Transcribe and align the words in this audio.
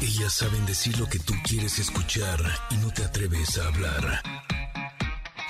Ellas 0.00 0.34
saben 0.34 0.66
decir 0.66 0.98
lo 0.98 1.08
que 1.08 1.18
tú 1.18 1.32
quieres 1.42 1.78
escuchar 1.78 2.38
y 2.70 2.76
no 2.76 2.90
te 2.90 3.04
atreves 3.04 3.58
a 3.58 3.68
hablar. 3.68 4.22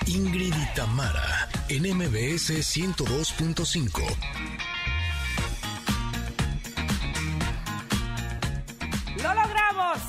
Ingrid 0.06 0.54
y 0.54 0.74
Tamara, 0.74 1.48
en 1.68 1.82
MBS 1.96 2.50
102.5. 2.50 4.75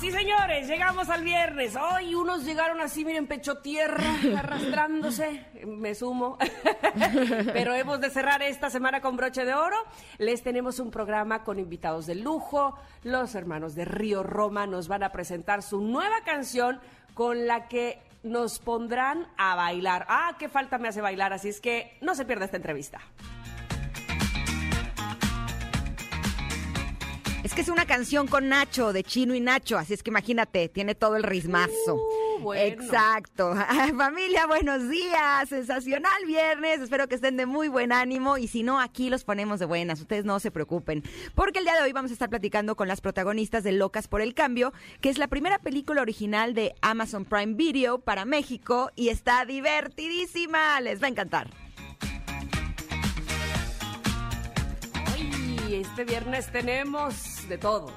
Sí, 0.00 0.12
señores, 0.12 0.68
llegamos 0.68 1.08
al 1.08 1.24
viernes. 1.24 1.74
Hoy 1.74 2.14
unos 2.14 2.44
llegaron 2.44 2.80
así, 2.80 3.04
miren, 3.04 3.26
pecho 3.26 3.58
tierra, 3.58 4.04
arrastrándose. 4.36 5.44
Me 5.66 5.92
sumo. 5.96 6.38
Pero 7.52 7.74
hemos 7.74 8.00
de 8.00 8.08
cerrar 8.08 8.40
esta 8.42 8.70
semana 8.70 9.00
con 9.00 9.16
broche 9.16 9.44
de 9.44 9.54
oro. 9.54 9.76
Les 10.18 10.44
tenemos 10.44 10.78
un 10.78 10.92
programa 10.92 11.42
con 11.42 11.58
invitados 11.58 12.06
de 12.06 12.14
lujo. 12.14 12.78
Los 13.02 13.34
hermanos 13.34 13.74
de 13.74 13.86
Río 13.86 14.22
Roma 14.22 14.68
nos 14.68 14.86
van 14.86 15.02
a 15.02 15.10
presentar 15.10 15.64
su 15.64 15.80
nueva 15.80 16.20
canción 16.24 16.80
con 17.14 17.48
la 17.48 17.66
que 17.66 18.00
nos 18.22 18.60
pondrán 18.60 19.26
a 19.36 19.56
bailar. 19.56 20.06
Ah, 20.08 20.36
qué 20.38 20.48
falta 20.48 20.78
me 20.78 20.86
hace 20.86 21.00
bailar, 21.00 21.32
así 21.32 21.48
es 21.48 21.60
que 21.60 21.98
no 22.02 22.14
se 22.14 22.24
pierda 22.24 22.44
esta 22.44 22.56
entrevista. 22.56 23.00
Es 27.44 27.54
que 27.54 27.60
es 27.60 27.68
una 27.68 27.86
canción 27.86 28.26
con 28.26 28.48
Nacho, 28.48 28.92
de 28.92 29.04
Chino 29.04 29.32
y 29.32 29.40
Nacho, 29.40 29.78
así 29.78 29.94
es 29.94 30.02
que 30.02 30.10
imagínate, 30.10 30.68
tiene 30.68 30.96
todo 30.96 31.16
el 31.16 31.22
ritmazo. 31.22 31.94
Uh, 31.94 32.40
bueno. 32.40 32.82
Exacto. 32.82 33.54
Familia, 33.96 34.46
buenos 34.46 34.88
días. 34.88 35.48
Sensacional 35.48 36.24
viernes. 36.26 36.80
Espero 36.80 37.06
que 37.06 37.14
estén 37.14 37.36
de 37.36 37.46
muy 37.46 37.68
buen 37.68 37.92
ánimo. 37.92 38.38
Y 38.38 38.48
si 38.48 38.64
no, 38.64 38.80
aquí 38.80 39.08
los 39.08 39.22
ponemos 39.22 39.60
de 39.60 39.66
buenas. 39.66 40.00
Ustedes 40.00 40.24
no 40.24 40.40
se 40.40 40.50
preocupen. 40.50 41.04
Porque 41.36 41.60
el 41.60 41.64
día 41.64 41.76
de 41.76 41.82
hoy 41.82 41.92
vamos 41.92 42.10
a 42.10 42.14
estar 42.14 42.28
platicando 42.28 42.74
con 42.74 42.88
las 42.88 43.00
protagonistas 43.00 43.62
de 43.62 43.72
Locas 43.72 44.08
por 44.08 44.20
el 44.20 44.34
Cambio, 44.34 44.72
que 45.00 45.08
es 45.08 45.18
la 45.18 45.28
primera 45.28 45.58
película 45.58 46.02
original 46.02 46.54
de 46.54 46.74
Amazon 46.80 47.24
Prime 47.24 47.54
Video 47.54 47.98
para 48.00 48.24
México 48.24 48.90
y 48.96 49.10
está 49.10 49.44
divertidísima. 49.44 50.80
Les 50.80 51.00
va 51.00 51.06
a 51.06 51.10
encantar. 51.10 51.67
Este 55.80 56.04
viernes 56.04 56.50
tenemos 56.50 57.48
de 57.48 57.56
todo. 57.56 57.92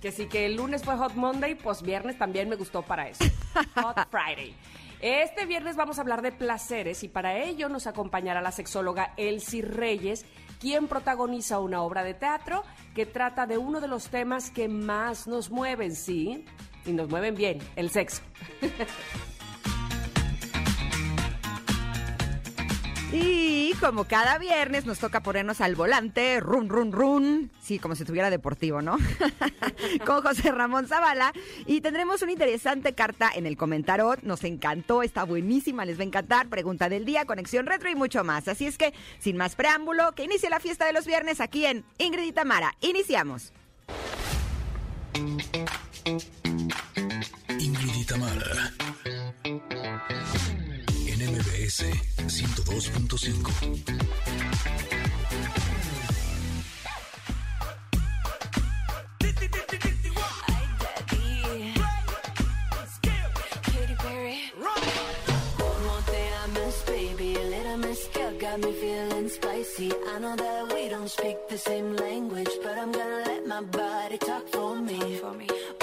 Que 0.00 0.12
sí 0.12 0.28
que 0.28 0.46
el 0.46 0.56
lunes 0.56 0.82
fue 0.82 0.96
Hot 0.96 1.12
Monday, 1.12 1.54
pues 1.54 1.82
viernes 1.82 2.16
también 2.16 2.48
me 2.48 2.56
gustó 2.56 2.80
para 2.80 3.06
eso. 3.06 3.22
Hot 3.74 4.08
Friday. 4.10 4.56
Este 5.02 5.44
viernes 5.44 5.76
vamos 5.76 5.98
a 5.98 6.00
hablar 6.00 6.22
de 6.22 6.32
placeres 6.32 7.04
y 7.04 7.08
para 7.08 7.36
ello 7.36 7.68
nos 7.68 7.86
acompañará 7.86 8.40
la 8.40 8.50
sexóloga 8.50 9.12
Elsie 9.18 9.60
Reyes, 9.60 10.24
quien 10.58 10.88
protagoniza 10.88 11.58
una 11.60 11.82
obra 11.82 12.02
de 12.02 12.14
teatro 12.14 12.62
que 12.94 13.04
trata 13.04 13.46
de 13.46 13.58
uno 13.58 13.82
de 13.82 13.88
los 13.88 14.08
temas 14.08 14.50
que 14.50 14.66
más 14.66 15.26
nos 15.26 15.50
mueven, 15.50 15.94
sí, 15.94 16.46
y 16.86 16.92
nos 16.92 17.10
mueven 17.10 17.34
bien, 17.34 17.58
el 17.76 17.90
sexo. 17.90 18.22
Y 23.12 23.72
como 23.80 24.04
cada 24.04 24.38
viernes 24.38 24.84
nos 24.84 24.98
toca 24.98 25.22
ponernos 25.22 25.60
al 25.60 25.76
volante, 25.76 26.40
run, 26.40 26.68
run, 26.68 26.90
run, 26.92 27.50
sí, 27.62 27.78
como 27.78 27.94
si 27.94 28.02
estuviera 28.02 28.30
deportivo, 28.30 28.82
¿no? 28.82 28.98
Con 30.04 30.22
José 30.22 30.50
Ramón 30.50 30.88
Zavala. 30.88 31.32
Y 31.66 31.80
tendremos 31.80 32.22
una 32.22 32.32
interesante 32.32 32.94
carta 32.94 33.30
en 33.34 33.46
el 33.46 33.56
comentario. 33.56 34.16
Nos 34.22 34.42
encantó, 34.44 35.02
está 35.02 35.24
buenísima, 35.24 35.84
les 35.84 35.98
va 35.98 36.02
a 36.02 36.06
encantar. 36.06 36.48
Pregunta 36.48 36.88
del 36.88 37.04
día, 37.04 37.26
conexión 37.26 37.66
retro 37.66 37.88
y 37.90 37.94
mucho 37.94 38.24
más. 38.24 38.48
Así 38.48 38.66
es 38.66 38.76
que, 38.76 38.92
sin 39.20 39.36
más 39.36 39.54
preámbulo, 39.54 40.12
que 40.12 40.24
inicie 40.24 40.50
la 40.50 40.60
fiesta 40.60 40.84
de 40.84 40.92
los 40.92 41.06
viernes 41.06 41.40
aquí 41.40 41.64
en 41.64 41.84
Ingrid 41.98 42.26
y 42.26 42.32
Tamara. 42.32 42.74
Iniciamos. 42.80 43.52
Ingrid 47.58 47.94
y 47.94 48.04
Tamara. 48.04 48.72
Girl 68.14 68.38
got 68.38 68.60
me 68.60 68.72
feeling 68.72 69.28
spicy. 69.28 69.92
I 70.08 70.18
know 70.20 70.36
that 70.36 70.72
we 70.72 70.88
don't 70.88 71.08
speak 71.08 71.48
the 71.48 71.58
same 71.58 71.96
language, 71.96 72.50
but 72.62 72.78
I'm 72.78 72.92
gonna 72.92 73.22
let 73.26 73.46
my 73.46 73.62
body 73.62 74.18
talk 74.18 74.48
for 74.48 74.76
me. 74.76 75.18
Hola, 75.20 75.75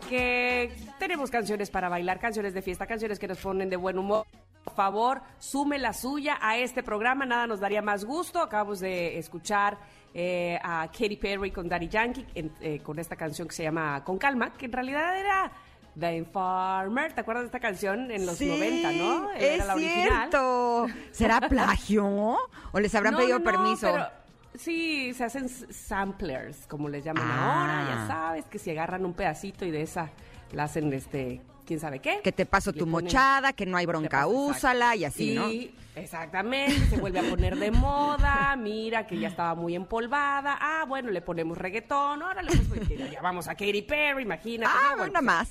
porque 0.00 0.72
tenemos 0.98 1.30
canciones 1.30 1.68
para 1.70 1.88
bailar, 1.88 2.20
canciones 2.20 2.54
de 2.54 2.62
fiesta, 2.62 2.86
canciones 2.86 3.18
que 3.18 3.26
nos 3.26 3.38
ponen 3.38 3.68
de 3.68 3.76
buen 3.76 3.98
humor. 3.98 4.24
Por 4.64 4.74
favor, 4.74 5.20
sume 5.38 5.78
la 5.78 5.92
suya 5.92 6.38
a 6.40 6.56
este 6.58 6.82
programa, 6.82 7.26
nada 7.26 7.46
nos 7.46 7.58
daría 7.60 7.82
más 7.82 8.04
gusto. 8.04 8.40
Acabamos 8.40 8.78
de 8.80 9.18
escuchar 9.18 9.78
eh, 10.14 10.58
a 10.62 10.86
Katy 10.92 11.16
Perry 11.16 11.50
con 11.50 11.68
Daddy 11.68 11.88
Yankee 11.88 12.26
en- 12.34 12.52
eh, 12.60 12.78
con 12.80 12.98
esta 12.98 13.16
canción 13.16 13.48
que 13.48 13.54
se 13.54 13.62
llama 13.64 14.04
Con 14.04 14.16
Calma, 14.18 14.52
que 14.54 14.66
en 14.66 14.72
realidad 14.72 15.18
era 15.18 15.50
The 15.98 16.24
Farmer. 16.32 17.12
¿Te 17.12 17.22
acuerdas 17.22 17.42
de 17.42 17.46
esta 17.46 17.60
canción 17.60 18.10
en 18.12 18.26
los 18.26 18.40
90, 18.40 18.92
no? 18.92 19.32
Es 19.32 19.42
Era 19.42 19.64
la 19.66 19.74
original. 19.74 20.04
cierto. 20.30 20.86
¿Será 21.10 21.40
plagio? 21.40 22.36
¿O 22.72 22.78
les 22.80 22.94
habrán 22.94 23.14
No, 23.14 23.18
pedido 23.20 23.38
no, 23.40 23.44
no, 23.44 23.50
permiso? 23.50 23.88
pero 23.90 24.06
sí, 24.54 25.12
se 25.14 25.24
hacen 25.24 25.48
samplers, 25.48 26.66
como 26.66 26.88
les 26.88 27.04
llaman 27.04 27.28
Ah. 27.30 27.60
ahora, 27.60 27.94
ya 27.94 28.06
sabes, 28.06 28.44
que 28.46 28.58
si 28.58 28.70
agarran 28.70 29.04
un 29.04 29.12
pedacito 29.14 29.64
y 29.64 29.70
de 29.70 29.82
esa 29.82 30.10
la 30.52 30.64
hacen 30.64 30.92
este, 30.92 31.40
quién 31.70 31.78
sabe 31.78 32.00
qué. 32.00 32.18
Que 32.24 32.32
te 32.32 32.46
paso 32.46 32.72
tu 32.72 32.80
ponen- 32.84 33.04
mochada, 33.04 33.52
que 33.52 33.64
no 33.64 33.76
hay 33.76 33.86
bronca, 33.86 34.18
paso- 34.22 34.28
úsala 34.30 34.96
y 34.96 35.04
así, 35.04 35.36
¿no? 35.36 35.48
Sí, 35.48 35.72
exactamente, 35.94 36.74
se 36.88 36.96
vuelve 36.96 37.20
a 37.20 37.30
poner 37.30 37.56
de 37.56 37.70
moda, 37.70 38.56
mira 38.56 39.06
que 39.06 39.16
ya 39.20 39.28
estaba 39.28 39.54
muy 39.54 39.76
empolvada, 39.76 40.58
ah, 40.60 40.84
bueno, 40.88 41.10
le 41.10 41.22
ponemos 41.22 41.56
reggaetón, 41.56 42.22
órale, 42.22 42.50
pues, 42.68 42.80
pues, 42.88 43.10
ya 43.12 43.22
vamos 43.22 43.46
a 43.46 43.52
Katy 43.54 43.82
Perry, 43.82 44.22
imagínate. 44.24 44.72
Ah, 44.74 44.88
¿no? 44.90 44.96
Bueno, 44.96 45.10
una 45.12 45.22
más. 45.22 45.48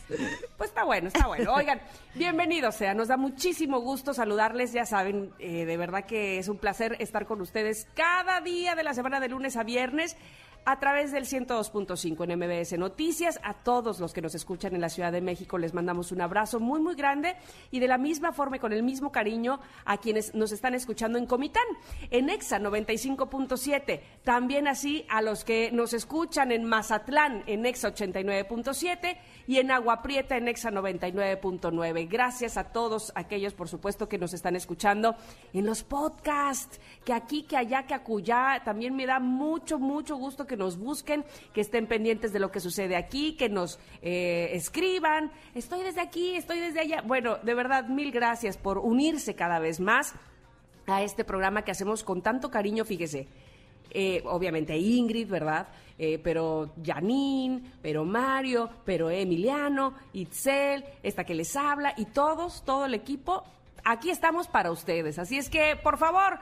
pues 0.57 0.69
está 0.71 0.83
bueno, 0.83 1.07
está 1.07 1.25
bueno. 1.27 1.53
Oigan, 1.53 1.79
bienvenidos 2.15 2.75
sea, 2.75 2.93
nos 2.93 3.07
da 3.07 3.15
muchísimo 3.15 3.79
gusto 3.79 4.13
saludarles, 4.13 4.73
ya 4.73 4.85
saben, 4.85 5.31
eh, 5.39 5.63
de 5.63 5.77
verdad 5.77 6.03
que 6.03 6.37
es 6.37 6.49
un 6.49 6.57
placer 6.57 6.97
estar 6.99 7.25
con 7.27 7.39
ustedes 7.39 7.87
cada 7.95 8.41
día 8.41 8.75
de 8.75 8.83
la 8.83 8.93
semana 8.93 9.21
de 9.21 9.29
lunes 9.29 9.55
a 9.55 9.63
viernes 9.63 10.17
a 10.69 10.77
través 10.77 11.11
del 11.11 11.25
102.5 11.25 12.23
en 12.23 12.37
MBS 12.37 12.77
Noticias. 12.77 13.39
A 13.41 13.55
todos 13.55 13.99
los 13.99 14.13
que 14.13 14.21
nos 14.21 14.35
escuchan 14.35 14.75
en 14.75 14.81
la 14.81 14.89
Ciudad 14.89 15.11
de 15.11 15.19
México 15.19 15.57
les 15.57 15.73
mandamos 15.73 16.11
un 16.11 16.21
abrazo 16.21 16.59
muy, 16.59 16.79
muy 16.79 16.93
grande 16.93 17.37
y 17.71 17.79
de 17.79 17.87
la 17.87 17.97
misma 17.97 18.33
forma 18.33 18.57
y 18.57 18.59
con 18.59 18.71
el 18.71 18.83
mismo 18.83 19.11
cariño 19.11 19.59
a 19.83 19.97
quienes 19.97 20.35
nos 20.35 20.51
están 20.51 20.75
escuchando 20.75 21.17
en 21.17 21.25
Comitán, 21.25 21.63
en 22.11 22.29
EXA 22.29 22.59
95.7. 22.59 23.99
También 24.23 24.67
así 24.67 25.07
a 25.09 25.23
los 25.23 25.43
que 25.43 25.71
nos 25.71 25.93
escuchan 25.93 26.51
en 26.51 26.65
Mazatlán, 26.65 27.43
en 27.47 27.65
EXA 27.65 27.95
89.7 27.95 29.17
y 29.47 29.57
en 29.57 29.71
Agua 29.71 30.03
Prieta, 30.03 30.37
en 30.37 30.49
EXA 30.49 30.69
99.9. 30.69 32.07
Gracias 32.07 32.57
a 32.57 32.65
todos 32.65 33.11
aquellos, 33.15 33.55
por 33.55 33.69
supuesto, 33.69 34.07
que 34.07 34.19
nos 34.19 34.35
están 34.35 34.55
escuchando 34.55 35.15
en 35.51 35.65
los 35.65 35.83
podcasts, 35.83 36.79
que 37.03 37.13
aquí, 37.13 37.41
que 37.41 37.57
allá, 37.57 37.87
que 37.87 37.95
acullá. 37.95 38.61
También 38.63 38.95
me 38.95 39.07
da 39.07 39.19
mucho, 39.19 39.79
mucho 39.79 40.15
gusto 40.15 40.45
que 40.45 40.58
nos 40.59 40.77
busquen, 40.77 41.25
que 41.53 41.61
estén 41.61 41.87
pendientes 41.87 42.31
de 42.31 42.39
lo 42.39 42.51
que 42.51 42.59
sucede 42.59 42.95
aquí, 42.95 43.35
que 43.35 43.49
nos 43.49 43.79
eh, 44.03 44.51
escriban. 44.53 45.31
Estoy 45.55 45.81
desde 45.81 46.01
aquí, 46.01 46.35
estoy 46.35 46.59
desde 46.59 46.81
allá. 46.81 47.01
Bueno, 47.01 47.37
de 47.37 47.55
verdad, 47.55 47.87
mil 47.87 48.11
gracias 48.11 48.57
por 48.57 48.77
unirse 48.77 49.33
cada 49.33 49.57
vez 49.57 49.79
más 49.79 50.13
a 50.85 51.01
este 51.01 51.23
programa 51.23 51.63
que 51.63 51.71
hacemos 51.71 52.03
con 52.03 52.21
tanto 52.21 52.51
cariño, 52.51 52.85
fíjese. 52.85 53.27
Eh, 53.91 54.21
obviamente 54.25 54.77
Ingrid, 54.77 55.27
¿verdad? 55.27 55.67
Eh, 55.97 56.19
pero 56.23 56.73
Janine, 56.85 57.73
pero 57.81 58.05
Mario, 58.05 58.69
pero 58.85 59.09
Emiliano, 59.09 59.95
Itzel, 60.13 60.85
esta 61.01 61.23
que 61.23 61.33
les 61.33 61.55
habla 61.55 61.95
y 61.97 62.05
todos, 62.05 62.63
todo 62.63 62.85
el 62.85 62.93
equipo 62.93 63.43
aquí 63.83 64.09
estamos 64.09 64.47
para 64.47 64.71
ustedes. 64.71 65.19
Así 65.19 65.37
es 65.37 65.49
que, 65.49 65.75
por 65.75 65.97
favor, 65.97 66.39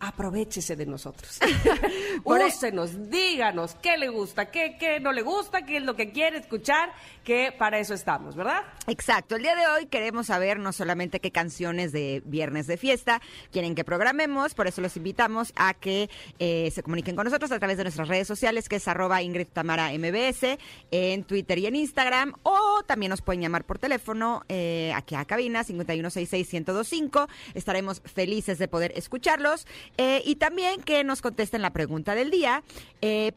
aprovechese 0.00 0.76
de 0.76 0.86
nosotros. 0.86 1.38
Por 2.24 2.40
e- 2.40 2.46
Úsenos, 2.46 3.10
díganos 3.10 3.74
qué 3.76 3.96
le 3.96 4.08
gusta, 4.08 4.50
qué, 4.50 4.76
qué 4.78 5.00
no 5.00 5.12
le 5.12 5.22
gusta, 5.22 5.62
qué 5.62 5.78
es 5.78 5.82
lo 5.82 5.96
que 5.96 6.10
quiere 6.12 6.38
escuchar, 6.38 6.92
que 7.28 7.52
para 7.52 7.78
eso 7.78 7.92
estamos, 7.92 8.36
¿verdad? 8.36 8.62
Exacto, 8.86 9.36
el 9.36 9.42
día 9.42 9.54
de 9.54 9.66
hoy 9.66 9.84
queremos 9.84 10.28
saber 10.28 10.58
no 10.58 10.72
solamente 10.72 11.20
qué 11.20 11.30
canciones 11.30 11.92
de 11.92 12.22
viernes 12.24 12.66
de 12.66 12.78
fiesta 12.78 13.20
quieren 13.52 13.74
que 13.74 13.84
programemos, 13.84 14.54
por 14.54 14.66
eso 14.66 14.80
los 14.80 14.96
invitamos 14.96 15.52
a 15.54 15.74
que 15.74 16.08
eh, 16.38 16.70
se 16.72 16.82
comuniquen 16.82 17.16
con 17.16 17.26
nosotros 17.26 17.52
a 17.52 17.58
través 17.58 17.76
de 17.76 17.84
nuestras 17.84 18.08
redes 18.08 18.26
sociales, 18.26 18.66
que 18.66 18.76
es 18.76 18.88
arroba 18.88 19.20
Ingrid 19.20 19.48
Tamara 19.48 19.90
MBS, 19.92 20.58
en 20.90 21.22
Twitter 21.24 21.58
y 21.58 21.66
en 21.66 21.76
Instagram, 21.76 22.32
o 22.44 22.82
también 22.86 23.10
nos 23.10 23.20
pueden 23.20 23.42
llamar 23.42 23.64
por 23.64 23.78
teléfono 23.78 24.42
eh, 24.48 24.90
aquí 24.96 25.14
a 25.14 25.26
cabina 25.26 25.64
5166-1025. 25.64 27.28
Estaremos 27.52 28.00
felices 28.06 28.56
de 28.56 28.68
poder 28.68 28.94
escucharlos 28.96 29.66
eh, 29.98 30.22
y 30.24 30.36
también 30.36 30.80
que 30.80 31.04
nos 31.04 31.20
contesten 31.20 31.60
la 31.60 31.74
pregunta 31.74 32.14
del 32.14 32.30
día, 32.30 32.62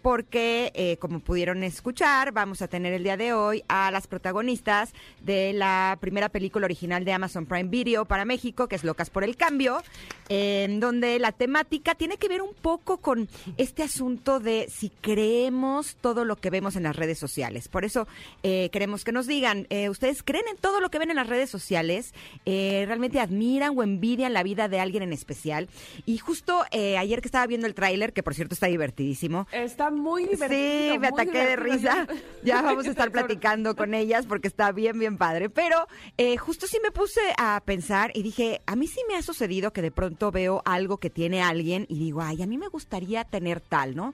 porque 0.01 0.97
como 1.01 1.19
pudieron 1.19 1.63
escuchar, 1.63 2.31
vamos 2.31 2.61
a 2.61 2.69
tener 2.69 2.93
el 2.93 3.03
día 3.03 3.17
de 3.17 3.33
hoy 3.33 3.63
a 3.67 3.80
las 3.89 4.05
protagonistas 4.05 4.93
de 5.21 5.53
la 5.53 5.97
primera 5.99 6.29
película 6.29 6.65
original 6.65 7.05
de 7.05 7.13
Amazon 7.13 7.45
Prime 7.45 7.69
Video 7.69 8.05
para 8.05 8.25
México, 8.25 8.67
que 8.67 8.75
es 8.75 8.83
Locas 8.83 9.09
por 9.09 9.23
el 9.23 9.37
Cambio, 9.37 9.81
en 10.29 10.79
donde 10.79 11.17
la 11.19 11.31
temática 11.31 11.95
tiene 11.95 12.17
que 12.17 12.27
ver 12.27 12.41
un 12.41 12.53
poco 12.53 12.97
con 12.97 13.29
este 13.57 13.83
asunto 13.83 14.39
de 14.39 14.67
si 14.69 14.89
creemos 14.89 15.95
todo 15.95 16.25
lo 16.25 16.35
que 16.35 16.49
vemos 16.49 16.75
en 16.75 16.83
las 16.83 16.95
redes 16.95 17.17
sociales. 17.17 17.67
Por 17.67 17.85
eso 17.85 18.07
eh, 18.43 18.69
queremos 18.71 19.03
que 19.03 19.11
nos 19.11 19.25
digan, 19.25 19.67
eh, 19.69 19.89
¿ustedes 19.89 20.21
creen 20.23 20.45
en 20.49 20.57
todo 20.57 20.79
lo 20.79 20.89
que 20.91 20.99
ven 20.99 21.09
en 21.09 21.15
las 21.15 21.27
redes 21.27 21.49
sociales? 21.49 22.13
Eh, 22.45 22.83
¿Realmente 22.85 23.19
admiran 23.19 23.77
o 23.77 23.83
envidian 23.83 24.33
la 24.33 24.43
vida 24.43 24.67
de 24.67 24.79
alguien 24.79 25.03
en 25.03 25.13
especial? 25.13 25.69
Y 26.05 26.17
justo 26.17 26.65
eh, 26.71 26.97
ayer 26.97 27.21
que 27.21 27.27
estaba 27.27 27.47
viendo 27.47 27.67
el 27.67 27.73
tráiler, 27.73 28.13
que 28.13 28.23
por 28.23 28.35
cierto 28.35 28.53
está 28.53 28.67
divertidísimo, 28.67 29.47
Está 29.51 29.91
muy 29.91 30.25
divertido. 30.25 30.93
Sí, 30.93 30.99
me 30.99 31.07
ataqué 31.07 31.45
de 31.45 31.55
risa. 31.55 32.07
Ya 32.43 32.61
vamos 32.63 32.87
a 32.87 32.89
estar 32.89 33.11
platicando 33.11 33.70
con 33.75 33.93
ellas 33.93 34.25
porque 34.25 34.47
está 34.47 34.71
bien, 34.71 34.99
bien 34.99 35.17
padre. 35.17 35.49
Pero 35.49 35.87
eh, 36.17 36.37
justo 36.37 36.67
sí 36.67 36.77
me 36.83 36.91
puse 36.91 37.21
a 37.37 37.61
pensar 37.65 38.11
y 38.13 38.23
dije, 38.23 38.61
a 38.65 38.75
mí 38.75 38.87
sí 38.87 39.01
me 39.07 39.15
ha 39.15 39.21
sucedido 39.21 39.73
que 39.73 39.81
de 39.81 39.91
pronto 39.91 40.31
veo 40.31 40.61
algo 40.65 40.97
que 40.97 41.09
tiene 41.09 41.41
alguien 41.41 41.85
y 41.89 41.99
digo, 41.99 42.21
ay, 42.21 42.41
a 42.41 42.47
mí 42.47 42.57
me 42.57 42.67
gustaría 42.67 43.23
tener 43.23 43.61
tal, 43.61 43.95
¿no? 43.95 44.13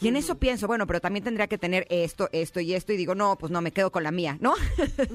Y 0.00 0.08
en 0.08 0.16
eso 0.16 0.36
pienso, 0.36 0.66
bueno, 0.66 0.86
pero 0.86 1.00
también 1.00 1.24
tendría 1.24 1.46
que 1.46 1.58
tener 1.58 1.86
esto, 1.90 2.28
esto 2.32 2.60
y 2.60 2.74
esto. 2.74 2.92
Y 2.92 2.96
digo, 2.96 3.14
no, 3.14 3.36
pues 3.36 3.52
no, 3.52 3.60
me 3.60 3.72
quedo 3.72 3.90
con 3.90 4.02
la 4.02 4.10
mía, 4.10 4.38
¿no? 4.40 4.54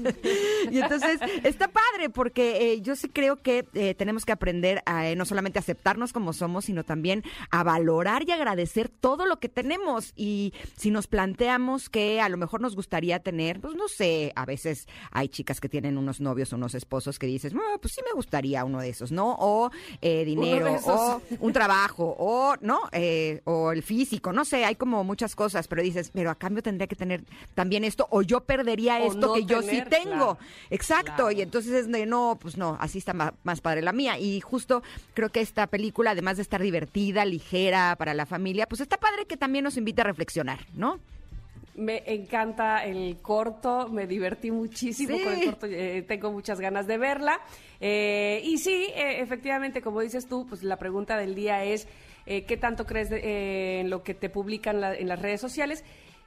y 0.70 0.78
entonces 0.78 1.20
está 1.42 1.68
padre 1.68 2.10
porque 2.10 2.72
eh, 2.72 2.80
yo 2.80 2.96
sí 2.96 3.08
creo 3.08 3.36
que 3.36 3.66
eh, 3.74 3.94
tenemos 3.94 4.24
que 4.24 4.32
aprender 4.32 4.82
a 4.86 5.14
no 5.14 5.24
solamente 5.24 5.58
aceptarnos 5.58 6.12
como 6.12 6.32
somos, 6.32 6.66
sino 6.66 6.84
también 6.84 7.22
a 7.50 7.62
valorar 7.62 8.24
y 8.26 8.32
agradecer 8.32 8.88
todo 8.88 9.26
lo 9.26 9.38
que 9.38 9.48
tenemos. 9.48 10.12
Y 10.16 10.52
si 10.76 10.90
nos 10.90 11.06
planteamos 11.06 11.88
que 11.88 12.20
a 12.20 12.28
lo 12.28 12.36
mejor 12.36 12.60
nos 12.60 12.74
gustaría 12.74 13.20
tener, 13.20 13.60
pues 13.60 13.71
no 13.74 13.88
sé, 13.88 14.32
a 14.36 14.44
veces 14.46 14.86
hay 15.10 15.28
chicas 15.28 15.60
que 15.60 15.68
tienen 15.68 15.98
unos 15.98 16.20
novios 16.20 16.52
o 16.52 16.56
unos 16.56 16.74
esposos 16.74 17.18
que 17.18 17.26
dices, 17.26 17.52
"Ah, 17.54 17.78
pues 17.80 17.94
sí 17.94 18.00
me 18.04 18.12
gustaría 18.14 18.64
uno 18.64 18.80
de 18.80 18.88
esos, 18.88 19.12
¿no? 19.12 19.36
O 19.38 19.70
eh, 20.00 20.24
dinero, 20.24 20.76
o 20.84 21.22
un 21.40 21.52
trabajo, 21.52 22.14
o, 22.18 22.54
¿no? 22.60 22.80
Eh, 22.92 23.40
o 23.44 23.72
el 23.72 23.82
físico, 23.82 24.32
no 24.32 24.44
sé, 24.44 24.64
hay 24.64 24.76
como 24.76 25.04
muchas 25.04 25.34
cosas, 25.36 25.68
pero 25.68 25.82
dices, 25.82 26.10
pero 26.12 26.30
a 26.30 26.34
cambio 26.34 26.62
tendría 26.62 26.86
que 26.86 26.96
tener 26.96 27.24
también 27.54 27.84
esto, 27.84 28.06
o 28.10 28.22
yo 28.22 28.40
perdería 28.44 28.98
O 29.00 29.06
esto 29.08 29.26
no 29.28 29.32
que 29.34 29.44
yo 29.44 29.62
sí 29.62 29.82
tengo. 29.88 30.36
claro. 30.36 30.38
Exacto, 30.70 31.12
Claro. 31.16 31.30
y 31.32 31.42
entonces 31.42 31.72
es 31.72 31.90
de, 31.92 32.06
no, 32.06 32.38
pues 32.40 32.56
no, 32.56 32.76
así 32.80 32.98
está 32.98 33.12
ma- 33.12 33.34
más, 33.44 33.60
padre 33.60 33.82
la 33.82 33.92
mía. 33.92 34.18
Y 34.18 34.40
justo 34.40 34.82
creo 35.14 35.30
que 35.30 35.40
esta 35.40 35.66
película, 35.66 36.12
además 36.12 36.36
de 36.36 36.42
estar 36.42 36.62
divertida, 36.62 37.24
ligera 37.24 37.94
para 37.98 38.14
la 38.14 38.26
familia, 38.26 38.66
pues 38.66 38.80
está 38.80 38.96
padre 38.96 39.26
que 39.26 39.36
también 39.36 39.64
nos 39.64 39.76
invite 39.76 40.00
a 40.00 40.04
reflexionar, 40.04 40.66
¿no? 40.74 40.98
Me 41.74 42.02
encanta 42.06 42.84
el 42.84 43.18
corto, 43.22 43.88
me 43.88 44.06
divertí 44.06 44.50
muchísimo 44.50 45.16
Sí. 45.16 45.24
con 45.24 45.32
el 45.32 45.44
corto, 45.46 45.66
eh, 45.66 46.02
tengo 46.06 46.30
muchas 46.30 46.60
ganas 46.60 46.86
de 46.86 46.98
verla. 46.98 47.40
Eh, 47.80 48.42
y 48.44 48.58
sí, 48.58 48.88
eh, 48.94 49.20
efectivamente, 49.20 49.80
como 49.80 50.00
dices 50.02 50.26
tú, 50.28 50.46
pues 50.46 50.62
la 50.62 50.76
pregunta 50.76 51.16
del 51.16 51.34
día 51.34 51.64
es, 51.64 51.88
eh, 52.26 52.44
¿qué 52.44 52.56
tanto 52.58 52.84
crees 52.84 53.08
de- 53.08 53.20
eh, 53.20 53.80
en 53.80 53.88
lo 53.90 54.02
que 54.02 54.12
te 54.14 54.28
publican 54.28 54.80
la- 54.82 54.94
en 54.94 55.08
las 55.08 55.20
redes 55.22 55.40
sociales? 55.40 55.82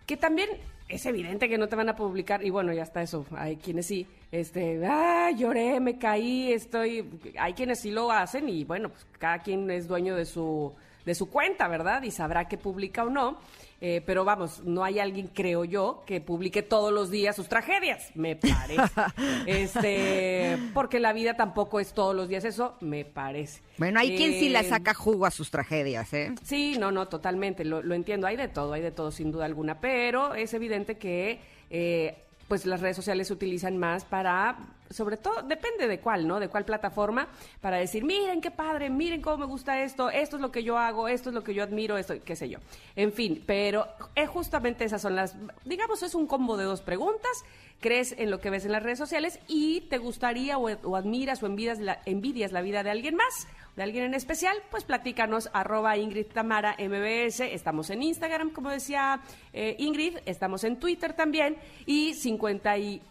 Que 0.07 0.17
también 0.17 0.49
es 0.89 1.05
evidente 1.05 1.47
que 1.47 1.57
no 1.59 1.67
te 1.67 1.75
van 1.75 1.89
a 1.89 1.95
publicar, 1.95 2.43
y 2.43 2.49
bueno, 2.49 2.73
ya 2.73 2.83
está 2.83 3.01
eso, 3.03 3.25
hay 3.35 3.55
quienes 3.57 3.85
sí, 3.87 4.05
este, 4.31 4.79
ah, 4.85 5.29
lloré, 5.31 5.79
me 5.79 5.97
caí, 5.97 6.51
estoy, 6.53 7.07
hay 7.39 7.53
quienes 7.53 7.81
sí 7.81 7.91
lo 7.91 8.11
hacen 8.11 8.49
y 8.49 8.63
bueno, 8.65 8.89
pues 8.89 9.05
cada 9.19 9.39
quien 9.39 9.69
es 9.71 9.87
dueño 9.87 10.15
de 10.15 10.25
su, 10.25 10.73
de 11.05 11.15
su 11.15 11.29
cuenta, 11.29 11.67
¿verdad? 11.67 12.01
Y 12.03 12.11
sabrá 12.11 12.47
qué 12.47 12.57
publica 12.57 13.03
o 13.03 13.09
no. 13.09 13.37
Eh, 13.81 14.01
pero 14.05 14.23
vamos, 14.23 14.63
no 14.63 14.83
hay 14.83 14.99
alguien, 14.99 15.27
creo 15.27 15.65
yo, 15.65 16.03
que 16.05 16.21
publique 16.21 16.63
todos 16.63 16.93
los 16.93 17.11
días 17.11 17.35
sus 17.35 17.49
tragedias, 17.49 18.09
me 18.15 18.35
parece. 18.35 18.81
este, 19.45 20.57
porque 20.73 20.99
la 20.99 21.13
vida 21.13 21.35
tampoco 21.35 21.79
es 21.79 21.93
todos 21.93 22.15
los 22.15 22.29
días 22.29 22.45
eso, 22.45 22.77
me 22.79 23.03
parece. 23.03 23.61
Bueno, 23.77 23.99
hay 23.99 24.15
quien 24.15 24.31
sí 24.33 24.47
Eh, 24.47 24.51
la 24.51 24.63
saca 24.63 24.93
jugo 24.93 25.25
a 25.25 25.31
sus 25.31 25.51
tragedias, 25.51 26.13
¿eh? 26.13 26.33
Sí, 26.43 26.77
no, 26.79 26.91
no, 26.91 27.07
totalmente, 27.07 27.65
lo, 27.65 27.83
lo 27.83 27.95
entiendo, 27.95 28.27
hay 28.27 28.37
de 28.37 28.47
todo, 28.47 28.73
hay 28.73 28.81
de 28.81 28.91
todo 28.91 29.11
sin 29.11 29.31
duda 29.31 29.45
alguna, 29.45 29.79
pero 29.81 30.35
es 30.35 30.53
evidente 30.53 30.97
que 30.97 31.39
eh, 31.69 32.15
pues 32.47 32.65
las 32.65 32.81
redes 32.81 32.95
sociales 32.95 33.27
se 33.27 33.33
utilizan 33.33 33.77
más 33.77 34.05
para, 34.05 34.57
sobre 34.89 35.17
todo, 35.17 35.41
depende 35.41 35.87
de 35.87 35.99
cuál, 35.99 36.27
¿no? 36.27 36.39
De 36.39 36.47
cuál 36.47 36.65
plataforma, 36.65 37.27
para 37.61 37.77
decir, 37.77 38.03
miren 38.03 38.41
qué 38.41 38.51
padre, 38.51 38.89
miren 38.89 39.21
cómo 39.21 39.37
me 39.37 39.45
gusta 39.45 39.81
esto, 39.81 40.09
esto 40.09 40.35
es 40.37 40.41
lo 40.41 40.51
que 40.51 40.63
yo 40.63 40.77
hago, 40.77 41.07
esto 41.07 41.29
es 41.29 41.35
lo 41.35 41.43
que 41.43 41.53
yo 41.53 41.63
admiro, 41.63 41.97
esto, 41.97 42.15
qué 42.23 42.35
sé 42.35 42.49
yo. 42.49 42.59
En 42.95 43.11
fin, 43.11 43.43
pero 43.45 43.87
es 44.15 44.29
justamente 44.29 44.85
esas 44.85 45.01
son 45.01 45.15
las, 45.15 45.35
digamos, 45.65 46.03
es 46.03 46.15
un 46.15 46.27
combo 46.27 46.57
de 46.57 46.65
dos 46.65 46.81
preguntas, 46.81 47.43
crees 47.79 48.15
en 48.17 48.31
lo 48.31 48.39
que 48.39 48.49
ves 48.49 48.65
en 48.65 48.71
las 48.71 48.83
redes 48.83 48.97
sociales 48.97 49.39
y 49.47 49.81
te 49.81 49.97
gustaría 49.97 50.57
o, 50.57 50.95
admiras 50.95 51.43
o 51.43 51.45
envidias 51.45 51.79
la, 51.79 52.01
envidias 52.05 52.51
la 52.51 52.61
vida 52.61 52.83
de 52.83 52.91
alguien 52.91 53.15
más, 53.15 53.47
de 53.75 53.83
alguien 53.83 54.05
en 54.05 54.13
especial, 54.13 54.57
pues 54.71 54.83
platícanos 54.83 55.49
arroba 55.53 55.97
Ingrid 55.97 56.27
Tamara 56.27 56.75
MBS, 56.79 57.41
estamos 57.41 57.89
en 57.89 58.03
Instagram, 58.03 58.51
como 58.51 58.69
decía 58.69 59.21
eh, 59.53 59.75
Ingrid, 59.79 60.17
estamos 60.25 60.63
en 60.63 60.79
Twitter 60.79 61.13
también 61.13 61.57
y 61.85 62.13
50 62.13 62.77
y... 62.77 63.01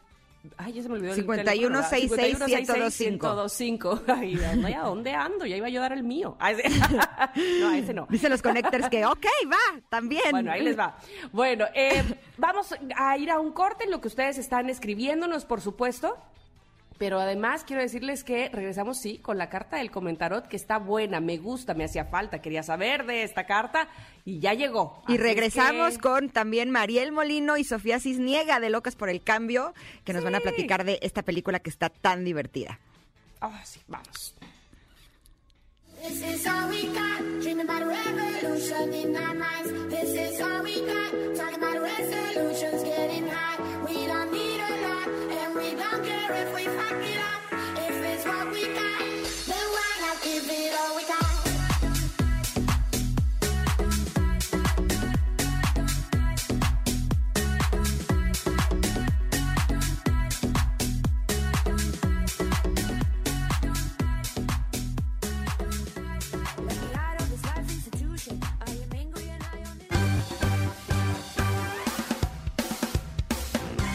Ay, 0.56 0.74
ya 0.74 0.82
se 0.82 0.88
me 0.88 0.96
olvidó 0.96 1.12
el 1.12 1.20
51 1.20 1.44
teléfono, 1.44 1.76
¿verdad? 1.76 1.90
66 1.90 2.38
1025. 2.46 3.26
1025. 3.26 4.02
Ay, 4.08 4.34
¿dónde, 4.34 4.74
¿a 4.74 4.80
dónde 4.82 5.12
ando? 5.12 5.46
Ya 5.46 5.56
iba 5.56 5.68
yo 5.68 5.80
a 5.80 5.82
dar 5.82 5.92
el 5.92 6.04
mío. 6.04 6.36
No, 7.60 7.68
a 7.68 7.78
ese 7.78 7.94
no. 7.94 8.06
Dicen 8.10 8.30
los 8.30 8.42
connectors 8.42 8.88
que, 8.88 9.04
ok, 9.04 9.26
va, 9.50 9.80
también. 9.88 10.30
Bueno, 10.30 10.52
ahí 10.52 10.62
les 10.62 10.78
va. 10.78 10.96
Bueno, 11.32 11.66
eh, 11.74 12.02
vamos 12.36 12.74
a 12.96 13.16
ir 13.18 13.30
a 13.30 13.40
un 13.40 13.52
corte 13.52 13.84
en 13.84 13.90
lo 13.90 14.00
que 14.00 14.08
ustedes 14.08 14.38
están 14.38 14.68
escribiéndonos, 14.70 15.44
por 15.44 15.60
supuesto. 15.60 16.16
Pero 16.96 17.18
además 17.18 17.64
quiero 17.64 17.82
decirles 17.82 18.22
que 18.22 18.48
regresamos, 18.50 18.98
sí, 19.00 19.18
con 19.18 19.36
la 19.36 19.48
carta 19.50 19.78
del 19.78 19.90
comentarot, 19.90 20.46
que 20.46 20.56
está 20.56 20.78
buena, 20.78 21.18
me 21.20 21.38
gusta, 21.38 21.74
me 21.74 21.84
hacía 21.84 22.04
falta, 22.04 22.40
quería 22.40 22.62
saber 22.62 23.04
de 23.04 23.24
esta 23.24 23.46
carta 23.46 23.88
y 24.24 24.38
ya 24.38 24.54
llegó. 24.54 25.02
Y 25.08 25.14
Así 25.14 25.18
regresamos 25.22 25.94
que- 25.94 26.00
con 26.00 26.30
también 26.30 26.70
Mariel 26.70 27.10
Molino 27.10 27.56
y 27.56 27.64
Sofía 27.64 27.98
Cisniega 27.98 28.60
de 28.60 28.70
Locas 28.70 28.94
por 28.94 29.08
el 29.10 29.22
Cambio, 29.22 29.74
que 30.04 30.12
nos 30.12 30.22
van 30.22 30.36
a 30.36 30.40
platicar 30.40 30.84
de 30.84 31.00
esta 31.02 31.22
película 31.22 31.58
que 31.58 31.70
está 31.70 31.88
tan 31.90 32.24
divertida. 32.24 32.78
Ah, 33.40 33.60
sí, 33.64 33.80
vamos. 33.88 34.34
This 36.00 36.22
is 36.22 36.46
all 36.46 36.68
we 36.68 36.82
got. 36.88 37.20
Dreaming 37.42 37.66
about 37.68 37.82
a 37.82 37.86
revolution 37.86 38.92
in 38.92 39.16
our 39.16 39.34
minds. 39.34 39.72
This 39.88 40.10
is 40.14 40.40
all 40.40 40.62
we 40.62 40.74
got. 40.82 41.34
Talking 41.34 41.62
about 41.62 41.80
resolutions, 41.82 42.84
getting 42.84 43.26
high. 43.26 43.58
We 43.86 44.06
don't 44.06 44.30
need 44.30 44.53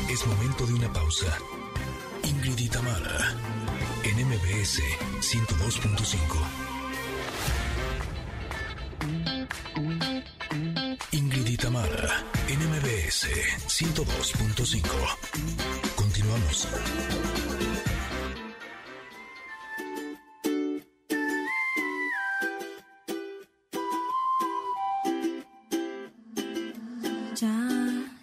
Es 0.09 0.27
momento 0.27 0.65
de 0.65 0.74
una 0.74 0.91
pausa. 0.91 1.59
MBS 4.60 4.82
102.5. 5.22 6.20
Ingrid 11.13 11.48
Itamara, 11.48 12.25
NMBS 12.50 13.28
102.5. 13.68 14.84
Continuamos. 15.96 16.68
Ya 27.36 27.56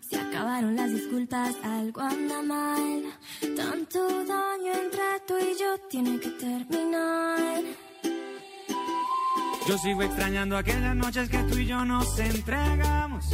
se 0.07 0.17
acabaron 0.21 0.77
las 0.77 0.91
disculpas, 0.91 1.57
algo 1.65 2.03
anda 2.03 2.43
mal, 2.43 3.05
tanto 3.57 4.07
daño 4.27 4.73
entre 4.75 5.03
tú 5.39 5.45
y 5.45 5.59
yo 5.59 5.79
tiene 5.91 6.19
que 6.21 6.31
terminar. 6.31 7.63
Yo 9.69 9.79
sigo 9.79 10.03
extrañando 10.03 10.57
aquellas 10.57 10.95
noches 10.95 11.29
que 11.29 11.39
tú 11.39 11.59
y 11.59 11.67
yo 11.67 11.85
nos 11.85 12.19
entregamos. 12.19 13.25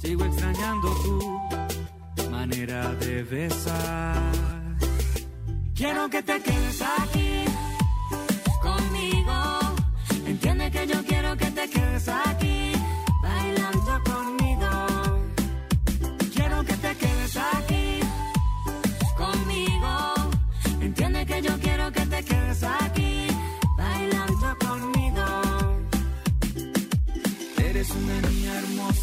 Sigo 0.00 0.24
extrañando 0.24 0.88
tu 2.16 2.30
manera 2.30 2.94
de 2.94 3.22
besar. 3.22 4.32
Quiero 5.74 6.08
que 6.10 6.22
te 6.22 6.40
quedes 6.42 6.82
aquí 6.82 7.44
conmigo. 8.60 9.34
Entiende 10.26 10.70
que 10.70 10.86
yo 10.86 11.04
quiero 11.04 11.36
que 11.36 11.50
te 11.50 11.70
quedes 11.70 12.08
aquí 12.08 12.77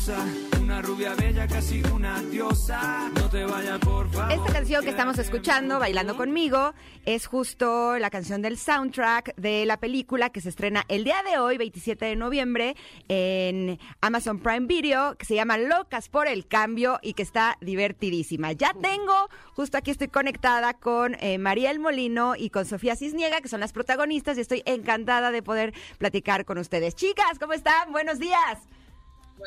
hermosa, 0.10 0.62
una 0.62 0.82
rubia 0.82 1.14
bella, 1.16 1.48
casi 1.48 1.82
una 1.94 2.22
diosa. 2.24 3.10
No 3.16 3.30
te 3.30 3.46
vayas, 3.46 3.80
por 3.80 4.10
favor. 4.12 4.32
Esta 4.32 4.54
canción 4.54 4.84
que 4.84 4.90
estamos 4.90 5.18
escuchando, 5.18 5.80
Bailando 5.80 6.16
conmigo, 6.16 6.74
es 7.06 7.28
justo 7.28 7.98
la 7.98 8.10
canción 8.10 8.42
del 8.42 8.58
soundtrack 8.58 9.36
de 9.36 9.66
la 9.66 9.78
película 9.78 10.30
que 10.30 10.42
se 10.42 10.50
estrena 10.50 10.84
el 10.88 11.04
día 11.04 11.24
de 11.24 11.38
hoy, 11.38 11.58
27 11.58 12.06
de 12.06 12.16
noviembre, 12.16 12.76
en 13.08 13.80
Amazon 14.02 14.40
Prime 14.40 14.68
Video, 14.68 15.16
que 15.18 15.26
se 15.26 15.36
llama 15.36 15.58
Locas 15.58 16.10
por 16.10 16.28
el 16.28 16.48
Cambio 16.48 17.00
y 17.02 17.14
que 17.14 17.24
está 17.24 17.58
divertidísima. 17.62 18.52
Ya 18.52 18.74
tengo, 18.74 19.30
justo 19.54 19.78
aquí 19.78 19.92
estoy 19.92 20.08
conectada 20.08 20.74
con 20.74 21.16
eh, 21.20 21.38
Mariel 21.38 21.80
Molino 21.80 22.36
y 22.36 22.50
con 22.50 22.66
Sofía 22.66 22.96
Cisniega, 22.96 23.42
que 23.42 23.48
son 23.48 23.60
las 23.60 23.74
protagonistas, 23.74 24.38
y 24.38 24.42
estoy 24.42 24.64
encantada 24.66 25.32
de 25.32 25.42
poder 25.42 25.74
platicar 25.98 26.46
con 26.46 26.58
ustedes. 26.58 26.96
Chicas, 26.96 27.40
¿cómo 27.40 27.54
están? 27.54 27.92
Buenos 27.92 28.20
días. 28.20 28.60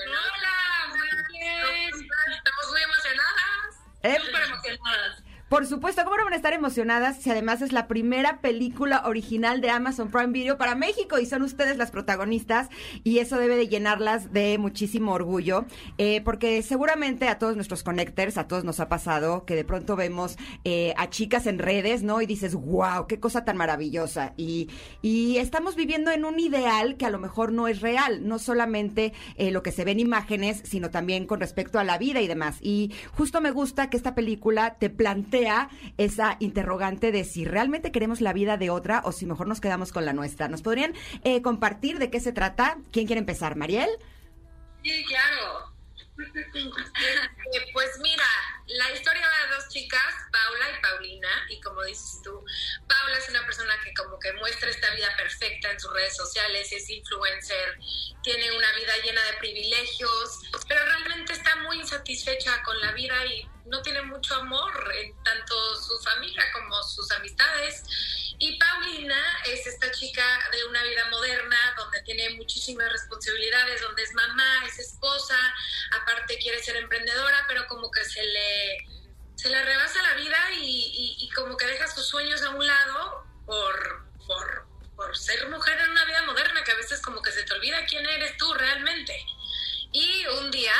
Hola, 0.07 0.95
muy 0.97 1.39
bien. 1.39 1.91
Estamos 1.91 2.71
muy 2.71 2.83
emocionadas. 2.83 3.77
Eh, 4.03 4.19
Súper 4.25 4.43
emocionadas. 4.43 5.23
Por 5.49 5.67
supuesto, 5.67 6.05
¿cómo 6.05 6.19
no 6.19 6.25
van 6.25 6.35
a 6.35 6.37
estar 6.37 6.53
emocionadas 6.53 7.17
si 7.23 7.31
además 7.31 7.63
es 7.63 7.73
la 7.73 7.89
primera 7.89 8.43
película 8.43 9.05
original 9.07 9.63
de 9.63 9.71
Amazon 9.71 10.11
Prime 10.11 10.27
Video 10.27 10.59
para 10.59 10.75
México 10.75 11.19
y 11.19 11.25
son 11.25 11.41
ustedes 11.41 11.79
las 11.79 11.91
protagonistas 11.91 12.69
y 13.03 13.21
eso 13.21 13.39
debe 13.39 13.57
de 13.57 13.67
llenarlas 13.67 14.31
de 14.31 14.59
muchísimo 14.59 15.13
orgullo 15.13 15.65
eh, 15.97 16.21
porque 16.21 16.61
seguramente 16.61 17.29
a 17.29 17.39
todos 17.39 17.55
nuestros 17.55 17.83
connectors, 17.83 18.37
a 18.37 18.47
todos 18.47 18.65
nos 18.65 18.79
ha 18.79 18.91
pasado 18.91 19.47
que 19.47 19.57
de 19.57 19.65
pronto 19.65 19.97
vemos 19.97 20.37
eh, 20.65 20.93
a 20.99 21.09
chicas 21.09 21.47
en 21.47 21.59
redes, 21.59 22.03
¿no? 22.03 22.21
Y 22.21 22.27
dices, 22.27 22.55
wow, 22.55 23.07
qué 23.07 23.19
cosa 23.19 23.47
tan 23.47 23.57
maravillosa. 23.57 24.35
Y, 24.37 24.69
estamos 25.39 25.77
viviendo 25.77 26.11
en 26.11 26.27
un 26.27 26.39
ideal 26.41 26.97
que 26.97 27.07
a 27.07 27.11
lo 27.11 27.19
mejor 27.19 27.53
no 27.53 27.69
es 27.69 27.81
real, 27.81 28.27
no 28.29 28.39
solamente 28.39 29.15
eh, 29.37 29.51
lo 29.51 29.63
que 29.63 29.73
se 29.73 29.85
ve 29.85 29.93
en 29.93 30.01
imágenes, 30.01 30.61
sino 30.65 30.91
también 30.91 31.27
con 31.27 31.41
respecto 31.41 31.79
a 31.79 31.85
la 31.85 31.97
vida 31.97 32.21
y 32.21 32.27
demás. 32.27 32.59
Y 32.61 32.93
justo 33.13 33.41
me 33.41 33.51
gusta 33.51 33.89
que 33.89 33.97
esta 33.97 34.15
película 34.15 34.75
te 34.75 34.91
esa 35.97 36.37
interrogante 36.41 37.13
de 37.13 37.25
si 37.25 37.45
realmente 37.45 37.93
queremos 37.93 38.21
la 38.21 38.33
vida 38.33 38.57
de 38.57 38.71
otra 38.71 39.03
o 39.05 39.13
si 39.13 39.27
mejor 39.27 39.47
nos 39.47 39.61
quedamos 39.61 39.93
con 39.93 40.05
la 40.05 40.13
nuestra. 40.13 40.49
¿Nos 40.49 40.63
podrían 40.63 40.95
eh, 41.25 41.43
compartir 41.43 41.99
de 41.99 42.11
qué 42.11 42.21
se 42.21 42.33
trata? 42.33 42.79
¿Quién 42.93 43.07
quiere 43.07 43.21
empezar? 43.21 43.57
¿Mariel? 43.57 43.91
Sí, 44.83 45.05
claro. 45.07 45.73
Eh, 47.51 47.61
pues 47.73 47.89
mira, 48.03 48.25
la 48.69 48.91
historia 48.93 49.27
de 49.27 49.55
dos 49.55 49.69
chicas, 49.69 50.15
Paula 50.31 50.71
y 50.71 50.83
Paulina, 50.83 51.47
y 51.49 51.61
como 51.61 51.83
dices 51.85 52.21
tú, 52.23 52.45
Paula 52.87 53.17
es 53.17 53.29
una 53.31 53.45
persona 53.47 53.75
que 53.83 53.95
como 53.95 54.19
que 54.19 54.33
muestra 54.35 54.69
esta 54.69 54.91
vida 54.95 55.09
perfecta 55.17 55.71
en 55.71 55.81
sus 55.81 55.93
redes 55.93 56.17
sociales, 56.17 56.71
es 56.73 56.89
influencer, 56.91 57.79
tiene 58.23 58.53
una 58.53 58.73
vida 58.73 58.93
llena 59.03 59.23
de 59.25 59.33
privilegios, 59.39 60.41
pero 60.69 60.85
realmente 60.85 61.33
está 61.33 61.57
muy 61.57 61.81
insatisfecha 61.81 62.63
con 62.63 62.79
la 62.81 62.93
vida 62.93 63.25
y 63.27 63.49
no 63.69 63.81
tiene 63.83 64.03
mucho 64.03 64.35
amor 64.35 64.73
en 64.97 65.15
tanto 65.23 65.55
su 65.77 65.99
familia 66.03 66.45
como 66.53 66.83
sus 66.83 67.11
amistades. 67.13 67.83
Y 68.41 68.57
Paulina 68.57 69.21
es 69.47 69.67
esta 69.67 69.91
chica 69.91 70.23
de 70.53 70.65
una 70.67 70.83
vida 70.85 71.05
moderna, 71.11 71.75
donde 71.77 72.01
tiene 72.03 72.31
muchísimas 72.31 72.91
responsabilidades, 72.93 73.81
donde 73.81 74.03
es 74.03 74.15
mamá, 74.15 74.65
es 74.65 74.79
esposa, 74.79 75.37
aparte 76.01 76.39
quiere 76.39 76.63
ser 76.63 76.77
emprendedora, 76.77 77.45
pero 77.49 77.67
como 77.67 77.91
que 77.91 78.05
se 78.05 78.23
le, 78.23 78.58
se 79.37 79.49
le 79.51 79.63
rebasa 79.65 80.01
la 80.03 80.15
vida 80.15 80.37
y, 80.61 80.67
y- 80.67 81.17
y 81.25 81.31
como 81.31 81.57
que 81.57 81.67
deja 81.67 81.87
sus 81.89 82.07
sueños 82.07 82.43
a 82.43 82.51
un 82.51 82.65
lado 82.67 83.25
por, 83.47 84.05
por, 84.27 84.67
por 84.97 85.17
ser 85.17 85.49
mujer 85.49 85.79
en 85.81 85.91
una 85.91 86.05
vida 86.05 86.23
moderna, 86.23 86.63
que 86.65 86.73
a 86.73 86.77
veces 86.77 87.01
como 87.01 87.23
que 87.23 87.31
se 87.33 87.43
te 87.45 87.55
olvida 87.55 87.85
quién 87.87 88.05
eres 88.07 88.37
tú 88.37 88.53
realmente. 88.55 89.17
Y 89.93 90.27
un 90.41 90.51
día 90.51 90.75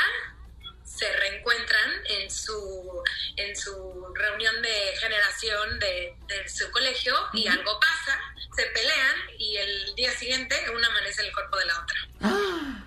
se 0.83 1.09
reencuentran 1.13 1.91
en 2.09 2.29
su, 2.29 3.01
en 3.37 3.55
su 3.55 4.13
reunión 4.13 4.61
de 4.61 4.93
generación 4.99 5.79
de, 5.79 6.13
de 6.27 6.49
su 6.49 6.69
colegio 6.71 7.15
y 7.33 7.47
algo 7.47 7.79
pasa, 7.79 8.19
se 8.55 8.65
pelean 8.67 9.15
y 9.37 9.55
el 9.55 9.95
día 9.95 10.11
siguiente 10.11 10.55
una 10.75 10.87
amanece 10.87 11.21
en 11.21 11.27
el 11.27 11.33
cuerpo 11.33 11.57
de 11.57 11.65
la 11.65 11.79
otra. 11.79 11.97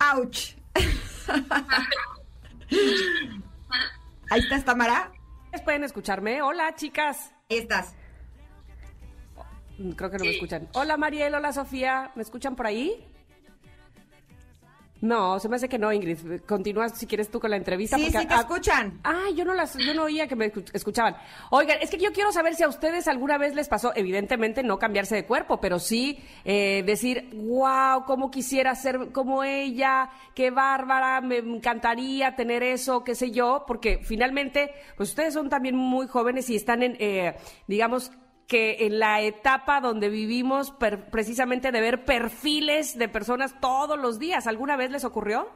¡Auch! 0.00 0.36
Ahí 4.30 4.40
estás, 4.40 4.64
Tamara. 4.64 5.12
¿Pueden 5.64 5.84
escucharme? 5.84 6.42
Hola, 6.42 6.74
chicas. 6.74 7.32
Ahí 7.50 7.58
estás. 7.58 7.94
Creo 9.96 10.10
que 10.10 10.18
no 10.18 10.24
me 10.24 10.30
escuchan. 10.30 10.68
Hola, 10.74 10.96
Mariel. 10.96 11.34
Hola, 11.34 11.52
Sofía. 11.52 12.12
¿Me 12.14 12.22
escuchan 12.22 12.56
por 12.56 12.66
ahí? 12.66 13.06
No, 15.04 15.38
se 15.38 15.50
me 15.50 15.56
hace 15.56 15.68
que 15.68 15.78
no, 15.78 15.92
Ingrid. 15.92 16.40
Continúa 16.46 16.88
si 16.88 17.06
quieres 17.06 17.30
tú 17.30 17.38
con 17.38 17.50
la 17.50 17.58
entrevista. 17.58 17.96
Sí, 17.98 18.04
porque 18.04 18.18
sí, 18.20 18.26
te 18.26 18.32
a- 18.32 18.38
escuchan. 18.38 19.00
Ah, 19.04 19.24
yo 19.36 19.44
no 19.44 19.52
las, 19.52 19.76
yo 19.76 19.92
no 19.92 20.04
oía 20.04 20.26
que 20.26 20.34
me 20.34 20.50
escu- 20.50 20.64
escuchaban. 20.72 21.14
Oigan, 21.50 21.76
es 21.82 21.90
que 21.90 21.98
yo 21.98 22.10
quiero 22.12 22.32
saber 22.32 22.54
si 22.54 22.62
a 22.62 22.68
ustedes 22.68 23.06
alguna 23.06 23.36
vez 23.36 23.54
les 23.54 23.68
pasó, 23.68 23.92
evidentemente 23.94 24.62
no 24.62 24.78
cambiarse 24.78 25.14
de 25.14 25.26
cuerpo, 25.26 25.60
pero 25.60 25.78
sí 25.78 26.18
eh, 26.46 26.82
decir, 26.86 27.28
wow, 27.34 28.04
cómo 28.06 28.30
quisiera 28.30 28.74
ser 28.74 29.12
como 29.12 29.44
ella, 29.44 30.08
qué 30.34 30.50
bárbara, 30.50 31.20
me 31.20 31.36
encantaría 31.36 32.34
tener 32.34 32.62
eso, 32.62 33.04
qué 33.04 33.14
sé 33.14 33.30
yo, 33.30 33.64
porque 33.66 33.98
finalmente, 34.02 34.70
pues 34.96 35.10
ustedes 35.10 35.34
son 35.34 35.50
también 35.50 35.76
muy 35.76 36.06
jóvenes 36.06 36.48
y 36.48 36.56
están 36.56 36.82
en, 36.82 36.96
eh, 36.98 37.36
digamos, 37.66 38.10
que 38.46 38.86
en 38.86 38.98
la 38.98 39.20
etapa 39.22 39.80
donde 39.80 40.08
vivimos 40.08 40.72
precisamente 41.10 41.72
de 41.72 41.80
ver 41.80 42.04
perfiles 42.04 42.98
de 42.98 43.08
personas 43.08 43.58
todos 43.60 43.98
los 43.98 44.18
días. 44.18 44.46
¿Alguna 44.46 44.76
vez 44.76 44.90
les 44.90 45.04
ocurrió? 45.04 45.50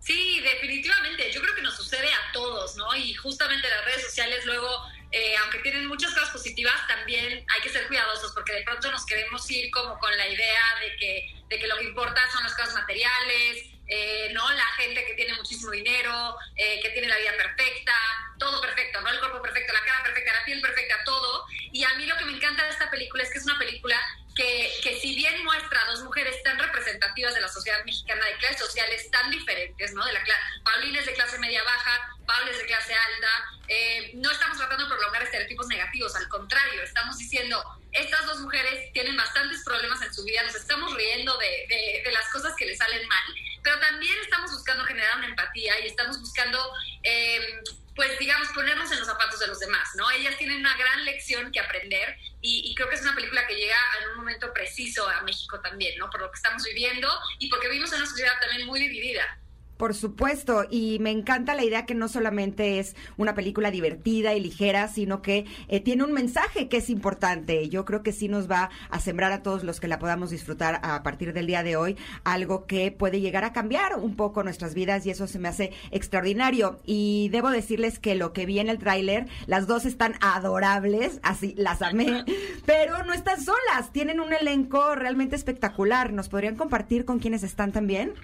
Sí, 0.00 0.40
definitivamente. 0.40 1.30
Yo 1.30 1.40
creo 1.40 1.54
que 1.54 1.62
nos 1.62 1.76
sucede 1.76 2.08
a 2.08 2.32
todos, 2.32 2.76
¿no? 2.76 2.94
Y 2.96 3.14
justamente 3.14 3.68
las 3.68 3.84
redes 3.84 4.04
sociales 4.04 4.44
luego, 4.44 4.68
eh, 5.12 5.34
aunque 5.42 5.60
tienen 5.60 5.86
muchas 5.86 6.12
cosas 6.12 6.30
positivas, 6.30 6.74
también 6.88 7.44
hay 7.54 7.60
que 7.62 7.68
ser 7.68 7.86
cuidadosos 7.86 8.32
porque 8.32 8.52
de 8.52 8.62
pronto 8.62 8.90
nos 8.90 9.06
queremos 9.06 9.48
ir 9.50 9.70
como 9.70 9.98
con 9.98 10.16
la 10.16 10.28
idea 10.28 10.64
de 10.80 10.96
que, 10.96 11.34
de 11.48 11.58
que 11.58 11.68
lo 11.68 11.76
que 11.76 11.84
importa 11.84 12.20
son 12.32 12.42
las 12.42 12.54
cosas 12.54 12.74
materiales, 12.74 13.64
eh, 13.94 14.30
¿no? 14.32 14.48
La 14.52 14.64
gente 14.78 15.04
que 15.04 15.12
tiene 15.12 15.34
muchísimo 15.34 15.70
dinero, 15.70 16.36
eh, 16.56 16.80
que 16.80 16.90
tiene 16.90 17.08
la 17.08 17.18
vida 17.18 17.32
perfecta, 17.36 17.92
todo 18.38 18.58
perfecto, 18.62 19.02
¿no? 19.02 19.10
El 19.10 19.18
cuerpo 19.18 19.42
perfecto, 19.42 19.72
la 19.74 19.84
cara 19.84 20.02
perfecta, 20.02 20.32
la 20.32 20.44
piel 20.46 20.62
perfecta, 20.62 20.96
todo. 21.04 21.44
Y 21.72 21.84
a 21.84 21.94
mí 21.96 22.06
lo 22.06 22.16
que 22.16 22.24
me 22.24 22.32
encanta 22.32 22.64
de 22.64 22.70
esta 22.70 22.90
película 22.90 23.22
es 23.22 23.30
que 23.30 23.38
es 23.38 23.44
una 23.44 23.58
película 23.58 24.00
que, 24.34 24.72
que 24.82 24.98
si 25.00 25.14
bien 25.14 25.44
muestra 25.44 25.80
a 25.82 25.90
dos 25.90 26.00
mujeres 26.02 26.42
tan 26.42 26.58
representativas 26.58 27.34
de 27.34 27.40
la 27.40 27.48
sociedad 27.48 27.84
mexicana, 27.84 28.24
de 28.26 28.36
clases 28.36 28.58
sociales 28.58 29.10
tan 29.10 29.30
diferentes, 29.30 29.92
¿no? 29.92 30.04
De 30.04 30.12
la 30.12 30.22
Paulina 30.64 31.00
es 31.00 31.06
de 31.06 31.14
clase 31.14 31.38
media 31.38 31.62
baja, 31.64 32.08
Paula 32.26 32.50
es 32.50 32.58
de 32.58 32.66
clase 32.66 32.94
alta, 32.94 33.28
eh, 33.68 34.10
no 34.14 34.30
estamos 34.30 34.56
tratando 34.58 34.84
de 34.84 34.90
prolongar 34.94 35.22
estereotipos 35.22 35.66
negativos, 35.66 36.14
al 36.16 36.28
contrario, 36.28 36.82
estamos 36.82 37.18
diciendo, 37.18 37.62
estas 37.92 38.24
dos 38.26 38.40
mujeres 38.40 38.92
tienen 38.92 39.16
bastantes 39.16 39.62
problemas 39.64 40.00
en 40.02 40.14
su 40.14 40.24
vida, 40.24 40.42
nos 40.44 40.54
estamos 40.54 40.94
riendo 40.94 41.36
de, 41.38 41.66
de- 41.68 42.02
de 42.04 42.12
las 42.12 42.28
cosas 42.30 42.54
que 42.56 42.66
les 42.66 42.78
salen 42.78 43.06
mal, 43.08 43.22
pero 43.62 43.78
también 43.80 44.16
estamos 44.22 44.50
buscando 44.52 44.84
generar 44.84 45.16
una 45.18 45.26
empatía 45.26 45.78
y 45.80 45.86
estamos 45.88 46.18
buscando... 46.20 46.58
eh, 47.02 47.60
pues 47.94 48.18
digamos, 48.18 48.48
ponernos 48.48 48.90
en 48.90 48.98
los 48.98 49.06
zapatos 49.06 49.38
de 49.38 49.46
los 49.46 49.58
demás, 49.58 49.88
¿no? 49.96 50.10
Ellas 50.10 50.36
tienen 50.38 50.60
una 50.60 50.76
gran 50.76 51.04
lección 51.04 51.52
que 51.52 51.60
aprender 51.60 52.16
y, 52.40 52.74
creo 52.74 52.88
que 52.88 52.96
es 52.96 53.02
una 53.02 53.14
película 53.14 53.46
que 53.46 53.54
llega 53.54 53.76
en 54.00 54.10
un 54.10 54.16
momento 54.16 54.52
preciso 54.52 55.08
a 55.08 55.22
México 55.22 55.60
también, 55.60 55.98
¿no? 55.98 56.10
Por 56.10 56.20
lo 56.20 56.30
que 56.30 56.36
estamos 56.36 56.64
viviendo 56.64 57.08
y 57.38 57.48
porque 57.48 57.68
vivimos 57.68 57.92
en 57.92 57.98
una 57.98 58.08
sociedad 58.08 58.32
también 58.40 58.66
muy 58.66 58.80
dividida. 58.80 59.38
Por 59.76 59.94
supuesto, 59.94 60.64
y 60.70 60.98
me 61.00 61.10
encanta 61.10 61.54
la 61.54 61.64
idea 61.64 61.86
que 61.86 61.94
no 61.94 62.06
solamente 62.08 62.78
es 62.78 62.94
una 63.16 63.34
película 63.34 63.70
divertida 63.70 64.32
y 64.34 64.40
ligera, 64.40 64.86
sino 64.86 65.22
que 65.22 65.44
eh, 65.66 65.80
tiene 65.80 66.04
un 66.04 66.12
mensaje 66.12 66.68
que 66.68 66.76
es 66.76 66.88
importante. 66.88 67.68
Yo 67.68 67.84
creo 67.84 68.02
que 68.02 68.12
sí 68.12 68.28
nos 68.28 68.48
va 68.48 68.70
a 68.90 69.00
sembrar 69.00 69.32
a 69.32 69.42
todos 69.42 69.64
los 69.64 69.80
que 69.80 69.88
la 69.88 69.98
podamos 69.98 70.30
disfrutar 70.30 70.78
a 70.84 71.02
partir 71.02 71.32
del 71.32 71.46
día 71.46 71.64
de 71.64 71.76
hoy, 71.76 71.96
algo 72.22 72.66
que 72.66 72.92
puede 72.92 73.20
llegar 73.20 73.44
a 73.44 73.52
cambiar 73.52 73.98
un 73.98 74.14
poco 74.14 74.44
nuestras 74.44 74.74
vidas 74.74 75.04
y 75.04 75.10
eso 75.10 75.26
se 75.26 75.38
me 75.40 75.48
hace 75.48 75.72
extraordinario. 75.90 76.78
Y 76.84 77.28
debo 77.30 77.50
decirles 77.50 77.98
que 77.98 78.14
lo 78.14 78.32
que 78.32 78.46
vi 78.46 78.60
en 78.60 78.68
el 78.68 78.78
tráiler, 78.78 79.26
las 79.46 79.66
dos 79.66 79.84
están 79.84 80.14
adorables, 80.20 81.18
así 81.22 81.54
las 81.56 81.82
amé, 81.82 82.24
pero 82.66 83.04
no 83.04 83.12
están 83.12 83.40
solas, 83.40 83.92
tienen 83.92 84.20
un 84.20 84.32
elenco 84.32 84.94
realmente 84.94 85.34
espectacular. 85.34 86.12
¿Nos 86.12 86.28
podrían 86.28 86.54
compartir 86.54 87.04
con 87.04 87.18
quienes 87.18 87.42
están 87.42 87.72
también? 87.72 88.14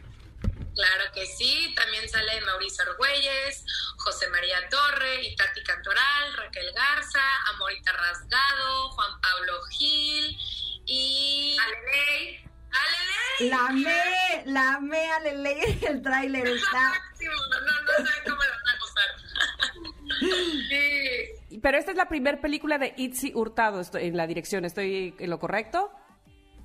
Claro 0.78 1.10
que 1.12 1.26
sí, 1.26 1.74
también 1.74 2.08
sale 2.08 2.40
Mauricio 2.42 2.84
Argüelles, 2.84 3.64
José 3.96 4.28
María 4.30 4.58
Torre, 4.70 5.24
Itati 5.24 5.60
Cantoral, 5.64 6.36
Raquel 6.36 6.72
Garza, 6.72 7.20
Amorita 7.52 7.90
Rasgado, 7.90 8.90
Juan 8.90 9.20
Pablo 9.20 9.60
Gil 9.76 10.38
y 10.86 11.56
Aleley. 11.58 12.44
¡Aleley! 12.70 13.50
La 13.50 13.66
amé, 13.66 14.42
la 14.46 14.74
amé 14.74 15.10
a 15.10 15.18
Lele, 15.18 15.78
el 15.88 16.00
tráiler 16.00 16.46
está... 16.56 16.90
Máximo, 16.90 17.32
No, 17.50 17.60
no, 17.60 17.82
no 17.82 17.92
saben 18.06 18.22
cómo 18.24 18.42
la 18.44 18.50
van 18.50 18.68
a 18.68 18.78
gozar. 18.78 19.08
Sí. 20.68 21.58
Pero 21.60 21.76
esta 21.76 21.90
es 21.90 21.96
la 21.96 22.08
primera 22.08 22.40
película 22.40 22.78
de 22.78 22.94
Itzi 22.96 23.32
Hurtado 23.34 23.80
estoy, 23.80 24.06
en 24.06 24.16
la 24.16 24.28
dirección. 24.28 24.64
¿Estoy 24.64 25.16
en 25.18 25.30
lo 25.30 25.40
correcto? 25.40 25.90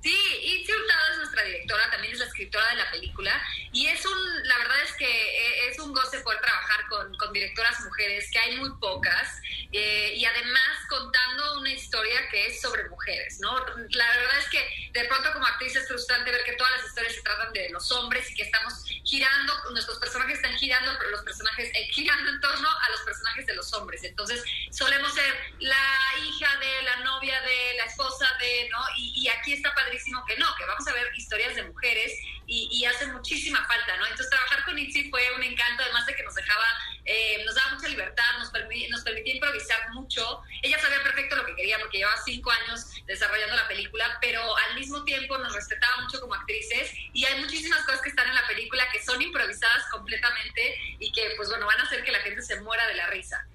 Sí, 0.04 0.14
Itzi 0.42 0.70
Hurtado 0.70 1.12
es 1.12 1.16
nuestra 1.16 1.44
directora, 1.44 1.90
también 1.90 2.12
es 2.12 2.18
la 2.18 2.26
escritora 2.26 2.68
de 2.68 2.76
la 2.76 2.90
película 2.90 3.42
y 3.72 3.86
es 3.86 4.04
un, 4.04 4.48
la 4.48 4.58
verdad 4.58 4.82
es 4.82 4.92
que 4.96 5.06
eh, 5.06 5.68
es 5.70 5.78
un 5.78 5.94
goce 5.94 6.20
poder 6.20 6.42
trabajar 6.42 6.86
con, 6.90 7.16
con 7.16 7.32
directoras 7.32 7.80
mujeres, 7.80 8.30
que 8.30 8.38
hay 8.38 8.56
muy 8.58 8.70
pocas, 8.78 9.40
eh, 9.72 10.12
y 10.14 10.24
además 10.26 10.68
contando 10.90 11.58
una 11.58 11.70
historia 11.70 12.28
que 12.28 12.48
es 12.48 12.60
sobre 12.60 12.86
mujeres, 12.90 13.40
¿no? 13.40 13.58
La 13.92 14.08
verdad 14.16 14.38
es 14.40 14.48
que 14.50 14.90
de 14.92 15.04
pronto 15.06 15.32
como 15.32 15.46
actriz 15.46 15.74
es 15.74 15.88
frustrante 15.88 16.30
ver 16.30 16.44
que 16.44 16.52
todas 16.52 16.72
las 16.76 16.86
historias 16.86 17.14
se 17.14 17.22
tratan 17.22 17.52
de 17.54 17.70
los 17.70 17.90
hombres 17.90 18.30
y 18.30 18.34
que 18.34 18.42
estamos 18.42 18.84
girando, 19.04 19.54
nuestros 19.72 19.98
personajes 19.98 20.36
están 20.36 20.54
girando, 20.58 20.92
pero 20.98 21.12
los 21.12 21.22
personajes 21.22 21.70
eh, 21.74 21.88
girando 21.92 22.30
en 22.30 22.40
torno 22.40 22.68
a 22.68 22.90
los 22.90 23.00
personajes 23.00 23.46
de 23.46 23.54
los 23.54 23.72
hombres. 23.72 24.04
Entonces 24.04 24.44
solemos 24.70 25.14
ser 25.14 25.34
la 25.60 25.98
hija 26.22 26.56
de, 26.58 26.82
la 26.82 26.96
novia 26.96 27.40
de, 27.40 27.76
la 27.78 27.84
esposa 27.86 28.28
de, 28.38 28.68
¿no? 28.70 28.78
Y, 28.96 29.24
y 29.24 29.28
aquí 29.28 29.54
está 29.54 29.74
padrísimo 29.94 30.24
que 30.26 30.36
no, 30.36 30.46
que 30.56 30.64
vamos 30.66 30.86
a 30.88 30.92
ver 30.92 31.10
historias 31.16 31.54
de 31.54 31.62
mujeres 31.62 32.12
y, 32.46 32.68
y 32.72 32.84
hace 32.84 33.06
muchísima 33.06 33.64
falta, 33.66 33.96
¿no? 33.96 34.04
Entonces 34.04 34.28
trabajar 34.28 34.64
con 34.64 34.78
Itzi 34.78 35.08
fue 35.10 35.32
un 35.36 35.42
encanto, 35.42 35.82
además 35.82 36.04
de 36.06 36.14
que 36.14 36.22
nos 36.22 36.34
dejaba, 36.34 36.64
eh, 37.04 37.42
nos 37.44 37.54
daba 37.54 37.74
mucha 37.74 37.88
libertad, 37.88 38.24
nos, 38.38 38.52
permi- 38.52 38.88
nos 38.90 39.02
permitía 39.02 39.34
improvisar 39.34 39.90
mucho. 39.90 40.42
Ella 40.62 40.78
sabía 40.80 41.02
perfecto 41.02 41.36
lo 41.36 41.46
que 41.46 41.54
quería 41.54 41.78
porque 41.78 41.98
llevaba 41.98 42.20
cinco 42.24 42.50
años 42.50 42.86
desarrollando 43.06 43.56
la 43.56 43.68
película, 43.68 44.18
pero 44.20 44.56
al 44.68 44.74
mismo 44.74 45.04
tiempo 45.04 45.38
nos 45.38 45.54
respetaba 45.54 46.02
mucho 46.02 46.20
como 46.20 46.34
actrices 46.34 46.92
y 47.12 47.24
hay 47.24 47.40
muchísimas 47.40 47.82
cosas 47.84 48.02
que 48.02 48.08
están 48.10 48.28
en 48.28 48.34
la 48.34 48.46
película 48.46 48.86
que 48.90 49.02
son 49.02 49.22
improvisadas 49.22 49.84
completamente 49.90 50.78
y 50.98 51.12
que, 51.12 51.34
pues 51.36 51.48
bueno, 51.48 51.66
van 51.66 51.80
a 51.80 51.84
hacer 51.84 52.04
que 52.04 52.12
la 52.12 52.20
gente 52.20 52.42
se 52.42 52.60
muera 52.60 52.86
de 52.88 52.94
la 52.94 53.06
risa. 53.08 53.46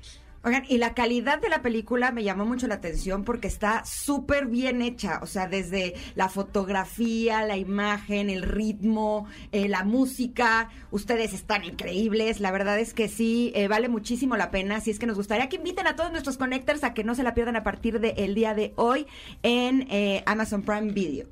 Oigan, 0.42 0.64
y 0.70 0.78
la 0.78 0.94
calidad 0.94 1.40
de 1.40 1.50
la 1.50 1.62
película 1.62 2.12
me 2.12 2.24
llamó 2.24 2.46
mucho 2.46 2.66
la 2.68 2.76
atención 2.76 3.26
porque 3.26 3.48
está 3.48 3.84
súper 3.84 4.46
bien 4.46 4.82
hecha, 4.82 5.20
o 5.22 5.28
sea, 5.28 5.48
desde 5.48 5.96
la 6.16 6.30
fotografía, 6.30 7.44
la 7.44 7.58
imagen, 7.58 8.30
el 8.30 8.44
ritmo, 8.44 9.28
eh, 9.52 9.68
la 9.68 9.84
música, 9.84 10.70
ustedes 10.92 11.34
están 11.34 11.66
increíbles, 11.66 12.40
la 12.40 12.52
verdad 12.52 12.80
es 12.80 12.94
que 12.94 13.10
sí, 13.10 13.52
eh, 13.54 13.68
vale 13.68 13.90
muchísimo 13.90 14.38
la 14.38 14.50
pena, 14.50 14.78
así 14.78 14.92
es 14.92 15.00
que 15.00 15.08
nos 15.08 15.18
gustaría 15.18 15.50
que 15.50 15.58
inviten 15.58 15.88
a 15.88 15.98
todos 15.98 16.10
nuestros 16.10 16.38
connectors 16.38 16.86
a 16.86 16.94
que 16.94 17.04
no 17.04 17.16
se 17.16 17.24
la 17.24 17.34
pierdan 17.34 17.58
a 17.58 17.64
partir 17.64 18.00
del 18.00 18.34
día 18.34 18.54
de 18.54 18.72
hoy 18.78 19.08
en 19.44 19.88
eh, 19.92 20.24
Amazon 20.26 20.64
Prime 20.64 20.94
Video. 20.94 21.28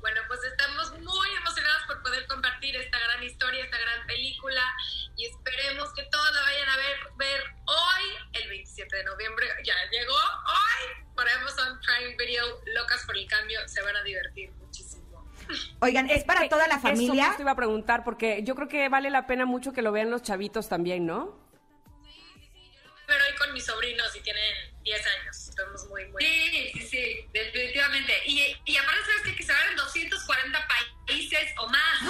Bueno, 0.00 0.20
pues 0.26 0.40
estamos 0.44 0.90
muy 0.98 1.28
emocionados 1.40 1.82
por 1.86 2.02
poder 2.02 2.26
compartir 2.26 2.74
esta 2.76 2.98
gran 2.98 3.22
historia, 3.22 3.64
esta 3.64 3.78
gran 3.78 4.06
película 4.06 4.62
y 5.16 5.26
esperemos 5.26 5.92
que 5.94 6.03
de 8.94 9.04
noviembre. 9.04 9.46
Ya 9.64 9.74
llegó 9.90 10.14
hoy 10.14 11.04
por 11.14 11.28
Amazon 11.28 11.78
Prime 11.80 12.16
Video. 12.16 12.60
Locas 12.74 13.04
por 13.04 13.16
el 13.16 13.26
cambio, 13.26 13.60
se 13.68 13.82
van 13.82 13.96
a 13.96 14.02
divertir 14.02 14.50
muchísimo. 14.52 15.04
Oigan, 15.80 16.08
es 16.08 16.24
para 16.24 16.48
toda 16.48 16.66
la 16.68 16.74
Eso 16.76 16.82
familia. 16.82 17.26
justo 17.26 17.42
iba 17.42 17.50
a 17.50 17.56
preguntar 17.56 18.04
porque 18.04 18.42
yo 18.44 18.54
creo 18.54 18.68
que 18.68 18.88
vale 18.88 19.10
la 19.10 19.26
pena 19.26 19.44
mucho 19.44 19.72
que 19.72 19.82
lo 19.82 19.92
vean 19.92 20.10
los 20.10 20.22
chavitos 20.22 20.68
también, 20.68 21.04
¿no? 21.06 21.42
Pero 23.06 23.22
hoy 23.28 23.36
con 23.36 23.52
mis 23.52 23.66
sobrinos 23.66 24.16
y 24.16 24.20
tienen 24.20 24.82
10 24.82 25.06
años. 25.06 25.48
Estamos 25.48 25.86
muy, 25.88 26.06
muy. 26.06 26.24
Sí, 26.24 26.70
sí, 26.72 26.80
sí, 26.88 27.28
definitivamente. 27.34 28.14
Y, 28.24 28.56
y 28.64 28.76
aparte, 28.78 29.00
¿sabes 29.04 29.22
qué? 29.24 29.36
Que 29.36 29.42
se 29.42 29.52
van 29.52 29.68
en 29.68 29.76
240 29.76 30.68
países 31.06 31.52
o 31.58 31.68
más. 31.68 32.00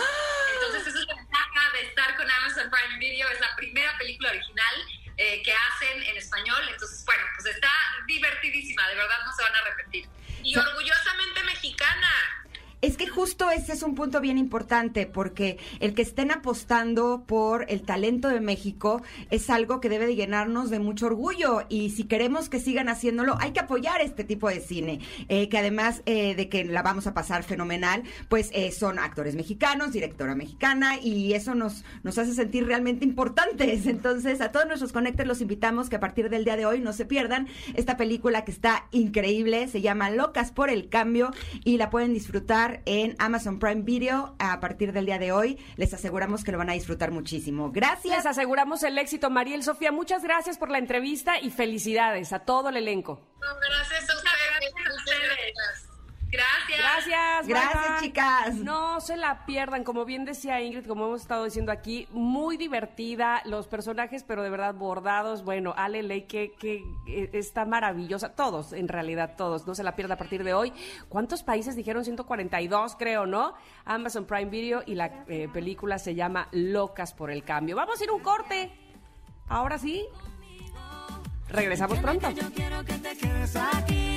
Entonces, 0.55 0.87
esa 0.87 1.01
es 1.01 1.07
la 1.09 1.14
ventaja 1.16 1.73
de 1.73 1.83
estar 1.88 2.16
con 2.16 2.31
Amazon 2.31 2.70
Prime 2.70 2.99
Video. 3.01 3.29
Es 3.29 3.40
la 3.40 3.57
primera 3.57 3.99
película 3.99 4.31
original 4.31 4.75
eh, 5.16 5.42
que 5.42 5.53
hacen 5.53 6.03
en 6.03 6.16
español. 6.16 6.62
Entonces, 6.70 7.05
bueno, 7.05 7.22
pues 7.37 7.55
está 7.55 7.70
divertidísima. 8.07 8.88
De 8.88 8.96
verdad, 8.96 9.18
no 9.24 9.33
se 9.33 9.42
van 9.42 9.55
a 9.55 9.59
arrepentir. 9.59 10.09
Y 10.42 10.57
orgullosamente 10.57 11.42
mexicana. 11.44 12.44
Es 12.85 12.99
que 12.99 13.07
justo 13.07 13.49
ese 13.49 13.73
es 13.73 13.83
un 13.83 13.94
punto 13.94 14.20
bien 14.20 14.37
importante, 14.37 15.07
porque 15.07 15.57
el 15.81 15.94
que 15.94 16.03
estén 16.03 16.31
apostando 16.31 17.25
por 17.27 17.64
el 17.70 17.81
talento 17.81 18.29
de 18.29 18.42
México 18.42 19.01
es 19.31 19.49
algo 19.49 19.81
que 19.81 19.88
debe 19.88 20.07
de 20.07 20.16
llenarnos 20.16 20.68
de 20.68 20.81
mucho 20.81 21.07
orgullo. 21.07 21.62
Y 21.70 21.88
si 21.88 22.05
queremos 22.05 22.51
que 22.51 22.61
sigan 22.61 22.90
haciéndolo, 22.90 23.38
hay 23.40 23.53
que 23.53 23.61
apoyar 23.61 24.03
este 24.03 24.23
tipo 24.23 24.51
de 24.51 24.61
cine, 24.61 25.01
eh, 25.31 25.49
que 25.49 25.57
además 25.57 26.03
eh, 26.05 26.35
de 26.35 26.51
que 26.51 26.62
la 26.66 26.83
vamos 26.83 27.07
a 27.07 27.14
pasar 27.14 27.42
fenomenal, 27.42 28.03
pues 28.29 28.51
eh, 28.53 28.70
son 28.70 28.99
actores 28.99 29.35
mexicanos, 29.35 29.92
directora 29.92 30.35
mexicana, 30.35 30.99
y 31.01 31.33
eso 31.33 31.55
nos, 31.55 31.87
nos 32.03 32.18
hace 32.18 32.35
sentir 32.35 32.66
realmente 32.66 33.07
importantes. 33.07 33.87
Entonces, 33.87 34.42
a 34.42 34.53
todos 34.53 34.66
nuestros 34.66 34.92
conectores 34.92 35.27
los 35.27 35.40
invitamos 35.40 35.88
que 35.88 35.97
a 35.97 36.01
partir 36.01 36.29
del 36.29 36.44
día 36.44 36.59
de 36.59 36.66
hoy 36.66 36.83
no 36.83 36.92
se 36.92 37.07
pierdan 37.07 37.49
esta 37.73 37.97
película 37.97 38.44
que 38.44 38.53
está 38.53 38.88
increíble, 38.90 39.68
se 39.68 39.81
llama 39.81 40.11
Locas 40.11 40.53
por 40.53 40.68
el 40.68 40.90
Cambio, 40.90 41.31
y 41.64 41.79
la 41.79 41.88
pueden 41.88 42.12
disfrutar 42.12 42.73
en 42.87 43.16
Amazon 43.18 43.58
Prime 43.58 43.82
Video 43.82 44.34
a 44.38 44.60
partir 44.60 44.92
del 44.92 45.06
día 45.06 45.18
de 45.18 45.32
hoy. 45.32 45.58
Les 45.76 45.92
aseguramos 45.94 46.44
que 46.44 46.52
lo 46.52 46.58
van 46.58 46.70
a 46.70 46.74
disfrutar 46.74 47.10
muchísimo. 47.10 47.70
Gracias. 47.70 48.16
Les 48.16 48.26
aseguramos 48.26 48.82
el 48.82 48.98
éxito, 48.98 49.30
Mariel 49.30 49.62
Sofía. 49.62 49.92
Muchas 49.92 50.22
gracias 50.22 50.58
por 50.58 50.70
la 50.70 50.78
entrevista 50.78 51.38
y 51.40 51.50
felicidades 51.50 52.32
a 52.32 52.40
todo 52.40 52.68
el 52.68 52.76
elenco. 52.76 53.20
No, 53.40 53.46
gracias 53.68 54.10
a 54.10 54.16
ustedes. 54.16 54.24
a 54.24 54.34
Gracias. 56.35 56.79
Gracias. 56.79 57.47
bye, 57.47 57.55
Gracias, 57.55 57.88
bye. 57.90 58.01
chicas. 58.01 58.55
No 58.57 59.01
se 59.01 59.16
la 59.16 59.47
pierdan, 59.47 59.85
como 59.85 60.05
bien 60.05 60.25
decía 60.25 60.61
Ingrid, 60.61 60.87
como 60.87 61.07
hemos 61.07 61.23
estado 61.23 61.44
diciendo 61.44 61.73
aquí, 61.73 62.09
muy 62.11 62.57
divertida, 62.57 63.42
los 63.44 63.66
personajes, 63.66 64.25
pero 64.25 64.42
de 64.42 64.51
verdad 64.51 64.75
bordados. 64.75 65.44
Bueno, 65.44 65.75
Ale 65.77 66.03
Ley, 66.03 66.23
que, 66.23 66.53
que 66.53 66.85
eh, 67.07 67.31
está 67.33 67.64
maravillosa. 67.64 68.35
Todos, 68.35 68.73
en 68.73 68.88
realidad, 68.88 69.35
todos. 69.37 69.66
No 69.66 69.75
se 69.75 69.83
la 69.83 69.97
pierda 69.97 70.14
a 70.14 70.18
partir 70.18 70.44
de 70.44 70.55
hoy. 70.55 70.73
¿Cuántos 71.09 71.42
países 71.42 71.77
dijeron? 71.77 72.05
142, 72.05 72.97
creo, 72.97 73.27
¿no? 73.27 73.55
Amazon 73.85 74.25
Prime 74.25 74.51
Video 74.51 74.83
y 74.87 74.94
la 74.94 75.25
eh, 75.29 75.49
película 75.53 75.99
se 75.99 76.14
llama 76.14 76.49
Locas 76.53 77.14
por 77.14 77.31
el 77.31 77.44
Cambio. 77.44 77.77
Vamos 77.77 78.01
a 78.01 78.05
ir 78.05 78.11
a 78.11 78.12
un 78.12 78.20
corte. 78.23 78.70
Ahora 79.49 79.79
sí. 79.79 80.05
Regresamos 81.49 81.99
pronto. 81.99 82.31
Yo 82.31 82.51
quiero 82.53 82.85
que 82.85 82.94
te 82.94 83.16
quedes 83.16 83.55
aquí, 83.55 84.13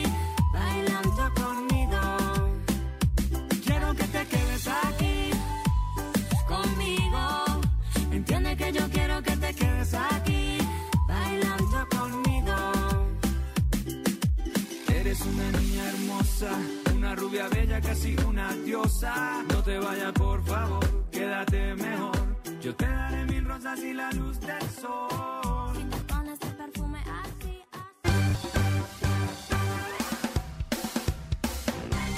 Eres 15.18 15.34
una 15.34 15.52
niña 15.60 15.90
hermosa, 15.90 16.60
una 16.96 17.16
rubia 17.16 17.48
bella, 17.50 17.82
casi 17.82 18.16
una 18.28 18.54
diosa. 18.54 19.44
No 19.50 19.64
te 19.64 19.80
vayas, 19.80 20.12
por 20.14 20.44
favor, 20.46 21.10
quédate 21.12 21.74
mejor. 21.76 22.38
Yo 22.62 22.76
te 22.76 22.86
daré 22.86 23.26
mil 23.26 23.46
rosas 23.46 23.80
y 23.80 23.94
la 23.94 24.12
luz 24.12 24.40
del 24.40 24.62
sol. 24.70 25.76
Si 25.76 25.84
te 25.86 25.98
pones 26.14 26.40
el 26.42 26.56
perfume 26.56 27.00
así, 27.24 27.64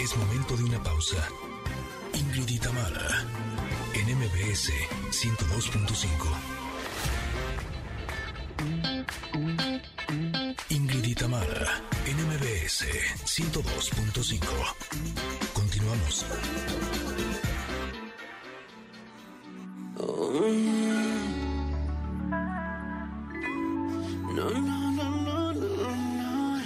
Es 0.03 0.17
momento 0.17 0.57
de 0.57 0.63
una 0.63 0.83
pausa. 0.83 1.23
Ingrid 2.13 2.49
y 2.49 2.59
Tamara, 2.59 3.23
en 3.93 4.17
MBS 4.17 4.71
102.5. 5.11 6.59
Ingrid 10.69 11.05
y 11.05 11.15
Tamara, 11.15 11.81
NMBS 12.09 12.85
102.5. 13.23 14.39
Continuamos. 15.53 16.25
Oh, 19.95 20.31
no, 24.33 24.49
no, 24.49 24.91
no, 24.91 25.53
no, 25.53 25.53
no, 25.53 26.61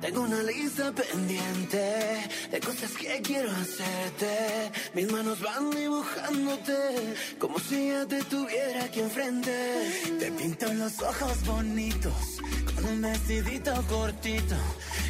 Tengo 0.00 0.22
una 0.22 0.42
lista 0.44 0.90
pendiente 0.92 2.30
de 2.50 2.60
cosas 2.60 2.92
que 2.92 3.20
quiero 3.20 3.50
hacerte. 3.50 4.72
Mis 4.94 5.12
manos 5.12 5.42
van 5.42 5.70
dibujándote 5.72 7.16
como 7.38 7.58
si 7.58 7.88
ya 7.88 8.06
te 8.06 8.22
tuviera 8.24 8.84
aquí 8.84 9.00
enfrente. 9.00 10.16
Te 10.18 10.32
pinto 10.32 10.72
los 10.72 11.02
ojos 11.02 11.44
bonitos 11.44 12.39
un 12.84 13.02
vestidito 13.02 13.72
cortito, 13.88 14.54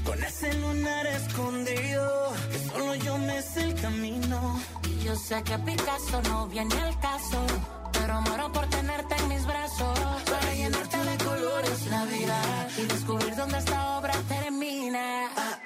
con 0.04 0.22
ese 0.22 0.52
lunar 0.54 1.06
escondido 1.06 2.32
que 2.50 2.58
solo 2.58 2.94
yo 2.96 3.18
me 3.18 3.42
sé 3.42 3.62
el 3.62 3.74
camino. 3.80 4.60
Y 4.84 5.04
yo 5.04 5.14
sé 5.16 5.42
que 5.42 5.58
Picasso 5.58 6.22
no 6.22 6.46
viene 6.48 6.74
al 6.74 6.98
caso, 7.00 7.46
pero 7.92 8.20
muero 8.22 8.52
por 8.52 8.66
tenerte 8.68 9.14
en 9.16 9.28
mis 9.28 9.46
brazos. 9.46 9.98
Para 10.24 10.54
llenarte 10.54 10.98
de 10.98 11.24
colores 11.24 11.86
la 11.86 12.04
vida 12.04 12.68
y 12.78 12.82
descubrir 12.86 13.36
dónde 13.36 13.58
esta 13.58 13.98
obra 13.98 14.14
termina. 14.28 15.26
¿A 15.36 15.59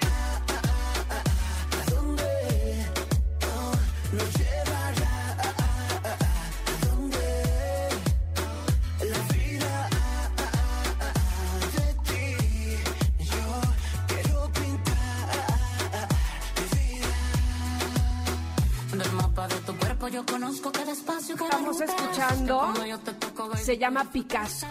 cuerpo 20.05 20.09
yo 20.09 20.27
conozco 20.27 20.73
cada 20.73 20.93
espacio, 20.93 21.37
cada 21.37 21.51
Estamos 21.51 21.81
escuchando, 21.81 22.59
Cuando 22.59 22.87
yo 22.87 22.99
te 22.99 23.13
toco, 23.15 23.49
baby, 23.49 23.63
Se 23.63 23.79
llama 23.79 24.11
Picasso. 24.13 24.67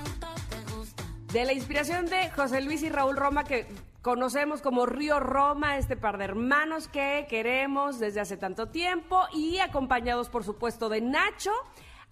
De 1.31 1.45
la 1.45 1.53
inspiración 1.53 2.05
de 2.05 2.29
José 2.31 2.61
Luis 2.61 2.83
y 2.83 2.89
Raúl 2.89 3.17
Roma, 3.17 3.43
que 3.43 3.67
conocemos 4.01 4.61
como 4.61 4.85
Río 4.85 5.19
Roma, 5.19 5.77
este 5.77 5.97
par 5.97 6.17
de 6.17 6.25
hermanos 6.25 6.87
que 6.87 7.25
queremos 7.29 7.97
desde 7.99 8.19
hace 8.19 8.37
tanto 8.37 8.67
tiempo, 8.67 9.23
y 9.33 9.57
acompañados, 9.57 10.29
por 10.29 10.43
supuesto, 10.43 10.89
de 10.89 11.01
Nacho, 11.01 11.51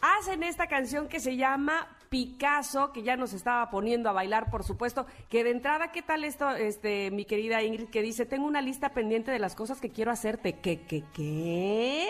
hacen 0.02 0.42
esta 0.42 0.68
canción 0.68 1.08
que 1.08 1.20
se 1.20 1.38
llama 1.38 1.88
Picasso, 2.12 2.92
que 2.92 3.04
ya 3.04 3.16
nos 3.16 3.32
estaba 3.32 3.70
poniendo 3.70 4.10
a 4.10 4.12
bailar, 4.12 4.50
por 4.52 4.66
supuesto. 4.66 5.06
Que 5.30 5.46
de 5.46 5.52
entrada, 5.52 5.94
¿qué 5.94 6.02
tal 6.02 6.26
esto, 6.26 6.50
este, 6.50 7.10
mi 7.10 7.24
querida 7.24 7.64
Ingrid, 7.64 7.88
que 7.88 8.02
dice, 8.02 8.26
tengo 8.26 8.46
una 8.46 8.62
lista 8.62 8.90
pendiente 8.90 9.32
de 9.32 9.40
las 9.40 9.56
cosas 9.56 9.80
que 9.80 9.92
quiero 9.92 10.12
hacerte? 10.12 10.60
¿Qué, 10.60 10.82
qué, 10.82 11.06
qué? 11.14 12.10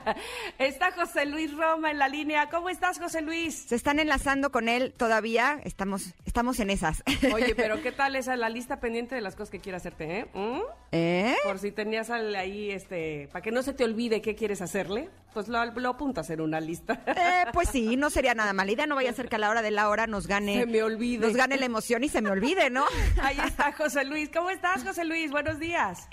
Está 0.58 0.92
José 0.92 1.26
Luis 1.26 1.54
Roma 1.54 1.90
en 1.90 1.98
la 1.98 2.08
línea. 2.08 2.48
¿Cómo 2.48 2.70
estás, 2.70 2.98
José 2.98 3.20
Luis? 3.20 3.66
Se 3.68 3.74
están 3.74 3.98
enlazando 3.98 4.50
con 4.50 4.66
él 4.66 4.94
todavía. 4.96 5.60
Estamos, 5.64 6.14
estamos 6.24 6.58
en 6.58 6.70
esas. 6.70 7.02
Oye, 7.34 7.54
pero 7.54 7.82
¿qué 7.82 7.92
tal 7.92 8.16
esa 8.16 8.36
la 8.36 8.48
lista 8.48 8.80
pendiente 8.80 9.14
de 9.14 9.20
las 9.20 9.36
cosas 9.36 9.50
que 9.50 9.60
quiero 9.60 9.76
hacerte, 9.76 10.20
eh? 10.20 10.26
¿Mm? 10.32 10.60
¿Eh? 10.92 11.36
Por 11.44 11.58
si 11.58 11.70
tenías 11.70 12.08
ahí, 12.08 12.70
este, 12.70 13.28
para 13.30 13.42
que 13.42 13.50
no 13.50 13.62
se 13.62 13.74
te 13.74 13.84
olvide 13.84 14.22
qué 14.22 14.34
quieres 14.34 14.62
hacerle, 14.62 15.10
pues 15.34 15.48
lo, 15.48 15.62
lo 15.64 15.88
apuntas 15.90 16.30
en 16.30 16.40
una 16.40 16.60
lista. 16.60 17.02
Eh, 17.06 17.50
pues 17.52 17.68
sí, 17.68 17.96
no 17.98 18.08
sería 18.08 18.34
nada 18.34 18.54
mala 18.54 18.72
idea. 18.72 18.86
No 18.86 18.94
vaya 18.94 19.10
a 19.10 19.12
ser 19.12 19.28
que 19.34 19.36
a 19.36 19.40
la 19.40 19.50
hora 19.50 19.62
de 19.62 19.72
la 19.72 19.88
hora 19.88 20.06
nos 20.06 20.28
gane. 20.28 20.60
Se 20.60 20.66
me 20.66 20.80
olvide. 20.84 21.26
Nos 21.26 21.36
gane 21.36 21.56
la 21.56 21.66
emoción 21.66 22.04
y 22.04 22.08
se 22.08 22.22
me 22.22 22.30
olvide, 22.30 22.70
¿no? 22.70 22.84
Ahí 23.20 23.36
está 23.44 23.72
José 23.72 24.04
Luis. 24.04 24.30
¿Cómo 24.30 24.48
estás, 24.48 24.84
José 24.84 25.04
Luis? 25.04 25.32
Buenos 25.32 25.58
días. 25.58 26.08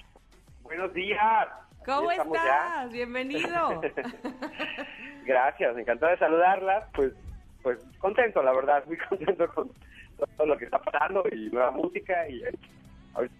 Buenos 0.63 0.91
días. 0.95 1.47
¿Cómo 1.86 2.10
estás? 2.10 2.34
ya. 2.34 2.88
Bienvenido. 2.91 3.79
Gracias, 5.25 5.77
encantado 5.77 6.12
de 6.12 6.17
saludarlas. 6.17 6.84
Pues, 6.95 7.13
pues 7.62 7.77
contento, 7.99 8.41
la 8.41 8.53
verdad, 8.53 8.84
muy 8.88 8.97
contento 9.10 9.47
con 9.53 9.71
todo 10.38 10.47
lo 10.47 10.57
que 10.57 10.65
está 10.65 10.79
pasando 10.79 11.23
y 11.31 11.49
nueva 11.51 11.69
música 11.69 12.27
y 12.27 12.41
ahorita 13.13 13.38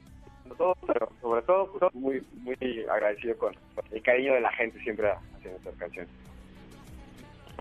todo, 0.58 0.76
pero 0.86 1.10
sobre 1.22 1.42
todo 1.42 1.72
pues, 1.72 1.96
muy, 1.96 2.24
muy 2.42 2.86
agradecido 2.88 3.36
con 3.40 3.56
el 3.90 4.04
cariño 4.04 4.36
de 4.36 4.42
la 4.42 4.52
gente 4.52 4.80
siempre 4.82 5.10
haciendo 5.10 5.58
estas 5.58 5.76
canciones. 5.78 6.12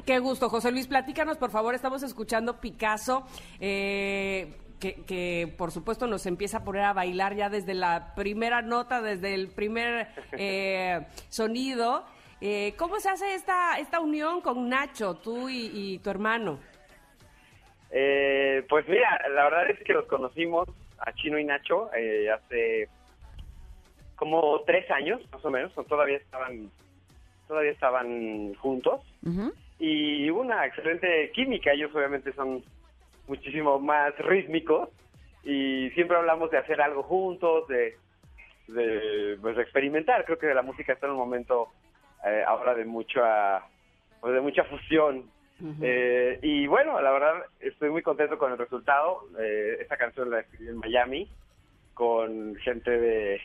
Qué 0.05 0.19
gusto, 0.19 0.49
José 0.49 0.71
Luis. 0.73 0.87
Platícanos, 0.87 1.37
por 1.37 1.51
favor. 1.51 1.75
Estamos 1.75 2.03
escuchando 2.03 2.61
Picasso. 2.61 3.25
eh, 3.61 4.55
que, 4.81 4.95
que, 5.05 5.55
por 5.59 5.73
supuesto 5.73 6.07
nos 6.07 6.25
empieza 6.25 6.59
a 6.59 6.65
poner 6.65 6.85
a 6.85 6.95
bailar 6.95 7.35
ya 7.37 7.51
desde 7.51 7.75
la 7.75 8.15
primera 8.15 8.63
nota, 8.63 9.03
desde 9.03 9.35
el 9.35 9.49
primer 9.49 10.09
eh, 10.33 11.07
sonido. 11.29 12.05
Eh, 12.41 12.73
¿Cómo 12.79 12.99
se 12.99 13.11
hace 13.11 13.35
esta, 13.35 13.79
esta 13.79 14.01
unión 14.01 14.41
con 14.41 14.71
Nacho, 14.71 15.17
tú 15.17 15.51
y, 15.51 15.71
y 15.75 15.99
tu 15.99 16.09
hermano? 16.09 16.59
Eh, 17.91 18.65
pues 18.71 18.89
mira, 18.89 19.21
la 19.35 19.45
verdad 19.45 19.69
es 19.71 19.79
que 19.85 19.93
los 19.93 20.07
conocimos 20.07 20.67
a 20.99 21.13
Chino 21.13 21.39
y 21.39 21.45
Nacho 21.45 21.91
eh, 21.95 22.31
hace 22.31 22.89
como 24.17 24.61
tres 24.63 24.91
años, 24.91 25.21
más 25.31 25.45
o 25.45 25.51
menos, 25.51 25.77
o 25.77 25.85
todavía 25.85 26.17
estaban, 26.17 26.71
todavía 27.47 27.73
estaban 27.73 28.55
juntos. 28.55 29.03
Y 29.81 30.31
una 30.31 30.66
excelente 30.66 31.33
química. 31.33 31.73
Ellos 31.73 31.90
obviamente 31.95 32.33
son 32.35 32.62
muchísimo 33.27 33.79
más 33.79 34.16
rítmicos 34.19 34.90
y 35.43 35.90
siempre 35.95 36.19
hablamos 36.19 36.51
de 36.51 36.59
hacer 36.59 36.81
algo 36.83 37.03
juntos, 37.03 37.66
de, 37.69 37.97
de, 38.69 39.38
pues, 39.40 39.57
experimentar. 39.59 40.25
Creo 40.27 40.38
que 40.38 40.55
la 40.55 40.62
música 40.62 40.93
está 40.93 41.07
en 41.07 41.12
un 41.12 41.19
momento 41.19 41.69
eh, 42.27 42.45
ahora 42.47 42.75
de 42.75 42.85
mucha, 42.85 43.62
pues, 44.21 44.35
de 44.35 44.40
mucha 44.40 44.64
fusión. 44.64 45.31
Eh, 45.83 46.38
y 46.40 46.66
bueno, 46.66 46.99
la 47.03 47.11
verdad 47.11 47.35
estoy 47.61 47.90
muy 47.90 48.03
contento 48.03 48.38
con 48.38 48.53
el 48.53 48.59
resultado. 48.59 49.27
Eh, 49.38 49.79
esta 49.81 49.97
canción 49.97 50.31
la 50.31 50.40
escribí 50.40 50.69
en 50.69 50.79
Miami 50.79 51.29
con 51.95 52.57
gente 52.57 52.90
de, 52.90 53.40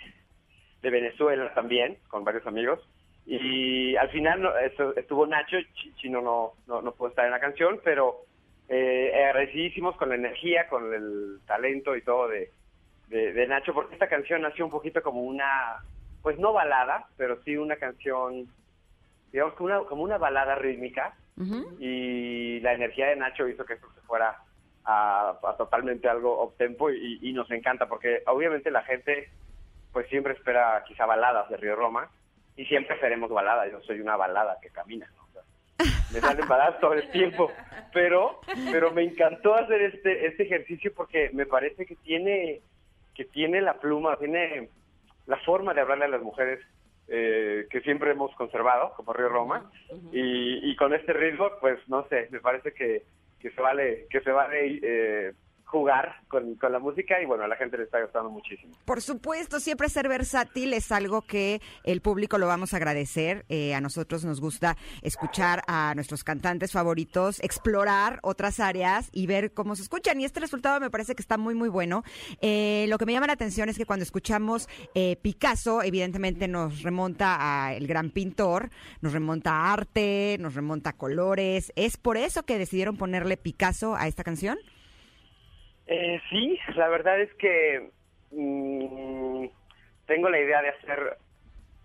de 0.81 0.89
Venezuela 0.89 1.53
también, 1.53 1.97
con 2.07 2.23
varios 2.23 2.45
amigos. 2.47 2.79
Y 3.25 3.95
al 3.95 4.09
final 4.09 4.41
no, 4.41 4.51
estuvo 4.95 5.25
Nacho, 5.25 5.57
Chi- 5.73 5.93
Chino 5.95 6.21
no, 6.21 6.53
no, 6.67 6.81
no 6.81 6.91
pudo 6.93 7.09
estar 7.09 7.25
en 7.25 7.31
la 7.31 7.39
canción, 7.39 7.79
pero 7.83 8.17
eh, 8.69 9.11
agradecidísimos 9.29 9.95
con 9.97 10.09
la 10.09 10.15
energía, 10.15 10.67
con 10.67 10.93
el 10.93 11.39
talento 11.47 11.95
y 11.95 12.01
todo 12.03 12.27
de, 12.27 12.51
de, 13.07 13.33
de 13.33 13.47
Nacho, 13.47 13.73
porque 13.73 13.93
esta 13.95 14.07
canción 14.09 14.41
nació 14.41 14.65
un 14.65 14.71
poquito 14.71 15.01
como 15.01 15.21
una, 15.23 15.77
pues 16.21 16.37
no 16.37 16.53
balada, 16.53 17.07
pero 17.17 17.41
sí 17.43 17.57
una 17.57 17.77
canción, 17.77 18.47
digamos, 19.31 19.55
como 19.55 19.67
una, 19.67 19.79
como 19.87 20.03
una 20.03 20.17
balada 20.17 20.55
rítmica. 20.55 21.15
Y 21.79 22.59
la 22.61 22.73
energía 22.73 23.07
de 23.07 23.15
Nacho 23.17 23.47
hizo 23.47 23.65
que 23.65 23.73
esto 23.73 23.87
se 23.93 24.01
fuera 24.01 24.37
a, 24.85 25.37
a 25.43 25.57
totalmente 25.57 26.07
algo 26.07 26.43
uptempo 26.43 26.91
y, 26.91 27.19
y 27.23 27.33
nos 27.33 27.49
encanta 27.51 27.87
porque 27.87 28.21
obviamente 28.27 28.69
la 28.69 28.83
gente 28.83 29.29
pues 29.91 30.07
siempre 30.09 30.33
espera 30.33 30.83
quizá 30.87 31.05
baladas 31.07 31.49
de 31.49 31.57
Río 31.57 31.75
Roma 31.75 32.09
y 32.57 32.65
siempre 32.65 32.99
seremos 32.99 33.29
baladas, 33.29 33.71
yo 33.71 33.81
soy 33.81 33.99
una 33.99 34.15
balada 34.15 34.57
que 34.61 34.69
camina, 34.69 35.07
¿no? 35.15 35.23
O 35.23 35.31
sea, 35.31 35.43
me 36.13 36.19
salen 36.19 36.47
baladas 36.47 36.79
todo 36.79 36.93
el 36.93 37.09
tiempo, 37.11 37.51
pero 37.93 38.39
pero 38.71 38.91
me 38.91 39.03
encantó 39.03 39.55
hacer 39.55 39.81
este 39.81 40.27
este 40.27 40.43
ejercicio 40.43 40.93
porque 40.95 41.29
me 41.33 41.45
parece 41.45 41.85
que 41.85 41.95
tiene 41.95 42.61
que 43.13 43.25
tiene 43.25 43.61
la 43.61 43.75
pluma, 43.75 44.17
tiene 44.17 44.69
la 45.27 45.37
forma 45.37 45.73
de 45.73 45.81
hablarle 45.81 46.05
a 46.05 46.09
las 46.09 46.21
mujeres 46.21 46.59
eh, 47.07 47.67
que 47.69 47.81
siempre 47.81 48.11
hemos 48.11 48.33
conservado, 48.35 48.93
como 48.95 49.13
Río 49.13 49.29
Roma, 49.29 49.69
y, 50.11 50.71
y 50.71 50.75
con 50.75 50.93
este 50.93 51.13
ritmo, 51.13 51.49
pues 51.61 51.77
no 51.87 52.07
sé, 52.07 52.27
me 52.31 52.39
parece 52.39 52.73
que, 52.73 53.03
que 53.39 53.51
se 53.51 53.61
vale, 53.61 54.07
que 54.09 54.21
se 54.21 54.31
vale 54.31 54.79
eh, 54.81 55.33
jugar 55.65 56.21
con, 56.27 56.57
la 56.61 56.79
música 56.79 57.21
y 57.21 57.25
bueno, 57.25 57.43
a 57.43 57.47
la 57.47 57.55
gente 57.55 57.77
le 57.77 57.83
está 57.83 58.01
gustando 58.01 58.29
muchísimo. 58.29 58.73
Por 58.85 59.01
supuesto, 59.01 59.59
siempre 59.59 59.89
ser 59.89 60.07
versátil 60.07 60.73
es 60.73 60.91
algo 60.91 61.21
que 61.21 61.61
el 61.83 62.01
público 62.01 62.37
lo 62.37 62.47
vamos 62.47 62.73
a 62.73 62.77
agradecer. 62.77 63.45
Eh, 63.49 63.73
a 63.73 63.81
nosotros 63.81 64.23
nos 64.23 64.39
gusta 64.39 64.77
escuchar 65.01 65.63
a 65.67 65.93
nuestros 65.95 66.23
cantantes 66.23 66.71
favoritos, 66.71 67.39
explorar 67.43 68.19
otras 68.21 68.59
áreas 68.59 69.09
y 69.11 69.27
ver 69.27 69.53
cómo 69.53 69.75
se 69.75 69.81
escuchan. 69.81 70.19
Y 70.21 70.25
este 70.25 70.39
resultado 70.39 70.79
me 70.79 70.89
parece 70.89 71.15
que 71.15 71.21
está 71.21 71.37
muy, 71.37 71.55
muy 71.55 71.69
bueno. 71.69 72.03
Eh, 72.41 72.85
lo 72.87 72.97
que 72.97 73.05
me 73.05 73.13
llama 73.13 73.27
la 73.27 73.33
atención 73.33 73.67
es 73.67 73.77
que 73.77 73.85
cuando 73.85 74.03
escuchamos 74.03 74.69
eh, 74.93 75.17
Picasso, 75.21 75.81
evidentemente 75.81 76.47
nos 76.47 76.83
remonta 76.83 77.37
a 77.39 77.73
el 77.73 77.87
gran 77.87 78.11
pintor, 78.11 78.69
nos 79.01 79.13
remonta 79.13 79.51
a 79.51 79.73
arte, 79.73 80.37
nos 80.39 80.53
remonta 80.53 80.91
a 80.91 80.93
colores. 80.93 81.73
¿Es 81.75 81.97
por 81.97 82.17
eso 82.17 82.43
que 82.43 82.57
decidieron 82.57 82.97
ponerle 82.97 83.35
Picasso 83.35 83.95
a 83.95 84.07
esta 84.07 84.23
canción? 84.23 84.57
Eh, 85.87 86.19
sí, 86.29 86.57
la 86.75 86.87
verdad 86.89 87.19
es 87.21 87.33
que 87.35 87.89
mm, 88.31 89.45
tengo 90.07 90.29
la 90.29 90.39
idea 90.39 90.61
de 90.61 90.69
hacer 90.69 91.17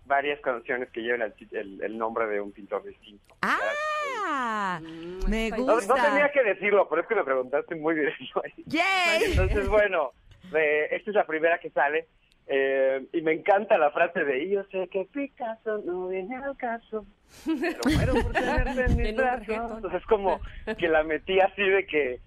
varias 0.05 0.39
canciones 0.41 0.89
que 0.89 1.01
lleven 1.01 1.21
el, 1.21 1.33
el- 1.51 1.83
el 1.83 1.97
nombre 1.97 2.27
de 2.27 2.41
un 2.41 2.51
pintor 2.51 2.83
distinto. 2.83 3.35
¡Ah! 3.41 4.79
Me 5.27 5.49
No- 5.51 5.57
No, 5.57 5.73
gusta. 5.75 5.95
no 5.95 6.03
tenía 6.03 6.29
que 6.31 6.43
decirlo, 6.43 6.87
pero 6.89 7.01
es 7.01 7.07
que 7.07 7.15
me 7.15 7.23
preguntaste 7.23 7.75
muy 7.75 7.95
directo. 7.95 8.41
¡Yay! 8.65 9.23
Entonces, 9.31 9.67
bueno, 9.69 10.11
eh, 10.55 10.87
esta 10.91 11.11
es 11.11 11.15
la 11.15 11.25
primera 11.25 11.59
que 11.59 11.69
sale. 11.69 12.07
eh, 12.47 13.05
y 13.13 13.21
me 13.21 13.33
encanta 13.33 13.77
la 13.77 13.91
frase 13.91 14.23
de, 14.25 14.49
yo 14.49 14.63
sé 14.65 14.87
que 14.89 15.05
Picasso 15.05 15.77
no 15.85 16.07
viene 16.09 16.35
al 16.35 16.57
caso, 16.57 17.05
pero 17.45 17.79
muero 17.85 18.13
por 18.23 18.33
tenerte 18.33 18.81
en 18.85 18.97
mis 18.97 19.15
brazos. 19.15 19.71
Entonces, 19.75 20.03
como 20.07 20.41
que 20.77 20.87
la 20.89 21.03
metí 21.03 21.39
así 21.39 21.61
de 21.63 21.85
que, 21.85 22.19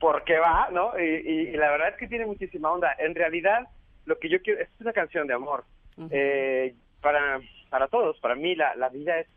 porque 0.00 0.38
va, 0.38 0.68
¿no? 0.72 0.98
Y, 0.98 1.52
la 1.52 1.70
verdad 1.70 1.90
es 1.90 1.96
que 1.96 2.08
tiene 2.08 2.26
muchísima 2.26 2.72
onda. 2.72 2.96
En 2.98 3.14
realidad, 3.14 3.68
lo 4.06 4.18
que 4.18 4.30
yo 4.30 4.42
quiero, 4.42 4.60
es 4.60 4.68
una 4.80 4.92
canción 4.92 5.26
de 5.28 5.34
amor. 5.34 5.64
Eh, 6.10 6.74
para, 7.02 7.40
para 7.68 7.88
todos, 7.88 8.18
para 8.20 8.34
mí 8.34 8.54
la, 8.54 8.74
la 8.74 8.88
vida 8.88 9.20
es, 9.20 9.28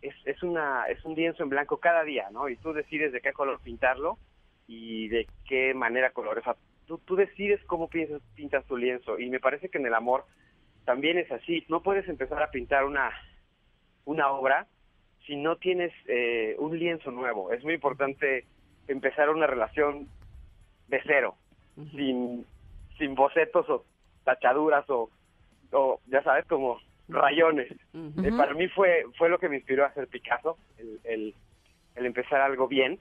es, 0.00 0.14
es, 0.24 0.42
una, 0.42 0.86
es 0.86 1.04
un 1.04 1.14
lienzo 1.14 1.42
en 1.42 1.50
blanco 1.50 1.78
cada 1.78 2.02
día, 2.02 2.30
¿no? 2.30 2.48
Y 2.48 2.56
tú 2.56 2.72
decides 2.72 3.12
de 3.12 3.20
qué 3.20 3.34
color 3.34 3.60
pintarlo 3.62 4.18
y 4.66 5.08
de 5.08 5.26
qué 5.46 5.74
manera 5.74 6.10
color. 6.10 6.38
O 6.38 6.42
sea, 6.42 6.56
tú, 6.86 6.98
tú 6.98 7.16
decides 7.16 7.62
cómo 7.64 7.88
piensas, 7.88 8.22
pintas 8.34 8.64
tu 8.64 8.78
lienzo. 8.78 9.18
Y 9.18 9.28
me 9.28 9.40
parece 9.40 9.68
que 9.68 9.76
en 9.76 9.86
el 9.86 9.94
amor 9.94 10.24
también 10.86 11.18
es 11.18 11.30
así. 11.30 11.64
No 11.68 11.82
puedes 11.82 12.08
empezar 12.08 12.42
a 12.42 12.50
pintar 12.50 12.84
una, 12.84 13.10
una 14.06 14.30
obra 14.30 14.66
si 15.26 15.36
no 15.36 15.56
tienes 15.56 15.92
eh, 16.06 16.56
un 16.58 16.78
lienzo 16.78 17.10
nuevo. 17.10 17.52
Es 17.52 17.62
muy 17.62 17.74
importante 17.74 18.46
empezar 18.88 19.30
una 19.30 19.46
relación 19.46 20.08
de 20.88 21.00
cero, 21.04 21.36
sin, 21.92 22.46
sin 22.98 23.14
bocetos 23.14 23.68
o 23.68 23.84
tachaduras 24.24 24.88
o, 24.90 25.10
o 25.72 26.00
ya 26.06 26.22
sabes, 26.22 26.44
como 26.46 26.78
rayones. 27.08 27.70
Eh, 27.94 28.32
para 28.36 28.54
mí 28.54 28.68
fue 28.68 29.04
fue 29.16 29.28
lo 29.28 29.38
que 29.38 29.48
me 29.48 29.56
inspiró 29.56 29.84
a 29.84 29.88
hacer 29.88 30.08
Picasso, 30.08 30.56
el, 30.78 31.00
el, 31.04 31.34
el 31.94 32.06
empezar 32.06 32.40
algo 32.40 32.68
bien. 32.68 32.98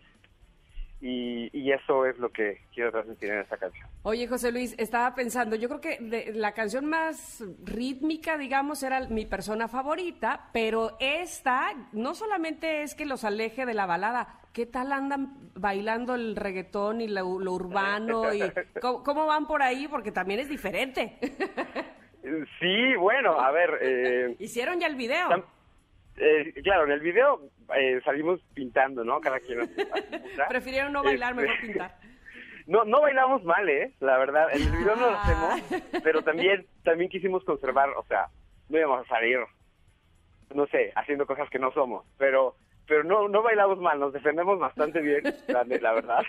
Y, 1.08 1.52
y 1.54 1.72
eso 1.72 2.08
es 2.08 2.18
lo 2.18 2.32
que 2.32 2.62
quiero 2.74 2.92
transmitir 2.92 3.30
en 3.30 3.40
esta 3.42 3.58
canción. 3.58 3.88
Oye, 4.02 4.28
José 4.28 4.52
Luis, 4.52 4.74
estaba 4.80 5.14
pensando, 5.14 5.56
yo 5.56 5.68
creo 5.70 5.80
que 5.80 5.98
de- 6.00 6.32
la 6.34 6.54
canción 6.54 6.88
más 6.88 7.44
rítmica, 7.64 8.40
digamos, 8.40 8.82
era 8.82 9.02
mi 9.02 9.28
persona 9.28 9.68
favorita, 9.68 10.50
pero 10.52 10.98
esta 11.00 11.74
no 11.92 12.16
solamente 12.16 12.82
es 12.82 12.96
que 12.96 13.06
los 13.06 13.24
aleje 13.24 13.68
de 13.68 13.76
la 13.76 13.86
balada, 13.86 14.40
¿qué 14.52 14.66
tal 14.66 14.92
andan 14.92 15.52
bailando 15.54 16.16
el 16.16 16.36
reggaetón 16.36 17.02
y 17.02 17.08
lo, 17.08 17.40
lo 17.40 17.52
urbano? 17.54 18.34
y 18.34 18.42
¿cómo, 18.82 19.04
cómo 19.04 19.28
van 19.28 19.46
por 19.46 19.62
ahí? 19.62 19.88
Porque 19.88 20.12
también 20.12 20.40
es 20.40 20.50
diferente. 20.50 21.20
Sí, 22.60 22.96
bueno, 23.00 23.40
a 23.40 23.52
ver, 23.52 23.70
eh, 23.82 24.36
Hicieron 24.40 24.80
ya 24.80 24.88
el 24.88 24.96
video. 24.96 25.30
tam- 25.30 25.44
eh, 26.18 26.54
claro, 26.64 26.86
en 26.86 26.92
el 26.92 27.00
video 27.02 27.42
eh, 27.76 28.00
salimos 28.04 28.42
pintando, 28.54 29.04
¿no? 29.04 29.20
Cada 29.22 29.40
quien 29.40 29.62
a 29.62 29.66
su-. 29.66 29.76
Prefirieron 30.50 30.94
no 30.94 31.04
bailar, 31.04 31.32
Este, 31.34 31.42
mejor 31.44 31.62
pintar. 31.62 31.96
No, 32.68 32.84
no 32.84 33.00
bailamos 33.02 33.44
mal, 33.44 33.70
¿eh? 33.70 33.94
La 34.00 34.18
verdad, 34.18 34.48
en 34.52 34.64
el 34.64 34.72
video 34.72 34.96
no 34.96 35.12
lo 35.12 35.16
Ah. 35.18 35.22
hacemos, 35.22 35.84
pero 36.04 36.22
también, 36.24 36.66
también 36.84 37.12
quisimos 37.12 37.44
conservar, 37.44 37.90
o 37.90 38.04
sea, 38.06 38.26
no 38.70 38.80
íbamos 38.80 39.06
a 39.06 39.08
salir, 39.08 39.38
no 40.52 40.66
sé, 40.68 40.92
haciendo 40.96 41.28
cosas 41.28 41.48
que 41.52 41.60
no 41.60 41.72
somos, 41.74 42.06
pero 42.18 42.56
pero 42.88 43.04
no 43.04 43.28
no 43.28 43.44
bailamos 43.44 43.80
mal, 43.80 44.00
nos 44.00 44.14
defendemos 44.14 44.58
bastante 44.58 45.00
bien, 45.02 45.22
la, 45.48 45.94
verdad, 45.94 46.24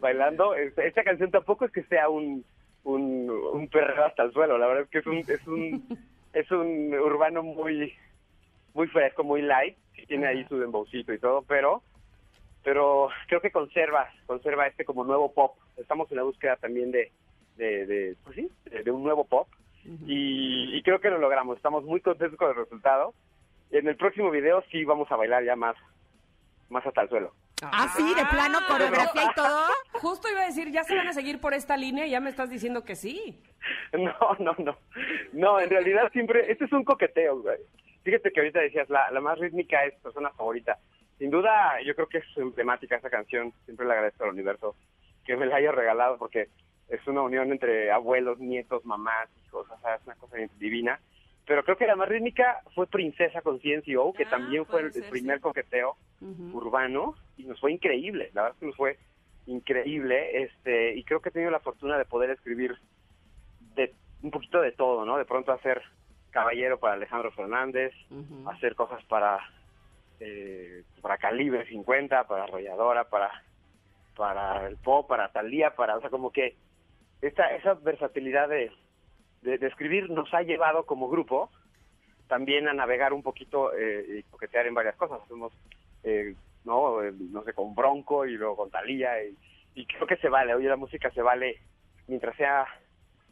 bailando. 0.00 0.54
Esta, 0.54 0.84
esta 0.84 1.02
canción 1.02 1.30
tampoco 1.30 1.64
es 1.64 1.72
que 1.72 1.82
sea 1.84 2.10
un, 2.10 2.44
un, 2.84 3.30
un 3.30 3.68
perreo 3.68 4.04
hasta 4.04 4.22
el 4.24 4.32
suelo, 4.32 4.58
la 4.58 4.66
verdad 4.66 4.82
es 4.84 4.90
que 4.90 4.98
es 4.98 5.06
un, 5.06 5.16
es 5.18 5.46
un, 5.46 5.98
es 6.34 6.50
un 6.50 6.92
urbano 6.94 7.42
muy, 7.42 7.94
muy 8.74 8.88
fresco, 8.88 9.24
muy 9.24 9.42
light, 9.42 9.76
sí 9.94 10.06
tiene 10.06 10.26
ahí 10.26 10.44
su 10.48 10.58
dembowcito 10.58 11.12
y 11.12 11.18
todo, 11.18 11.42
pero 11.42 11.82
pero 12.62 13.08
creo 13.28 13.40
que 13.40 13.50
conserva 13.50 14.08
conserva 14.26 14.66
este 14.66 14.84
como 14.84 15.04
nuevo 15.04 15.32
pop. 15.32 15.56
Estamos 15.76 16.10
en 16.10 16.18
la 16.18 16.22
búsqueda 16.22 16.56
también 16.56 16.90
de, 16.90 17.12
de, 17.56 17.86
de, 17.86 18.16
pues 18.24 18.36
sí, 18.36 18.48
de, 18.70 18.82
de 18.82 18.90
un 18.90 19.02
nuevo 19.02 19.24
pop 19.24 19.48
y, 20.06 20.76
y 20.76 20.82
creo 20.82 21.00
que 21.00 21.10
lo 21.10 21.18
logramos. 21.18 21.56
Estamos 21.56 21.84
muy 21.84 22.00
contentos 22.00 22.38
con 22.38 22.50
el 22.50 22.56
resultado. 22.56 23.14
En 23.70 23.86
el 23.88 23.96
próximo 23.96 24.30
video 24.30 24.62
sí 24.70 24.84
vamos 24.84 25.10
a 25.10 25.16
bailar 25.16 25.44
ya 25.44 25.56
más, 25.56 25.76
más 26.68 26.86
hasta 26.86 27.02
el 27.02 27.08
suelo. 27.08 27.32
Ah, 27.62 27.88
sí, 27.96 28.02
de 28.14 28.24
plano, 28.26 28.58
coreografía 28.68 29.24
y 29.24 29.34
todo. 29.34 29.66
Justo 29.92 30.28
iba 30.30 30.42
a 30.42 30.46
decir, 30.46 30.70
ya 30.70 30.84
se 30.84 30.94
van 30.94 31.08
a 31.08 31.12
seguir 31.12 31.40
por 31.40 31.54
esta 31.54 31.76
línea 31.76 32.06
y 32.06 32.10
ya 32.10 32.20
me 32.20 32.30
estás 32.30 32.50
diciendo 32.50 32.84
que 32.84 32.96
sí. 32.96 33.40
No, 33.92 34.36
no, 34.40 34.54
no. 34.58 34.76
No, 35.32 35.60
en 35.60 35.70
realidad 35.70 36.10
siempre, 36.12 36.50
este 36.50 36.66
es 36.66 36.72
un 36.72 36.84
coqueteo, 36.84 37.40
güey. 37.40 37.58
Fíjate 38.04 38.30
que 38.30 38.40
ahorita 38.40 38.60
decías, 38.60 38.88
la, 38.90 39.10
la 39.10 39.20
más 39.20 39.38
rítmica 39.38 39.84
es 39.84 39.94
persona 40.00 40.30
favorita. 40.30 40.78
Sin 41.18 41.30
duda, 41.30 41.80
yo 41.82 41.94
creo 41.94 42.08
que 42.08 42.18
es 42.18 42.24
emblemática 42.36 42.96
esa 42.96 43.10
canción. 43.10 43.52
Siempre 43.64 43.86
le 43.86 43.92
agradezco 43.94 44.24
al 44.24 44.30
universo 44.30 44.76
que 45.24 45.36
me 45.36 45.46
la 45.46 45.56
haya 45.56 45.72
regalado 45.72 46.18
porque 46.18 46.48
es 46.88 47.06
una 47.06 47.22
unión 47.22 47.50
entre 47.50 47.90
abuelos, 47.90 48.38
nietos, 48.38 48.84
mamás, 48.84 49.28
hijos, 49.46 49.66
o 49.70 49.78
sea, 49.80 49.94
es 49.94 50.04
una 50.04 50.16
cosa 50.16 50.36
divina. 50.58 51.00
Pero 51.46 51.62
creo 51.64 51.76
que 51.76 51.86
la 51.86 51.96
más 51.96 52.08
rítmica 52.08 52.60
fue 52.74 52.86
Princesa 52.86 53.40
con 53.42 53.58
CNCO, 53.58 54.12
que 54.14 54.24
Ah, 54.24 54.30
también 54.30 54.66
fue 54.66 54.82
el, 54.82 54.92
ser, 54.92 55.08
primer 55.10 55.36
sí. 55.36 55.42
coqueteo 55.42 55.96
urbano 56.52 57.14
y 57.36 57.44
nos 57.44 57.60
fue 57.60 57.72
increíble. 57.72 58.30
La 58.34 58.42
verdad 58.42 58.56
es 58.56 58.60
que 58.60 58.66
nos 58.66 58.76
fue 58.76 58.98
increíble. 59.46 60.42
Este, 60.42 60.94
y 60.94 61.04
creo 61.04 61.20
que 61.20 61.28
he 61.28 61.32
tenido 61.32 61.50
la 61.50 61.60
fortuna 61.60 61.98
de 61.98 62.04
poder 62.04 62.30
escribir 62.30 62.76
de 63.76 63.94
un 64.22 64.30
poquito 64.30 64.60
de 64.60 64.72
todo, 64.72 65.04
¿no? 65.04 65.18
De 65.18 65.24
pronto 65.26 65.52
hacer 65.52 65.82
Caballero 66.34 66.80
para 66.80 66.94
Alejandro 66.94 67.30
Fernández, 67.30 67.94
hacer 68.48 68.74
cosas 68.74 69.02
para 69.04 69.38
eh, 70.18 70.82
para 71.00 71.16
Calibre 71.16 71.64
50, 71.66 72.26
para 72.26 72.44
Arrolladora, 72.44 73.04
para 73.04 73.30
para 74.16 74.66
el 74.66 74.76
pop, 74.76 75.08
para 75.08 75.30
Talía, 75.30 75.74
para, 75.76 75.96
o 75.96 76.00
sea, 76.00 76.10
como 76.10 76.30
que 76.32 76.56
esta 77.22 77.54
esa 77.54 77.74
versatilidad 77.74 78.48
de, 78.48 78.72
de, 79.42 79.58
de 79.58 79.66
escribir 79.68 80.10
nos 80.10 80.32
ha 80.34 80.42
llevado 80.42 80.84
como 80.86 81.08
grupo 81.08 81.50
también 82.26 82.66
a 82.68 82.74
navegar 82.74 83.12
un 83.12 83.22
poquito 83.22 83.72
eh, 83.72 84.18
y 84.18 84.22
coquetear 84.24 84.66
en 84.66 84.74
varias 84.74 84.96
cosas. 84.96 85.20
Hacemos, 85.22 85.52
eh, 86.02 86.34
no, 86.64 87.00
Eh, 87.02 87.12
no 87.30 87.44
sé, 87.44 87.52
con 87.52 87.74
Bronco 87.76 88.26
y 88.26 88.32
luego 88.32 88.56
con 88.56 88.70
Talía 88.70 89.22
y, 89.22 89.36
y 89.74 89.86
creo 89.86 90.06
que 90.06 90.16
se 90.16 90.28
vale. 90.28 90.54
Hoy 90.54 90.64
la 90.64 90.76
música 90.76 91.10
se 91.10 91.22
vale 91.22 91.58
mientras 92.08 92.36
sea 92.36 92.66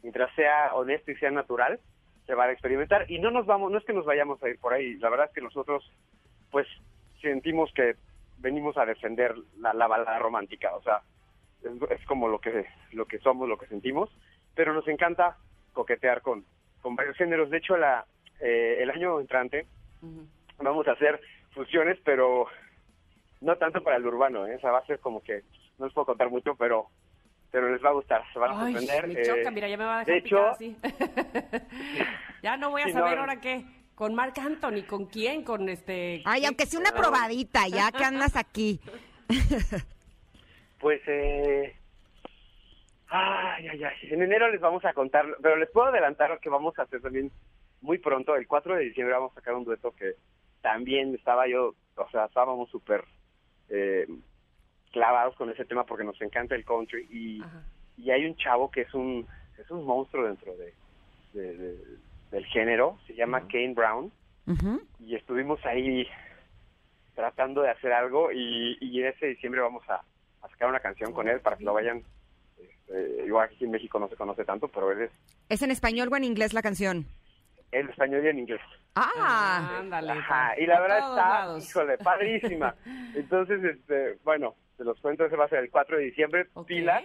mientras 0.03 0.33
sea 0.35 0.73
honesto 0.75 1.11
y 1.11 1.15
sea 1.15 1.31
natural, 1.31 1.79
se 2.25 2.35
va 2.35 2.45
a 2.45 2.51
experimentar 2.51 3.09
y 3.09 3.19
no 3.19 3.31
nos 3.31 3.45
vamos, 3.45 3.71
no 3.71 3.77
es 3.77 3.85
que 3.85 3.93
nos 3.93 4.05
vayamos 4.05 4.41
a 4.43 4.49
ir 4.49 4.59
por 4.59 4.73
ahí. 4.73 4.95
La 4.95 5.09
verdad 5.09 5.27
es 5.27 5.33
que 5.33 5.41
nosotros, 5.41 5.89
pues, 6.51 6.67
sentimos 7.21 7.71
que 7.73 7.95
venimos 8.37 8.77
a 8.77 8.85
defender 8.85 9.35
la, 9.57 9.73
la 9.73 9.87
balada 9.87 10.19
romántica, 10.19 10.75
o 10.75 10.81
sea, 10.81 11.01
es, 11.63 11.91
es 11.91 12.05
como 12.05 12.27
lo 12.27 12.39
que 12.39 12.65
lo 12.91 13.05
que 13.05 13.19
somos, 13.19 13.47
lo 13.47 13.57
que 13.57 13.67
sentimos, 13.67 14.09
pero 14.53 14.73
nos 14.73 14.87
encanta 14.87 15.37
coquetear 15.71 16.21
con 16.21 16.45
con 16.81 16.95
varios 16.95 17.15
géneros. 17.17 17.49
De 17.49 17.57
hecho, 17.57 17.77
la 17.77 18.05
eh, 18.39 18.77
el 18.81 18.91
año 18.91 19.19
entrante 19.19 19.65
vamos 20.61 20.87
a 20.87 20.91
hacer 20.91 21.21
fusiones, 21.51 21.97
pero 22.03 22.47
no 23.41 23.55
tanto 23.57 23.81
para 23.81 23.97
el 23.97 24.05
urbano, 24.05 24.45
¿eh? 24.47 24.55
o 24.55 24.59
sea, 24.59 24.71
va 24.71 24.79
a 24.79 24.85
ser 24.85 24.99
como 24.99 25.23
que 25.23 25.43
no 25.77 25.85
les 25.85 25.93
puedo 25.93 26.07
contar 26.07 26.29
mucho, 26.29 26.55
pero 26.55 26.87
pero 27.53 27.71
les 27.71 27.85
va 27.85 27.89
a 27.89 27.93
gustar, 27.93 28.23
se 28.33 28.39
van 28.39 28.51
a 28.51 28.65
Ay, 28.65 28.73
sorprender. 28.73 29.07
me 29.07 29.21
eh, 29.21 29.25
choca, 29.25 29.51
mira, 29.51 29.67
ya 29.67 29.77
me 29.77 29.85
va 29.85 29.99
a 29.99 30.03
dejar 30.03 30.13
de 30.15 30.27
hecho, 30.27 30.47
así. 30.47 30.75
ya 32.41 32.57
no 32.57 32.71
voy 32.71 32.81
a 32.81 32.89
saber 32.89 33.13
no. 33.13 33.21
ahora 33.21 33.39
qué. 33.39 33.63
¿Con 33.93 34.15
Marc 34.15 34.39
Anthony? 34.39 34.87
¿Con 34.87 35.05
quién? 35.05 35.43
¿Con 35.43 35.69
este...? 35.69 36.23
Ay, 36.25 36.45
aunque 36.45 36.65
sea 36.65 36.79
una 36.79 36.91
probadita, 36.93 37.67
ya 37.67 37.91
que 37.91 38.03
andas 38.03 38.35
aquí. 38.35 38.81
Pues, 40.79 40.99
eh... 41.07 41.77
Ay, 43.07 43.69
ay, 43.69 43.83
ay. 43.85 43.95
En 44.11 44.21
enero 44.21 44.51
les 44.51 44.59
vamos 44.59 44.83
a 44.83 44.91
contar, 44.91 45.25
pero 45.41 45.55
les 45.55 45.69
puedo 45.71 45.87
adelantar 45.87 46.37
que 46.41 46.49
vamos 46.49 46.77
a 46.77 46.81
hacer 46.81 46.99
también 46.99 47.31
muy 47.79 47.99
pronto, 47.99 48.35
el 48.35 48.47
4 48.47 48.75
de 48.75 48.83
diciembre 48.83 49.15
vamos 49.15 49.31
a 49.31 49.35
sacar 49.35 49.53
un 49.53 49.63
dueto 49.63 49.91
que 49.91 50.15
también 50.61 51.15
estaba 51.15 51.47
yo, 51.47 51.73
o 51.95 52.09
sea, 52.09 52.25
estábamos 52.25 52.69
súper 52.69 53.05
eh, 53.69 54.07
clavados 54.93 55.35
con 55.35 55.49
ese 55.49 55.65
tema 55.65 55.85
porque 55.85 56.05
nos 56.05 56.21
encanta 56.21 56.55
el 56.55 56.63
country 56.63 57.05
y, 57.11 57.43
y 58.01 58.11
hay 58.11 58.25
un 58.25 58.37
chavo 58.37 58.71
que 58.71 58.81
es 58.81 58.93
un 58.93 59.27
es 59.57 59.69
un 59.69 59.83
monstruo 59.85 60.25
dentro 60.25 60.55
de, 60.55 60.73
de- 61.33 61.57
de- 61.57 61.97
del 62.31 62.45
género, 62.45 62.97
se 63.05 63.13
llama 63.13 63.41
Kane 63.47 63.73
Brown. 63.73 64.11
Y 64.99 65.15
estuvimos 65.15 65.63
ahí 65.65 66.07
tratando 67.15 67.61
de 67.61 67.69
hacer 67.69 67.91
algo 67.93 68.31
y, 68.31 68.77
y 68.81 69.01
en 69.01 69.07
ese 69.07 69.27
diciembre 69.27 69.61
vamos 69.61 69.83
a, 69.89 69.95
a 70.41 70.49
sacar 70.49 70.69
una 70.69 70.79
canción 70.79 71.13
con 71.13 71.27
él 71.27 71.39
para 71.41 71.57
que 71.57 71.63
lo 71.63 71.73
vayan 71.73 72.01
este, 72.59 73.25
igual 73.25 73.49
aquí 73.51 73.65
en 73.65 73.71
México 73.71 73.99
no 73.99 74.07
se 74.09 74.15
conoce 74.15 74.43
tanto 74.45 74.67
pero 74.67 74.91
él 74.91 75.03
es 75.03 75.11
¿Es 75.49 75.61
en 75.61 75.71
español 75.71 76.09
o 76.11 76.15
en 76.17 76.23
inglés 76.23 76.53
la 76.53 76.61
canción? 76.61 77.05
en 77.71 77.89
español 77.89 78.23
y 78.23 78.27
en 78.29 78.37
inglés. 78.39 78.61
Ah, 78.95 79.77
Ándale. 79.79 80.11
Ajá, 80.11 80.53
y 80.59 80.67
la 80.67 80.79
verdad 80.79 80.99
está 80.99 81.15
lados. 81.15 81.67
híjole 81.69 81.97
padrísima. 81.97 82.75
Entonces 83.15 83.63
este 83.63 84.17
bueno 84.23 84.53
se 84.83 84.89
los 84.89 84.99
cuento 84.99 85.25
ese 85.25 85.37
va 85.37 85.45
a 85.45 85.49
ser 85.49 85.59
el 85.59 85.71
4 85.71 85.97
de 85.97 86.03
diciembre 86.03 86.47
Ok, 86.53 86.67
pila 86.67 87.01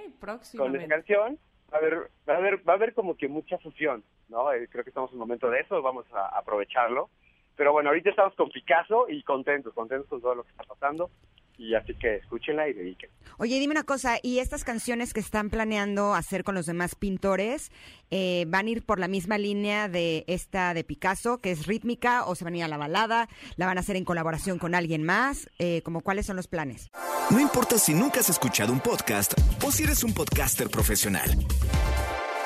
con 0.56 0.74
esa 0.74 0.88
canción. 0.88 1.38
Va 1.72 1.76
a 1.76 1.80
haber 1.80 2.10
va 2.28 2.34
a 2.34 2.36
haber 2.36 2.68
va 2.68 2.72
a 2.72 2.76
haber 2.76 2.94
como 2.94 3.16
que 3.16 3.28
mucha 3.28 3.58
fusión 3.58 4.02
no 4.28 4.52
Eh, 4.52 4.68
creo 4.70 4.84
que 4.84 4.90
estamos 4.90 5.10
en 5.10 5.14
un 5.14 5.20
momento 5.20 5.48
de 5.48 5.60
eso 5.60 5.80
vamos 5.80 6.06
a 6.12 6.38
aprovecharlo. 6.38 7.08
Pero 7.56 7.72
bueno 7.72 7.90
ahorita 7.90 8.10
estamos 8.10 8.34
con 8.34 8.50
Picasso 8.50 9.06
y 9.08 9.22
contentos 9.22 9.74
contentos 9.74 10.08
con 10.08 10.20
todo 10.20 10.34
lo 10.34 10.42
que 10.42 10.50
está 10.50 10.64
pasando 10.64 11.10
y 11.58 11.74
así 11.74 11.94
que 11.94 12.16
escúchenla 12.16 12.68
y 12.68 12.72
dediquen 12.72 13.10
Oye, 13.40 13.60
dime 13.60 13.70
una 13.70 13.84
cosa, 13.84 14.18
¿y 14.20 14.40
estas 14.40 14.64
canciones 14.64 15.12
que 15.12 15.20
están 15.20 15.48
planeando 15.48 16.14
hacer 16.14 16.42
con 16.42 16.56
los 16.56 16.66
demás 16.66 16.96
pintores 16.96 17.70
eh, 18.10 18.46
van 18.48 18.66
a 18.66 18.70
ir 18.70 18.84
por 18.84 18.98
la 18.98 19.06
misma 19.06 19.38
línea 19.38 19.88
de 19.88 20.24
esta 20.26 20.74
de 20.74 20.82
Picasso, 20.82 21.38
que 21.38 21.52
es 21.52 21.66
rítmica, 21.66 22.24
o 22.24 22.34
se 22.34 22.42
van 22.42 22.54
a 22.54 22.56
ir 22.56 22.64
a 22.64 22.68
la 22.68 22.78
balada? 22.78 23.28
¿La 23.54 23.66
van 23.66 23.76
a 23.76 23.80
hacer 23.80 23.94
en 23.94 24.04
colaboración 24.04 24.58
con 24.58 24.74
alguien 24.74 25.04
más? 25.04 25.48
Eh, 25.60 25.82
como, 25.82 26.00
¿Cuáles 26.00 26.26
son 26.26 26.34
los 26.34 26.48
planes? 26.48 26.90
No 27.30 27.38
importa 27.38 27.78
si 27.78 27.94
nunca 27.94 28.20
has 28.20 28.28
escuchado 28.28 28.72
un 28.72 28.80
podcast 28.80 29.34
o 29.64 29.70
si 29.70 29.84
eres 29.84 30.02
un 30.02 30.14
podcaster 30.14 30.68
profesional. 30.68 31.30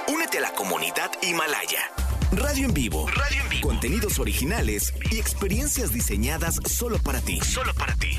Únete 0.08 0.12
Únete 0.12 0.38
a 0.38 0.40
la 0.42 0.52
comunidad 0.52 1.10
Himalaya. 1.22 2.01
Radio 2.32 2.66
en 2.66 2.74
vivo. 2.74 3.06
Radio 3.08 3.42
en 3.42 3.48
vivo. 3.50 3.68
Contenidos 3.68 4.18
originales 4.18 4.94
y 5.10 5.18
experiencias 5.18 5.92
diseñadas 5.92 6.56
solo 6.66 6.96
para 7.04 7.20
ti. 7.20 7.38
Solo 7.40 7.72
para 7.78 7.94
ti. 7.94 8.10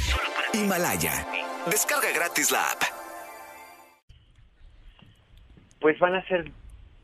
Himalaya. 0.54 1.26
Descarga 1.66 2.12
gratis 2.14 2.52
la 2.52 2.60
app. 2.72 2.82
Pues 5.80 5.98
van 6.00 6.16
a 6.16 6.26
ser 6.28 6.50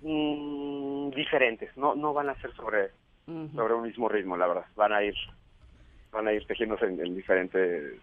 mm, 0.02 1.10
diferentes, 1.12 1.76
no 1.76 1.96
no 1.96 2.14
van 2.14 2.30
a 2.30 2.42
ser 2.42 2.56
sobre 2.56 2.92
sobre 3.54 3.74
un 3.74 3.84
mismo 3.84 4.08
ritmo, 4.10 4.38
la 4.38 4.48
verdad. 4.48 4.66
Van 4.76 4.94
a 4.94 5.04
ir 5.04 5.16
van 6.12 6.28
a 6.28 6.34
ir 6.34 6.46
tejiéndose 6.48 6.86
en, 6.86 7.06
en 7.06 7.16
diferentes 7.16 7.94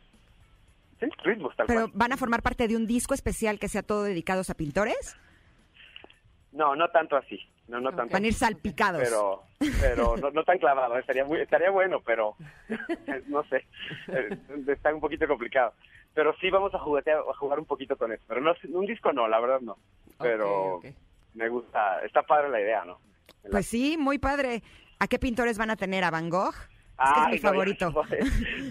sí, 1.01 1.07
ritmos 1.25 1.55
tal 1.57 1.67
Pero 1.67 1.81
cual. 1.83 1.93
van 1.95 2.13
a 2.13 2.17
formar 2.17 2.43
parte 2.43 2.69
de 2.69 2.77
un 2.77 2.87
disco 2.87 3.15
especial 3.15 3.59
que 3.59 3.69
sea 3.69 3.83
todo 3.83 4.03
dedicados 4.05 4.51
a 4.51 4.55
pintores. 4.55 5.17
No, 6.53 6.75
no 6.77 6.89
tanto 6.91 7.17
así. 7.17 7.39
No, 7.69 7.81
no 7.81 7.91
tanto. 7.95 8.13
Van 8.13 8.23
a 8.23 8.27
ir 8.29 8.35
salpicados. 8.35 9.03
Pero, 9.03 9.43
pero 9.81 10.17
no, 10.17 10.31
no 10.31 10.45
tan 10.45 10.59
clavado. 10.59 10.97
Estaría 10.99 11.25
muy, 11.25 11.41
estaría 11.41 11.71
bueno, 11.71 12.01
pero 12.05 12.37
no 13.27 13.43
sé. 13.45 13.67
Eh, 14.09 14.39
Está 14.69 14.95
un 14.95 15.01
poquito 15.01 15.27
complicado. 15.27 15.73
Pero 16.15 16.35
sí 16.41 16.49
vamos 16.51 16.73
a 16.75 16.79
juguetear, 16.79 17.19
a 17.19 17.35
jugar 17.35 17.59
un 17.59 17.67
poquito 17.67 17.97
con 17.97 18.13
eso. 18.13 18.23
Pero 18.29 18.41
no, 18.41 18.53
un 18.71 18.87
disco 18.87 19.13
no, 19.13 19.27
la 19.29 19.41
verdad 19.41 19.61
no. 19.61 19.77
Pero 20.19 20.77
Ok, 20.77 20.85
ok. 20.87 20.95
me 21.35 21.49
gusta, 21.49 22.01
está 22.05 22.23
padre 22.23 22.49
la 22.51 22.61
idea, 22.61 22.85
¿no? 22.85 22.99
Pues 23.51 23.67
sí, 23.67 23.97
muy 23.99 24.19
padre. 24.19 24.63
¿A 24.99 25.09
qué 25.09 25.19
pintores 25.19 25.59
van 25.59 25.71
a 25.71 25.77
tener? 25.77 26.05
¿A 26.05 26.11
Van 26.11 26.31
Gogh? 26.31 26.55
Es 26.55 27.13
que 27.15 27.21
es 27.21 27.29
mi 27.33 27.39
favorito. 27.39 27.93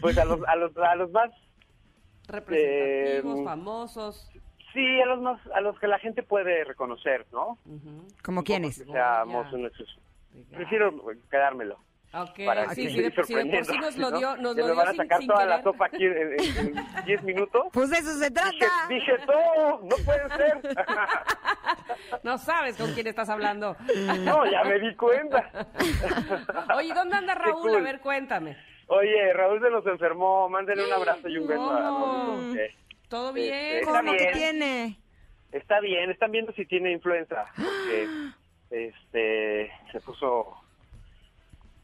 Pues 0.01 0.17
a 0.17 0.25
los, 0.25 0.39
a 0.47 0.55
los, 0.55 0.75
a 0.77 0.95
los 0.95 1.11
más, 1.11 1.29
Representativos, 2.27 3.39
Eh, 3.39 3.43
famosos. 3.43 4.31
Sí, 4.75 5.01
a 5.01 5.05
los 5.07 5.21
más, 5.21 5.39
a 5.55 5.61
los 5.61 5.79
que 5.79 5.87
la 5.87 5.97
gente 5.97 6.21
puede 6.21 6.63
reconocer, 6.65 7.25
¿no? 7.31 7.57
¿Como 8.23 8.43
quiénes? 8.43 8.77
Que 8.77 8.85
seamos 8.85 9.45
Goya. 9.49 9.57
nuestros. 9.63 9.99
Prefiero 10.51 10.93
quedármelo. 11.31 11.79
Ok, 12.13 12.45
para 12.45 12.69
sí, 12.69 12.83
que 12.85 12.89
sí, 12.91 13.01
de, 13.01 13.11
por 13.11 13.25
sí 13.25 13.33
nos 13.77 13.97
lo 13.97 14.09
¿no? 14.11 14.17
dio, 14.17 14.37
nos 14.37 14.55
Que 14.55 14.61
lo 14.61 14.67
me 14.67 14.73
dio 14.73 14.75
van 14.75 14.87
a 14.87 14.93
sacar 14.93 15.19
sin 15.19 15.27
toda 15.27 15.45
la 15.45 15.61
sopa 15.63 15.87
aquí 15.87 16.05
en- 16.05 16.13
en 16.39 16.77
en 16.77 16.85
10 17.05 17.23
minutos. 17.23 17.63
Pues 17.73 17.89
de 17.89 17.97
eso 17.97 18.13
se 18.13 18.29
Dije, 18.29 18.31
trata. 18.31 18.87
dije 18.87 19.11
todo, 19.25 19.81
no 19.81 19.95
puede 20.05 20.29
ser. 20.37 20.61
No 22.23 22.37
sabes 22.37 22.77
con 22.77 22.93
quién 22.93 23.07
estás 23.07 23.29
hablando. 23.29 23.75
No, 24.19 24.45
ya 24.49 24.63
me 24.63 24.79
di 24.79 24.95
cuenta. 24.95 25.49
Oye, 26.75 26.93
¿dónde 26.93 27.15
anda 27.17 27.35
Raúl? 27.35 27.75
A 27.75 27.81
ver, 27.81 27.99
cuéntame. 27.99 28.55
Oye, 28.87 29.33
Raúl 29.33 29.59
se 29.61 29.69
nos 29.69 29.85
enfermó, 29.87 30.47
mándenle 30.47 30.85
un 30.85 30.93
abrazo 30.93 31.27
y 31.27 31.37
un 31.37 31.47
beso 31.47 31.69
a. 31.71 31.79
Raúl. 31.81 32.45
porque 32.47 32.75
¿Todo 33.09 33.33
bien? 33.33 33.83
¿Cómo 33.85 34.11
que 34.11 34.17
bien. 34.17 34.33
tiene? 34.33 34.97
Está 35.51 35.79
bien, 35.79 36.11
están 36.11 36.31
viendo 36.31 36.51
si 36.53 36.65
tiene 36.65 36.91
influenza. 36.91 37.45
Porque, 37.55 38.09
este, 38.69 39.71
se 39.91 39.99
puso, 40.01 40.55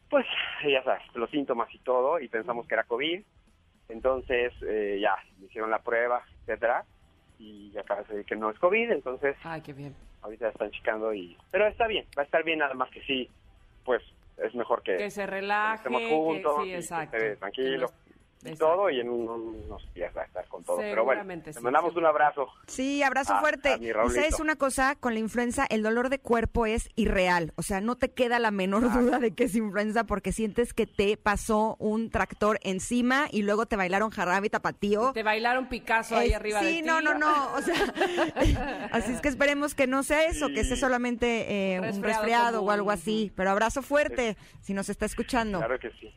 pues, 0.10 0.26
ya 0.68 0.84
sabes, 0.84 1.04
los 1.16 1.30
síntomas 1.30 1.74
y 1.74 1.80
todo, 1.80 2.20
y 2.20 2.28
pensamos 2.28 2.68
que 2.68 2.74
era 2.76 2.84
COVID. 2.84 3.22
Entonces, 3.90 4.54
eh, 4.68 5.00
ya, 5.02 5.16
me 5.40 5.48
hicieron 5.48 5.70
la 5.70 5.80
prueba, 5.80 6.24
etcétera, 6.42 6.86
y 7.40 7.76
acaba 7.78 8.02
de 8.02 8.08
salir 8.08 8.26
que 8.26 8.36
no 8.36 8.50
es 8.50 8.58
COVID, 8.60 8.92
entonces 8.92 9.36
Ay, 9.44 9.62
qué 9.62 9.74
bien. 9.74 9.96
ahorita 10.22 10.50
están 10.50 10.72
checando 10.72 11.14
y... 11.14 11.36
Pero 11.52 11.68
está 11.68 11.88
bien, 11.88 12.06
va 12.18 12.22
a 12.22 12.26
estar 12.26 12.44
bien, 12.44 12.60
nada 12.60 12.74
más 12.74 12.90
que 12.92 13.02
sí, 13.02 13.30
pues, 13.84 14.02
es 14.38 14.56
mejor 14.56 14.82
que, 14.84 14.96
Que 14.98 15.10
se 15.12 15.26
relaje. 15.28 15.76
estemos 15.78 16.02
que- 16.02 16.08
juntos, 16.08 16.56
sí, 16.64 16.70
y 16.70 16.72
que 16.72 16.78
exacto. 16.78 17.18
esté 17.18 17.36
tranquilo. 17.38 17.92
Y 18.44 18.50
exacto. 18.50 18.66
todo, 18.76 18.90
y 18.90 19.00
en 19.00 19.10
un- 19.10 19.28
unos 19.66 19.94
días 19.94 20.12
va 20.18 20.22
a 20.24 20.26
estar 20.26 20.48
con 20.48 20.64
todo. 20.64 20.78
Pero 20.78 21.04
bueno, 21.06 21.24
te 21.44 21.54
sí, 21.54 21.60
mandamos 21.62 21.96
un 21.96 22.06
abrazo. 22.06 22.48
Sí, 22.68 23.04
abrazo 23.04 23.34
A- 23.36 23.40
fuerte. 23.40 23.70
a 23.70 23.78
y 23.78 23.92
sabes 24.10 24.40
una 24.40 24.56
cosa, 24.56 24.96
con 24.96 25.14
la 25.14 25.20
influenza 25.20 25.66
el 25.70 25.84
dolor 25.84 26.10
de 26.10 26.20
cuerpo 26.20 26.66
es 26.66 26.90
irreal. 26.96 27.54
O 27.56 27.62
sea, 27.62 27.82
no 27.82 27.96
te 27.98 28.12
queda 28.12 28.40
la 28.40 28.50
menor 28.52 28.86
Ah. 28.92 28.98
duda 28.98 29.20
de 29.20 29.36
que 29.36 29.44
es 29.44 29.56
influenza 29.56 30.06
porque 30.06 30.32
sientes 30.32 30.74
que 30.74 30.88
te 30.88 31.18
pasó 31.18 31.76
un 31.80 32.10
tractor 32.10 32.60
encima 32.64 33.28
y 33.32 33.44
luego 33.44 33.66
te 33.68 33.76
bailaron 33.76 34.10
jarabe 34.10 34.48
y 34.48 34.50
tapatío. 34.50 35.12
Te 35.14 35.24
bailaron 35.24 35.70
Picasso 35.70 36.16
ahí 36.18 36.34
arriba 36.34 36.62
de 36.62 36.70
sí, 36.70 36.76
ti. 36.82 36.82
no, 36.88 37.00
no, 37.02 37.14
no. 37.14 37.54
O 37.54 37.62
sea, 37.62 37.76
así 38.92 39.12
es 39.14 39.22
que 39.22 39.28
esperemos 39.30 39.76
que 39.76 39.88
no 39.88 40.04
sea 40.04 40.26
eso, 40.26 40.48
que 40.50 40.64
sea 40.64 40.78
solamente 40.78 41.76
eh, 41.76 41.80
un 41.80 42.02
Resfriado 42.02 42.64
o 42.64 42.72
algo 42.72 42.92
así. 42.92 43.32
Pero 43.36 43.52
abrazo 43.52 43.82
fuerte 43.82 44.36
si 44.62 44.74
nos 44.74 44.90
está 44.90 45.06
escuchando. 45.06 45.60
Claro 45.60 45.78
que 45.80 45.92
sí. 46.00 46.14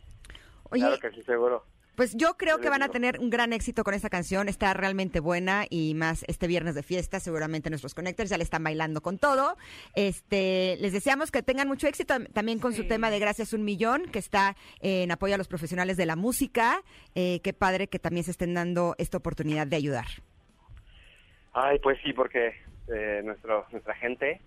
Oye, 0.71 0.81
Claro 0.83 0.99
que 0.99 1.11
sí, 1.13 1.23
seguro. 1.23 1.65
Pues 1.97 2.17
yo 2.17 2.37
creo 2.37 2.59
que 2.59 2.69
van 2.69 2.83
a 2.83 2.89
tener 2.89 3.21
un 3.21 3.31
gran 3.31 3.53
éxito 3.53 3.85
con 3.85 3.95
esta 3.95 4.11
canción. 4.11 4.49
Está 4.49 4.75
realmente 4.75 5.21
buena 5.21 5.65
y 5.71 5.95
más 5.95 6.25
este 6.27 6.49
viernes 6.49 6.75
de 6.75 6.83
fiesta. 6.83 7.21
Seguramente 7.21 7.71
nuestros 7.71 7.95
connectors 7.95 8.31
ya 8.31 8.37
le 8.37 8.43
están 8.45 8.65
bailando 8.65 9.01
con 9.01 9.19
todo. 9.19 9.57
Este, 9.95 10.77
les 10.81 10.93
deseamos 10.93 11.31
que 11.31 11.43
tengan 11.43 11.69
mucho 11.69 11.87
éxito 11.87 12.15
también 12.33 12.59
con 12.59 12.73
su 12.73 12.89
tema 12.89 13.11
de 13.11 13.21
Gracias 13.21 13.53
un 13.53 13.65
Millón, 13.65 14.07
que 14.11 14.19
está 14.19 14.57
en 14.81 15.13
apoyo 15.13 15.37
a 15.37 15.39
los 15.39 15.47
profesionales 15.47 15.97
de 15.97 16.07
la 16.07 16.17
música. 16.17 16.83
Eh, 17.15 17.41
qué 17.45 17.53
padre 17.53 17.87
que 17.87 18.01
también 18.01 18.25
se 18.25 18.33
estén 18.33 18.55
dando 18.55 18.97
esta 18.99 19.19
oportunidad 19.19 19.67
de 19.67 19.77
ayudar. 19.77 20.07
Ay, 21.53 21.79
pues 21.79 21.99
sí, 22.03 22.13
porque 22.13 22.55
eh, 22.89 23.23
nuestro, 23.25 23.67
nuestra 23.71 23.95
gente, 23.95 24.41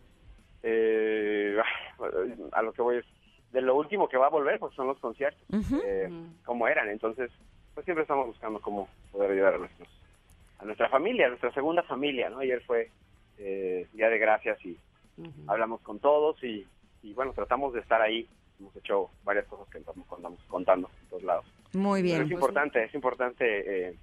eh, 0.64 1.58
a 2.52 2.62
lo 2.62 2.74
que 2.74 2.82
voy 2.82 2.98
es, 2.98 3.06
de 3.52 3.62
lo 3.62 3.76
último 3.76 4.08
que 4.10 4.18
va 4.18 4.28
a 4.28 4.30
volver, 4.30 4.60
pues 4.60 4.74
son 4.76 4.88
los 4.88 5.00
conciertos, 5.00 5.42
eh, 5.86 6.10
como 6.46 6.68
eran. 6.68 6.90
Entonces, 6.90 7.32
pues 7.74 7.86
siempre 7.86 8.02
estamos 8.04 8.28
buscando 8.28 8.60
cómo 8.60 8.88
poder 9.12 9.32
ayudar 9.32 9.54
a 9.56 9.58
nuestros, 9.60 9.88
a 10.60 10.66
nuestra 10.66 10.90
familia, 10.90 11.28
a 11.28 11.30
nuestra 11.30 11.52
segunda 11.54 11.84
familia, 11.84 12.30
¿no? 12.30 12.40
Ayer 12.40 12.62
fue 12.64 12.90
eh, 13.38 13.88
Día 13.94 14.10
de 14.10 14.18
Gracias 14.18 14.64
y 14.66 14.78
hablamos 15.48 15.82
con 15.82 16.00
todos 16.00 16.44
y, 16.44 16.66
y 17.04 17.14
bueno, 17.14 17.34
tratamos 17.34 17.74
de 17.74 17.80
estar 17.80 18.02
ahí. 18.02 18.28
Hemos 18.60 18.76
hecho 18.76 19.10
varias 19.24 19.46
cosas 19.46 19.68
que 19.70 19.78
estamos 19.78 20.06
contamos, 20.08 20.40
contando 20.48 20.90
en 21.04 21.10
todos 21.10 21.24
lados. 21.24 21.46
Muy 21.74 22.02
Pero 22.02 22.14
bien. 22.16 22.22
es 22.24 22.32
importante, 22.32 22.84
es 22.84 22.94
importante, 22.96 23.90
eh, 23.90 23.96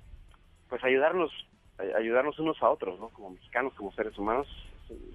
pues 0.68 0.82
ayudarnos, 0.84 1.30
ay- 1.78 1.92
ayudarnos 1.96 2.38
unos 2.38 2.62
a 2.62 2.70
otros, 2.70 2.98
¿no? 3.00 3.08
Como 3.10 3.30
mexicanos, 3.30 3.74
como 3.74 3.92
seres 3.92 4.16
humanos, 4.16 4.46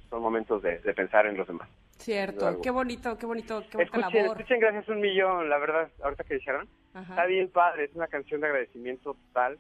son 0.09 0.21
momentos 0.21 0.61
de, 0.61 0.79
de 0.79 0.93
pensar 0.93 1.25
en 1.25 1.37
los 1.37 1.47
demás. 1.47 1.69
Cierto. 2.13 2.59
Qué 2.61 2.71
bonito, 2.71 3.17
qué 3.19 3.25
bonito, 3.27 3.63
qué 3.69 3.77
bonita 3.77 3.97
Escuchen, 3.97 4.23
labor. 4.23 4.37
escuchen 4.41 4.59
Gracias 4.59 4.89
un 4.89 4.99
Millón, 4.99 5.47
la 5.47 5.59
verdad, 5.59 5.89
ahorita 6.03 6.23
que 6.23 6.33
dijeron, 6.35 6.67
Ajá. 6.95 7.13
está 7.13 7.25
bien 7.27 7.51
padre, 7.51 7.83
es 7.85 7.93
una 7.93 8.07
canción 8.07 8.41
de 8.41 8.47
agradecimiento 8.47 9.13
total, 9.13 9.59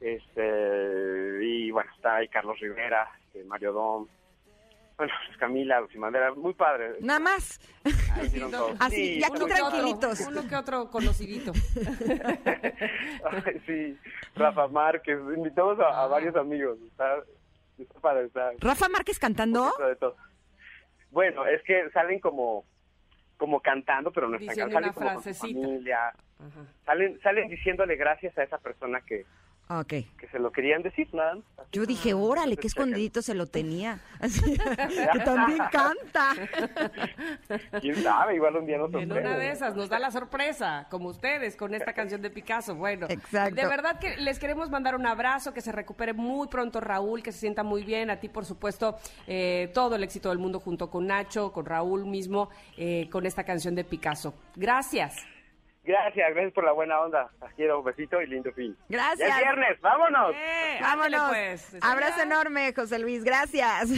este, 0.00 1.38
y 1.44 1.70
bueno, 1.70 1.90
está 1.94 2.16
ahí 2.16 2.28
Carlos 2.28 2.58
Rivera, 2.58 3.06
este, 3.26 3.44
Mario 3.44 3.72
Dom, 3.72 4.06
bueno, 4.96 5.12
pues 5.26 5.36
Camila, 5.38 5.80
Lucy 5.80 5.98
Madera, 5.98 6.32
muy 6.34 6.54
padre. 6.54 6.92
Nada 7.00 7.20
más. 7.20 7.58
Sí, 8.30 8.42
no. 8.50 8.68
Así, 8.78 8.96
Sí, 8.96 9.20
ya 9.20 9.26
aquí 9.28 9.44
tranquilitos. 9.46 10.20
otro, 10.20 10.40
uno 10.40 10.48
que 10.48 10.56
otro 10.56 10.90
conocidito. 10.90 11.52
Ay, 13.44 13.62
sí, 13.66 13.98
Rafa 14.34 14.68
Márquez, 14.68 15.18
invitamos 15.36 15.78
a, 15.80 16.02
a 16.02 16.06
varios 16.06 16.34
amigos, 16.36 16.78
está, 16.86 17.16
está 17.78 18.00
padre, 18.00 18.24
está 18.26 18.52
Rafa 18.58 18.88
Márquez 18.88 19.18
cantando. 19.18 19.70
de 19.86 19.96
todo. 19.96 20.16
Bueno, 21.10 21.46
es 21.46 21.62
que 21.62 21.90
salen 21.90 22.20
como 22.20 22.64
como 23.36 23.60
cantando, 23.60 24.12
pero 24.12 24.28
no 24.28 24.36
están 24.36 24.54
cantando, 24.54 24.74
salen 24.74 24.92
como 24.92 25.14
con 25.14 25.22
su 25.22 25.34
familia. 25.34 26.08
Ajá. 26.08 26.66
Salen, 26.84 27.18
salen 27.22 27.48
diciéndole 27.48 27.96
gracias 27.96 28.36
a 28.36 28.42
esa 28.42 28.58
persona 28.58 29.00
que, 29.00 29.24
Ok. 29.72 29.88
que 29.88 30.28
se 30.32 30.38
lo 30.40 30.50
querían 30.50 30.82
decir, 30.82 31.08
nada. 31.14 31.38
Yo 31.72 31.86
dije, 31.86 32.12
órale, 32.12 32.56
qué 32.56 32.66
escondidito 32.66 33.22
se 33.22 33.34
lo 33.34 33.46
tenía. 33.46 34.00
Así, 34.20 34.42
que 34.58 35.18
también 35.20 35.60
canta. 35.70 36.34
¿Quién 37.80 37.94
sabe? 38.02 38.34
Igual 38.34 38.56
un 38.56 38.66
día 38.66 38.78
nos 38.78 38.86
En 38.88 38.92
sorprende. 39.08 39.20
una 39.20 39.38
de 39.38 39.50
esas 39.52 39.76
nos 39.76 39.88
da 39.88 39.98
la 40.00 40.10
sorpresa, 40.10 40.88
como 40.90 41.08
ustedes 41.08 41.54
con 41.54 41.72
esta 41.74 41.92
canción 41.92 42.20
de 42.20 42.30
Picasso. 42.30 42.74
Bueno, 42.74 43.06
Exacto. 43.08 43.54
de 43.54 43.66
verdad 43.68 44.00
que 44.00 44.16
les 44.16 44.38
queremos 44.40 44.70
mandar 44.70 44.94
un 44.96 45.06
abrazo, 45.06 45.54
que 45.54 45.60
se 45.60 45.70
recupere 45.72 46.12
muy 46.12 46.48
pronto 46.48 46.80
Raúl, 46.80 47.22
que 47.22 47.30
se 47.30 47.38
sienta 47.38 47.62
muy 47.62 47.84
bien. 47.84 48.10
A 48.10 48.18
ti, 48.18 48.28
por 48.28 48.44
supuesto, 48.44 48.96
eh, 49.28 49.70
todo 49.72 49.94
el 49.94 50.02
éxito 50.02 50.30
del 50.30 50.38
mundo 50.38 50.58
junto 50.58 50.90
con 50.90 51.06
Nacho, 51.06 51.52
con 51.52 51.64
Raúl 51.64 52.06
mismo, 52.06 52.50
eh, 52.76 53.08
con 53.10 53.24
esta 53.26 53.44
canción 53.44 53.76
de 53.76 53.84
Picasso. 53.84 54.34
Gracias. 54.56 55.14
Gracias, 55.90 56.30
gracias 56.30 56.52
por 56.52 56.64
la 56.64 56.72
buena 56.72 57.00
onda. 57.00 57.30
Las 57.40 57.52
quiero, 57.54 57.78
un 57.80 57.84
besito 57.84 58.20
y 58.22 58.26
lindo 58.26 58.52
fin. 58.52 58.76
Gracias. 58.88 59.28
Ya 59.28 59.36
es 59.38 59.42
viernes, 59.42 59.80
vámonos. 59.80 60.32
Eh, 60.34 60.78
Vámonos. 60.80 61.28
pues. 61.30 61.76
Abrazo 61.82 62.18
Ya- 62.18 62.22
enorme, 62.24 62.72
José 62.74 62.98
Luis. 62.98 63.24
Gracias. 63.24 63.88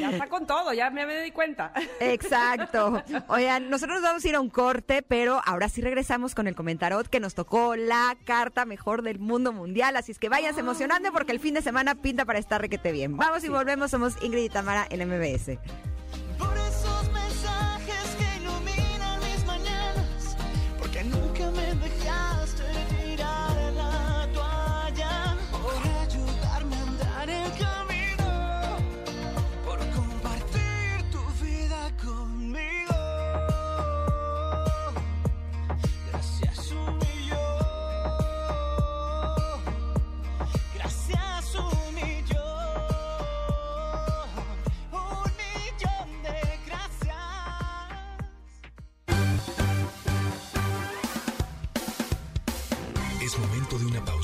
Ya 0.00 0.10
está 0.10 0.26
con 0.28 0.46
todo, 0.46 0.72
ya 0.72 0.90
me, 0.90 1.04
me 1.06 1.20
di 1.22 1.30
cuenta. 1.30 1.72
Exacto. 2.00 3.02
Oigan, 3.28 3.68
nosotros 3.70 4.02
vamos 4.02 4.24
a 4.24 4.28
ir 4.28 4.34
a 4.34 4.40
un 4.40 4.50
corte, 4.50 5.02
pero 5.02 5.40
ahora 5.44 5.68
sí 5.68 5.80
regresamos 5.82 6.34
con 6.34 6.46
el 6.46 6.54
comentarot 6.54 7.06
que 7.08 7.20
nos 7.20 7.34
tocó 7.34 7.76
la 7.76 8.16
carta 8.24 8.64
mejor 8.64 9.02
del 9.02 9.18
mundo 9.18 9.52
mundial. 9.52 9.96
Así 9.96 10.12
es 10.12 10.18
que 10.18 10.28
váyanse 10.28 10.60
emocionando 10.60 11.12
porque 11.12 11.32
el 11.32 11.40
fin 11.40 11.54
de 11.54 11.62
semana 11.62 11.94
pinta 11.96 12.24
para 12.24 12.38
estar 12.38 12.60
requete 12.60 12.92
bien. 12.92 13.16
Vamos 13.16 13.44
y 13.44 13.48
volvemos. 13.48 13.90
Somos 13.90 14.20
Ingrid 14.22 14.44
y 14.44 14.48
Tamara 14.48 14.86
en 14.90 15.00
MBS. 15.08 15.58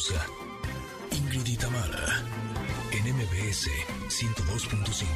Pausa. 0.02 0.26
Ingrid 1.10 1.46
y 1.46 1.56
Tamara, 1.56 2.24
en 2.90 3.14
MBS 3.14 3.68
102.5. 4.08 5.06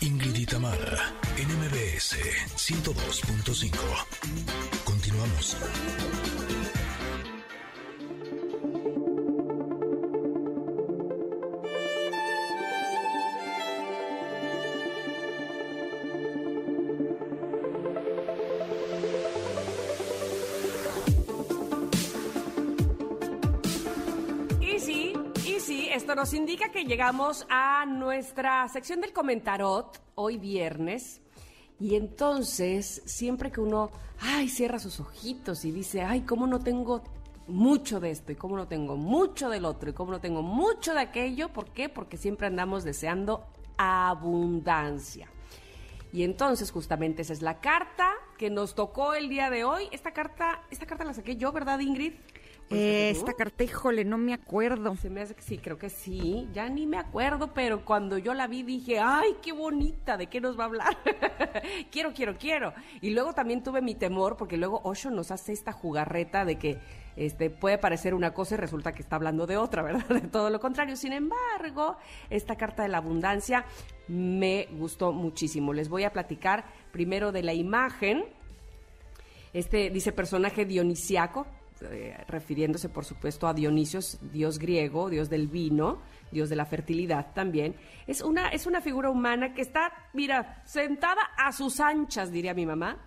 Ingrid 0.00 0.36
y 0.36 0.46
Tamara, 0.46 1.12
en 1.36 1.48
MBS 1.48 2.16
102.5. 2.56 3.70
Continuamos. 4.84 5.56
Nos 26.20 26.34
indica 26.34 26.70
que 26.70 26.84
llegamos 26.84 27.46
a 27.48 27.86
nuestra 27.86 28.68
sección 28.68 29.00
del 29.00 29.14
comentarot 29.14 30.02
hoy 30.16 30.36
viernes. 30.36 31.22
Y 31.78 31.94
entonces, 31.94 33.00
siempre 33.06 33.50
que 33.50 33.62
uno, 33.62 33.90
ay, 34.18 34.50
cierra 34.50 34.78
sus 34.78 35.00
ojitos 35.00 35.64
y 35.64 35.72
dice, 35.72 36.02
ay, 36.02 36.20
cómo 36.20 36.46
no 36.46 36.58
tengo 36.58 37.02
mucho 37.46 38.00
de 38.00 38.10
esto 38.10 38.32
y 38.32 38.36
cómo 38.36 38.58
no 38.58 38.68
tengo 38.68 38.98
mucho 38.98 39.48
del 39.48 39.64
otro 39.64 39.88
y 39.88 39.92
cómo 39.94 40.12
no 40.12 40.20
tengo 40.20 40.42
mucho 40.42 40.92
de 40.92 41.00
aquello, 41.00 41.54
¿por 41.54 41.70
qué? 41.70 41.88
Porque 41.88 42.18
siempre 42.18 42.46
andamos 42.48 42.84
deseando 42.84 43.46
abundancia. 43.78 45.26
Y 46.12 46.24
entonces 46.24 46.70
justamente 46.70 47.22
esa 47.22 47.32
es 47.32 47.40
la 47.40 47.60
carta 47.60 48.12
que 48.36 48.50
nos 48.50 48.74
tocó 48.74 49.14
el 49.14 49.30
día 49.30 49.48
de 49.48 49.64
hoy. 49.64 49.88
Esta 49.90 50.12
carta, 50.12 50.64
esta 50.70 50.84
carta 50.84 51.02
la 51.02 51.14
saqué 51.14 51.36
yo, 51.36 51.50
¿verdad, 51.50 51.78
Ingrid? 51.80 52.12
¿O 52.70 52.74
la 52.74 52.80
Eh, 52.80 53.10
esta 53.10 53.34
carta, 53.34 53.64
híjole, 53.64 54.04
no 54.04 54.16
me 54.18 54.32
acuerdo. 54.32 54.94
Se 54.96 55.10
me 55.10 55.20
hace 55.20 55.34
que 55.34 55.42
sí, 55.42 55.58
creo 55.58 55.78
que 55.78 55.90
sí. 55.90 56.48
Ya 56.52 56.68
ni 56.68 56.86
me 56.86 56.98
acuerdo, 56.98 57.52
pero 57.52 57.84
cuando 57.84 58.16
yo 58.18 58.34
la 58.34 58.46
vi 58.46 58.62
dije, 58.62 59.00
¡ay, 59.00 59.36
qué 59.42 59.52
bonita! 59.52 60.16
¿De 60.16 60.28
qué 60.28 60.40
nos 60.40 60.58
va 60.58 60.64
a 60.64 60.66
hablar? 60.66 60.98
quiero, 61.90 62.12
quiero, 62.12 62.38
quiero. 62.38 62.72
Y 63.00 63.10
luego 63.10 63.32
también 63.32 63.62
tuve 63.62 63.82
mi 63.82 63.94
temor, 63.94 64.36
porque 64.36 64.56
luego 64.56 64.80
Osho 64.84 65.10
nos 65.10 65.30
hace 65.30 65.52
esta 65.52 65.72
jugarreta 65.72 66.44
de 66.44 66.56
que 66.56 66.78
este, 67.16 67.50
puede 67.50 67.76
parecer 67.78 68.14
una 68.14 68.32
cosa 68.32 68.54
y 68.54 68.58
resulta 68.58 68.92
que 68.92 69.02
está 69.02 69.16
hablando 69.16 69.46
de 69.46 69.56
otra, 69.56 69.82
¿verdad? 69.82 70.06
De 70.08 70.28
todo 70.28 70.50
lo 70.50 70.60
contrario. 70.60 70.96
Sin 70.96 71.12
embargo, 71.12 71.96
esta 72.30 72.56
carta 72.56 72.82
de 72.82 72.88
la 72.88 72.98
abundancia 72.98 73.64
me 74.08 74.68
gustó 74.72 75.12
muchísimo. 75.12 75.72
Les 75.72 75.88
voy 75.88 76.04
a 76.04 76.12
platicar 76.12 76.64
primero 76.92 77.32
de 77.32 77.42
la 77.42 77.52
imagen. 77.52 78.24
Este 79.52 79.90
dice 79.90 80.12
personaje 80.12 80.64
dionisiaco, 80.64 81.46
eh, 81.82 82.16
refiriéndose 82.28 82.88
por 82.88 83.04
supuesto 83.04 83.46
a 83.46 83.54
Dionisio, 83.54 84.00
dios 84.32 84.58
griego, 84.58 85.08
dios 85.08 85.30
del 85.30 85.48
vino, 85.48 86.00
dios 86.30 86.48
de 86.48 86.56
la 86.56 86.66
fertilidad 86.66 87.32
también. 87.34 87.74
Es 88.06 88.20
una, 88.20 88.48
es 88.48 88.66
una 88.66 88.80
figura 88.80 89.10
humana 89.10 89.54
que 89.54 89.62
está, 89.62 89.92
mira, 90.12 90.62
sentada 90.64 91.22
a 91.36 91.52
sus 91.52 91.80
anchas, 91.80 92.30
diría 92.30 92.54
mi 92.54 92.66
mamá. 92.66 92.98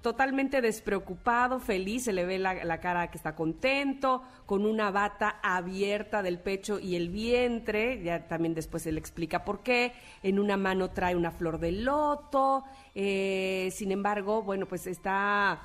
Totalmente 0.00 0.60
despreocupado, 0.60 1.58
feliz, 1.58 2.04
se 2.04 2.12
le 2.12 2.24
ve 2.24 2.38
la, 2.38 2.64
la 2.64 2.78
cara 2.78 3.10
que 3.10 3.16
está 3.16 3.34
contento, 3.34 4.22
con 4.46 4.64
una 4.64 4.92
bata 4.92 5.40
abierta 5.42 6.22
del 6.22 6.38
pecho 6.38 6.78
y 6.78 6.94
el 6.94 7.08
vientre, 7.08 8.00
ya 8.00 8.28
también 8.28 8.54
después 8.54 8.86
él 8.86 8.96
explica 8.96 9.44
por 9.44 9.64
qué, 9.64 9.92
en 10.22 10.38
una 10.38 10.56
mano 10.56 10.90
trae 10.90 11.16
una 11.16 11.32
flor 11.32 11.58
de 11.58 11.72
loto, 11.72 12.62
eh, 12.94 13.70
sin 13.72 13.90
embargo, 13.90 14.42
bueno, 14.42 14.66
pues 14.66 14.86
está 14.86 15.62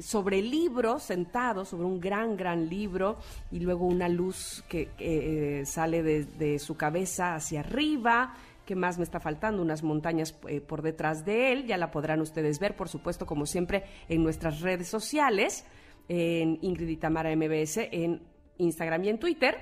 sobre 0.00 0.38
el 0.38 0.50
libro, 0.50 0.98
sentado 0.98 1.64
sobre 1.64 1.84
un 1.84 2.00
gran, 2.00 2.36
gran 2.36 2.68
libro, 2.68 3.18
y 3.50 3.60
luego 3.60 3.86
una 3.86 4.08
luz 4.08 4.64
que, 4.68 4.90
eh, 4.98 5.64
sale 5.66 6.02
de, 6.02 6.24
de 6.24 6.58
su 6.58 6.76
cabeza 6.76 7.34
hacia 7.34 7.60
arriba. 7.60 8.34
¿Qué 8.64 8.76
más 8.76 8.96
me 8.96 9.04
está 9.04 9.18
faltando? 9.18 9.60
Unas 9.60 9.82
montañas 9.82 10.38
eh, 10.48 10.60
por 10.60 10.82
detrás 10.82 11.24
de 11.24 11.52
él. 11.52 11.66
Ya 11.66 11.76
la 11.76 11.90
podrán 11.90 12.20
ustedes 12.20 12.58
ver, 12.58 12.76
por 12.76 12.88
supuesto, 12.88 13.26
como 13.26 13.44
siempre, 13.44 13.84
en 14.08 14.22
nuestras 14.22 14.60
redes 14.60 14.88
sociales, 14.88 15.64
en 16.08 16.58
Ingrid 16.62 16.88
y 16.88 16.96
Tamara 16.96 17.34
MBS, 17.34 17.88
en 17.90 18.22
Instagram 18.58 19.04
y 19.04 19.08
en 19.08 19.18
Twitter. 19.18 19.58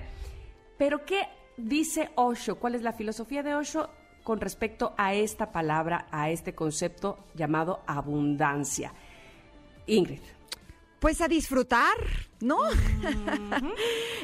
Pero, 0.77 1.05
¿qué 1.05 1.23
dice 1.57 2.11
Osho? 2.15 2.59
¿Cuál 2.59 2.75
es 2.75 2.83
la 2.83 2.93
filosofía 2.93 3.43
de 3.43 3.55
Osho 3.55 3.91
con 4.23 4.39
respecto 4.39 4.95
a 4.99 5.15
esta 5.15 5.51
palabra, 5.51 6.07
a 6.11 6.31
este 6.31 6.55
concepto 6.55 7.19
llamado 7.35 7.83
abundancia? 7.87 8.93
Ingrid. 9.97 10.21
Pues 10.99 11.21
a 11.23 11.29
disfrutar, 11.29 11.97
¿no? 12.41 12.59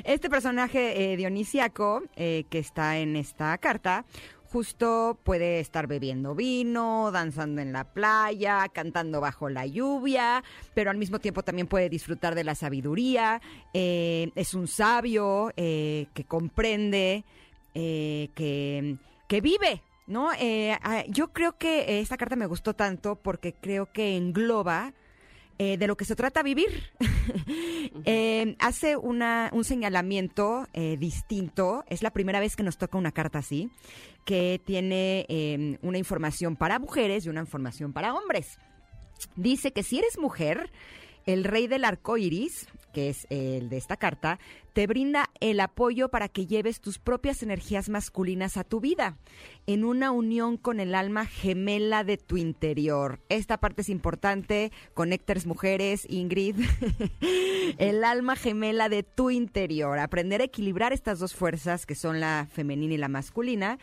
este 0.04 0.28
personaje 0.28 1.12
eh, 1.12 1.16
dionisiaco 1.16 2.02
eh, 2.16 2.44
que 2.50 2.58
está 2.58 2.98
en 2.98 3.16
esta 3.16 3.56
carta 3.58 4.04
justo 4.56 5.18
puede 5.22 5.60
estar 5.60 5.86
bebiendo 5.86 6.34
vino, 6.34 7.10
danzando 7.12 7.60
en 7.60 7.72
la 7.72 7.84
playa, 7.84 8.66
cantando 8.72 9.20
bajo 9.20 9.50
la 9.50 9.66
lluvia, 9.66 10.42
pero 10.72 10.90
al 10.90 10.96
mismo 10.96 11.18
tiempo 11.18 11.42
también 11.42 11.66
puede 11.66 11.90
disfrutar 11.90 12.34
de 12.34 12.44
la 12.44 12.54
sabiduría. 12.54 13.42
eh, 13.74 14.30
es 14.34 14.54
un 14.54 14.66
sabio 14.66 15.52
eh, 15.56 16.06
que 16.14 16.24
comprende, 16.24 17.24
eh, 17.74 18.30
que, 18.34 18.96
que 19.28 19.40
vive. 19.42 19.82
¿No? 20.06 20.30
Eh, 20.38 20.78
ah, 20.82 21.04
yo 21.08 21.32
creo 21.32 21.58
que 21.58 22.00
esta 22.00 22.16
carta 22.16 22.36
me 22.36 22.46
gustó 22.46 22.74
tanto 22.74 23.16
porque 23.16 23.52
creo 23.52 23.92
que 23.92 24.16
engloba 24.16 24.94
eh, 25.58 25.76
de 25.78 25.86
lo 25.86 25.96
que 25.96 26.04
se 26.04 26.16
trata 26.16 26.42
vivir. 26.42 26.90
Eh, 28.04 28.56
hace 28.58 28.96
una, 28.96 29.50
un 29.52 29.64
señalamiento 29.64 30.68
eh, 30.74 30.96
distinto. 30.98 31.84
Es 31.88 32.02
la 32.02 32.12
primera 32.12 32.40
vez 32.40 32.54
que 32.54 32.62
nos 32.62 32.76
toca 32.78 32.98
una 32.98 33.10
carta 33.10 33.38
así, 33.38 33.70
que 34.24 34.60
tiene 34.64 35.26
eh, 35.28 35.78
una 35.82 35.98
información 35.98 36.56
para 36.56 36.78
mujeres 36.78 37.24
y 37.24 37.30
una 37.30 37.40
información 37.40 37.92
para 37.92 38.14
hombres. 38.14 38.58
Dice 39.34 39.72
que 39.72 39.82
si 39.82 39.98
eres 39.98 40.18
mujer, 40.18 40.70
el 41.24 41.44
rey 41.44 41.66
del 41.66 41.84
arco 41.84 42.16
iris, 42.16 42.68
que 42.92 43.08
es 43.08 43.26
el 43.30 43.68
de 43.70 43.76
esta 43.78 43.96
carta, 43.96 44.38
te 44.76 44.86
brinda 44.86 45.30
el 45.40 45.60
apoyo 45.60 46.10
para 46.10 46.28
que 46.28 46.44
lleves 46.44 46.82
tus 46.82 46.98
propias 46.98 47.42
energías 47.42 47.88
masculinas 47.88 48.58
a 48.58 48.62
tu 48.62 48.78
vida, 48.78 49.16
en 49.66 49.86
una 49.86 50.10
unión 50.10 50.58
con 50.58 50.80
el 50.80 50.94
alma 50.94 51.24
gemela 51.24 52.04
de 52.04 52.18
tu 52.18 52.36
interior. 52.36 53.18
Esta 53.30 53.56
parte 53.56 53.80
es 53.80 53.88
importante, 53.88 54.72
conectores 54.92 55.46
mujeres, 55.46 56.06
Ingrid. 56.10 56.56
el 57.78 58.04
alma 58.04 58.36
gemela 58.36 58.90
de 58.90 59.02
tu 59.02 59.30
interior. 59.30 59.98
Aprender 59.98 60.42
a 60.42 60.44
equilibrar 60.44 60.92
estas 60.92 61.20
dos 61.20 61.34
fuerzas, 61.34 61.86
que 61.86 61.94
son 61.94 62.20
la 62.20 62.46
femenina 62.50 62.92
y 62.92 62.98
la 62.98 63.08
masculina, 63.08 63.78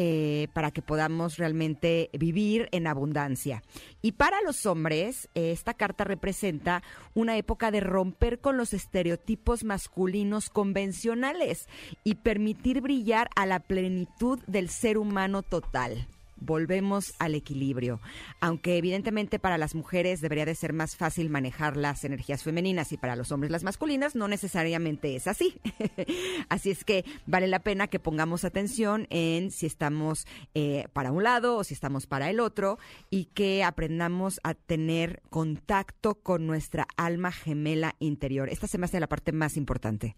eh, 0.00 0.46
para 0.52 0.70
que 0.70 0.80
podamos 0.80 1.38
realmente 1.38 2.08
vivir 2.12 2.68
en 2.70 2.86
abundancia. 2.86 3.64
Y 4.00 4.12
para 4.12 4.40
los 4.42 4.64
hombres, 4.64 5.28
eh, 5.34 5.50
esta 5.50 5.74
carta 5.74 6.04
representa 6.04 6.84
una 7.14 7.36
época 7.36 7.72
de 7.72 7.80
romper 7.80 8.38
con 8.38 8.56
los 8.56 8.74
estereotipos 8.74 9.64
masculinos 9.64 10.37
convencionales 10.48 11.68
y 12.04 12.14
permitir 12.14 12.80
brillar 12.80 13.28
a 13.36 13.46
la 13.46 13.60
plenitud 13.60 14.38
del 14.46 14.68
ser 14.68 14.98
humano 14.98 15.42
total. 15.42 16.08
Volvemos 16.40 17.14
al 17.18 17.34
equilibrio. 17.34 18.00
Aunque 18.40 18.76
evidentemente 18.78 19.38
para 19.38 19.58
las 19.58 19.74
mujeres 19.74 20.20
debería 20.20 20.44
de 20.44 20.54
ser 20.54 20.72
más 20.72 20.96
fácil 20.96 21.30
manejar 21.30 21.76
las 21.76 22.04
energías 22.04 22.42
femeninas 22.42 22.92
y 22.92 22.96
para 22.96 23.16
los 23.16 23.32
hombres 23.32 23.50
las 23.50 23.64
masculinas, 23.64 24.14
no 24.14 24.28
necesariamente 24.28 25.16
es 25.16 25.26
así. 25.26 25.60
así 26.48 26.70
es 26.70 26.84
que 26.84 27.04
vale 27.26 27.46
la 27.46 27.60
pena 27.60 27.88
que 27.88 27.98
pongamos 27.98 28.44
atención 28.44 29.06
en 29.10 29.50
si 29.50 29.66
estamos 29.66 30.26
eh, 30.54 30.86
para 30.92 31.12
un 31.12 31.22
lado 31.22 31.56
o 31.56 31.64
si 31.64 31.74
estamos 31.74 32.06
para 32.06 32.30
el 32.30 32.40
otro 32.40 32.78
y 33.10 33.26
que 33.26 33.64
aprendamos 33.64 34.40
a 34.42 34.54
tener 34.54 35.22
contacto 35.30 36.16
con 36.16 36.46
nuestra 36.46 36.86
alma 36.96 37.32
gemela 37.32 37.94
interior. 37.98 38.48
Esta 38.48 38.66
se 38.66 38.78
me 38.78 38.86
hace 38.86 39.00
la 39.00 39.08
parte 39.08 39.32
más 39.32 39.56
importante. 39.56 40.16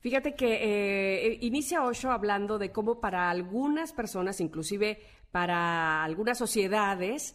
Fíjate 0.00 0.34
que 0.34 1.32
eh, 1.32 1.38
inicia 1.40 1.82
Osho 1.82 2.12
hablando 2.12 2.58
de 2.58 2.70
cómo 2.70 3.00
para 3.00 3.30
algunas 3.30 3.92
personas, 3.92 4.40
inclusive 4.40 5.00
para 5.30 6.04
algunas 6.04 6.38
sociedades, 6.38 7.34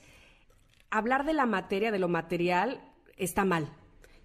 hablar 0.89 1.25
de 1.25 1.33
la 1.33 1.45
materia, 1.45 1.91
de 1.91 1.99
lo 1.99 2.07
material, 2.07 2.81
está 3.17 3.45
mal. 3.45 3.71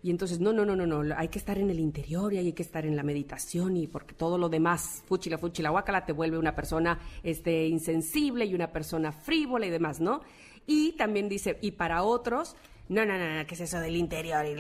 Y 0.03 0.11
entonces, 0.11 0.39
no, 0.39 0.53
no, 0.53 0.64
no, 0.64 0.77
no, 0.77 0.87
no, 0.87 1.14
hay 1.17 1.29
que 1.29 1.39
estar 1.39 1.59
en 1.59 1.69
el 1.69 1.81
interior 1.81 2.33
y 2.33 2.39
hay 2.39 2.53
que 2.53 2.62
estar 2.62 2.87
en 2.87 2.95
la 2.95 3.03
meditación 3.03 3.77
y 3.77 3.87
porque 3.89 4.14
todo 4.14 4.39
lo 4.39 4.49
demás, 4.49 5.03
fuchila, 5.07 5.37
fuchila, 5.37 5.71
guácala, 5.71 6.05
te 6.05 6.12
vuelve 6.12 6.39
una 6.39 6.55
persona 6.55 7.01
este, 7.23 7.67
insensible 7.67 8.45
y 8.45 8.55
una 8.55 8.71
persona 8.73 9.11
frívola 9.11 9.67
y 9.67 9.71
demás, 9.71 10.01
¿no? 10.01 10.21
Y 10.67 10.93
también 10.93 11.29
dice, 11.29 11.59
y 11.61 11.73
para 11.73 12.05
otros, 12.05 12.57
no, 12.89 13.05
no, 13.05 13.19
no, 13.19 13.35
no, 13.35 13.47
¿qué 13.47 13.55
es 13.55 13.62
eso 13.62 13.81
del 13.81 13.97
interior 13.97 14.47
y 14.47 14.53